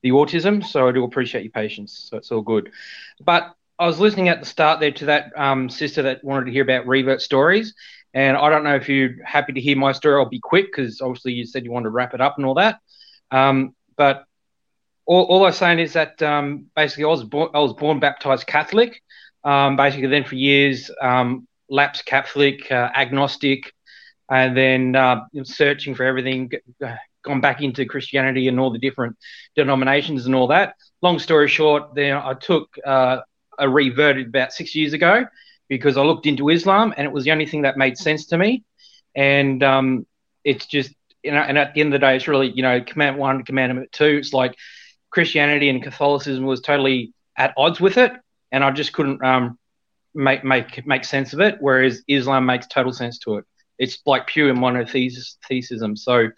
the 0.03 0.11
autism. 0.11 0.65
So 0.65 0.89
I 0.89 0.93
do 0.93 1.05
appreciate 1.05 1.45
your 1.45 1.53
patience. 1.53 2.09
So 2.11 2.17
it's 2.17 2.33
all 2.33 2.43
good. 2.43 2.73
But 3.25 3.55
I 3.79 3.87
was 3.87 4.01
listening 4.01 4.29
at 4.29 4.41
the 4.41 4.47
start 4.47 4.81
there 4.81 4.93
to 4.93 5.07
that 5.07 5.33
um, 5.37 5.69
sister 5.69 6.03
that 6.03 6.25
wanted 6.25 6.47
to 6.47 6.53
hear 6.53 6.63
about 6.63 6.87
revert 6.87 7.21
stories, 7.21 7.75
and 8.15 8.37
I 8.37 8.49
don't 8.49 8.65
know 8.65 8.75
if 8.75 8.89
you're 8.89 9.23
happy 9.23 9.53
to 9.53 9.61
hear 9.61 9.77
my 9.77 9.93
story. 9.93 10.19
I'll 10.19 10.29
be 10.29 10.41
quick 10.41 10.67
because 10.67 11.03
obviously 11.03 11.35
you 11.35 11.45
said 11.45 11.65
you 11.65 11.73
wanted 11.73 11.85
to 11.85 11.91
wrap 11.91 12.15
it 12.15 12.21
up 12.21 12.37
and 12.39 12.47
all 12.47 12.55
that. 12.55 12.79
Um, 13.31 13.75
but 13.97 14.25
all, 15.05 15.25
all 15.25 15.43
I 15.45 15.49
was 15.49 15.59
saying 15.59 15.79
is 15.79 15.93
that 15.93 16.23
um, 16.23 16.67
basically 16.75 17.05
I 17.05 17.09
was 17.09 17.25
born, 17.25 17.51
I 17.53 17.59
was 17.61 17.75
born 17.75 18.01
baptized 18.01 18.47
Catholic. 18.47 19.03
Um, 19.45 19.77
basically, 19.77 20.09
then 20.09 20.25
for 20.25 20.35
years, 20.35 20.91
um, 21.03 21.47
lapsed 21.69 22.07
Catholic, 22.07 22.71
uh, 22.73 22.91
agnostic, 22.95 23.73
and 24.31 24.57
then 24.57 24.97
uh, 24.97 25.21
searching 25.45 25.95
for 25.95 26.05
everything, 26.05 26.51
uh, 26.85 26.97
gone 27.23 27.41
back 27.43 27.61
into 27.61 27.85
Christianity 27.85 28.49
and 28.49 28.59
all 28.59 28.71
the 28.71 28.79
different 28.79 29.17
denominations 29.55 30.27
and 30.27 30.35
all 30.35 30.49
that. 30.49 30.75
Long 31.03 31.19
story 31.19 31.49
short, 31.49 31.95
then 31.95 32.17
I 32.17 32.35
took 32.35 32.75
uh, 32.85 33.19
a 33.59 33.69
reverted 33.69 34.29
about 34.29 34.53
six 34.53 34.75
years 34.75 34.93
ago 34.93 35.27
because 35.69 35.97
I 35.97 36.03
looked 36.03 36.27
into 36.27 36.49
Islam 36.49 36.95
and 36.97 37.07
it 37.07 37.13
was 37.13 37.25
the 37.25 37.33
only 37.33 37.47
thing 37.47 37.63
that 37.63 37.77
made 37.77 37.99
sense 37.99 38.27
to 38.27 38.39
me. 38.39 38.65
And 39.15 39.63
um, 39.63 40.07
it's 40.45 40.67
just, 40.67 40.93
you 41.23 41.33
know, 41.33 41.39
and 41.39 41.59
at 41.59 41.75
the 41.75 41.81
end 41.81 41.95
of 41.95 42.01
the 42.01 42.07
day, 42.07 42.17
it's 42.17 42.29
really, 42.29 42.51
you 42.51 42.63
know, 42.63 42.81
command 42.81 43.19
one, 43.19 43.45
commandment 43.45 43.91
two. 43.93 44.19
It's 44.21 44.33
like 44.33 44.57
Christianity 45.11 45.69
and 45.69 45.83
Catholicism 45.83 46.45
was 46.45 46.61
totally 46.61 47.13
at 47.37 47.55
odds 47.57 47.81
with 47.81 47.97
it 47.97 48.13
and 48.53 48.65
I 48.65 48.71
just 48.71 48.93
couldn't 48.93 49.23
um, 49.25 49.59
make 50.15 50.45
make 50.45 50.87
make 50.87 51.05
sense 51.05 51.33
of 51.33 51.41
it. 51.41 51.57
Whereas 51.61 52.03
Islam 52.09 52.47
makes 52.47 52.67
total 52.67 52.93
sense 52.93 53.19
to 53.21 53.37
it. 53.37 53.45
It's 53.79 53.99
like 54.07 54.27
pure 54.27 54.55
monotheism. 54.55 55.97
So 55.97 56.31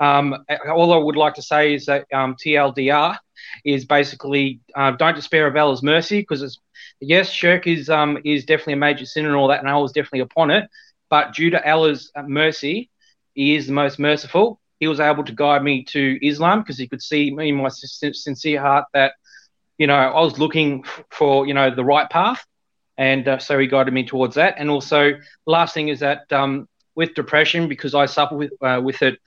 um, 0.00 0.44
all 0.68 0.92
I 0.92 0.98
would 0.98 1.16
like 1.16 1.34
to 1.34 1.42
say 1.42 1.74
is 1.74 1.86
that 1.86 2.06
um, 2.12 2.36
TLDR 2.36 3.16
is 3.64 3.84
basically 3.84 4.60
uh, 4.74 4.92
don't 4.92 5.14
despair 5.16 5.46
of 5.46 5.56
Allah's 5.56 5.82
mercy 5.82 6.20
because 6.20 6.42
it's 6.42 6.58
yes, 7.00 7.30
shirk 7.30 7.66
is 7.66 7.88
um, 7.90 8.18
is 8.24 8.44
definitely 8.44 8.74
a 8.74 8.76
major 8.76 9.06
sin 9.06 9.26
and 9.26 9.34
all 9.34 9.48
that, 9.48 9.60
and 9.60 9.68
I 9.68 9.76
was 9.76 9.92
definitely 9.92 10.20
upon 10.20 10.50
it. 10.50 10.68
But 11.10 11.34
due 11.34 11.50
to 11.50 11.70
Allah's 11.70 12.10
mercy, 12.26 12.90
He 13.34 13.54
is 13.54 13.66
the 13.66 13.72
most 13.72 13.98
merciful. 13.98 14.60
He 14.80 14.88
was 14.88 15.00
able 15.00 15.24
to 15.24 15.32
guide 15.32 15.62
me 15.62 15.84
to 15.84 16.26
Islam 16.26 16.60
because 16.60 16.78
He 16.78 16.88
could 16.88 17.02
see 17.02 17.30
me 17.30 17.50
in 17.50 17.56
my 17.56 17.68
sincere 17.68 18.60
heart 18.60 18.86
that 18.94 19.12
you 19.78 19.88
know, 19.88 19.96
I 19.96 20.20
was 20.20 20.38
looking 20.38 20.84
for, 21.10 21.46
you 21.46 21.54
know, 21.54 21.74
the 21.74 21.84
right 21.84 22.08
path. 22.08 22.44
And 22.96 23.26
uh, 23.26 23.38
so 23.38 23.58
he 23.58 23.66
guided 23.66 23.92
me 23.92 24.04
towards 24.04 24.36
that. 24.36 24.54
And 24.58 24.70
also, 24.70 25.14
last 25.46 25.74
thing 25.74 25.88
is 25.88 26.00
that 26.00 26.30
um, 26.32 26.68
with 26.94 27.14
depression, 27.14 27.68
because 27.68 27.94
I 27.94 28.06
suffer 28.06 28.36
with, 28.36 28.52
uh, 28.60 28.80
with 28.84 29.02
it 29.02 29.18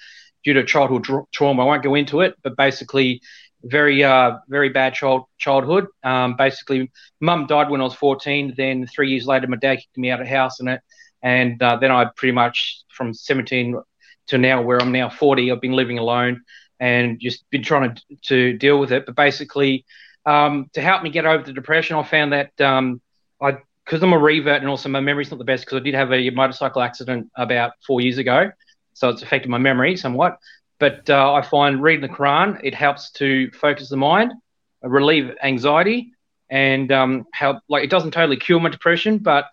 due 0.45 0.53
to 0.53 0.63
childhood 0.63 1.03
tra- 1.03 1.25
trauma, 1.33 1.63
I 1.63 1.65
won't 1.65 1.83
go 1.83 1.95
into 1.95 2.21
it, 2.21 2.35
but 2.41 2.55
basically, 2.55 3.21
very, 3.65 4.03
uh, 4.03 4.37
very 4.47 4.69
bad 4.69 4.93
child 4.93 5.23
childhood. 5.37 5.87
Um, 6.03 6.35
basically, 6.37 6.91
mum 7.19 7.47
died 7.47 7.69
when 7.69 7.81
I 7.81 7.85
was 7.85 7.95
14. 7.95 8.53
Then 8.55 8.87
three 8.87 9.09
years 9.09 9.25
later, 9.25 9.47
my 9.47 9.57
dad 9.57 9.77
kicked 9.77 9.97
me 9.97 10.11
out 10.11 10.21
of 10.21 10.27
house 10.27 10.59
and 10.59 10.69
it. 10.69 10.81
And 11.21 11.61
uh, 11.61 11.77
then 11.77 11.91
I 11.91 12.05
pretty 12.15 12.33
much, 12.33 12.83
from 12.89 13.13
17 13.13 13.81
to 14.27 14.37
now, 14.37 14.61
where 14.61 14.79
I'm 14.79 14.91
now 14.91 15.09
40, 15.09 15.51
I've 15.51 15.61
been 15.61 15.73
living 15.73 15.97
alone 15.97 16.43
and 16.79 17.19
just 17.19 17.49
been 17.49 17.63
trying 17.63 17.95
to, 17.95 18.01
to 18.27 18.57
deal 18.57 18.79
with 18.79 18.91
it. 18.91 19.05
But 19.05 19.15
basically, 19.15 19.85
um, 20.25 20.69
to 20.73 20.81
help 20.81 21.03
me 21.03 21.09
get 21.09 21.25
over 21.25 21.43
the 21.43 21.53
depression, 21.53 21.97
I 21.97 22.03
found 22.03 22.33
that 22.33 22.59
um, 22.61 23.01
I 23.41 23.57
because 23.85 24.01
I'm 24.01 24.13
a 24.13 24.17
revert 24.17 24.61
and 24.61 24.67
also 24.67 24.89
my 24.89 24.99
memory's 24.99 25.29
not 25.29 25.37
the 25.37 25.45
best 25.45 25.63
because 25.65 25.79
I 25.79 25.83
did 25.83 25.93
have 25.93 26.11
a 26.11 26.31
motorcycle 26.31 26.81
accident 26.81 27.29
about 27.37 27.73
four 27.85 28.01
years 28.01 28.17
ago, 28.17 28.51
so 28.93 29.09
it's 29.09 29.21
affected 29.21 29.49
my 29.49 29.59
memory 29.59 29.95
somewhat. 29.95 30.39
But 30.79 31.09
uh, 31.09 31.33
I 31.33 31.41
find 31.41 31.81
reading 31.81 32.01
the 32.01 32.15
Quran 32.15 32.59
it 32.63 32.73
helps 32.75 33.11
to 33.13 33.49
focus 33.51 33.89
the 33.89 33.97
mind, 33.97 34.33
relieve 34.81 35.31
anxiety, 35.43 36.11
and 36.49 36.91
um, 36.91 37.25
help. 37.33 37.59
Like 37.69 37.83
it 37.83 37.89
doesn't 37.89 38.11
totally 38.11 38.37
cure 38.37 38.59
my 38.59 38.69
depression, 38.69 39.17
but 39.19 39.45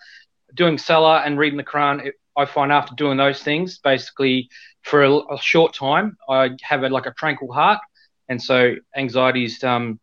doing 0.55 0.79
Salah 0.79 1.23
and 1.25 1.39
reading 1.39 1.57
the 1.57 1.65
Quran, 1.65 2.05
it, 2.07 2.15
I 2.37 2.45
find 2.45 2.73
after 2.73 2.95
doing 2.95 3.17
those 3.19 3.43
things, 3.43 3.79
basically 3.79 4.49
for 4.83 5.03
a, 5.05 5.13
a 5.35 5.39
short 5.41 5.75
time, 5.75 6.17
I 6.29 6.51
have 6.63 6.83
a, 6.83 6.89
like 6.89 7.07
a 7.07 7.13
tranquil 7.13 7.53
heart, 7.53 7.81
and 8.29 8.43
so 8.43 8.75
anxieties 8.97 9.63
um, 9.65 10.01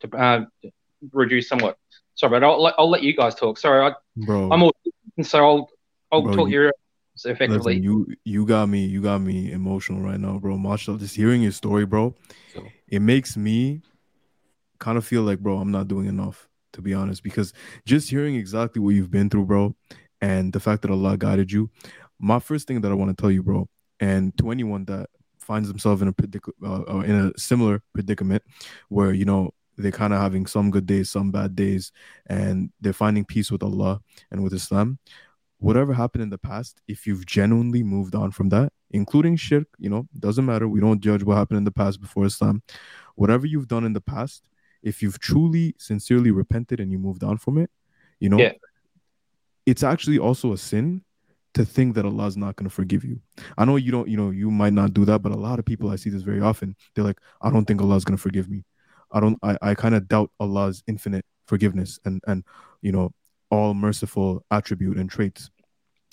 to, 0.00 0.16
uh, 0.16 0.44
reduce 1.12 1.48
somewhat. 1.48 1.76
Sorry, 2.14 2.30
but 2.30 2.44
I'll, 2.44 2.62
let- 2.62 2.74
I'll 2.78 2.90
let 2.90 3.02
you 3.02 3.14
guys 3.14 3.34
talk. 3.34 3.58
Sorry, 3.58 3.86
I, 3.86 3.94
Bro. 4.16 4.50
I'm 4.52 4.62
all 4.62 4.74
so 5.22 5.38
I'll 5.38 5.70
I'll 6.12 6.22
Bro, 6.22 6.34
talk 6.34 6.48
you- 6.48 6.54
your 6.54 6.72
effectively. 7.24 7.74
Listen, 7.76 7.82
you 7.82 8.06
you 8.24 8.46
got 8.46 8.68
me 8.68 8.84
you 8.84 9.02
got 9.02 9.18
me 9.18 9.52
emotional 9.52 10.00
right 10.00 10.20
now, 10.20 10.38
bro. 10.38 10.56
Mashallah, 10.58 10.98
just 10.98 11.16
hearing 11.16 11.42
your 11.42 11.52
story, 11.52 11.86
bro, 11.86 12.14
it 12.88 13.00
makes 13.00 13.36
me 13.36 13.82
kind 14.78 14.98
of 14.98 15.04
feel 15.04 15.22
like, 15.22 15.38
bro, 15.38 15.58
I'm 15.58 15.70
not 15.70 15.88
doing 15.88 16.06
enough, 16.06 16.48
to 16.72 16.82
be 16.82 16.94
honest. 16.94 17.22
Because 17.22 17.52
just 17.86 18.10
hearing 18.10 18.34
exactly 18.34 18.80
what 18.80 18.94
you've 18.94 19.10
been 19.10 19.30
through, 19.30 19.46
bro, 19.46 19.76
and 20.20 20.52
the 20.52 20.60
fact 20.60 20.82
that 20.82 20.90
Allah 20.90 21.16
guided 21.16 21.52
you, 21.52 21.70
my 22.18 22.38
first 22.38 22.66
thing 22.66 22.80
that 22.80 22.90
I 22.90 22.94
want 22.94 23.16
to 23.16 23.20
tell 23.20 23.30
you, 23.30 23.42
bro, 23.42 23.68
and 24.00 24.36
to 24.38 24.50
anyone 24.50 24.84
that 24.86 25.08
finds 25.38 25.68
themselves 25.68 26.02
in 26.02 26.08
a 26.08 26.12
predic- 26.12 26.52
uh, 26.64 26.98
uh, 26.98 27.00
in 27.00 27.14
a 27.14 27.38
similar 27.38 27.82
predicament 27.92 28.42
where 28.88 29.12
you 29.12 29.24
know 29.24 29.50
they're 29.76 29.90
kind 29.90 30.12
of 30.12 30.20
having 30.20 30.46
some 30.46 30.70
good 30.70 30.86
days, 30.86 31.10
some 31.10 31.30
bad 31.30 31.56
days, 31.56 31.92
and 32.26 32.70
they're 32.80 32.92
finding 32.92 33.24
peace 33.24 33.50
with 33.50 33.62
Allah 33.62 34.00
and 34.30 34.42
with 34.42 34.52
Islam. 34.52 34.98
Whatever 35.60 35.92
happened 35.92 36.22
in 36.22 36.30
the 36.30 36.38
past, 36.38 36.80
if 36.88 37.06
you've 37.06 37.26
genuinely 37.26 37.82
moved 37.82 38.14
on 38.14 38.30
from 38.30 38.48
that, 38.48 38.72
including 38.90 39.36
shirk, 39.36 39.68
you 39.78 39.90
know, 39.90 40.08
doesn't 40.18 40.44
matter. 40.46 40.66
We 40.66 40.80
don't 40.80 41.00
judge 41.00 41.22
what 41.22 41.36
happened 41.36 41.58
in 41.58 41.64
the 41.64 41.70
past 41.70 42.00
before 42.00 42.24
Islam. 42.26 42.62
Whatever 43.14 43.46
you've 43.46 43.68
done 43.68 43.84
in 43.84 43.92
the 43.92 44.00
past, 44.00 44.48
if 44.82 45.02
you've 45.02 45.18
truly, 45.18 45.74
sincerely 45.78 46.30
repented 46.30 46.80
and 46.80 46.90
you 46.90 46.98
moved 46.98 47.22
on 47.22 47.36
from 47.36 47.58
it, 47.58 47.70
you 48.18 48.28
know, 48.30 48.38
Yeah. 48.38 48.52
it's 49.66 49.82
actually 49.82 50.18
also 50.18 50.52
a 50.52 50.58
sin 50.58 51.02
to 51.52 51.64
think 51.64 51.94
that 51.94 52.04
Allah 52.06 52.26
is 52.26 52.36
not 52.36 52.56
going 52.56 52.68
to 52.68 52.74
forgive 52.74 53.04
you. 53.04 53.20
I 53.58 53.64
know 53.66 53.76
you 53.76 53.92
don't, 53.92 54.08
you 54.08 54.16
know, 54.16 54.30
you 54.30 54.50
might 54.50 54.72
not 54.72 54.94
do 54.94 55.04
that, 55.04 55.20
but 55.20 55.32
a 55.32 55.36
lot 55.36 55.58
of 55.58 55.64
people 55.66 55.90
I 55.90 55.96
see 55.96 56.08
this 56.10 56.22
very 56.22 56.40
often. 56.40 56.76
They're 56.94 57.04
like, 57.04 57.20
I 57.42 57.50
don't 57.50 57.66
think 57.66 57.82
Allah 57.82 57.96
is 57.96 58.04
going 58.04 58.16
to 58.16 58.22
forgive 58.22 58.48
me. 58.48 58.64
I 59.12 59.20
don't, 59.20 59.38
I, 59.42 59.58
I 59.60 59.74
kind 59.74 59.94
of 59.94 60.08
doubt 60.08 60.30
Allah's 60.38 60.82
infinite 60.86 61.26
forgiveness 61.46 61.98
and, 62.04 62.22
and, 62.26 62.44
you 62.80 62.92
know, 62.92 63.12
all 63.50 63.74
merciful 63.74 64.44
attribute 64.50 64.96
and 64.96 65.10
traits, 65.10 65.50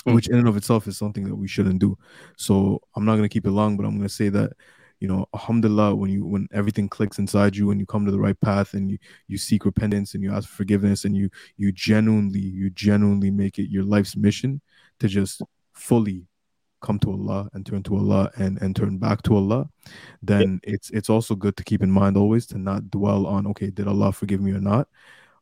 mm. 0.05 0.14
which 0.14 0.27
in 0.30 0.38
and 0.38 0.47
of 0.47 0.57
itself 0.57 0.88
is 0.88 0.97
something 0.97 1.23
that 1.26 1.35
we 1.35 1.47
shouldn't 1.47 1.80
do. 1.80 1.97
So 2.38 2.81
I'm 2.95 3.05
not 3.05 3.14
going 3.14 3.30
to 3.30 3.34
keep 3.34 3.45
it 3.45 3.51
long, 3.51 3.77
but 3.77 3.85
I'm 3.85 3.97
going 3.97 4.07
to 4.07 4.14
say 4.14 4.30
that, 4.30 4.53
you 4.99 5.07
know, 5.07 5.27
alhamdulillah, 5.34 5.95
when 5.95 6.09
you, 6.09 6.26
when 6.26 6.47
everything 6.51 6.89
clicks 6.89 7.19
inside 7.19 7.55
you 7.55 7.72
and 7.72 7.80
you 7.80 7.85
come 7.85 8.05
to 8.05 8.11
the 8.11 8.19
right 8.19 8.39
path 8.41 8.73
and 8.73 8.89
you, 8.89 8.97
you 9.27 9.38
seek 9.38 9.65
repentance 9.65 10.14
and 10.15 10.23
you 10.23 10.34
ask 10.34 10.49
for 10.49 10.55
forgiveness 10.55 11.05
and 11.05 11.15
you, 11.15 11.30
you 11.55 11.72
genuinely, 11.72 12.39
you 12.39 12.69
genuinely 12.72 13.30
make 13.30 13.59
it 13.59 13.69
your 13.69 13.84
life's 13.84 14.15
mission 14.15 14.59
to 14.99 15.07
just 15.07 15.41
fully 15.73 16.26
come 16.81 16.99
to 16.99 17.11
Allah 17.11 17.49
and 17.53 17.65
turn 17.65 17.84
to 17.84 17.95
Allah 17.95 18.31
and, 18.38 18.61
and 18.61 18.76
turn 18.76 18.97
back 18.97 19.22
to 19.23 19.35
Allah, 19.35 19.69
then 20.22 20.59
it's 20.64 20.89
it's 20.91 21.09
also 21.09 21.35
good 21.35 21.57
to 21.57 21.64
keep 21.64 21.81
in 21.81 21.91
mind 21.91 22.18
always 22.18 22.45
to 22.47 22.57
not 22.57 22.89
dwell 22.89 23.26
on 23.26 23.47
okay, 23.47 23.69
did 23.69 23.88
Allah 23.88 24.11
forgive 24.11 24.41
me 24.41 24.51
or 24.51 24.61
not? 24.61 24.88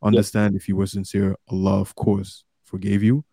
Understand 0.06 0.56
if 0.56 0.68
you 0.70 0.76
were 0.76 0.86
sincere, 0.88 1.36
Allah 1.50 1.80
of 1.82 1.96
course 1.96 2.44
forgave 2.64 3.02
you, 3.04 3.24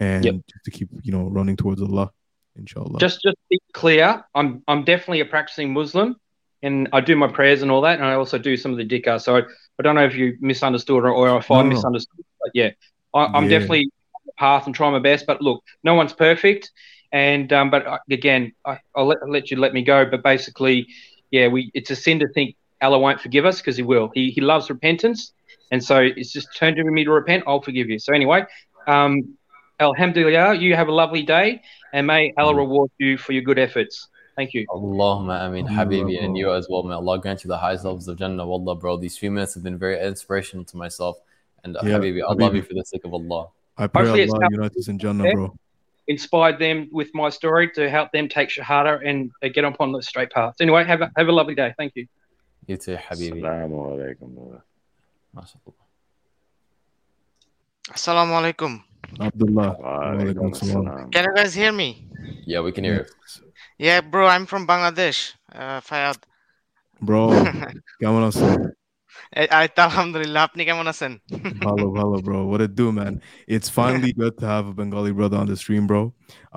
and 0.00 0.42
just 0.50 0.64
to 0.64 0.70
keep 0.70 0.88
you 1.02 1.12
know 1.12 1.28
running 1.28 1.56
towards 1.56 1.80
Allah, 1.82 2.10
inshallah. 2.56 2.98
Just 3.00 3.22
just 3.22 3.36
be 3.50 3.58
clear, 3.72 4.24
I'm 4.34 4.62
I'm 4.66 4.84
definitely 4.84 5.20
a 5.20 5.26
practicing 5.26 5.72
Muslim, 5.72 6.16
and 6.62 6.88
I 6.92 7.00
do 7.00 7.16
my 7.16 7.28
prayers 7.28 7.62
and 7.62 7.70
all 7.70 7.82
that, 7.82 7.98
and 7.98 8.06
I 8.06 8.14
also 8.14 8.38
do 8.38 8.56
some 8.56 8.72
of 8.72 8.78
the 8.78 8.84
dhikr. 8.86 9.20
So 9.20 9.36
I, 9.36 9.40
I 9.78 9.82
don't 9.82 9.94
know 9.94 10.04
if 10.04 10.14
you 10.14 10.36
misunderstood 10.40 11.04
or, 11.04 11.10
or 11.10 11.36
if 11.38 11.50
I 11.50 11.54
No, 11.56 11.62
no, 11.62 11.68
no. 11.68 11.74
misunderstood, 11.74 12.24
but 12.40 12.50
yeah, 12.54 12.70
I, 13.14 13.26
I'm 13.34 13.44
Yeah. 13.44 13.58
definitely 13.58 13.90
on 14.14 14.20
the 14.26 14.32
path 14.38 14.66
and 14.66 14.74
trying 14.74 14.92
my 14.92 15.00
best. 15.00 15.26
But 15.26 15.42
look, 15.42 15.62
no 15.84 15.94
one's 15.94 16.12
perfect, 16.14 16.70
and 17.12 17.52
um, 17.52 17.70
but 17.70 17.86
again, 18.10 18.52
I, 18.64 18.78
I'll 18.96 19.06
let, 19.06 19.18
let 19.28 19.50
you 19.50 19.58
let 19.58 19.74
me 19.74 19.82
go. 19.82 20.06
But 20.06 20.22
basically, 20.22 20.86
yeah, 21.30 21.48
we 21.48 21.70
it's 21.74 21.90
a 21.90 21.96
sin 21.96 22.18
to 22.20 22.28
think 22.28 22.56
Allah 22.80 22.98
won't 22.98 23.20
forgive 23.20 23.44
us 23.44 23.60
because 23.60 23.76
He 23.76 23.82
will. 23.82 24.10
He 24.14 24.30
He 24.30 24.40
loves 24.40 24.70
repentance, 24.70 25.32
and 25.72 25.82
so 25.82 25.98
it's 25.98 26.32
just 26.32 26.54
turn 26.56 26.76
to 26.76 26.84
me 26.84 27.04
to 27.04 27.10
repent. 27.10 27.44
I'll 27.46 27.62
forgive 27.62 27.88
you. 27.88 27.98
So 27.98 28.14
anyway, 28.14 28.44
um, 28.86 29.36
Alhamdulillah, 29.80 30.54
you 30.54 30.76
have 30.76 30.88
a 30.88 30.92
lovely 30.92 31.22
day, 31.22 31.62
and 31.92 32.06
may 32.06 32.32
Allah 32.38 32.54
reward 32.54 32.90
you 32.98 33.18
for 33.18 33.32
your 33.32 33.42
good 33.42 33.58
efforts. 33.58 34.08
Thank 34.36 34.54
you. 34.54 34.66
Allahumma 34.68 35.46
ameen, 35.46 35.66
Alhamdulillah, 35.66 36.10
Habibi, 36.10 36.24
and 36.24 36.34
bro. 36.34 36.40
you 36.40 36.54
as 36.54 36.66
well. 36.70 36.82
May 36.84 36.94
Allah 36.94 37.18
grant 37.18 37.42
you 37.42 37.48
the 37.48 37.58
highest 37.58 37.84
levels 37.84 38.06
of 38.06 38.18
Jannah. 38.18 38.46
Wallah, 38.46 38.76
bro. 38.76 38.96
These 38.96 39.18
few 39.18 39.30
minutes 39.30 39.54
have 39.54 39.62
been 39.62 39.78
very 39.78 40.00
inspirational 40.06 40.64
to 40.66 40.76
myself. 40.76 41.18
And 41.64 41.76
uh, 41.76 41.80
Yeah, 41.84 41.98
Habibi, 41.98 42.22
I 42.22 42.32
love 42.32 42.54
you 42.54 42.62
for 42.62 42.74
the 42.74 42.84
sake 42.84 43.04
of 43.04 43.12
Allah. 43.12 43.48
I 43.76 43.86
pray 43.86 44.04
Hopefully 44.04 44.28
Allah 44.28 44.40
helped 44.40 44.52
unite 44.52 44.76
us 44.76 44.88
in 44.88 44.98
Jannah, 44.98 45.32
bro. 45.32 45.54
inspired 46.06 46.58
them 46.58 46.88
with 46.92 47.10
my 47.14 47.30
story 47.30 47.70
to 47.72 47.88
help 47.90 48.12
them 48.12 48.28
take 48.28 48.50
Shahada 48.50 49.00
and 49.04 49.30
uh, 49.42 49.48
get 49.48 49.64
upon 49.64 49.92
the 49.92 50.02
straight 50.02 50.30
path. 50.30 50.54
Anyway, 50.60 50.84
have 50.84 51.00
a, 51.00 51.10
have 51.16 51.28
a 51.28 51.32
lovely 51.32 51.54
day. 51.54 51.74
Thank 51.76 51.92
you. 51.96 52.06
You 52.66 52.76
too, 52.76 52.96
Habibi. 52.96 53.42
Assalamu 53.42 53.96
alaikum, 53.96 54.34
brother. 54.34 54.62
MashaAllah. 54.62 54.71
Assalamu 57.93 58.33
alaikum. 58.39 58.83
Abdullah. 59.19 59.69
Wa 59.79 60.11
Walaikum 60.11 60.21
alaikum 60.21 60.51
assalam. 60.51 60.85
assalam. 60.85 61.11
Can 61.13 61.23
you 61.25 61.33
guys 61.35 61.53
hear 61.53 61.71
me? 61.71 61.89
Yeah, 62.45 62.61
we 62.61 62.71
can 62.71 62.83
hear 62.83 62.95
it. 63.07 63.11
Yeah, 63.77 64.01
bro, 64.01 64.27
I'm 64.27 64.45
from 64.45 64.67
Bangladesh, 64.67 65.33
uh, 65.53 65.79
Fayad. 65.81 66.17
Bro, 67.01 67.29
কেমন 68.01 68.21
আছো? 68.29 68.47
এই 69.41 69.47
এই 69.59 69.67
তো 69.75 69.79
আলহামদুলিল্লাহ 69.87 70.41
আপনি 70.47 70.61
কেমন 70.69 70.85
আছেন 70.93 71.11
Hello, 71.65 71.87
hello, 71.99 72.17
bro. 72.27 72.39
What 72.51 72.59
it 72.65 72.73
do, 72.81 72.87
man? 72.99 73.13
It's 73.55 73.69
finally 73.79 74.11
good 74.21 74.33
to 74.41 74.45
have 74.53 74.65
a 74.71 74.75
Bengali 74.79 75.11
brother 75.19 75.37
on 75.41 75.47
the 75.51 75.57
stream, 75.63 75.83
bro. 75.91 76.01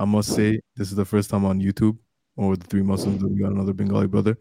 I 0.02 0.04
must 0.14 0.28
say, 0.38 0.50
this 0.78 0.88
is 0.92 0.96
the 1.02 1.08
first 1.12 1.28
time 1.32 1.44
on 1.50 1.56
YouTube 1.66 1.96
or 2.40 2.48
the 2.60 2.66
three 2.70 2.84
Muslims 2.92 3.18
that 3.20 3.30
we 3.32 3.38
got 3.44 3.52
another 3.56 3.74
Bengali 3.80 4.08
brother. 4.14 4.34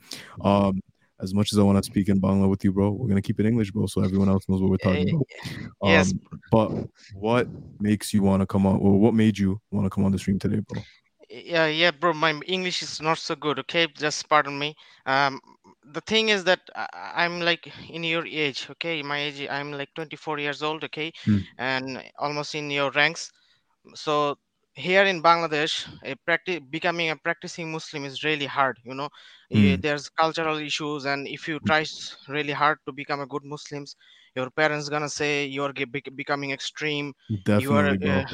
Um, 0.49 0.73
as 1.20 1.34
much 1.34 1.52
as 1.52 1.58
I 1.58 1.62
want 1.62 1.78
to 1.78 1.82
speak 1.82 2.08
in 2.08 2.20
Bangla 2.20 2.48
with 2.48 2.64
you, 2.64 2.72
bro, 2.72 2.90
we're 2.90 3.08
gonna 3.08 3.22
keep 3.22 3.40
it 3.40 3.46
English, 3.46 3.70
bro, 3.72 3.86
so 3.86 4.02
everyone 4.02 4.28
else 4.28 4.48
knows 4.48 4.60
what 4.60 4.70
we're 4.70 4.76
talking 4.78 5.08
about. 5.08 5.26
Um, 5.82 5.90
yes. 5.90 6.14
But 6.50 6.88
what 7.12 7.48
makes 7.80 8.12
you 8.12 8.22
want 8.22 8.40
to 8.40 8.46
come 8.46 8.66
on, 8.66 8.76
or 8.80 8.98
what 8.98 9.14
made 9.14 9.38
you 9.38 9.60
want 9.70 9.86
to 9.86 9.90
come 9.90 10.04
on 10.04 10.12
the 10.12 10.18
stream 10.18 10.38
today, 10.38 10.60
bro? 10.60 10.82
yeah 11.30 11.66
yeah 11.66 11.90
bro 11.90 12.12
my 12.12 12.38
english 12.46 12.82
is 12.82 13.00
not 13.00 13.18
so 13.18 13.34
good 13.34 13.58
okay 13.58 13.86
just 13.96 14.28
pardon 14.28 14.58
me 14.58 14.74
um 15.06 15.40
the 15.92 16.00
thing 16.02 16.28
is 16.28 16.44
that 16.44 16.60
i'm 16.92 17.40
like 17.40 17.72
in 17.90 18.04
your 18.04 18.26
age 18.26 18.66
okay 18.70 19.02
my 19.02 19.18
age 19.18 19.46
i'm 19.50 19.72
like 19.72 19.88
24 19.94 20.38
years 20.38 20.62
old 20.62 20.84
okay 20.84 21.10
Hmm. 21.24 21.38
and 21.58 22.02
almost 22.18 22.54
in 22.54 22.70
your 22.70 22.90
ranks 22.92 23.32
so 23.94 24.36
here 24.74 25.04
in 25.04 25.22
bangladesh 25.22 25.74
a 26.04 26.14
practice 26.26 26.60
becoming 26.70 27.10
a 27.10 27.16
practicing 27.16 27.70
muslim 27.72 28.04
is 28.04 28.22
really 28.24 28.46
hard 28.46 28.78
you 28.84 28.94
know 28.94 29.08
Hmm. 29.52 29.80
there's 29.80 30.08
cultural 30.08 30.58
issues 30.58 31.04
and 31.04 31.26
if 31.28 31.48
you 31.48 31.58
try 31.60 31.84
really 32.28 32.52
hard 32.52 32.78
to 32.86 32.92
become 32.92 33.20
a 33.20 33.26
good 33.26 33.44
muslims 33.44 33.96
your 34.36 34.50
parents 34.50 34.88
gonna 34.88 35.08
say 35.08 35.44
you're 35.46 35.72
becoming 36.16 36.50
extreme 36.50 37.12
you 37.56 37.72
are 37.74 37.94
Definitely, 37.94 38.14
uh, 38.14 38.24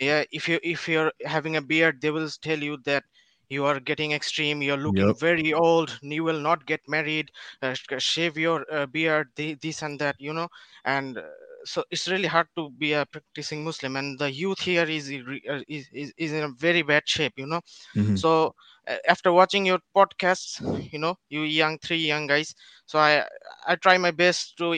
yeah 0.00 0.22
if 0.32 0.48
you 0.48 0.58
if 0.62 0.88
you're 0.88 1.12
having 1.24 1.56
a 1.56 1.62
beard 1.62 2.00
they 2.00 2.10
will 2.10 2.28
tell 2.42 2.58
you 2.58 2.76
that 2.84 3.04
you 3.48 3.64
are 3.64 3.78
getting 3.80 4.12
extreme 4.12 4.62
you're 4.62 4.76
looking 4.88 5.14
Yep. 5.14 5.18
very 5.18 5.52
old 5.52 5.98
you 6.02 6.22
will 6.24 6.40
not 6.40 6.66
get 6.66 6.80
married 6.88 7.30
uh, 7.62 7.74
shave 7.98 8.36
your 8.38 8.64
uh, 8.72 8.86
beard 8.86 9.28
thi- 9.36 9.54
this 9.60 9.82
and 9.82 9.98
that 10.00 10.16
you 10.18 10.32
know 10.32 10.48
and 10.84 11.18
uh, 11.18 11.22
so 11.64 11.82
it's 11.90 12.08
really 12.08 12.28
hard 12.28 12.46
to 12.56 12.70
be 12.70 12.92
a 12.92 13.06
practicing 13.06 13.64
muslim 13.64 13.96
and 13.96 14.18
the 14.18 14.30
youth 14.30 14.60
here 14.60 14.84
is 14.84 15.08
is, 15.10 15.88
is, 15.92 16.12
is 16.16 16.32
in 16.32 16.42
a 16.44 16.48
very 16.48 16.82
bad 16.82 17.02
shape 17.06 17.34
you 17.36 17.46
know 17.46 17.60
Mhm. 17.94 18.22
so 18.22 18.54
uh, 18.88 18.96
after 19.08 19.32
watching 19.32 19.64
your 19.66 19.78
podcasts 19.96 20.60
you 20.92 20.98
know 20.98 21.16
you 21.28 21.40
young 21.42 21.78
three 21.78 21.98
young 22.12 22.26
guys 22.26 22.54
so 22.86 22.98
i 22.98 23.24
i 23.66 23.74
try 23.76 23.96
my 23.98 24.10
best 24.10 24.56
to 24.56 24.74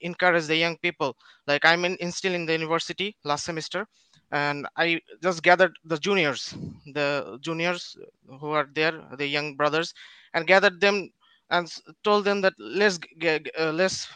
encourage 0.00 0.46
the 0.46 0.56
young 0.56 0.76
people 0.78 1.16
like 1.46 1.64
i'm 1.64 1.84
in, 1.84 1.96
in 1.96 2.10
still 2.12 2.34
in 2.34 2.46
the 2.46 2.52
university 2.52 3.16
last 3.24 3.44
semester 3.44 3.86
and 4.30 4.66
i 4.76 5.00
just 5.22 5.42
gathered 5.42 5.72
the 5.84 5.96
juniors 5.98 6.54
the 6.94 7.38
juniors 7.40 7.96
who 8.40 8.50
are 8.50 8.68
there 8.74 8.92
the 9.18 9.26
young 9.26 9.54
brothers 9.56 9.94
and 10.34 10.46
gathered 10.46 10.80
them 10.80 11.10
and 11.50 11.70
told 12.02 12.24
them 12.24 12.40
that 12.42 12.54
let's 12.58 12.98
g- 12.98 13.08
g- 13.18 13.50
uh, 13.58 13.72
let's 13.72 14.08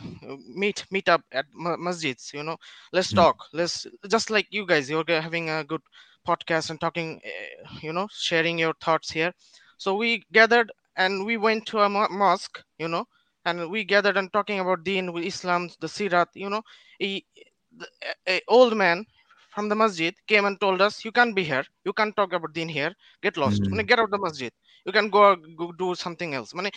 meet 0.63 0.85
meet 0.91 1.09
up 1.09 1.23
at 1.33 1.47
ma- 1.53 1.77
masjids 1.77 2.33
you 2.33 2.43
know. 2.43 2.57
Let's 2.93 3.13
Mm. 3.13 3.23
talk. 3.23 3.47
Let's 3.53 3.87
just 4.09 4.31
like 4.31 4.47
you 4.51 4.67
guys 4.67 4.91
you're 4.91 5.05
having 5.09 5.49
a 5.51 5.65
good 5.65 5.83
podcast 6.27 6.71
and 6.71 6.81
talking 6.81 7.21
uh, 7.25 7.69
you 7.81 7.93
know 7.93 8.09
sharing 8.13 8.59
your 8.59 8.75
thoughts 8.75 9.11
here. 9.13 9.33
So 9.77 9.95
we 9.95 10.25
gathered 10.33 10.73
and 10.97 11.25
we 11.25 11.37
went 11.37 11.67
to 11.67 11.81
a 11.81 11.89
mosque 11.89 12.63
you 12.79 12.89
know 12.89 13.07
and 13.45 13.71
we 13.71 13.85
gathered 13.85 14.17
and 14.17 14.33
talking 14.33 14.59
about 14.61 14.85
deen 14.85 15.13
with 15.13 15.25
islam 15.25 15.69
the 15.81 15.89
sirat 15.89 16.29
you 16.35 16.49
know. 16.51 16.63
A, 17.03 17.23
a, 18.29 18.35
a 18.35 18.41
old 18.49 18.77
man 18.77 19.05
from 19.49 19.69
the 19.69 19.75
masjid 19.75 20.15
came 20.27 20.45
and 20.45 20.61
told 20.61 20.81
us 20.81 21.05
you 21.05 21.13
can't 21.13 21.35
be 21.35 21.45
here. 21.45 21.65
You 21.85 21.93
can't 21.93 22.15
talk 22.17 22.33
about 22.33 22.53
deen 22.55 22.69
here. 22.69 22.93
Get 23.23 23.37
lost. 23.37 23.69
Mhm. 23.69 23.73
মানে 23.73 23.85
get 23.91 23.99
out 24.01 24.07
of 24.11 24.15
the 24.17 24.23
masjid 24.27 24.53
you 24.87 24.93
can 24.93 25.09
go, 25.11 25.37
go 25.61 25.73
do 25.73 25.95
something 25.95 26.35
else 26.39 26.51
মানে 26.59 26.71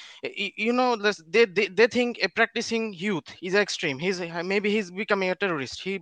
you 0.67 0.73
know 0.79 0.89
they, 1.35 1.45
they 1.57 1.67
they 1.77 1.87
think 1.97 2.19
a 2.27 2.29
practicing 2.39 2.93
youth 2.93 3.29
is 3.41 3.55
extreme 3.65 3.97
he's 4.05 4.19
maybe 4.53 4.69
he's 4.75 4.89
becoming 5.03 5.29
a 5.29 5.35
terrorist 5.43 5.77
he 5.85 5.93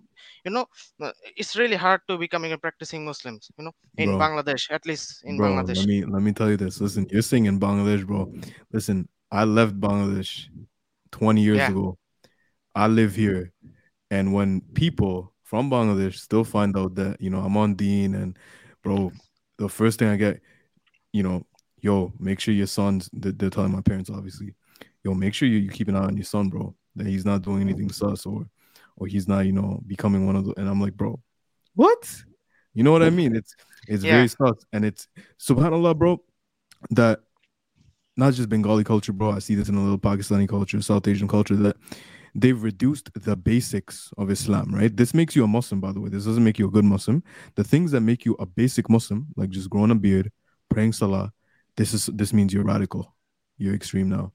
you 0.46 0.52
know 0.56 0.66
uh, 1.06 1.12
it's 1.42 1.56
really 1.62 1.80
hard 1.86 2.02
to 2.08 2.18
becoming 2.26 2.52
a 2.58 2.60
practicing 2.66 3.02
muslims 3.12 3.44
you 3.58 3.64
know 3.66 3.74
in 3.98 4.10
Bro. 4.10 4.20
bangladesh 4.24 4.66
at 4.78 4.86
least 4.86 5.24
in 5.24 5.38
bro, 5.38 5.48
bangladesh 5.48 5.78
let 5.78 5.88
me 5.88 6.04
let 6.06 6.22
me 6.22 6.32
tell 6.34 6.50
you 6.50 6.58
this. 6.58 6.82
Listen, 6.82 7.08
you're 7.12 7.22
saying 7.22 7.46
in 7.46 7.60
Bangladesh, 7.60 8.06
bro. 8.06 8.32
Listen, 8.72 9.08
I 9.32 9.44
left 9.46 9.80
Bangladesh 9.80 10.48
20 11.12 11.42
years 11.42 11.58
Yeah. 11.58 11.70
ago. 11.70 11.98
I 12.76 12.88
live 12.88 13.16
here, 13.16 13.52
and 14.10 14.34
when 14.34 14.62
people 14.74 15.34
from 15.44 15.70
Bangladesh 15.70 16.16
still 16.16 16.44
find 16.44 16.78
out 16.78 16.96
that 16.96 17.20
you 17.22 17.30
know 17.30 17.40
I'm 17.40 17.58
on 17.58 17.76
Dean, 17.76 18.16
and 18.16 18.38
bro, 18.84 19.12
the 19.58 19.70
first 19.70 20.00
thing 20.00 20.08
I 20.08 20.16
get, 20.16 20.42
you 21.12 21.24
know, 21.24 21.46
yo, 21.82 22.14
make 22.20 22.40
sure 22.40 22.54
your 22.54 22.68
son's. 22.68 23.10
They're, 23.14 23.32
they're 23.32 23.50
telling 23.50 23.72
my 23.72 23.82
parents, 23.82 24.10
obviously, 24.10 24.56
yo, 25.04 25.14
make 25.14 25.34
sure 25.34 25.48
you, 25.48 25.58
you 25.60 25.70
keep 25.70 25.88
an 25.88 25.96
eye 25.96 26.06
on 26.06 26.16
your 26.16 26.24
son, 26.26 26.50
bro. 26.50 26.76
That 26.96 27.08
he's 27.08 27.26
not 27.26 27.42
doing 27.42 27.62
anything 27.62 27.92
sus 27.92 28.26
or 28.26 28.46
or 28.98 29.08
he's 29.08 29.28
not, 29.28 29.46
you 29.46 29.52
know, 29.54 29.82
becoming 29.88 30.26
one 30.26 30.36
of 30.36 30.46
the. 30.46 30.54
And 30.60 30.68
I'm 30.70 30.82
like, 30.82 30.94
bro, 30.94 31.20
what? 31.76 32.14
You 32.74 32.84
know 32.84 32.92
what 32.92 33.04
I 33.04 33.10
mean? 33.10 33.36
It's 33.36 33.56
it's 33.88 34.04
Yeah. 34.04 34.12
very 34.14 34.28
sus, 34.28 34.66
and 34.74 34.86
it's 34.86 35.08
subhanallah, 35.40 35.98
bro. 35.98 36.22
That 36.92 37.22
not 38.18 38.34
just 38.34 38.50
Bengali 38.50 38.84
culture, 38.84 39.14
bro. 39.14 39.32
I 39.32 39.40
see 39.40 39.56
this 39.56 39.70
in 39.70 39.76
a 39.76 39.82
little 39.82 39.98
Pakistani 39.98 40.48
culture, 40.48 40.82
South 40.82 41.08
Asian 41.08 41.28
culture 41.28 41.56
that 41.56 41.78
they've 42.36 42.62
reduced 42.62 43.10
the 43.14 43.36
basics 43.36 44.12
of 44.18 44.30
Islam, 44.30 44.74
right? 44.74 44.96
This 44.96 45.14
makes 45.14 45.36
you 45.36 45.44
a 45.44 45.48
Muslim, 45.48 45.80
by 45.82 45.92
the 45.92 46.00
way. 46.00 46.10
This 46.10 46.26
doesn't 46.26 46.44
make 46.44 46.60
you 46.60 46.68
a 46.68 46.72
good 46.72 46.86
Muslim. 46.86 47.24
The 47.56 47.64
things 47.64 47.92
that 47.92 48.02
make 48.02 48.26
you 48.26 48.36
a 48.40 48.46
basic 48.46 48.90
Muslim, 48.90 49.28
like 49.36 49.50
just 49.50 49.70
growing 49.70 49.92
a 49.92 49.96
beard, 49.96 50.32
praying 50.70 50.94
salah, 50.94 51.32
this 51.82 51.94
is 51.94 52.06
this 52.14 52.32
means 52.34 52.54
you're 52.54 52.64
radical. 52.64 53.16
You're 53.58 53.74
extreme 53.76 54.10
now. 54.10 54.34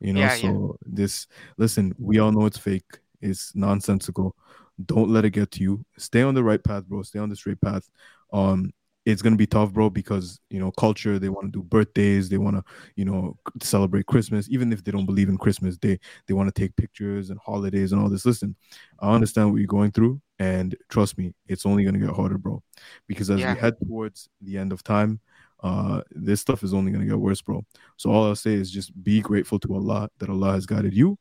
You 0.00 0.12
know, 0.12 0.20
Yeah, 0.20 0.34
so 0.34 0.46
yeah. 0.46 0.88
this 0.94 1.26
listen, 1.56 1.94
we 1.98 2.18
all 2.18 2.32
know 2.32 2.46
it's 2.46 2.58
fake, 2.58 2.98
it's 3.20 3.54
nonsensical. 3.54 4.36
Don't 4.84 5.10
let 5.10 5.24
it 5.24 5.30
get 5.30 5.50
to 5.52 5.62
you. 5.62 5.84
Stay 5.96 6.22
on 6.22 6.34
the 6.34 6.42
right 6.42 6.62
path, 6.62 6.84
bro. 6.86 7.02
Stay 7.02 7.18
on 7.18 7.28
the 7.28 7.36
straight 7.36 7.60
path. 7.60 7.88
Um, 8.32 8.72
it's 9.04 9.22
gonna 9.22 9.36
be 9.36 9.46
tough, 9.46 9.72
bro, 9.72 9.90
because 9.90 10.40
you 10.50 10.60
know, 10.60 10.70
culture, 10.72 11.18
they 11.18 11.28
want 11.28 11.46
to 11.46 11.50
do 11.60 11.62
birthdays, 11.62 12.28
they 12.28 12.38
want 12.38 12.56
to, 12.56 12.64
you 12.94 13.04
know, 13.04 13.36
celebrate 13.62 14.06
Christmas, 14.06 14.48
even 14.50 14.72
if 14.72 14.84
they 14.84 14.92
don't 14.92 15.06
believe 15.06 15.28
in 15.28 15.38
Christmas, 15.38 15.78
they 15.78 15.98
they 16.26 16.34
want 16.34 16.54
to 16.54 16.60
take 16.60 16.76
pictures 16.76 17.30
and 17.30 17.38
holidays 17.44 17.92
and 17.92 18.00
all 18.02 18.08
this. 18.10 18.26
Listen, 18.26 18.54
I 19.00 19.12
understand 19.14 19.50
what 19.50 19.58
you're 19.58 19.66
going 19.66 19.92
through, 19.92 20.20
and 20.38 20.76
trust 20.88 21.18
me, 21.18 21.34
it's 21.46 21.66
only 21.66 21.84
gonna 21.84 21.98
get 21.98 22.10
harder, 22.10 22.38
bro. 22.38 22.62
Because 23.08 23.30
as 23.30 23.40
Yeah. 23.40 23.54
we 23.54 23.60
head 23.60 23.74
towards 23.78 24.28
the 24.40 24.58
end 24.58 24.72
of 24.72 24.82
time, 24.84 25.20
uh, 25.62 26.02
this 26.10 26.40
stuff 26.40 26.62
is 26.62 26.74
only 26.74 26.90
gonna 26.92 27.06
get 27.06 27.18
worse, 27.18 27.40
bro. 27.40 27.64
So 27.96 28.10
all 28.10 28.26
I'll 28.26 28.36
say 28.36 28.54
is 28.54 28.70
just 28.70 28.90
be 29.02 29.20
grateful 29.20 29.58
to 29.60 29.74
Allah 29.74 30.08
that 30.18 30.28
Allah 30.28 30.52
has 30.52 30.66
guided 30.66 30.94
you, 30.94 31.18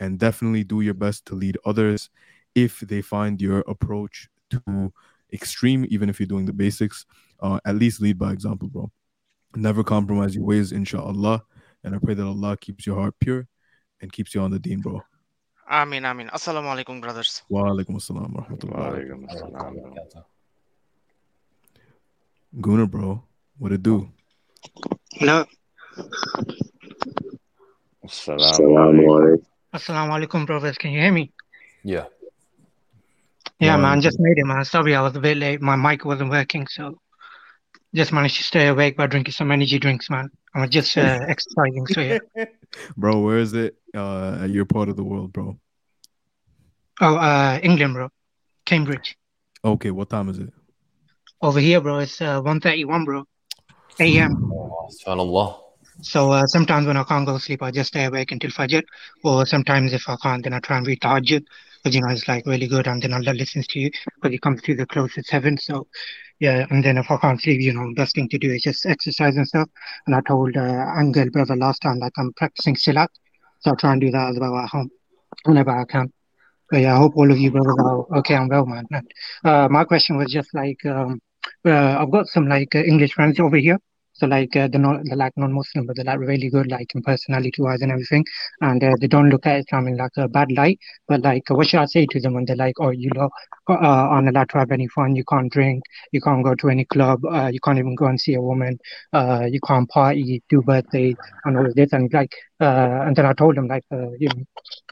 and 0.00 0.18
definitely 0.18 0.64
do 0.64 0.80
your 0.80 0.94
best 0.94 1.26
to 1.26 1.34
lead 1.34 1.58
others 1.64 2.10
if 2.54 2.80
they 2.80 3.00
find 3.00 3.40
your 3.40 3.60
approach 3.66 4.28
too 4.50 4.92
extreme, 5.32 5.86
even 5.88 6.08
if 6.08 6.20
you're 6.20 6.26
doing 6.26 6.46
the 6.46 6.52
basics. 6.52 7.06
Uh, 7.40 7.58
at 7.64 7.74
least 7.74 8.00
lead 8.00 8.18
by 8.18 8.30
example, 8.32 8.68
bro. 8.68 8.90
Never 9.56 9.82
compromise 9.82 10.34
your 10.36 10.44
ways, 10.44 10.70
inshallah. 10.72 11.42
And 11.82 11.94
I 11.94 11.98
pray 11.98 12.14
that 12.14 12.24
Allah 12.24 12.56
keeps 12.56 12.86
your 12.86 12.96
heart 12.96 13.14
pure 13.18 13.48
and 14.00 14.12
keeps 14.12 14.34
you 14.34 14.40
on 14.40 14.50
the 14.50 14.58
deen, 14.58 14.80
bro. 14.80 15.02
amin 15.68 16.04
amin 16.04 16.28
assalamu 16.36 16.68
alaikum 16.74 17.00
brothers 17.00 17.42
Wa 17.48 17.62
alaikum 17.70 17.96
assalam 17.96 18.34
wa 18.34 18.44
rahmatullahi. 18.44 18.90
Walaikum 18.92 19.20
assalam, 19.30 19.74
bro. 19.82 20.24
Gunnar, 22.60 22.86
bro. 22.86 23.22
What 23.62 23.70
it 23.70 23.84
do? 23.84 24.08
Hello. 25.12 25.44
Assalamu 28.04 29.06
alaikum. 29.06 29.44
Assalamu 29.72 30.46
brothers. 30.48 30.76
Can 30.76 30.90
you 30.90 31.00
hear 31.00 31.12
me? 31.12 31.32
Yeah. 31.84 32.06
Yeah, 33.60 33.76
Wa 33.76 33.82
man. 33.82 34.00
Just 34.00 34.18
made 34.18 34.36
it, 34.36 34.46
man. 34.46 34.64
Sorry, 34.64 34.96
I 34.96 35.00
was 35.00 35.14
a 35.14 35.20
bit 35.20 35.36
late. 35.36 35.62
My 35.62 35.76
mic 35.76 36.04
wasn't 36.04 36.30
working, 36.30 36.66
so 36.66 36.98
just 37.94 38.12
managed 38.12 38.38
to 38.38 38.42
stay 38.42 38.66
awake 38.66 38.96
by 38.96 39.06
drinking 39.06 39.30
some 39.30 39.52
energy 39.52 39.78
drinks, 39.78 40.10
man. 40.10 40.28
I'm 40.56 40.68
just 40.68 40.98
uh, 40.98 41.20
exercising, 41.28 41.86
so 41.86 42.00
yeah. 42.00 42.18
Bro, 42.96 43.20
where 43.20 43.38
is 43.38 43.52
it? 43.52 43.76
Uh, 43.94 44.38
at 44.42 44.50
your 44.50 44.64
part 44.64 44.88
of 44.88 44.96
the 44.96 45.04
world, 45.04 45.32
bro. 45.32 45.56
Oh, 47.00 47.14
uh, 47.14 47.60
England, 47.62 47.94
bro. 47.94 48.08
Cambridge. 48.66 49.16
Okay, 49.64 49.92
what 49.92 50.10
time 50.10 50.30
is 50.30 50.40
it? 50.40 50.50
Over 51.40 51.60
here, 51.60 51.80
bro, 51.80 51.98
it's 52.00 52.20
uh, 52.20 52.42
1.31, 52.42 53.04
bro. 53.04 53.24
A.M. 54.00 54.34
Subhanallah. 55.04 55.60
So 56.00 56.32
uh, 56.32 56.46
sometimes 56.46 56.86
when 56.86 56.96
I 56.96 57.04
can't 57.04 57.26
go 57.26 57.34
to 57.34 57.40
sleep, 57.40 57.62
I 57.62 57.70
just 57.70 57.88
stay 57.88 58.04
awake 58.04 58.32
until 58.32 58.50
Fajr. 58.50 58.82
Or 59.22 59.46
sometimes 59.46 59.92
if 59.92 60.08
I 60.08 60.16
can't, 60.22 60.42
then 60.42 60.52
I 60.52 60.60
try 60.60 60.78
and 60.78 60.86
read 60.86 61.00
Tahajjud. 61.00 61.44
Because, 61.82 61.94
you 61.94 62.00
know, 62.00 62.08
it's 62.08 62.26
like 62.28 62.46
really 62.46 62.66
good. 62.66 62.86
And 62.86 63.02
then 63.02 63.12
Allah 63.12 63.32
listens 63.34 63.66
to 63.68 63.78
you 63.80 63.90
because 64.14 64.30
He 64.30 64.38
comes 64.38 64.62
to 64.62 64.74
the 64.74 64.86
closest 64.86 65.30
heaven. 65.30 65.58
So, 65.58 65.86
yeah. 66.40 66.66
And 66.70 66.84
then 66.84 66.98
if 66.98 67.10
I 67.10 67.16
can't 67.18 67.40
sleep, 67.40 67.60
you 67.60 67.72
know, 67.72 67.92
best 67.94 68.14
thing 68.14 68.28
to 68.30 68.38
do 68.38 68.50
is 68.50 68.62
just 68.62 68.86
exercise 68.86 69.36
and 69.36 69.46
stuff. 69.46 69.68
And 70.06 70.14
I 70.14 70.20
told 70.22 70.56
uh, 70.56 70.86
Angel, 70.98 71.30
brother, 71.30 71.56
last 71.56 71.80
time, 71.82 71.98
like 71.98 72.12
I'm 72.18 72.32
practicing 72.34 72.76
Silat. 72.76 73.08
So 73.60 73.72
I 73.72 73.74
try 73.74 73.92
and 73.92 74.00
do 74.00 74.10
that 74.10 74.30
as 74.30 74.38
well 74.40 74.56
at 74.56 74.68
home 74.70 74.90
whenever 75.44 75.70
I 75.70 75.84
can. 75.84 76.12
But 76.70 76.80
yeah, 76.80 76.94
I 76.94 76.98
hope 76.98 77.16
all 77.16 77.30
of 77.30 77.38
you 77.38 77.50
brothers 77.50 77.76
are 77.78 78.18
okay 78.18 78.34
and 78.34 78.48
well, 78.48 78.64
man. 78.66 78.86
And, 78.90 79.12
uh, 79.44 79.68
my 79.68 79.84
question 79.84 80.16
was 80.16 80.32
just 80.32 80.54
like, 80.54 80.84
um, 80.86 81.20
I've 81.64 82.10
got 82.10 82.26
some 82.26 82.48
like 82.48 82.74
uh, 82.74 82.80
English 82.80 83.14
friends 83.14 83.40
over 83.40 83.56
here. 83.56 83.78
So 84.14 84.26
like 84.26 84.54
uh, 84.56 84.68
they're 84.68 84.80
not 84.80 85.00
they're 85.04 85.16
like 85.16 85.32
non-Muslim, 85.36 85.86
but 85.86 85.96
they're 85.96 86.04
like 86.04 86.18
really 86.18 86.50
good, 86.50 86.70
like 86.70 86.94
in 86.94 87.02
personality-wise 87.02 87.80
and 87.80 87.90
everything. 87.90 88.24
And 88.60 88.84
uh, 88.84 88.92
they 89.00 89.06
don't 89.06 89.30
look 89.30 89.46
at 89.46 89.60
Islam 89.60 89.88
in 89.88 89.96
like 89.96 90.12
a 90.18 90.28
bad 90.28 90.52
light. 90.52 90.78
But 91.08 91.22
like, 91.22 91.44
what 91.48 91.66
should 91.66 91.80
I 91.80 91.86
say 91.86 92.06
to 92.10 92.20
them 92.20 92.34
when 92.34 92.44
they're 92.44 92.56
like, 92.56 92.74
"Oh, 92.78 92.90
you 92.90 93.10
lot 93.16 93.30
uh, 93.70 93.74
aren't 93.74 94.28
allowed 94.28 94.50
to 94.50 94.58
have 94.58 94.70
any 94.70 94.86
fun. 94.88 95.16
You 95.16 95.24
can't 95.24 95.50
drink. 95.50 95.82
You 96.12 96.20
can't 96.20 96.44
go 96.44 96.54
to 96.54 96.68
any 96.68 96.84
club. 96.84 97.24
Uh, 97.24 97.48
you 97.52 97.58
can't 97.60 97.78
even 97.78 97.94
go 97.94 98.06
and 98.06 98.20
see 98.20 98.34
a 98.34 98.42
woman. 98.42 98.78
Uh, 99.12 99.46
you 99.50 99.60
can't 99.66 99.88
party, 99.88 100.42
do 100.50 100.60
birthdays, 100.62 101.16
and 101.44 101.56
all 101.56 101.66
of 101.66 101.74
this." 101.74 101.92
And 101.92 102.12
like, 102.12 102.34
uh, 102.60 103.00
and 103.06 103.16
then 103.16 103.26
I 103.26 103.32
told 103.32 103.56
them 103.56 103.66
like, 103.66 103.84
uh, 103.90 104.10
you 104.18 104.28
know, 104.28 104.44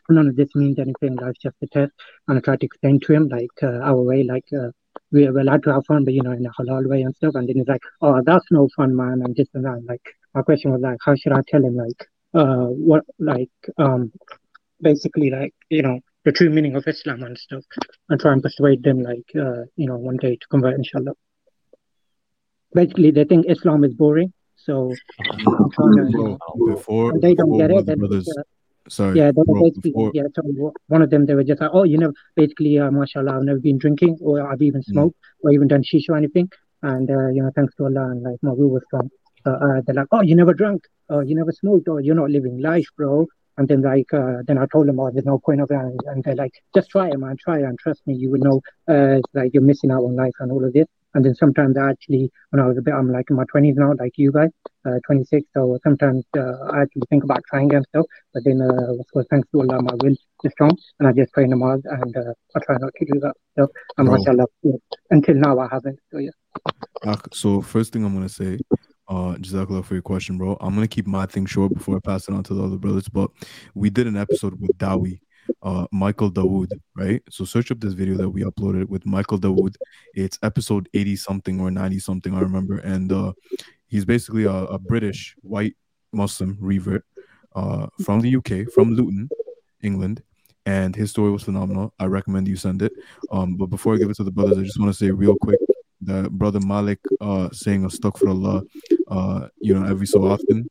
none 0.09 0.29
of 0.29 0.37
this 0.37 0.49
means 0.55 0.79
anything. 0.79 1.17
Life's 1.17 1.41
just 1.41 1.57
a 1.63 1.67
test. 1.67 1.93
And 2.27 2.39
I 2.39 2.41
tried 2.41 2.61
to 2.61 2.67
explain 2.67 3.01
to 3.01 3.13
him 3.13 3.29
like 3.29 3.51
uh, 3.63 3.81
our 3.91 4.01
way, 4.03 4.23
like. 4.25 4.47
Uh, 4.53 4.71
we're 5.13 5.33
we're 5.33 5.41
allowed 5.41 5.63
to 5.65 5.73
have 5.73 5.87
fun, 5.87 6.05
but 6.05 6.15
you 6.15 6.23
know, 6.23 6.33
in 6.33 6.47
a 6.47 6.51
halal 6.51 6.87
way 6.87 7.03
and 7.03 7.15
stuff. 7.17 7.35
And 7.35 7.49
then 7.49 7.57
he's 7.57 7.69
like, 7.69 7.83
"Oh, 8.01 8.23
that's 8.25 8.45
no 8.51 8.69
fun, 8.77 8.95
man," 8.97 9.23
and 9.25 9.35
this 9.35 9.49
and 9.55 9.65
that. 9.65 9.83
Like, 9.87 10.03
my 10.35 10.43
question 10.43 10.73
was 10.73 10.81
like, 10.81 10.99
how 11.05 11.15
should 11.15 11.33
I 11.33 11.41
tell 11.49 11.65
him, 11.65 11.77
like, 11.77 12.07
uh, 12.35 12.67
what, 12.67 13.05
like, 13.19 13.51
um, 13.79 14.13
basically, 14.81 15.31
like, 15.31 15.55
you 15.69 15.83
know, 15.83 15.99
the 16.25 16.33
true 16.33 16.51
meaning 16.51 16.77
of 16.77 16.87
Islam 16.87 17.23
and 17.23 17.37
stuff, 17.37 17.65
and 18.09 18.21
try 18.21 18.33
and 18.33 18.43
persuade 18.43 18.83
them, 18.83 19.03
like, 19.03 19.29
uh, 19.35 19.65
you 19.77 19.87
know, 19.87 19.97
one 19.97 20.17
day 20.17 20.37
to 20.37 20.49
convert, 20.49 20.75
inshallah. 20.75 21.15
Basically, 22.73 23.11
they 23.11 23.25
think 23.25 23.47
Islam 23.49 23.83
is 23.83 23.95
boring, 23.95 24.33
so 24.55 24.95
I'm 25.33 25.71
trying 25.71 25.97
to, 25.97 26.05
you 26.05 26.11
Bro, 26.13 26.39
know, 26.57 26.75
before 26.75 27.19
they 27.19 27.35
don't 27.35 27.51
before 27.51 27.59
get 27.59 27.71
it, 27.71 27.77
of 27.79 27.87
the 27.87 27.93
then 27.93 27.99
brothers, 27.99 28.29
sorry, 28.91 29.19
yeah, 29.19 29.31
they 29.33 29.43
were 29.47 29.61
basically 29.61 29.91
before 29.93 30.11
yeah. 30.15 30.25
So 30.35 30.43
one 30.89 31.03
of 31.03 31.11
them, 31.11 31.27
they 31.27 31.35
were 31.35 31.45
just 31.45 31.61
like, 31.61 31.71
oh, 31.73 31.85
you 31.85 31.99
know, 31.99 32.13
basically, 32.37 32.79
uh, 32.79 32.91
mashallah, 32.91 33.37
I've 33.37 33.45
never 33.45 33.59
been 33.59 33.79
drinking, 33.79 34.19
or 34.21 34.35
I've 34.51 34.63
even 34.63 34.83
Mm. 34.83 34.93
smoked, 34.93 35.17
or 35.43 35.53
even 35.53 35.69
done 35.69 35.83
shisha 35.83 36.11
or 36.11 36.17
anything, 36.17 36.49
and 36.83 37.11
uh, 37.11 37.29
you 37.29 37.43
know, 37.43 37.51
thanks 37.57 37.75
to 37.77 37.85
Allah, 37.85 38.07
and 38.13 38.23
like 38.23 38.39
my 38.43 38.53
will 38.53 38.71
was 38.77 38.83
strong. 38.87 39.11
Uh, 39.47 39.59
uh, 39.67 39.81
they're 39.87 39.95
like, 39.95 40.07
oh, 40.13 40.23
you 40.23 40.37
never 40.37 40.53
drank, 40.53 40.83
oh, 41.09 41.21
you 41.21 41.35
never 41.35 41.53
smoked, 41.53 41.89
or 41.89 42.01
you're 42.01 42.15
not 42.15 42.31
living 42.31 42.61
life, 42.61 42.87
bro. 42.97 43.27
And 43.59 43.69
then 43.69 43.83
like, 43.83 44.13
uh, 44.15 44.39
then 44.47 44.59
I 44.59 44.67
told 44.73 44.87
them, 44.89 45.01
oh, 45.01 45.11
there's 45.11 45.25
no 45.27 45.39
point 45.39 45.61
of 45.61 45.69
that, 45.69 45.81
and, 45.81 46.01
and 46.07 46.25
they're 46.25 46.35
like, 46.45 46.53
just 46.75 46.89
try 46.91 47.09
it, 47.09 47.19
man, 47.19 47.37
try 47.45 47.59
it, 47.59 47.65
and 47.65 47.79
trust 47.79 48.01
me, 48.07 48.15
you 48.15 48.31
would 48.31 48.43
know, 48.43 48.61
uh, 48.89 49.21
like 49.35 49.51
you're 49.55 49.63
missing 49.63 49.91
out 49.91 50.03
on 50.09 50.15
life 50.17 50.33
and 50.41 50.53
all 50.53 50.65
of 50.65 50.73
this. 50.73 50.87
And 51.15 51.25
then 51.25 51.35
sometimes 51.35 51.77
I 51.77 51.91
actually, 51.91 52.31
when 52.51 52.61
I 52.61 52.67
was 52.67 52.79
a 52.79 52.83
bit, 52.83 52.95
I'm 52.95 53.11
like 53.11 53.27
in 53.31 53.37
my 53.37 53.45
20s 53.53 53.77
now, 53.77 53.95
like 53.99 54.13
you 54.17 54.33
guys, 54.33 54.51
uh, 54.87 54.99
26. 55.07 55.47
So 55.55 55.79
sometimes 55.83 56.25
uh, 56.37 56.71
I 56.73 56.83
actually 56.83 57.03
think 57.11 57.25
about 57.25 57.43
trying 57.49 57.75
and 57.75 57.85
stuff. 57.89 58.07
But 58.33 58.45
then, 58.45 58.61
uh, 58.63 58.95
of 58.95 59.07
course, 59.13 59.27
thanks 59.31 59.49
to 59.51 59.61
Allah, 59.61 59.83
my 59.83 59.95
will 60.03 60.13
is 60.45 60.53
strong. 60.53 60.77
And 60.99 61.09
I 61.09 61.13
just 61.13 61.33
pray 61.33 61.45
namaz 61.45 61.83
and 61.85 62.17
uh, 62.17 62.33
I 62.55 62.61
try 62.61 62.77
not 62.79 62.93
to 62.97 63.05
do 63.05 63.21
that. 63.21 63.35
So, 63.59 63.69
and 63.99 64.07
Bro. 64.07 64.19
mashallah, 64.19 64.47
yeah, 64.63 64.73
until 65.11 65.35
now 65.35 65.59
I 65.59 65.69
haven't. 65.71 65.99
So, 66.13 66.19
yeah. 66.19 66.31
So 67.33 67.61
first 67.61 67.93
thing 67.93 68.05
I'm 68.05 68.15
gonna 68.15 68.29
say, 68.29 68.59
uh, 69.09 69.35
Jazakallah 69.35 69.85
for 69.85 69.95
your 69.95 70.03
question, 70.03 70.39
bro. 70.39 70.57
I'm 70.61 70.75
gonna 70.75 70.87
keep 70.87 71.07
my 71.07 71.27
thing 71.27 71.47
short 71.47 71.73
before 71.73 71.97
I 71.97 72.01
pass 72.01 72.29
it 72.29 72.35
on 72.35 72.45
to 72.45 72.55
the 72.55 72.63
other 72.63 72.77
brothers. 72.77 73.09
But 73.09 73.31
we 73.75 73.91
did 73.91 74.07
an 74.07 74.17
episode 74.17 74.61
with 74.61 74.77
Dawi, 74.79 75.21
uh, 75.63 75.87
Michael 75.93 76.31
Dawood, 76.31 76.73
right? 76.97 77.23
So 77.31 77.45
search 77.45 77.71
up 77.71 77.81
this 77.81 77.93
video 77.95 78.17
that 78.17 78.29
we 78.31 78.43
uploaded 78.43 78.89
with 78.89 79.07
Michael 79.07 79.39
Dawood. 79.39 79.77
It's 80.15 80.39
episode 80.43 80.89
80 80.95 81.17
something 81.17 81.61
or 81.61 81.71
90 81.71 81.99
something, 81.99 82.35
I 82.35 82.41
remember. 82.41 82.79
And 82.79 83.13
uh, 83.13 83.33
he's 83.87 84.05
basically 84.05 84.45
a, 84.45 84.53
a 84.53 84.79
British 84.79 85.35
white 85.43 85.77
Muslim 86.13 86.57
revert 86.61 87.05
uh, 87.55 87.87
from 88.05 88.21
the 88.21 88.37
UK, 88.37 88.73
from 88.73 88.95
Luton, 88.95 89.29
England. 89.83 90.23
and 90.67 90.95
his 90.95 91.11
story 91.11 91.31
was 91.31 91.43
phenomenal. 91.43 91.93
I 91.99 92.07
recommend 92.07 92.47
you 92.49 92.57
send 92.57 92.83
it. 92.83 92.93
Um, 93.33 93.57
but 93.57 93.67
before 93.67 93.95
I 93.95 93.99
give 93.99 94.11
it 94.11 94.17
to 94.17 94.25
the 94.25 94.31
brothers, 94.31 94.59
I 94.59 94.63
just 94.63 94.79
want 94.79 94.93
to 94.93 94.99
say 94.99 95.11
real 95.11 95.37
quick 95.41 95.59
that 96.03 96.31
brother 96.31 96.61
Malik 96.61 96.99
uh 97.21 97.49
saying 97.53 97.83
astaghfirullah 97.83 98.65
uh 99.09 99.49
you 99.61 99.75
know 99.75 99.87
every 99.87 100.07
so 100.07 100.25
often. 100.25 100.69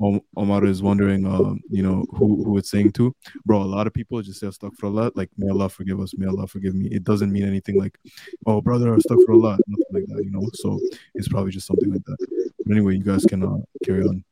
Om- 0.00 0.20
Omar 0.36 0.64
is 0.64 0.82
wondering 0.82 1.26
um 1.26 1.60
you 1.70 1.82
know 1.82 2.04
who 2.16 2.44
who 2.44 2.58
it's 2.58 2.70
saying 2.70 2.92
to. 2.92 3.14
Bro, 3.44 3.62
a 3.62 3.64
lot 3.64 3.86
of 3.86 3.94
people 3.94 4.20
just 4.22 4.40
say 4.40 4.46
astaghfirullah 4.46 5.12
like 5.14 5.30
may 5.36 5.50
Allah 5.50 5.68
forgive 5.68 6.00
us, 6.00 6.14
may 6.16 6.26
Allah 6.26 6.46
forgive 6.46 6.74
me. 6.74 6.88
It 6.88 7.04
doesn't 7.04 7.32
mean 7.32 7.44
anything 7.44 7.78
like 7.78 7.98
oh 8.46 8.60
brother 8.60 8.96
astaghfirullah, 8.96 9.58
nothing 9.66 9.92
like 9.92 10.06
that, 10.06 10.24
you 10.24 10.30
know. 10.30 10.48
So 10.54 10.80
it's 11.14 11.28
probably 11.28 11.52
just 11.52 11.66
something 11.66 11.92
like 11.92 12.04
that. 12.04 12.18
But 12.64 12.72
anyway, 12.72 12.96
you 12.96 13.04
guys 13.04 13.24
can 13.24 13.42
uh, 13.42 13.58
carry 13.84 14.04
on. 14.04 14.24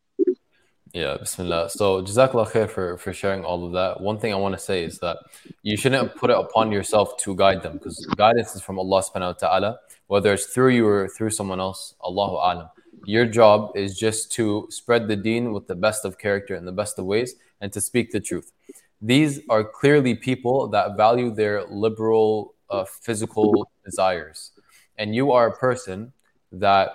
Yeah, 0.92 1.18
Bismillah. 1.18 1.70
So, 1.70 2.02
Jazakallah 2.02 2.50
khair 2.50 2.68
for, 2.68 2.96
for 2.98 3.12
sharing 3.12 3.44
all 3.44 3.64
of 3.64 3.72
that. 3.72 4.00
One 4.00 4.18
thing 4.18 4.32
I 4.32 4.36
want 4.36 4.56
to 4.56 4.58
say 4.58 4.82
is 4.82 4.98
that 4.98 5.18
you 5.62 5.76
shouldn't 5.76 6.16
put 6.16 6.30
it 6.30 6.36
upon 6.36 6.72
yourself 6.72 7.16
to 7.18 7.36
guide 7.36 7.62
them 7.62 7.74
because 7.74 8.04
guidance 8.16 8.56
is 8.56 8.62
from 8.62 8.76
Allah 8.76 9.00
subhanahu 9.00 9.34
wa 9.34 9.48
ta'ala, 9.48 9.78
whether 10.08 10.32
it's 10.32 10.46
through 10.46 10.70
you 10.70 10.86
or 10.88 11.08
through 11.08 11.30
someone 11.30 11.60
else. 11.60 11.94
Allahu 12.04 12.34
alam. 12.34 12.68
Your 13.04 13.26
job 13.26 13.72
is 13.74 13.98
just 13.98 14.32
to 14.32 14.66
spread 14.70 15.08
the 15.08 15.16
deen 15.16 15.52
with 15.52 15.66
the 15.66 15.74
best 15.74 16.04
of 16.04 16.18
character 16.18 16.54
and 16.54 16.66
the 16.66 16.72
best 16.72 16.98
of 16.98 17.04
ways 17.04 17.34
and 17.60 17.72
to 17.72 17.80
speak 17.80 18.10
the 18.10 18.20
truth. 18.20 18.52
These 19.00 19.40
are 19.48 19.64
clearly 19.64 20.14
people 20.14 20.68
that 20.68 20.96
value 20.96 21.30
their 21.30 21.64
liberal 21.66 22.54
uh, 22.68 22.84
physical 22.84 23.70
desires. 23.84 24.52
And 24.98 25.14
you 25.14 25.32
are 25.32 25.48
a 25.48 25.56
person 25.56 26.12
that 26.52 26.90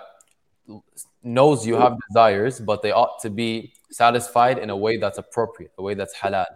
knows 1.22 1.66
you 1.66 1.74
have 1.74 1.96
desires, 2.08 2.60
but 2.60 2.82
they 2.82 2.92
ought 2.92 3.20
to 3.22 3.30
be 3.30 3.72
satisfied 3.90 4.58
in 4.58 4.70
a 4.70 4.76
way 4.76 4.96
that's 4.96 5.18
appropriate, 5.18 5.72
a 5.78 5.82
way 5.82 5.94
that's 5.94 6.14
halal. 6.14 6.46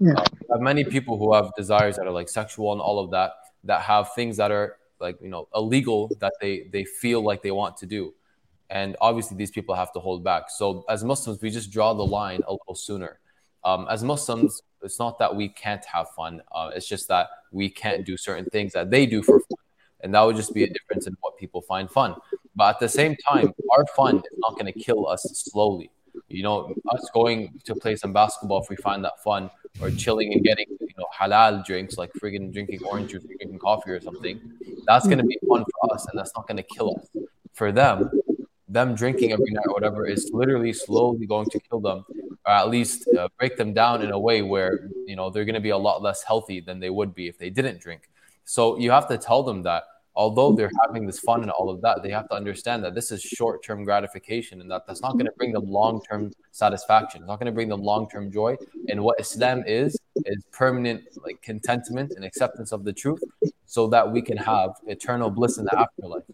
Yeah. 0.00 0.12
Uh, 0.52 0.58
many 0.58 0.84
people 0.84 1.18
who 1.18 1.34
have 1.34 1.52
desires 1.56 1.96
that 1.96 2.06
are 2.06 2.12
like 2.12 2.28
sexual 2.28 2.72
and 2.72 2.80
all 2.80 2.98
of 2.98 3.10
that, 3.10 3.32
that 3.64 3.82
have 3.82 4.14
things 4.14 4.36
that 4.38 4.50
are 4.50 4.76
like 5.00 5.16
you 5.20 5.28
know 5.28 5.48
illegal 5.54 6.10
that 6.20 6.32
they 6.40 6.68
they 6.72 6.84
feel 6.84 7.22
like 7.22 7.42
they 7.42 7.50
want 7.50 7.76
to 7.78 7.86
do, 7.86 8.14
and 8.70 8.96
obviously 9.00 9.36
these 9.36 9.50
people 9.50 9.74
have 9.74 9.92
to 9.92 10.00
hold 10.00 10.22
back. 10.22 10.50
So 10.50 10.84
as 10.88 11.04
Muslims, 11.04 11.40
we 11.40 11.50
just 11.50 11.70
draw 11.70 11.94
the 11.94 12.04
line 12.04 12.40
a 12.46 12.52
little 12.52 12.74
sooner. 12.74 13.18
Um, 13.64 13.86
as 13.90 14.04
Muslims, 14.04 14.62
it's 14.82 14.98
not 14.98 15.18
that 15.18 15.34
we 15.34 15.48
can't 15.48 15.84
have 15.84 16.08
fun. 16.10 16.42
Uh, 16.52 16.70
it's 16.74 16.86
just 16.86 17.08
that 17.08 17.28
we 17.50 17.68
can't 17.68 18.04
do 18.04 18.16
certain 18.16 18.44
things 18.46 18.72
that 18.72 18.90
they 18.90 19.06
do 19.06 19.22
for 19.22 19.40
fun, 19.40 19.58
and 20.02 20.14
that 20.14 20.22
would 20.22 20.36
just 20.36 20.54
be 20.54 20.64
a 20.64 20.68
difference 20.68 21.06
in 21.06 21.16
what 21.20 21.36
people 21.38 21.60
find 21.62 21.90
fun. 21.90 22.14
But 22.54 22.76
at 22.76 22.80
the 22.80 22.88
same 22.88 23.16
time, 23.16 23.52
our 23.76 23.86
fun 23.96 24.18
is 24.18 24.38
not 24.38 24.52
going 24.52 24.72
to 24.72 24.78
kill 24.78 25.08
us 25.08 25.22
slowly. 25.34 25.90
You 26.28 26.42
know, 26.42 26.74
us 26.90 27.10
going 27.12 27.58
to 27.64 27.74
play 27.74 27.96
some 27.96 28.12
basketball 28.12 28.62
if 28.62 28.68
we 28.68 28.76
find 28.76 29.04
that 29.04 29.22
fun, 29.22 29.50
or 29.80 29.90
chilling 29.90 30.32
and 30.32 30.42
getting 30.44 30.66
you 30.80 30.94
know 30.96 31.06
halal 31.16 31.64
drinks 31.64 31.96
like 31.96 32.12
friggin' 32.14 32.52
drinking 32.52 32.82
orange 32.84 33.10
juice 33.10 33.24
drinking 33.24 33.58
coffee 33.58 33.90
or 33.90 34.00
something. 34.00 34.40
That's 34.86 35.06
going 35.06 35.18
to 35.18 35.24
be 35.24 35.38
fun 35.48 35.64
for 35.64 35.94
us, 35.94 36.06
and 36.08 36.18
that's 36.18 36.32
not 36.36 36.46
going 36.46 36.58
to 36.58 36.62
kill 36.62 36.96
us. 36.96 37.24
For 37.54 37.72
them, 37.72 38.10
them 38.68 38.94
drinking 38.94 39.32
every 39.32 39.50
night 39.50 39.64
or 39.66 39.74
whatever 39.74 40.06
is 40.06 40.30
literally 40.32 40.72
slowly 40.72 41.26
going 41.26 41.48
to 41.50 41.60
kill 41.60 41.80
them, 41.80 42.04
or 42.46 42.52
at 42.52 42.68
least 42.68 43.08
uh, 43.18 43.28
break 43.38 43.56
them 43.56 43.72
down 43.72 44.02
in 44.02 44.10
a 44.10 44.18
way 44.18 44.42
where 44.42 44.90
you 45.06 45.16
know 45.16 45.30
they're 45.30 45.44
going 45.44 45.54
to 45.54 45.60
be 45.60 45.70
a 45.70 45.78
lot 45.78 46.02
less 46.02 46.22
healthy 46.22 46.60
than 46.60 46.78
they 46.78 46.90
would 46.90 47.14
be 47.14 47.28
if 47.28 47.38
they 47.38 47.50
didn't 47.50 47.80
drink. 47.80 48.10
So 48.44 48.78
you 48.78 48.90
have 48.90 49.08
to 49.08 49.18
tell 49.18 49.42
them 49.42 49.62
that 49.64 49.84
although 50.18 50.52
they're 50.52 50.70
having 50.84 51.06
this 51.06 51.20
fun 51.20 51.42
and 51.42 51.50
all 51.50 51.70
of 51.70 51.80
that, 51.80 52.02
they 52.02 52.10
have 52.10 52.28
to 52.28 52.34
understand 52.34 52.82
that 52.82 52.94
this 52.94 53.12
is 53.12 53.22
short 53.22 53.62
term 53.62 53.84
gratification 53.84 54.60
and 54.60 54.70
that 54.70 54.86
that's 54.86 55.00
not 55.00 55.12
going 55.12 55.26
to 55.26 55.32
bring 55.38 55.52
them 55.52 55.70
long 55.70 56.02
term 56.02 56.32
satisfaction. 56.50 57.22
It's 57.22 57.28
not 57.28 57.38
going 57.38 57.46
to 57.46 57.52
bring 57.52 57.68
them 57.68 57.82
long 57.82 58.08
term 58.10 58.30
joy. 58.30 58.56
And 58.88 59.02
what 59.02 59.20
Islam 59.20 59.62
is, 59.66 59.96
is 60.26 60.44
permanent 60.52 61.04
like 61.24 61.40
contentment 61.40 62.12
and 62.16 62.24
acceptance 62.24 62.72
of 62.72 62.84
the 62.84 62.92
truth 62.92 63.22
so 63.64 63.86
that 63.88 64.10
we 64.10 64.20
can 64.20 64.36
have 64.36 64.70
eternal 64.86 65.30
bliss 65.30 65.56
in 65.56 65.64
the 65.64 65.78
afterlife. 65.78 66.24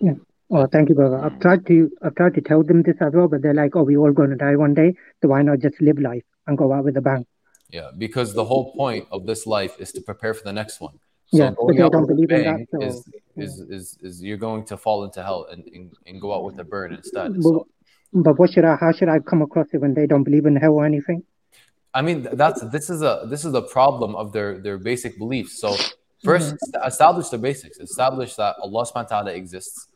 Yeah. 0.00 0.14
Oh, 0.52 0.66
thank 0.66 0.88
you, 0.88 0.94
brother. 0.96 1.18
I've 1.18 1.38
tried 1.40 1.64
to 1.66 1.90
I've 2.02 2.14
tried 2.16 2.34
to 2.34 2.40
tell 2.40 2.62
them 2.62 2.82
this 2.82 2.96
as 3.00 3.12
well, 3.12 3.28
but 3.28 3.42
they're 3.42 3.54
like, 3.54 3.76
"Oh, 3.76 3.84
we 3.84 3.96
all 3.96 4.12
going 4.12 4.30
to 4.30 4.36
die 4.36 4.56
one 4.56 4.74
day, 4.74 4.94
so 5.22 5.28
why 5.28 5.42
not 5.42 5.60
just 5.60 5.80
live 5.80 5.98
life 5.98 6.24
and 6.46 6.58
go 6.58 6.72
out 6.72 6.84
with 6.84 6.96
a 6.96 7.00
bang?" 7.00 7.24
Yeah, 7.70 7.90
because 7.96 8.34
the 8.34 8.44
whole 8.44 8.72
point 8.72 9.06
of 9.12 9.26
this 9.26 9.46
life 9.46 9.76
is 9.78 9.92
to 9.92 10.00
prepare 10.00 10.34
for 10.34 10.42
the 10.42 10.52
next 10.52 10.80
one. 10.80 10.94
So 11.26 11.38
Yeah, 11.38 11.50
but 11.50 11.56
going 11.56 11.76
they 11.76 11.82
out 11.84 11.92
don't 11.92 12.02
with 12.02 12.10
a 12.10 12.14
believe 12.14 12.30
in 12.32 12.42
bang 12.44 12.66
that, 12.72 12.80
so- 12.80 12.86
is, 12.86 13.08
is, 13.36 13.60
is, 13.70 13.98
is 14.02 14.22
you're 14.22 14.42
going 14.48 14.64
to 14.64 14.76
fall 14.76 15.04
into 15.04 15.22
hell 15.22 15.46
and, 15.50 15.64
and, 15.72 15.92
and 16.06 16.20
go 16.20 16.34
out 16.34 16.42
with 16.42 16.58
a 16.58 16.64
burn 16.64 16.92
instead. 16.92 17.40
But, 17.40 17.62
but 18.12 18.38
what 18.38 18.50
should 18.50 18.64
I? 18.64 18.74
How 18.74 18.90
should 18.90 19.08
I 19.08 19.20
come 19.20 19.42
across 19.42 19.68
it 19.72 19.78
when 19.80 19.94
they 19.94 20.06
don't 20.08 20.24
believe 20.24 20.46
in 20.46 20.56
hell 20.56 20.72
or 20.72 20.84
anything? 20.84 21.22
I 21.94 22.02
mean, 22.02 22.26
that's 22.32 22.60
this 22.70 22.90
is 22.90 23.02
a 23.02 23.26
this 23.28 23.44
is 23.44 23.54
a 23.54 23.62
problem 23.62 24.16
of 24.16 24.32
their 24.32 24.58
their 24.58 24.78
basic 24.78 25.18
beliefs. 25.18 25.60
So 25.60 25.76
first, 26.24 26.54
mm-hmm. 26.54 26.74
est- 26.74 26.86
establish 26.86 27.28
the 27.28 27.38
basics. 27.38 27.78
Establish 27.78 28.34
that 28.34 28.56
Allah 28.60 28.84
Subhanahu 28.86 29.10
wa 29.10 29.22
Taala 29.22 29.34
exists. 29.34 29.86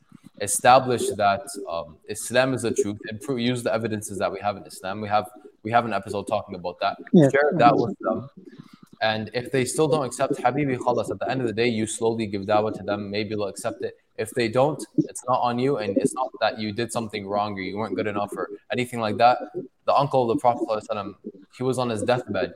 Establish 0.40 1.10
that 1.16 1.46
um, 1.68 1.96
Islam 2.08 2.54
is 2.54 2.62
the 2.62 2.72
truth, 2.72 2.98
and 3.08 3.20
pro- 3.20 3.36
use 3.36 3.62
the 3.62 3.72
evidences 3.72 4.18
that 4.18 4.32
we 4.32 4.40
have 4.40 4.56
in 4.56 4.64
Islam. 4.64 5.00
We 5.00 5.08
have 5.08 5.30
we 5.62 5.70
have 5.70 5.84
an 5.84 5.92
episode 5.92 6.26
talking 6.26 6.54
about 6.56 6.78
that. 6.80 6.96
Share 7.14 7.52
that 7.54 7.76
with 7.76 7.96
them. 8.00 8.28
And 9.00 9.30
if 9.34 9.52
they 9.52 9.64
still 9.64 9.88
don't 9.88 10.04
accept 10.04 10.34
Habibi 10.34 10.78
Khalas, 10.78 11.10
at 11.10 11.18
the 11.18 11.28
end 11.28 11.40
of 11.40 11.46
the 11.46 11.52
day, 11.52 11.68
you 11.68 11.86
slowly 11.86 12.26
give 12.26 12.42
dawah 12.42 12.74
to 12.76 12.82
them. 12.82 13.10
Maybe 13.10 13.30
they'll 13.30 13.48
accept 13.48 13.82
it. 13.82 13.98
If 14.16 14.30
they 14.30 14.48
don't, 14.48 14.82
it's 14.96 15.22
not 15.28 15.40
on 15.40 15.58
you. 15.58 15.76
And 15.78 15.96
it's 15.98 16.14
not 16.14 16.30
that 16.40 16.58
you 16.58 16.72
did 16.72 16.90
something 16.90 17.26
wrong 17.26 17.52
or 17.58 17.62
you 17.62 17.76
weren't 17.76 17.96
good 17.96 18.06
enough 18.06 18.32
or 18.36 18.48
anything 18.72 19.00
like 19.00 19.16
that. 19.18 19.38
The 19.84 19.94
uncle 19.94 20.30
of 20.30 20.36
the 20.36 20.40
Prophet, 20.40 20.66
ﷺ, 20.90 21.14
he 21.56 21.62
was 21.62 21.78
on 21.78 21.90
his 21.90 22.02
deathbed. 22.02 22.54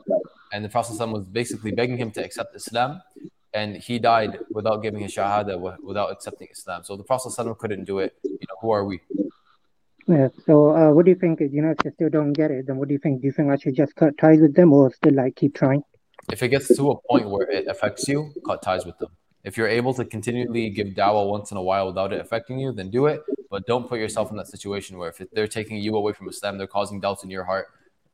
And 0.52 0.64
the 0.64 0.68
Prophet 0.68 0.96
ﷺ 0.96 1.12
was 1.12 1.24
basically 1.24 1.72
begging 1.72 1.98
him 1.98 2.10
to 2.12 2.24
accept 2.24 2.54
Islam. 2.56 3.02
And 3.58 3.76
he 3.76 3.98
died 3.98 4.32
without 4.58 4.78
giving 4.84 5.00
his 5.00 5.12
shahada, 5.14 5.54
without 5.90 6.10
accepting 6.14 6.48
Islam. 6.56 6.80
So 6.84 6.96
the 6.96 7.06
Prophet 7.10 7.30
ﷺ 7.30 7.58
couldn't 7.58 7.84
do 7.92 7.96
it. 8.04 8.12
You 8.22 8.46
know, 8.48 8.56
who 8.60 8.70
are 8.70 8.84
we? 8.84 9.00
Yeah. 10.06 10.28
So, 10.46 10.54
uh, 10.78 10.90
what 10.94 11.04
do 11.04 11.10
you 11.10 11.20
think? 11.22 11.40
You 11.40 11.62
know, 11.62 11.72
if 11.76 11.78
they 11.78 11.90
still 11.90 12.12
don't 12.18 12.32
get 12.32 12.50
it, 12.50 12.66
then 12.66 12.76
what 12.78 12.88
do 12.88 12.94
you 12.96 13.02
think? 13.04 13.20
Do 13.20 13.26
you 13.26 13.32
think 13.32 13.50
I 13.50 13.56
should 13.56 13.76
just 13.82 13.94
cut 13.94 14.16
ties 14.16 14.40
with 14.40 14.54
them, 14.54 14.72
or 14.72 14.92
still 14.92 15.14
like 15.14 15.34
keep 15.36 15.54
trying? 15.54 15.82
if 16.32 16.42
it 16.42 16.48
gets 16.48 16.68
to 16.76 16.90
a 16.90 16.96
point 17.10 17.28
where 17.28 17.50
it 17.50 17.66
affects 17.68 18.06
you, 18.08 18.32
cut 18.44 18.62
ties 18.62 18.84
with 18.84 18.98
them. 18.98 19.10
If 19.44 19.56
you're 19.56 19.68
able 19.68 19.94
to 19.94 20.04
continually 20.04 20.68
give 20.70 20.88
dawah 20.88 21.28
once 21.28 21.50
in 21.50 21.56
a 21.56 21.62
while 21.62 21.86
without 21.86 22.12
it 22.12 22.20
affecting 22.20 22.58
you, 22.58 22.72
then 22.72 22.90
do 22.90 23.06
it. 23.06 23.22
But 23.50 23.66
don't 23.66 23.88
put 23.88 23.98
yourself 23.98 24.30
in 24.30 24.36
that 24.36 24.48
situation 24.48 24.98
where 24.98 25.08
if 25.08 25.22
they're 25.32 25.48
taking 25.48 25.78
you 25.78 25.96
away 25.96 26.12
from 26.12 26.28
Islam, 26.28 26.58
they're 26.58 26.66
causing 26.66 27.00
doubts 27.00 27.24
in 27.24 27.30
your 27.30 27.44
heart, 27.44 27.68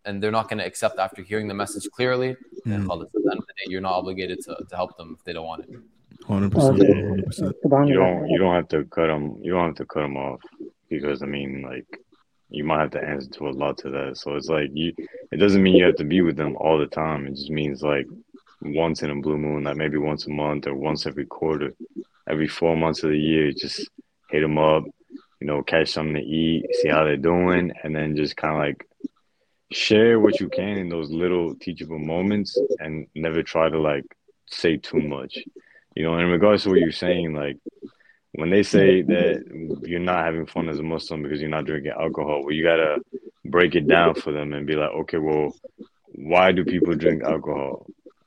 and 0.05 0.23
they're 0.23 0.31
not 0.31 0.49
going 0.49 0.59
to 0.59 0.67
accept 0.67 0.99
after 0.99 1.23
hearing 1.23 1.49
the 1.49 1.55
message 1.55 1.89
clearly. 1.91 2.37
Mm. 2.67 2.87
khalas, 2.87 3.07
at 3.07 3.13
the 3.13 3.31
end 3.31 3.41
of 3.41 3.47
the 3.47 3.55
day, 3.59 3.67
you're 3.67 3.81
not 3.81 3.95
obligated 3.95 4.41
to, 4.43 4.57
to 4.69 4.77
help 4.77 4.97
them 4.97 5.17
if 5.19 5.25
they 5.25 5.33
don't 5.33 5.47
want 5.47 5.65
it. 5.65 5.71
Hundred 6.27 6.53
percent. 6.53 6.79
percent, 6.79 7.09
hundred 7.09 7.27
percent. 7.27 7.57
You 7.89 7.95
don't 7.95 8.29
you 8.29 8.39
don't 8.39 8.55
have 8.55 8.69
to 8.69 8.85
cut 8.85 9.09
them. 9.09 9.39
You 9.43 9.53
don't 9.53 9.67
have 9.67 9.75
to 9.77 9.87
cut 9.87 10.01
them 10.01 10.17
off 10.17 10.41
because 10.89 11.23
I 11.23 11.27
mean, 11.27 11.63
like, 11.63 11.87
you 12.49 12.65
might 12.65 12.81
have 12.81 12.91
to 12.93 13.03
answer 13.03 13.29
to 13.31 13.49
a 13.49 13.51
lot 13.51 13.77
to 13.79 13.91
that. 13.91 14.17
So 14.17 14.35
it's 14.37 14.49
like 14.49 14.71
you. 14.73 14.95
It 15.33 15.37
doesn't 15.37 15.63
mean 15.63 15.77
you 15.77 15.85
have 15.85 15.97
to 15.97 16.05
be 16.05 16.23
with 16.23 16.37
them 16.37 16.57
all 16.57 16.79
the 16.79 16.87
time. 16.87 17.27
It 17.27 17.35
just 17.35 17.51
means 17.51 17.83
like 17.83 18.07
once 18.63 19.03
in 19.03 19.11
a 19.11 19.21
blue 19.21 19.37
moon, 19.37 19.65
like 19.65 19.77
maybe 19.77 19.99
once 19.99 20.27
a 20.27 20.31
month 20.31 20.67
or 20.67 20.75
once 20.75 21.07
every 21.07 21.27
quarter, 21.27 21.75
every 22.29 22.49
four 22.49 22.77
months 22.77 23.03
of 23.03 23.11
the 23.11 23.19
year. 23.19 23.53
Just 23.53 23.91
hit 24.31 24.41
them 24.41 24.57
up. 24.59 24.85
You 25.41 25.49
know, 25.49 25.63
catch 25.63 25.91
something 25.91 26.15
to 26.15 26.23
eat, 26.23 26.65
see 26.81 26.89
how 26.89 27.05
they're 27.05 27.19
doing, 27.19 27.71
and 27.83 27.95
then 27.95 28.17
just 28.17 28.35
kind 28.35 28.55
of 28.55 28.61
like 28.61 28.89
share 29.75 30.21
what 30.21 30.39
you 30.41 30.49
can 30.49 30.79
in 30.79 30.89
those 30.89 31.11
little 31.11 31.55
teachable 31.57 31.99
moments 31.99 32.57
and 32.79 33.07
never 33.15 33.43
try 33.43 33.69
to 33.69 33.79
like 33.81 34.05
say 34.47 34.77
too 34.77 35.01
much. 35.01 35.39
You 35.97 36.05
know, 36.05 36.17
in 36.19 36.27
regards 36.27 36.63
to 36.63 36.71
what 36.71 36.79
you're 36.79 36.93
saying, 36.93 37.35
like 37.35 37.59
when 38.33 38.51
they 38.51 38.63
say 38.63 39.03
that 39.03 39.81
you're 39.83 40.01
not 40.01 40.25
having 40.25 40.47
fun 40.47 40.69
as 40.69 40.79
a 40.79 40.83
Muslim 40.83 41.23
because 41.23 41.41
you're 41.41 41.51
not 41.51 41.67
drinking 41.67 41.93
alcohol, 41.93 42.43
well, 42.43 42.53
you 42.53 42.63
gotta 42.63 42.99
break 43.45 43.75
it 43.75 43.87
down 43.87 44.15
for 44.15 44.33
them 44.33 44.53
and 44.53 44.67
be 44.67 44.75
like, 44.75 44.91
okay, 44.91 45.19
well, 45.19 45.55
why 46.15 46.53
do 46.53 46.65
people 46.65 46.95
drink 46.95 47.23
alcohol? 47.23 47.87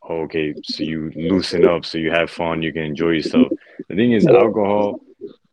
Oh, 0.09 0.21
okay, 0.23 0.53
so 0.63 0.83
you 0.83 1.11
loosen 1.15 1.67
up, 1.67 1.85
so 1.85 1.97
you 1.97 2.11
have 2.11 2.29
fun, 2.29 2.61
you 2.61 2.71
can 2.71 2.83
enjoy 2.83 3.11
yourself. 3.11 3.47
The 3.89 3.95
thing 3.95 4.13
is, 4.13 4.25
alcohol, 4.27 5.01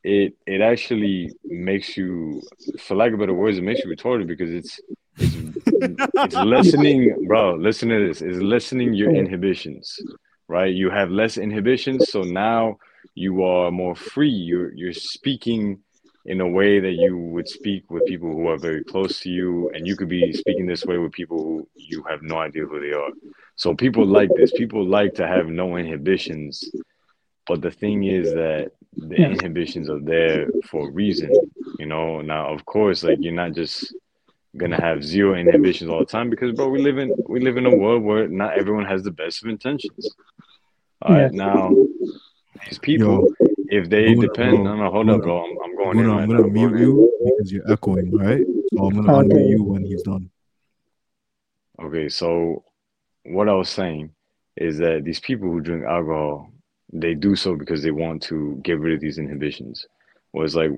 it 0.05 0.35
it 0.47 0.61
actually 0.61 1.33
makes 1.45 1.97
you, 1.97 2.43
for 2.79 2.97
lack 2.97 3.13
of 3.13 3.19
better 3.19 3.35
words, 3.35 3.59
it 3.59 3.63
makes 3.63 3.81
you 3.85 3.91
retarded 3.91 4.27
because 4.29 4.51
it's 4.51 4.81
it's 5.19 6.35
lessening, 6.35 7.27
bro. 7.27 7.55
Listen 7.55 7.89
to 7.89 8.09
this. 8.09 8.23
It's 8.23 8.39
lessening 8.39 8.95
your 8.95 9.15
inhibitions, 9.15 9.99
right? 10.49 10.73
You 10.73 10.91
have 10.91 11.11
less 11.11 11.37
inhibitions, 11.37 12.11
so 12.11 12.23
now 12.23 12.79
you 13.15 13.45
are 13.45 13.71
more 13.71 13.95
free. 13.95 14.31
You're 14.31 14.73
you're 14.75 14.93
speaking 14.93 15.81
in 16.27 16.41
a 16.41 16.49
way 16.49 16.81
that 16.81 16.93
you 16.93 17.19
would 17.19 17.47
speak 17.47 17.91
with 17.91 18.07
people 18.07 18.33
who 18.33 18.49
are 18.49 18.57
very 18.57 18.83
close 18.83 19.21
to 19.21 19.29
you, 19.29 19.71
and 19.75 19.87
you 19.87 19.97
could 19.97 20.09
be 20.09 20.33
speaking 20.33 20.67
this 20.67 20.85
way 20.85 20.97
with 20.97 21.13
people 21.13 21.39
who 21.39 21.69
you 21.75 22.03
have 22.09 22.23
no 22.23 22.39
idea 22.39 22.65
who 22.65 22.81
they 22.81 22.95
are. 22.95 23.11
So 23.57 23.75
people 23.75 24.07
like 24.07 24.31
this. 24.37 24.53
People 24.53 24.85
like 24.87 25.15
to 25.15 25.27
have 25.27 25.47
no 25.47 25.77
inhibitions. 25.77 26.65
But 27.47 27.61
the 27.61 27.71
thing 27.71 28.05
is 28.05 28.33
that 28.33 28.73
the 28.97 29.17
inhibitions 29.17 29.91
are 29.91 30.01
there 30.01 30.47
for 30.71 30.89
a 30.89 30.91
reason, 30.91 31.31
you 31.79 31.87
know. 31.87 32.23
Now, 32.23 32.53
of 32.53 32.65
course, 32.65 33.05
like 33.05 33.19
you're 33.21 33.35
not 33.35 33.53
just 33.53 33.95
gonna 34.57 34.81
have 34.81 35.03
zero 35.03 35.35
inhibitions 35.35 35.91
all 35.91 35.99
the 35.99 36.05
time 36.05 36.31
because 36.31 36.53
bro 36.53 36.69
we 36.69 36.81
live 36.83 36.99
in 36.99 37.15
we 37.29 37.41
live 37.41 37.57
in 37.57 37.67
a 37.67 37.75
world 37.75 38.03
where 38.03 38.29
not 38.29 38.57
everyone 38.57 38.85
has 38.85 39.03
the 39.03 39.11
best 39.11 39.43
of 39.43 39.49
intentions 39.51 40.15
all 41.03 41.13
right 41.13 41.33
Yeah. 41.33 41.39
now 41.47 41.77
these 42.69 42.79
people 42.79 43.29
if 43.69 43.89
they 43.89 44.15
Guna, 44.15 44.21
depend 44.29 44.65
bro, 44.65 44.77
no 44.77 44.85
no 44.85 44.91
hold 44.91 45.11
up 45.11 45.21
Guna, 45.21 45.23
bro 45.23 45.45
i'm, 45.45 45.59
I'm 45.65 45.77
going 45.77 45.99
in 45.99 46.05
Guna, 46.05 46.15
right 46.17 46.23
I'm 46.23 46.29
gonna 46.29 46.43
I'm 46.45 46.53
mute 46.53 46.69
going 46.71 46.83
in. 46.83 46.89
you 46.89 47.11
because 47.25 47.53
you're 47.53 47.73
echoing, 47.73 48.13
right? 48.13 48.45
So 48.73 48.85
I'm 48.85 48.95
gonna 48.95 49.13
Okay. 49.13 49.29
unmute 49.37 49.49
you 49.51 49.65
when 49.65 49.85
he's 49.85 50.03
done. 50.03 50.31
Okay, 51.83 52.09
so 52.09 52.65
what 53.25 53.49
I 53.49 53.53
was 53.55 53.69
saying 53.69 54.11
is 54.57 54.79
that 54.79 55.03
these 55.05 55.19
people 55.21 55.51
who 55.51 55.61
drink 55.61 55.85
alcohol, 55.85 56.53
they 56.93 57.15
do 57.15 57.35
so 57.35 57.57
because 57.57 57.83
they 57.83 57.91
want 57.91 58.23
to 58.25 58.61
get 58.63 58.79
rid 58.79 58.95
of 58.95 59.01
these 59.01 59.19
inhibitions. 59.19 59.87
Well, 60.33 60.45
it's 60.45 60.55
like 60.55 60.71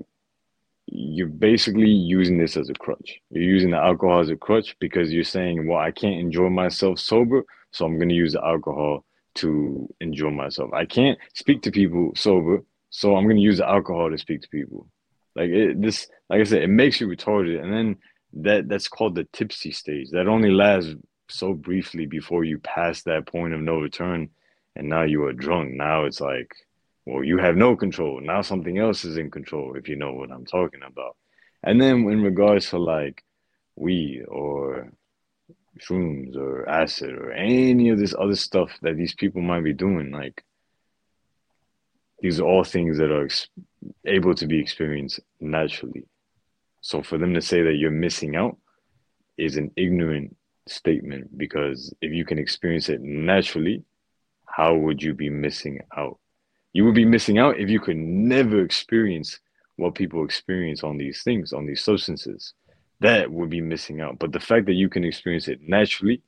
you're 0.87 1.27
basically 1.27 1.89
using 1.89 2.37
this 2.37 2.57
as 2.57 2.69
a 2.69 2.73
crutch. 2.73 3.19
You're 3.29 3.43
using 3.43 3.71
the 3.71 3.77
alcohol 3.77 4.19
as 4.19 4.29
a 4.29 4.35
crutch 4.35 4.75
because 4.79 5.11
you're 5.11 5.23
saying, 5.23 5.67
well, 5.67 5.79
I 5.79 5.91
can't 5.91 6.19
enjoy 6.19 6.49
myself 6.49 6.99
sober, 6.99 7.43
so 7.71 7.85
I'm 7.85 7.97
going 7.97 8.09
to 8.09 8.15
use 8.15 8.33
the 8.33 8.43
alcohol 8.43 9.03
to 9.35 9.93
enjoy 9.99 10.31
myself. 10.31 10.73
I 10.73 10.85
can't 10.85 11.17
speak 11.33 11.61
to 11.63 11.71
people 11.71 12.13
sober, 12.15 12.63
so 12.89 13.15
I'm 13.15 13.25
going 13.25 13.35
to 13.35 13.41
use 13.41 13.57
the 13.57 13.67
alcohol 13.67 14.09
to 14.09 14.17
speak 14.17 14.41
to 14.41 14.49
people. 14.49 14.87
Like 15.35 15.49
it, 15.49 15.81
this, 15.81 16.07
like 16.29 16.41
I 16.41 16.43
said, 16.45 16.63
it 16.63 16.69
makes 16.69 16.99
you 16.99 17.07
retarded, 17.07 17.61
and 17.61 17.71
then 17.71 17.97
that 18.41 18.67
that's 18.67 18.87
called 18.87 19.15
the 19.15 19.25
tipsy 19.33 19.71
stage. 19.71 20.09
That 20.11 20.27
only 20.27 20.51
lasts 20.51 20.95
so 21.29 21.53
briefly 21.53 22.05
before 22.05 22.43
you 22.43 22.59
pass 22.59 23.03
that 23.03 23.27
point 23.27 23.53
of 23.53 23.59
no 23.59 23.79
return, 23.79 24.29
and 24.75 24.89
now 24.89 25.03
you 25.03 25.25
are 25.25 25.33
drunk. 25.33 25.73
Now 25.73 26.05
it's 26.05 26.21
like, 26.21 26.51
well, 27.07 27.23
you 27.23 27.37
have 27.37 27.55
no 27.55 27.73
control. 27.73 28.19
Now 28.19 28.41
something 28.41 28.77
else 28.77 29.05
is 29.05 29.15
in 29.15 29.31
control, 29.31 29.77
if 29.77 29.87
you 29.87 29.95
know 29.95 30.11
what 30.11 30.29
I'm 30.29 30.45
talking 30.45 30.81
about. 30.85 31.15
And 31.63 31.79
then 31.79 31.99
in 32.09 32.21
regards 32.21 32.69
to 32.71 32.79
like 32.79 33.23
weed 33.77 34.25
or 34.27 34.91
shrooms 35.79 36.35
or 36.35 36.67
acid 36.67 37.13
or 37.13 37.31
any 37.31 37.87
of 37.87 37.97
this 37.97 38.13
other 38.19 38.35
stuff 38.35 38.71
that 38.81 38.97
these 38.97 39.15
people 39.15 39.41
might 39.41 39.63
be 39.63 39.71
doing, 39.71 40.11
like 40.11 40.43
these 42.19 42.41
are 42.41 42.43
all 42.43 42.65
things 42.65 42.97
that 42.97 43.09
are 43.09 43.23
ex- 43.23 43.47
able 44.05 44.35
to 44.35 44.45
be 44.45 44.59
experienced 44.59 45.21
naturally. 45.39 46.03
So 46.81 47.01
for 47.01 47.17
them 47.17 47.33
to 47.35 47.41
say 47.41 47.61
that 47.61 47.75
you're 47.75 47.89
missing 47.89 48.35
out 48.35 48.57
is 49.37 49.55
an 49.55 49.71
ignorant 49.77 50.35
statement 50.67 51.37
because 51.37 51.93
if 52.01 52.11
you 52.11 52.25
can 52.25 52.37
experience 52.37 52.89
it 52.89 52.99
naturally, 52.99 53.85
how 54.45 54.75
would 54.75 55.01
you 55.01 55.13
be 55.13 55.29
missing 55.29 55.79
out? 55.95 56.19
You 56.77 56.85
would 56.85 56.93
be 56.93 57.05
missing 57.05 57.39
out 57.39 57.59
if 57.59 57.71
you 57.71 57.79
could 57.79 57.97
never 57.97 58.63
experience 58.63 59.39
what 59.77 59.95
people 59.95 60.23
experience 60.23 60.83
on 60.83 60.99
these 60.99 61.23
things, 61.23 61.51
on 61.51 61.65
these 61.65 61.83
substances. 61.83 62.53
That 62.99 63.31
would 63.31 63.49
be 63.49 63.61
missing 63.61 63.99
out. 63.99 64.19
But 64.19 64.31
the 64.31 64.39
fact 64.39 64.67
that 64.67 64.75
you 64.75 64.87
can 64.87 65.03
experience 65.03 65.47
it 65.47 65.59
naturally 65.67 66.21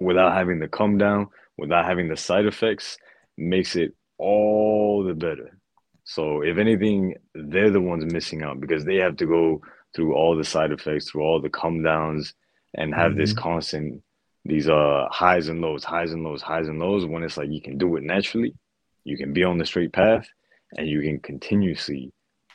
without 0.00 0.32
having 0.32 0.58
the 0.58 0.66
come 0.66 0.98
down, 0.98 1.28
without 1.58 1.84
having 1.84 2.08
the 2.08 2.16
side 2.16 2.44
effects, 2.46 2.98
makes 3.38 3.76
it 3.76 3.94
all 4.18 5.04
the 5.04 5.14
better. 5.14 5.56
So 6.02 6.42
if 6.42 6.58
anything, 6.58 7.14
they're 7.32 7.70
the 7.70 7.80
ones 7.80 8.12
missing 8.12 8.42
out 8.42 8.58
because 8.58 8.84
they 8.84 8.96
have 8.96 9.16
to 9.18 9.26
go 9.26 9.62
through 9.94 10.16
all 10.16 10.36
the 10.36 10.42
side 10.42 10.72
effects, 10.72 11.08
through 11.08 11.22
all 11.22 11.40
the 11.40 11.50
come 11.50 11.84
downs, 11.84 12.34
and 12.74 12.92
have 12.96 13.14
this 13.14 13.32
Mhm. 13.32 13.36
constant 13.36 14.02
these 14.44 14.68
uh 14.68 15.06
highs 15.12 15.46
and 15.46 15.60
lows, 15.60 15.84
highs 15.84 16.12
and 16.12 16.24
lows, 16.24 16.42
highs 16.42 16.66
and 16.66 16.80
lows. 16.80 17.06
When 17.06 17.22
it's 17.22 17.36
like 17.36 17.50
you 17.50 17.62
can 17.62 17.78
do 17.78 17.94
it 17.94 18.02
naturally, 18.02 18.56
you 19.04 19.16
can 19.16 19.32
be 19.32 19.44
on 19.44 19.58
the 19.58 19.66
straight 19.66 19.92
path, 19.92 20.28
and 20.76 20.88
you 20.88 21.00
can 21.02 21.20
continuously 21.20 22.12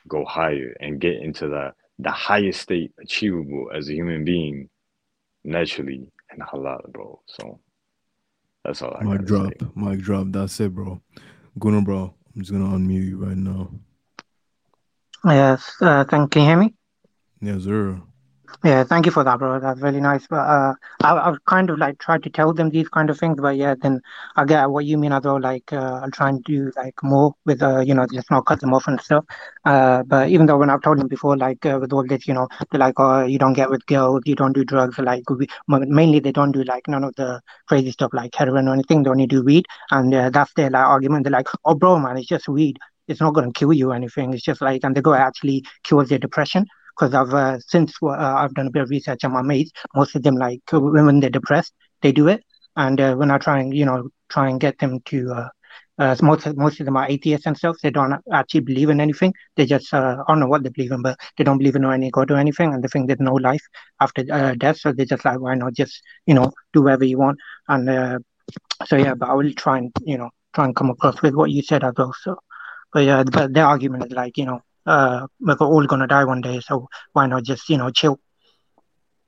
go 0.07 0.23
higher 0.25 0.75
and 0.79 0.99
get 1.01 1.15
into 1.15 1.47
the 1.47 1.73
the 1.99 2.11
highest 2.11 2.61
state 2.61 2.91
achievable 3.01 3.69
as 3.73 3.89
a 3.89 3.93
human 3.93 4.23
being 4.23 4.69
naturally 5.43 6.11
and 6.29 6.41
halal, 6.41 6.91
bro. 6.91 7.19
So 7.25 7.59
that's 8.63 8.81
all 8.81 8.95
I 8.95 9.03
Mic 9.03 9.13
gotta 9.13 9.23
drop, 9.23 9.53
say. 9.59 9.67
mic 9.75 9.99
drop. 9.99 10.27
That's 10.29 10.59
it, 10.59 10.73
bro. 10.75 11.01
Gunnar, 11.59 11.81
bro. 11.81 12.13
I'm 12.35 12.41
just 12.41 12.51
gonna 12.51 12.65
unmute 12.77 13.07
you 13.09 13.17
right 13.17 13.37
now. 13.37 13.71
Yes, 15.25 15.75
uh, 15.81 16.05
thank 16.05 16.31
can 16.31 16.41
you 16.43 16.47
hear 16.47 16.57
me? 16.57 16.73
Yes, 17.41 17.63
sir. 17.63 18.01
Yeah, 18.63 18.83
thank 18.85 19.05
you 19.05 19.11
for 19.11 19.23
that, 19.23 19.39
bro. 19.39 19.59
That's 19.59 19.81
really 19.81 19.99
nice. 19.99 20.25
But 20.27 20.37
uh, 20.39 20.73
I, 21.03 21.17
I've 21.29 21.43
kind 21.45 21.69
of 21.69 21.79
like 21.79 21.99
tried 21.99 22.23
to 22.23 22.29
tell 22.29 22.53
them 22.53 22.69
these 22.69 22.87
kind 22.87 23.09
of 23.09 23.17
things, 23.19 23.37
but 23.41 23.57
yeah, 23.57 23.75
then 23.81 23.99
I 24.35 24.45
get 24.45 24.69
what 24.69 24.85
you 24.85 24.97
mean 24.97 25.11
as 25.11 25.23
well. 25.23 25.39
Like 25.41 25.71
uh, 25.73 25.99
I'll 26.03 26.11
try 26.11 26.29
and 26.29 26.43
do 26.43 26.71
like 26.77 26.95
more 27.03 27.33
with 27.45 27.61
uh, 27.61 27.79
you 27.81 27.93
know, 27.93 28.05
just 28.11 28.31
not 28.31 28.45
cut 28.45 28.61
them 28.61 28.73
off 28.73 28.87
and 28.87 29.01
stuff. 29.01 29.25
Uh, 29.65 30.03
but 30.03 30.29
even 30.29 30.45
though 30.45 30.57
when 30.57 30.69
I've 30.69 30.81
told 30.81 30.97
them 30.99 31.07
before, 31.07 31.35
like 31.37 31.65
uh, 31.65 31.77
with 31.81 31.91
all 31.91 32.05
this, 32.07 32.27
you 32.27 32.33
know, 32.33 32.47
they're 32.71 32.79
like, 32.79 32.95
oh, 32.97 33.25
you 33.25 33.37
don't 33.37 33.53
get 33.53 33.69
with 33.69 33.85
girls, 33.85 34.21
you 34.25 34.35
don't 34.35 34.53
do 34.53 34.63
drugs. 34.63 34.97
Like 34.97 35.29
we, 35.29 35.47
mainly 35.67 36.19
they 36.19 36.31
don't 36.31 36.51
do 36.53 36.63
like 36.63 36.87
none 36.87 37.03
of 37.03 37.15
the 37.15 37.41
crazy 37.67 37.91
stuff 37.91 38.11
like 38.13 38.33
heroin 38.33 38.67
or 38.67 38.73
anything. 38.73 39.03
They 39.03 39.09
only 39.09 39.27
do 39.27 39.43
weed, 39.43 39.65
and 39.91 40.13
uh, 40.13 40.29
that's 40.29 40.53
their 40.53 40.69
like 40.69 40.85
argument. 40.85 41.23
They're 41.25 41.31
like, 41.31 41.47
oh, 41.65 41.75
bro, 41.75 41.99
man, 41.99 42.17
it's 42.17 42.27
just 42.27 42.47
weed. 42.47 42.77
It's 43.07 43.21
not 43.21 43.33
going 43.33 43.51
to 43.51 43.57
kill 43.57 43.71
you 43.73 43.91
or 43.91 43.95
anything. 43.95 44.33
It's 44.33 44.43
just 44.43 44.61
like, 44.61 44.83
and 44.83 44.93
they 44.95 45.01
go 45.01 45.13
actually 45.13 45.63
cures 45.83 46.09
their 46.09 46.19
depression 46.19 46.65
because 46.97 47.13
I've 47.13 47.33
uh, 47.33 47.59
since 47.59 47.93
uh, 48.01 48.09
I've 48.09 48.53
done 48.53 48.67
a 48.67 48.71
bit 48.71 48.83
of 48.83 48.89
research 48.89 49.23
on 49.23 49.33
my 49.33 49.41
mates, 49.41 49.71
most 49.95 50.15
of 50.15 50.23
them 50.23 50.35
like 50.35 50.61
uh, 50.73 50.79
when 50.79 51.19
they're 51.19 51.29
depressed, 51.29 51.73
they 52.01 52.11
do 52.11 52.27
it, 52.27 52.43
and 52.75 52.99
uh, 52.99 53.15
when 53.15 53.31
I 53.31 53.37
try 53.37 53.59
and 53.59 53.73
you 53.73 53.85
know 53.85 54.09
try 54.29 54.49
and 54.49 54.59
get 54.59 54.79
them 54.79 54.99
to. 55.05 55.31
Uh, 55.31 55.49
uh, 55.99 56.15
most 56.21 56.45
of, 56.45 56.55
most 56.55 56.79
of 56.79 56.85
them 56.85 56.95
are 56.95 57.09
atheists 57.09 57.47
and 57.47 57.57
stuff. 57.57 57.75
They 57.81 57.89
don't 57.89 58.13
actually 58.31 58.59
believe 58.59 58.89
in 58.91 59.01
anything. 59.01 59.33
They 59.55 59.65
just 59.65 59.91
I 59.95 60.17
don't 60.27 60.39
know 60.39 60.45
what 60.47 60.61
they 60.61 60.69
believe 60.69 60.91
in, 60.91 61.01
but 61.01 61.17
they 61.37 61.43
don't 61.43 61.57
believe 61.57 61.75
in 61.75 61.85
any 61.85 62.11
God 62.11 62.29
or 62.29 62.37
anything, 62.37 62.71
and 62.71 62.83
they 62.83 62.87
think 62.87 63.07
there's 63.07 63.19
no 63.19 63.33
life 63.33 63.63
after 63.99 64.23
death. 64.55 64.77
So 64.77 64.91
they 64.91 65.05
just 65.05 65.25
like 65.25 65.39
why 65.39 65.55
not 65.55 65.73
just 65.73 65.99
you 66.27 66.35
know 66.35 66.51
do 66.73 66.83
whatever 66.83 67.03
you 67.03 67.17
want. 67.17 67.39
And 67.67 68.23
so 68.85 68.95
yeah, 68.95 69.15
but 69.15 69.27
I 69.29 69.33
will 69.33 69.51
try 69.53 69.79
and 69.79 69.91
you 70.03 70.19
know 70.19 70.29
try 70.53 70.65
and 70.65 70.75
come 70.75 70.91
across 70.91 71.19
with 71.23 71.33
what 71.33 71.49
you 71.49 71.63
said 71.63 71.83
as 71.83 71.93
well. 71.97 72.13
So, 72.21 72.37
but 72.93 73.03
yeah, 73.03 73.23
but 73.23 73.53
their 73.53 73.65
argument 73.65 74.05
is 74.05 74.11
like 74.11 74.37
you 74.37 74.45
know 74.45 74.61
uh, 74.87 75.27
we're 75.39 75.55
all 75.55 75.85
gonna 75.85 76.07
die 76.07 76.23
one 76.25 76.41
day, 76.41 76.59
so 76.61 76.87
why 77.13 77.27
not 77.27 77.43
just 77.43 77.69
you 77.69 77.77
know 77.77 77.91
chill? 77.91 78.19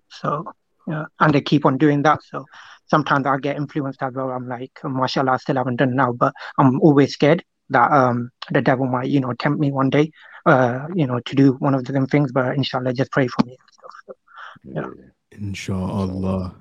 So 0.10 0.46
yeah, 0.88 1.06
and 1.20 1.34
they 1.34 1.42
keep 1.42 1.66
on 1.66 1.78
doing 1.78 2.02
that. 2.04 2.20
So 2.24 2.46
sometimes 2.88 3.28
I 3.28 3.38
get 3.38 3.58
influenced 3.58 4.02
as 4.02 4.14
well. 4.14 4.32
I'm 4.32 4.48
like, 4.48 4.72
mashallah, 4.84 5.34
I 5.34 5.38
still 5.38 5.58
haven't 5.58 5.76
done 5.78 5.96
now, 5.96 6.14
but 6.14 6.34
I'm 6.58 6.80
always 6.82 7.14
scared 7.14 7.44
that 7.70 7.92
um 7.92 8.32
the 8.52 8.62
devil 8.62 8.88
might 8.88 9.10
you 9.10 9.20
know 9.20 9.34
tempt 9.34 9.60
me 9.60 9.72
one 9.72 9.90
day, 9.90 10.12
uh 10.46 10.88
you 10.96 11.06
know 11.06 11.20
to 11.20 11.36
do 11.36 11.54
one 11.54 11.76
of 11.76 11.86
them 11.86 12.08
things. 12.08 12.32
But 12.32 12.56
inshallah, 12.56 12.94
just 12.94 13.12
pray 13.12 13.28
for 13.28 13.46
me 13.46 13.52
and 13.52 13.70
stuff. 13.72 13.92
So, 14.08 14.14
yeah. 14.64 14.88
Inshallah. 15.32 16.56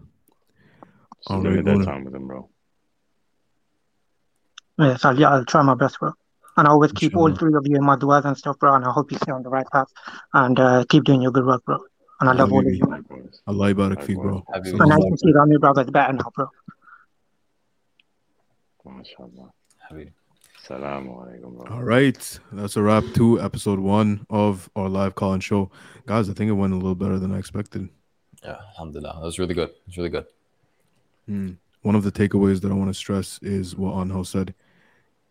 So 1.22 1.34
All 1.34 1.40
limit 1.40 1.64
right, 1.64 1.78
that 1.78 1.84
time 1.84 2.04
with 2.04 2.14
him, 2.14 2.26
bro. 2.26 2.48
Yes, 4.78 5.04
I'll, 5.04 5.18
yeah, 5.18 5.30
I'll 5.30 5.44
try 5.44 5.62
my 5.62 5.74
best, 5.74 5.98
bro. 5.98 6.12
And 6.58 6.66
I 6.66 6.72
always 6.72 6.90
keep 6.90 7.16
all 7.16 7.32
three 7.34 7.54
of 7.54 7.64
you 7.68 7.76
in 7.76 7.84
my 7.84 7.96
duas 7.96 8.24
and 8.24 8.36
stuff, 8.36 8.58
bro. 8.58 8.74
And 8.74 8.84
I 8.84 8.90
hope 8.90 9.12
you 9.12 9.18
stay 9.18 9.30
on 9.30 9.44
the 9.44 9.48
right 9.48 9.66
path 9.72 9.92
and 10.34 10.58
uh, 10.58 10.84
keep 10.88 11.04
doing 11.04 11.22
your 11.22 11.30
good 11.30 11.46
work, 11.46 11.64
bro. 11.64 11.78
And 12.20 12.28
I 12.28 12.32
love 12.32 12.52
all 12.52 12.66
of 12.66 12.74
you, 12.74 12.84
man. 12.88 13.04
Allah 13.46 13.72
barak 13.74 14.02
fi, 14.02 14.14
bro. 14.14 14.44
Likewise. 14.52 14.72
And 14.72 14.88
nice 14.88 15.04
to 15.04 15.18
see 15.18 15.32
that 15.32 15.46
new 15.46 15.60
brother's 15.60 15.88
better 15.88 16.12
now, 16.14 16.32
bro. 16.34 16.50
MashaAllah. 18.84 19.50
Salaam 20.66 21.06
alaikum, 21.08 21.56
bro. 21.58 21.76
All 21.76 21.84
right, 21.84 22.40
that's 22.50 22.76
a 22.76 22.82
wrap 22.82 23.04
to 23.14 23.40
episode 23.40 23.78
one 23.78 24.26
of 24.28 24.68
our 24.74 24.88
live 24.88 25.14
call 25.14 25.34
and 25.34 25.44
show, 25.44 25.70
guys. 26.06 26.28
I 26.28 26.32
think 26.32 26.48
it 26.48 26.54
went 26.54 26.72
a 26.72 26.76
little 26.76 26.96
better 26.96 27.20
than 27.20 27.32
I 27.32 27.38
expected. 27.38 27.88
Yeah, 28.42 28.56
alhamdulillah. 28.70 29.14
That 29.14 29.24
was 29.24 29.38
really 29.38 29.54
good. 29.54 29.70
It 29.70 29.86
was 29.86 29.96
really 29.96 30.10
good. 30.10 30.26
Hmm. 31.26 31.52
One 31.82 31.94
of 31.94 32.02
the 32.02 32.10
takeaways 32.10 32.60
that 32.62 32.72
I 32.72 32.74
want 32.74 32.90
to 32.90 32.94
stress 32.94 33.38
is 33.42 33.76
what 33.76 33.94
Anho 33.94 34.26
said. 34.26 34.54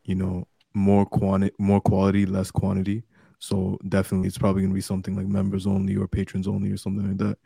You 0.05 0.15
know, 0.15 0.47
more 0.77 1.05
quantity, 1.05 1.55
more 1.57 1.81
quality, 1.81 2.25
less 2.25 2.51
quantity. 2.51 3.03
So 3.39 3.77
definitely, 3.89 4.27
it's 4.27 4.37
probably 4.37 4.61
gonna 4.61 4.73
be 4.73 4.81
something 4.81 5.15
like 5.15 5.27
members 5.27 5.67
only 5.67 5.95
or 5.95 6.07
patrons 6.07 6.47
only 6.47 6.71
or 6.71 6.77
something 6.77 7.07
like 7.07 7.17
that. 7.17 7.37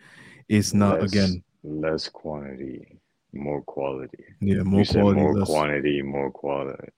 It's 0.49 0.73
not 0.73 1.01
less, 1.01 1.13
again, 1.13 1.43
less 1.63 2.09
quantity, 2.09 2.99
more 3.33 3.61
quality. 3.61 4.23
yeah, 4.41 4.63
more 4.63 4.81
you 4.81 4.85
quality, 4.85 5.21
more 5.21 5.33
less. 5.33 5.47
quantity, 5.47 6.01
more 6.01 6.31
quality. 6.31 6.89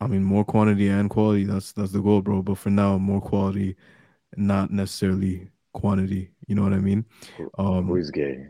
I 0.00 0.06
mean, 0.06 0.24
more 0.24 0.44
quantity 0.44 0.88
and 0.88 1.10
quality. 1.10 1.44
That's 1.44 1.72
that's 1.72 1.92
the 1.92 2.00
goal, 2.00 2.22
bro. 2.22 2.42
But 2.42 2.58
for 2.58 2.70
now, 2.70 2.98
more 2.98 3.20
quality, 3.20 3.76
not 4.36 4.70
necessarily 4.70 5.50
quantity. 5.72 6.30
You 6.46 6.54
know 6.54 6.62
what 6.62 6.72
I 6.72 6.78
mean? 6.78 7.04
Um, 7.58 7.86
Who 7.86 7.96
is 7.96 8.10
gay? 8.10 8.46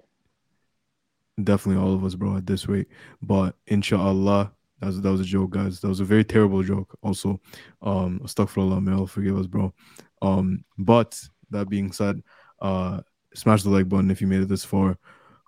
Definitely 1.42 1.82
all 1.82 1.94
of 1.94 2.04
us, 2.04 2.14
bro, 2.14 2.36
at 2.36 2.46
this 2.46 2.68
rate. 2.68 2.88
But 3.22 3.56
inshallah, 3.66 4.52
that 4.80 4.86
was, 4.86 5.00
that 5.00 5.10
was 5.10 5.20
a 5.20 5.24
joke, 5.24 5.50
guys. 5.50 5.80
That 5.80 5.88
was 5.88 6.00
a 6.00 6.04
very 6.04 6.24
terrible 6.24 6.62
joke. 6.62 6.96
Also, 7.02 7.40
um, 7.82 8.20
astaghfirullah, 8.24 8.82
may 8.82 8.92
Allah 8.92 9.06
forgive 9.06 9.38
us, 9.38 9.46
bro. 9.46 9.72
Um, 10.22 10.64
but 10.78 11.20
that 11.50 11.68
being 11.68 11.92
said, 11.92 12.22
uh, 12.60 13.00
smash 13.34 13.62
the 13.62 13.70
like 13.70 13.88
button 13.88 14.10
if 14.10 14.20
you 14.20 14.26
made 14.26 14.40
it 14.40 14.48
this 14.48 14.64
far. 14.64 14.98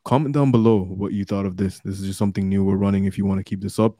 Comment 0.04 0.34
down 0.34 0.50
below 0.50 0.82
what 0.82 1.12
you 1.12 1.24
thought 1.24 1.46
of 1.46 1.56
this. 1.56 1.80
This 1.80 2.00
is 2.00 2.06
just 2.06 2.18
something 2.18 2.48
new 2.48 2.64
we're 2.64 2.76
running. 2.76 3.04
If 3.04 3.16
you 3.16 3.24
want 3.24 3.38
to 3.38 3.44
keep 3.44 3.60
this 3.60 3.78
up, 3.78 3.96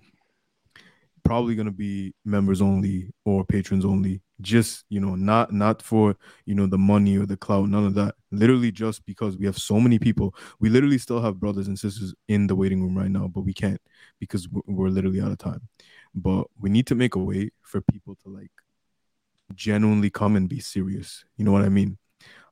probably 1.24 1.54
gonna 1.54 1.70
be 1.70 2.14
members 2.24 2.60
only 2.60 3.12
or 3.24 3.44
patrons 3.44 3.84
only 3.84 4.20
just 4.42 4.84
you 4.88 5.00
know 5.00 5.14
not 5.14 5.52
not 5.52 5.82
for 5.82 6.16
you 6.46 6.54
know 6.54 6.66
the 6.66 6.78
money 6.78 7.16
or 7.16 7.26
the 7.26 7.36
clout 7.36 7.68
none 7.68 7.86
of 7.86 7.94
that. 7.94 8.14
Literally 8.30 8.72
just 8.72 9.04
because 9.06 9.36
we 9.36 9.46
have 9.46 9.58
so 9.58 9.80
many 9.80 9.98
people. 9.98 10.34
We 10.60 10.68
literally 10.68 10.98
still 10.98 11.22
have 11.22 11.40
brothers 11.40 11.68
and 11.68 11.78
sisters 11.78 12.14
in 12.28 12.46
the 12.46 12.56
waiting 12.56 12.82
room 12.82 12.96
right 12.96 13.10
now 13.10 13.28
but 13.28 13.42
we 13.42 13.54
can't 13.54 13.80
because 14.20 14.48
we're, 14.48 14.62
we're 14.66 14.88
literally 14.88 15.20
out 15.20 15.32
of 15.32 15.38
time. 15.38 15.68
But 16.14 16.46
we 16.58 16.70
need 16.70 16.86
to 16.88 16.94
make 16.94 17.14
a 17.14 17.18
way 17.18 17.50
for 17.62 17.80
people 17.80 18.16
to 18.24 18.28
like 18.28 18.50
genuinely 19.54 20.10
come 20.10 20.36
and 20.36 20.48
be 20.48 20.60
serious. 20.60 21.24
You 21.36 21.44
know 21.44 21.52
what 21.52 21.62
i 21.62 21.68
mean 21.68 21.98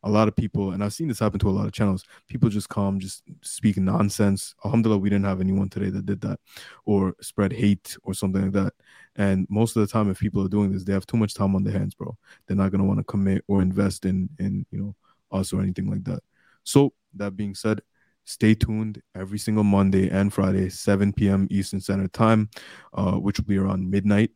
a 0.03 0.11
lot 0.11 0.29
of 0.29 0.37
people, 0.37 0.73
and 0.73 0.83
I've 0.83 0.95
seen 0.95 1.09
this 1.09 1.19
happen 1.19 1.39
to 1.41 1.49
a 1.49 1.51
lot 1.51 1.67
of 1.67 1.73
channels. 1.73 2.05
People 2.27 2.49
just 2.49 2.69
come, 2.69 2.99
just 2.99 3.23
speak 3.43 3.77
nonsense. 3.77 4.55
Alhamdulillah, 4.65 4.99
we 4.99 5.11
didn't 5.11 5.27
have 5.27 5.41
anyone 5.41 5.69
today 5.69 5.91
that 5.91 6.07
did 6.07 6.21
that, 6.23 6.39
or 6.87 7.15
spread 7.21 7.53
hate 7.53 7.97
or 8.03 8.15
something 8.15 8.43
like 8.43 8.53
that. 8.53 8.73
And 9.17 9.47
most 9.51 9.77
of 9.77 9.83
the 9.83 9.93
time, 9.93 10.11
if 10.11 10.19
people 10.19 10.45
are 10.45 10.49
doing 10.49 10.73
this, 10.73 10.85
they 10.85 10.93
have 10.93 11.07
too 11.07 11.19
much 11.19 11.35
time 11.35 11.55
on 11.55 11.65
their 11.65 11.79
hands, 11.79 11.95
bro. 11.95 12.17
They're 12.47 12.57
not 12.57 12.71
gonna 12.71 12.85
want 12.85 12.99
to 12.99 13.05
commit 13.05 13.45
or 13.47 13.61
invest 13.61 14.07
in, 14.07 14.31
in 14.39 14.65
you 14.71 14.79
know, 14.79 14.97
us 15.33 15.53
or 15.53 15.61
anything 15.61 15.91
like 15.91 16.05
that. 16.05 16.21
So 16.65 16.95
that 17.15 17.37
being 17.37 17.55
said, 17.55 17.83
stay 18.25 18.55
tuned 18.55 19.03
every 19.15 19.39
single 19.39 19.65
Monday 19.65 20.09
and 20.09 20.33
Friday, 20.33 20.71
7 20.71 21.13
p.m. 21.13 21.47
Eastern 21.51 21.81
Standard 21.81 22.13
Time, 22.13 22.49
uh, 22.95 23.13
which 23.13 23.39
will 23.39 23.47
be 23.47 23.59
around 23.59 23.91
midnight 23.91 24.31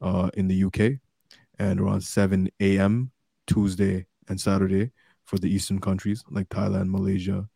uh, 0.00 0.30
in 0.34 0.48
the 0.48 0.64
UK, 0.64 0.98
and 1.58 1.78
around 1.78 2.00
7 2.00 2.48
a.m. 2.60 3.10
Tuesday 3.46 4.06
and 4.28 4.40
Saturday 4.40 4.92
for 5.29 5.37
the 5.37 5.49
Eastern 5.49 5.79
countries 5.79 6.23
like 6.29 6.49
Thailand, 6.49 6.89
Malaysia, 6.89 7.47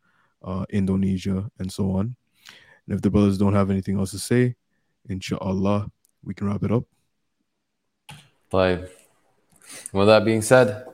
uh, 0.42 0.64
Indonesia, 0.70 1.50
and 1.58 1.70
so 1.70 1.92
on. 1.92 2.16
And 2.86 2.96
if 2.96 3.02
the 3.02 3.10
brothers 3.10 3.38
don't 3.38 3.54
have 3.54 3.70
anything 3.70 3.98
else 3.98 4.10
to 4.10 4.18
say, 4.18 4.56
inshallah, 5.08 5.90
we 6.22 6.34
can 6.34 6.48
wrap 6.48 6.62
it 6.62 6.72
up. 6.72 6.84
طيب. 8.50 8.88
With 9.92 10.08
that 10.08 10.24
being 10.24 10.42
said, 10.42 10.84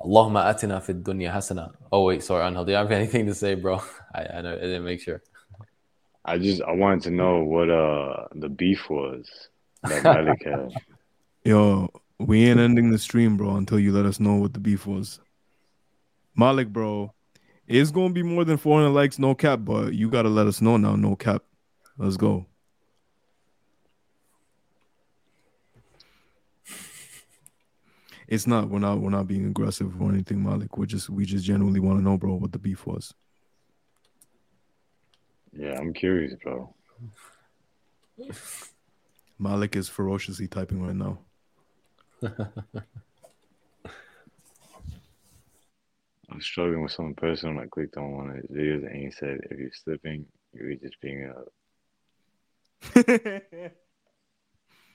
Allahumma 0.00 0.44
atina 0.52 0.82
fi 0.82 0.92
dunya 0.92 1.32
hasana. 1.32 1.72
Oh 1.92 2.04
wait, 2.04 2.22
sorry, 2.22 2.42
Anhel, 2.50 2.64
do 2.66 2.72
you 2.72 2.78
have 2.78 2.90
anything 2.90 3.26
to 3.26 3.34
say, 3.34 3.54
bro? 3.54 3.80
I, 4.14 4.26
I 4.26 4.40
know 4.42 4.52
I 4.52 4.60
didn't 4.60 4.84
make 4.84 5.00
sure. 5.00 5.22
I 6.24 6.38
just 6.38 6.60
I 6.62 6.72
wanted 6.72 7.02
to 7.04 7.10
know 7.10 7.44
what 7.44 7.70
uh 7.70 8.26
the 8.34 8.48
beef 8.48 8.90
was 8.90 9.28
that 9.82 10.02
Malik 10.02 10.44
had. 10.44 10.72
Yo, 11.44 11.88
we 12.18 12.44
ain't 12.44 12.60
ending 12.60 12.90
the 12.90 12.98
stream, 12.98 13.36
bro, 13.36 13.56
until 13.56 13.78
you 13.78 13.92
let 13.92 14.04
us 14.04 14.20
know 14.20 14.34
what 14.34 14.52
the 14.52 14.60
beef 14.60 14.86
was. 14.86 15.20
Malik, 16.35 16.69
bro, 16.69 17.13
it's 17.67 17.91
gonna 17.91 18.13
be 18.13 18.23
more 18.23 18.43
than 18.43 18.57
400 18.57 18.89
likes, 18.89 19.19
no 19.19 19.35
cap, 19.35 19.59
but 19.63 19.93
you 19.93 20.09
gotta 20.09 20.29
let 20.29 20.47
us 20.47 20.61
know 20.61 20.77
now, 20.77 20.95
no 20.95 21.15
cap. 21.15 21.43
Let's 21.97 22.17
go. 22.17 22.47
It's 28.27 28.47
not. 28.47 28.69
We're 28.69 28.79
not. 28.79 28.99
We're 28.99 29.11
not 29.11 29.27
being 29.27 29.45
aggressive 29.45 30.01
or 30.01 30.09
anything, 30.09 30.43
Malik. 30.43 30.75
We're 30.75 30.87
just. 30.87 31.07
We 31.09 31.23
just 31.23 31.45
genuinely 31.45 31.79
want 31.79 31.99
to 31.99 32.03
know, 32.03 32.17
bro, 32.17 32.33
what 32.33 32.51
the 32.51 32.57
beef 32.57 32.87
was. 32.87 33.13
Yeah, 35.51 35.77
I'm 35.77 35.93
curious, 35.93 36.33
bro. 36.41 36.73
Malik 39.37 39.75
is 39.75 39.87
ferociously 39.87 40.47
typing 40.47 40.81
right 40.81 40.95
now. 40.95 41.19
I'm 46.29 46.41
struggling 46.41 46.81
with 46.81 46.91
something 46.91 47.15
personal. 47.15 47.61
I 47.61 47.67
clicked 47.67 47.97
on 47.97 48.11
one 48.11 48.29
of 48.29 48.35
his 48.35 48.45
videos 48.45 48.85
and 48.85 48.95
he 48.95 49.11
said, 49.11 49.39
if 49.49 49.59
you're 49.59 49.71
slipping, 49.73 50.25
you're 50.53 50.75
just 50.75 50.99
being 51.01 51.29
up. 51.29 51.47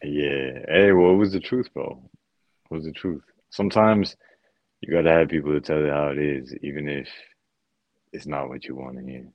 yeah. 0.03 0.61
Hey, 0.69 0.93
what 0.93 1.17
was 1.17 1.33
the 1.33 1.41
truth, 1.41 1.69
bro? 1.75 2.03
What 2.69 2.79
was 2.79 2.85
the 2.85 2.93
truth? 2.93 3.23
Sometimes 3.51 4.17
you 4.81 4.93
gotta 4.93 5.11
have 5.11 5.29
people 5.29 5.53
to 5.53 5.61
tell 5.61 5.81
you 5.81 5.91
how 5.91 6.09
it 6.09 6.19
is, 6.19 6.55
even 6.63 6.89
if 6.89 7.09
it's 8.13 8.27
not 8.27 8.49
what 8.49 8.65
you 8.65 8.75
want 8.75 8.97
to 8.99 9.05
hear. 9.05 9.27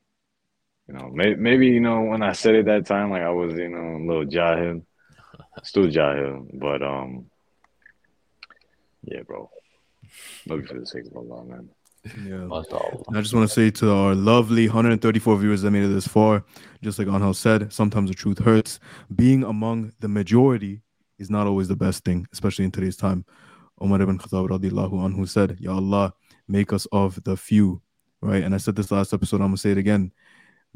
You 0.88 0.94
know, 0.94 1.10
maybe, 1.14 1.36
maybe 1.36 1.68
you 1.68 1.80
know 1.80 2.02
when 2.02 2.22
I 2.22 2.34
said 2.34 2.56
it 2.56 2.66
that 2.66 2.86
time, 2.86 3.12
like 3.12 3.22
I 3.22 3.30
was, 3.30 3.54
you 3.54 3.70
know, 3.70 3.98
a 3.98 4.06
little 4.06 4.26
jahil, 4.26 4.84
still 5.64 5.88
jahil, 5.88 6.48
but 6.54 6.84
um, 6.84 7.28
yeah, 9.04 9.22
bro. 9.22 9.50
Looking 10.46 10.68
for 10.68 10.80
the 10.80 10.86
sake 10.86 11.06
of 11.06 11.16
Allah, 11.16 11.46
man. 11.46 11.70
Yeah. 12.04 12.50
I 12.52 13.22
just 13.22 13.34
want 13.34 13.48
to 13.48 13.54
say 13.54 13.72
to 13.72 13.92
our 13.92 14.14
lovely 14.14 14.68
134 14.68 15.38
viewers 15.38 15.62
that 15.62 15.72
made 15.72 15.84
it 15.84 15.88
this 15.88 16.08
far, 16.08 16.44
just 16.82 17.00
like 17.00 17.08
Anhel 17.08 17.36
said, 17.36 17.72
sometimes 17.72 18.10
the 18.10 18.16
truth 18.16 18.40
hurts. 18.40 18.80
Being 19.16 19.44
among 19.44 19.94
the 20.00 20.10
majority 20.10 20.82
is 21.18 21.30
not 21.30 21.48
always 21.48 21.70
the 21.70 21.76
best 21.78 22.04
thing, 22.04 22.28
especially 22.34 22.66
in 22.66 22.72
today's 22.72 22.98
time. 22.98 23.26
Umar 23.82 24.02
ibn 24.02 24.18
Khattab 24.18 24.50
radiallahu 24.50 24.94
anhu 24.94 25.28
said, 25.28 25.58
Ya 25.60 25.76
Allah, 25.76 26.14
make 26.48 26.74
us 26.74 26.86
of 26.92 27.24
the 27.24 27.38
few, 27.38 27.82
right? 28.22 28.44
And 28.44 28.54
I 28.54 28.58
said 28.58 28.76
this 28.76 28.92
last 28.92 29.14
episode, 29.14 29.38
I'm 29.38 29.48
going 29.48 29.56
to 29.56 29.62
say 29.62 29.72
it 29.72 29.78
again. 29.78 30.12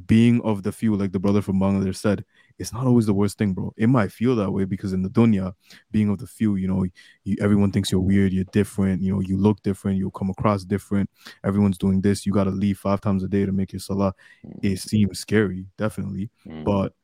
Being 0.06 0.42
of 0.42 0.64
the 0.64 0.72
few, 0.72 0.96
like 0.96 1.12
the 1.12 1.20
brother 1.20 1.42
from 1.42 1.60
Bangladesh 1.60 1.98
said, 1.98 2.24
it's 2.59 2.73
not 2.73 2.87
always 2.87 3.07
the 3.07 3.15
worst 3.15 3.39
thing, 3.39 3.55
bro. 3.55 3.73
It 3.77 3.89
might 3.89 4.13
feel 4.13 4.37
that 4.37 4.51
way 4.51 4.65
because 4.65 4.93
in 4.93 5.03
the 5.03 5.11
dunya, 5.11 5.53
being 5.91 6.09
of 6.09 6.19
the 6.19 6.27
few, 6.27 6.57
you 6.57 6.69
know, 6.69 6.85
you, 7.25 7.37
everyone 7.41 7.73
thinks 7.73 7.91
you're 7.91 8.01
weird, 8.01 8.33
you're 8.33 8.45
different, 8.45 9.03
you 9.03 9.13
know, 9.13 9.21
you 9.21 9.37
look 9.37 9.63
different, 9.63 9.99
you'll 9.99 10.11
come 10.11 10.31
across 10.31 10.65
different. 10.65 11.11
Everyone's 11.45 11.79
doing 11.79 12.01
this. 12.01 12.25
You 12.27 12.33
got 12.33 12.45
to 12.45 12.51
leave 12.51 12.79
five 12.79 13.01
times 13.01 13.23
a 13.25 13.29
day 13.29 13.47
to 13.47 13.53
make 13.53 13.73
your 13.73 13.81
salah. 13.81 14.15
It 14.63 14.79
seems 14.79 15.19
scary, 15.19 15.67
definitely. 15.77 16.31
But 16.65 16.95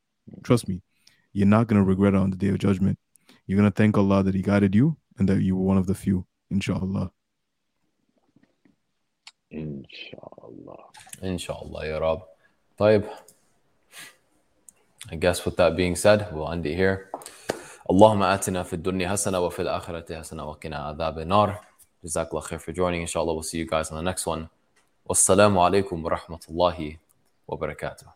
trust 0.42 0.68
me, 0.68 0.82
you're 1.32 1.46
not 1.46 1.66
going 1.66 1.82
to 1.82 1.88
regret 1.88 2.14
it 2.14 2.18
on 2.18 2.30
the 2.30 2.36
day 2.36 2.48
of 2.48 2.58
judgment. 2.58 2.98
You're 3.46 3.58
going 3.58 3.70
to 3.70 3.74
thank 3.74 3.96
Allah 3.96 4.22
that 4.22 4.34
He 4.34 4.42
guided 4.42 4.74
you 4.74 4.96
and 5.18 5.28
that 5.28 5.42
you 5.42 5.56
were 5.56 5.64
one 5.64 5.78
of 5.78 5.86
the 5.86 5.94
few, 5.94 6.26
inshallah. 6.50 7.10
Inshallah. 9.50 10.84
Inshallah, 11.22 11.88
ya 11.88 11.98
Rab. 11.98 12.20
طيب. 12.78 13.02
I 15.11 15.15
guess 15.15 15.45
with 15.45 15.57
that 15.57 15.75
being 15.75 15.95
said, 15.95 16.27
we'll 16.31 16.51
end 16.51 16.65
it 16.65 16.75
here. 16.75 17.09
اللهم 17.91 18.23
آتنا 18.23 18.63
في 18.63 18.73
الدنيا 18.73 19.09
حسنة 19.09 19.39
وفي 19.39 19.61
الآخرة 19.61 20.19
حسنة 20.19 20.45
وقنا 20.45 20.77
عذاب 20.77 21.19
النار. 21.19 21.59
جزاك 22.03 22.29
الله 22.29 22.41
خير 22.41 22.59
for 22.59 22.71
joining. 22.71 23.01
Inshallah, 23.01 23.33
we'll 23.33 23.43
see 23.43 23.57
you 23.57 23.65
guys 23.65 23.91
on 23.91 23.97
the 23.97 24.11
next 24.11 24.25
one. 24.25 24.47
والسلام 25.05 25.57
عليكم 25.57 26.05
ورحمة 26.05 26.39
الله 26.49 26.97
وبركاته. 27.47 28.07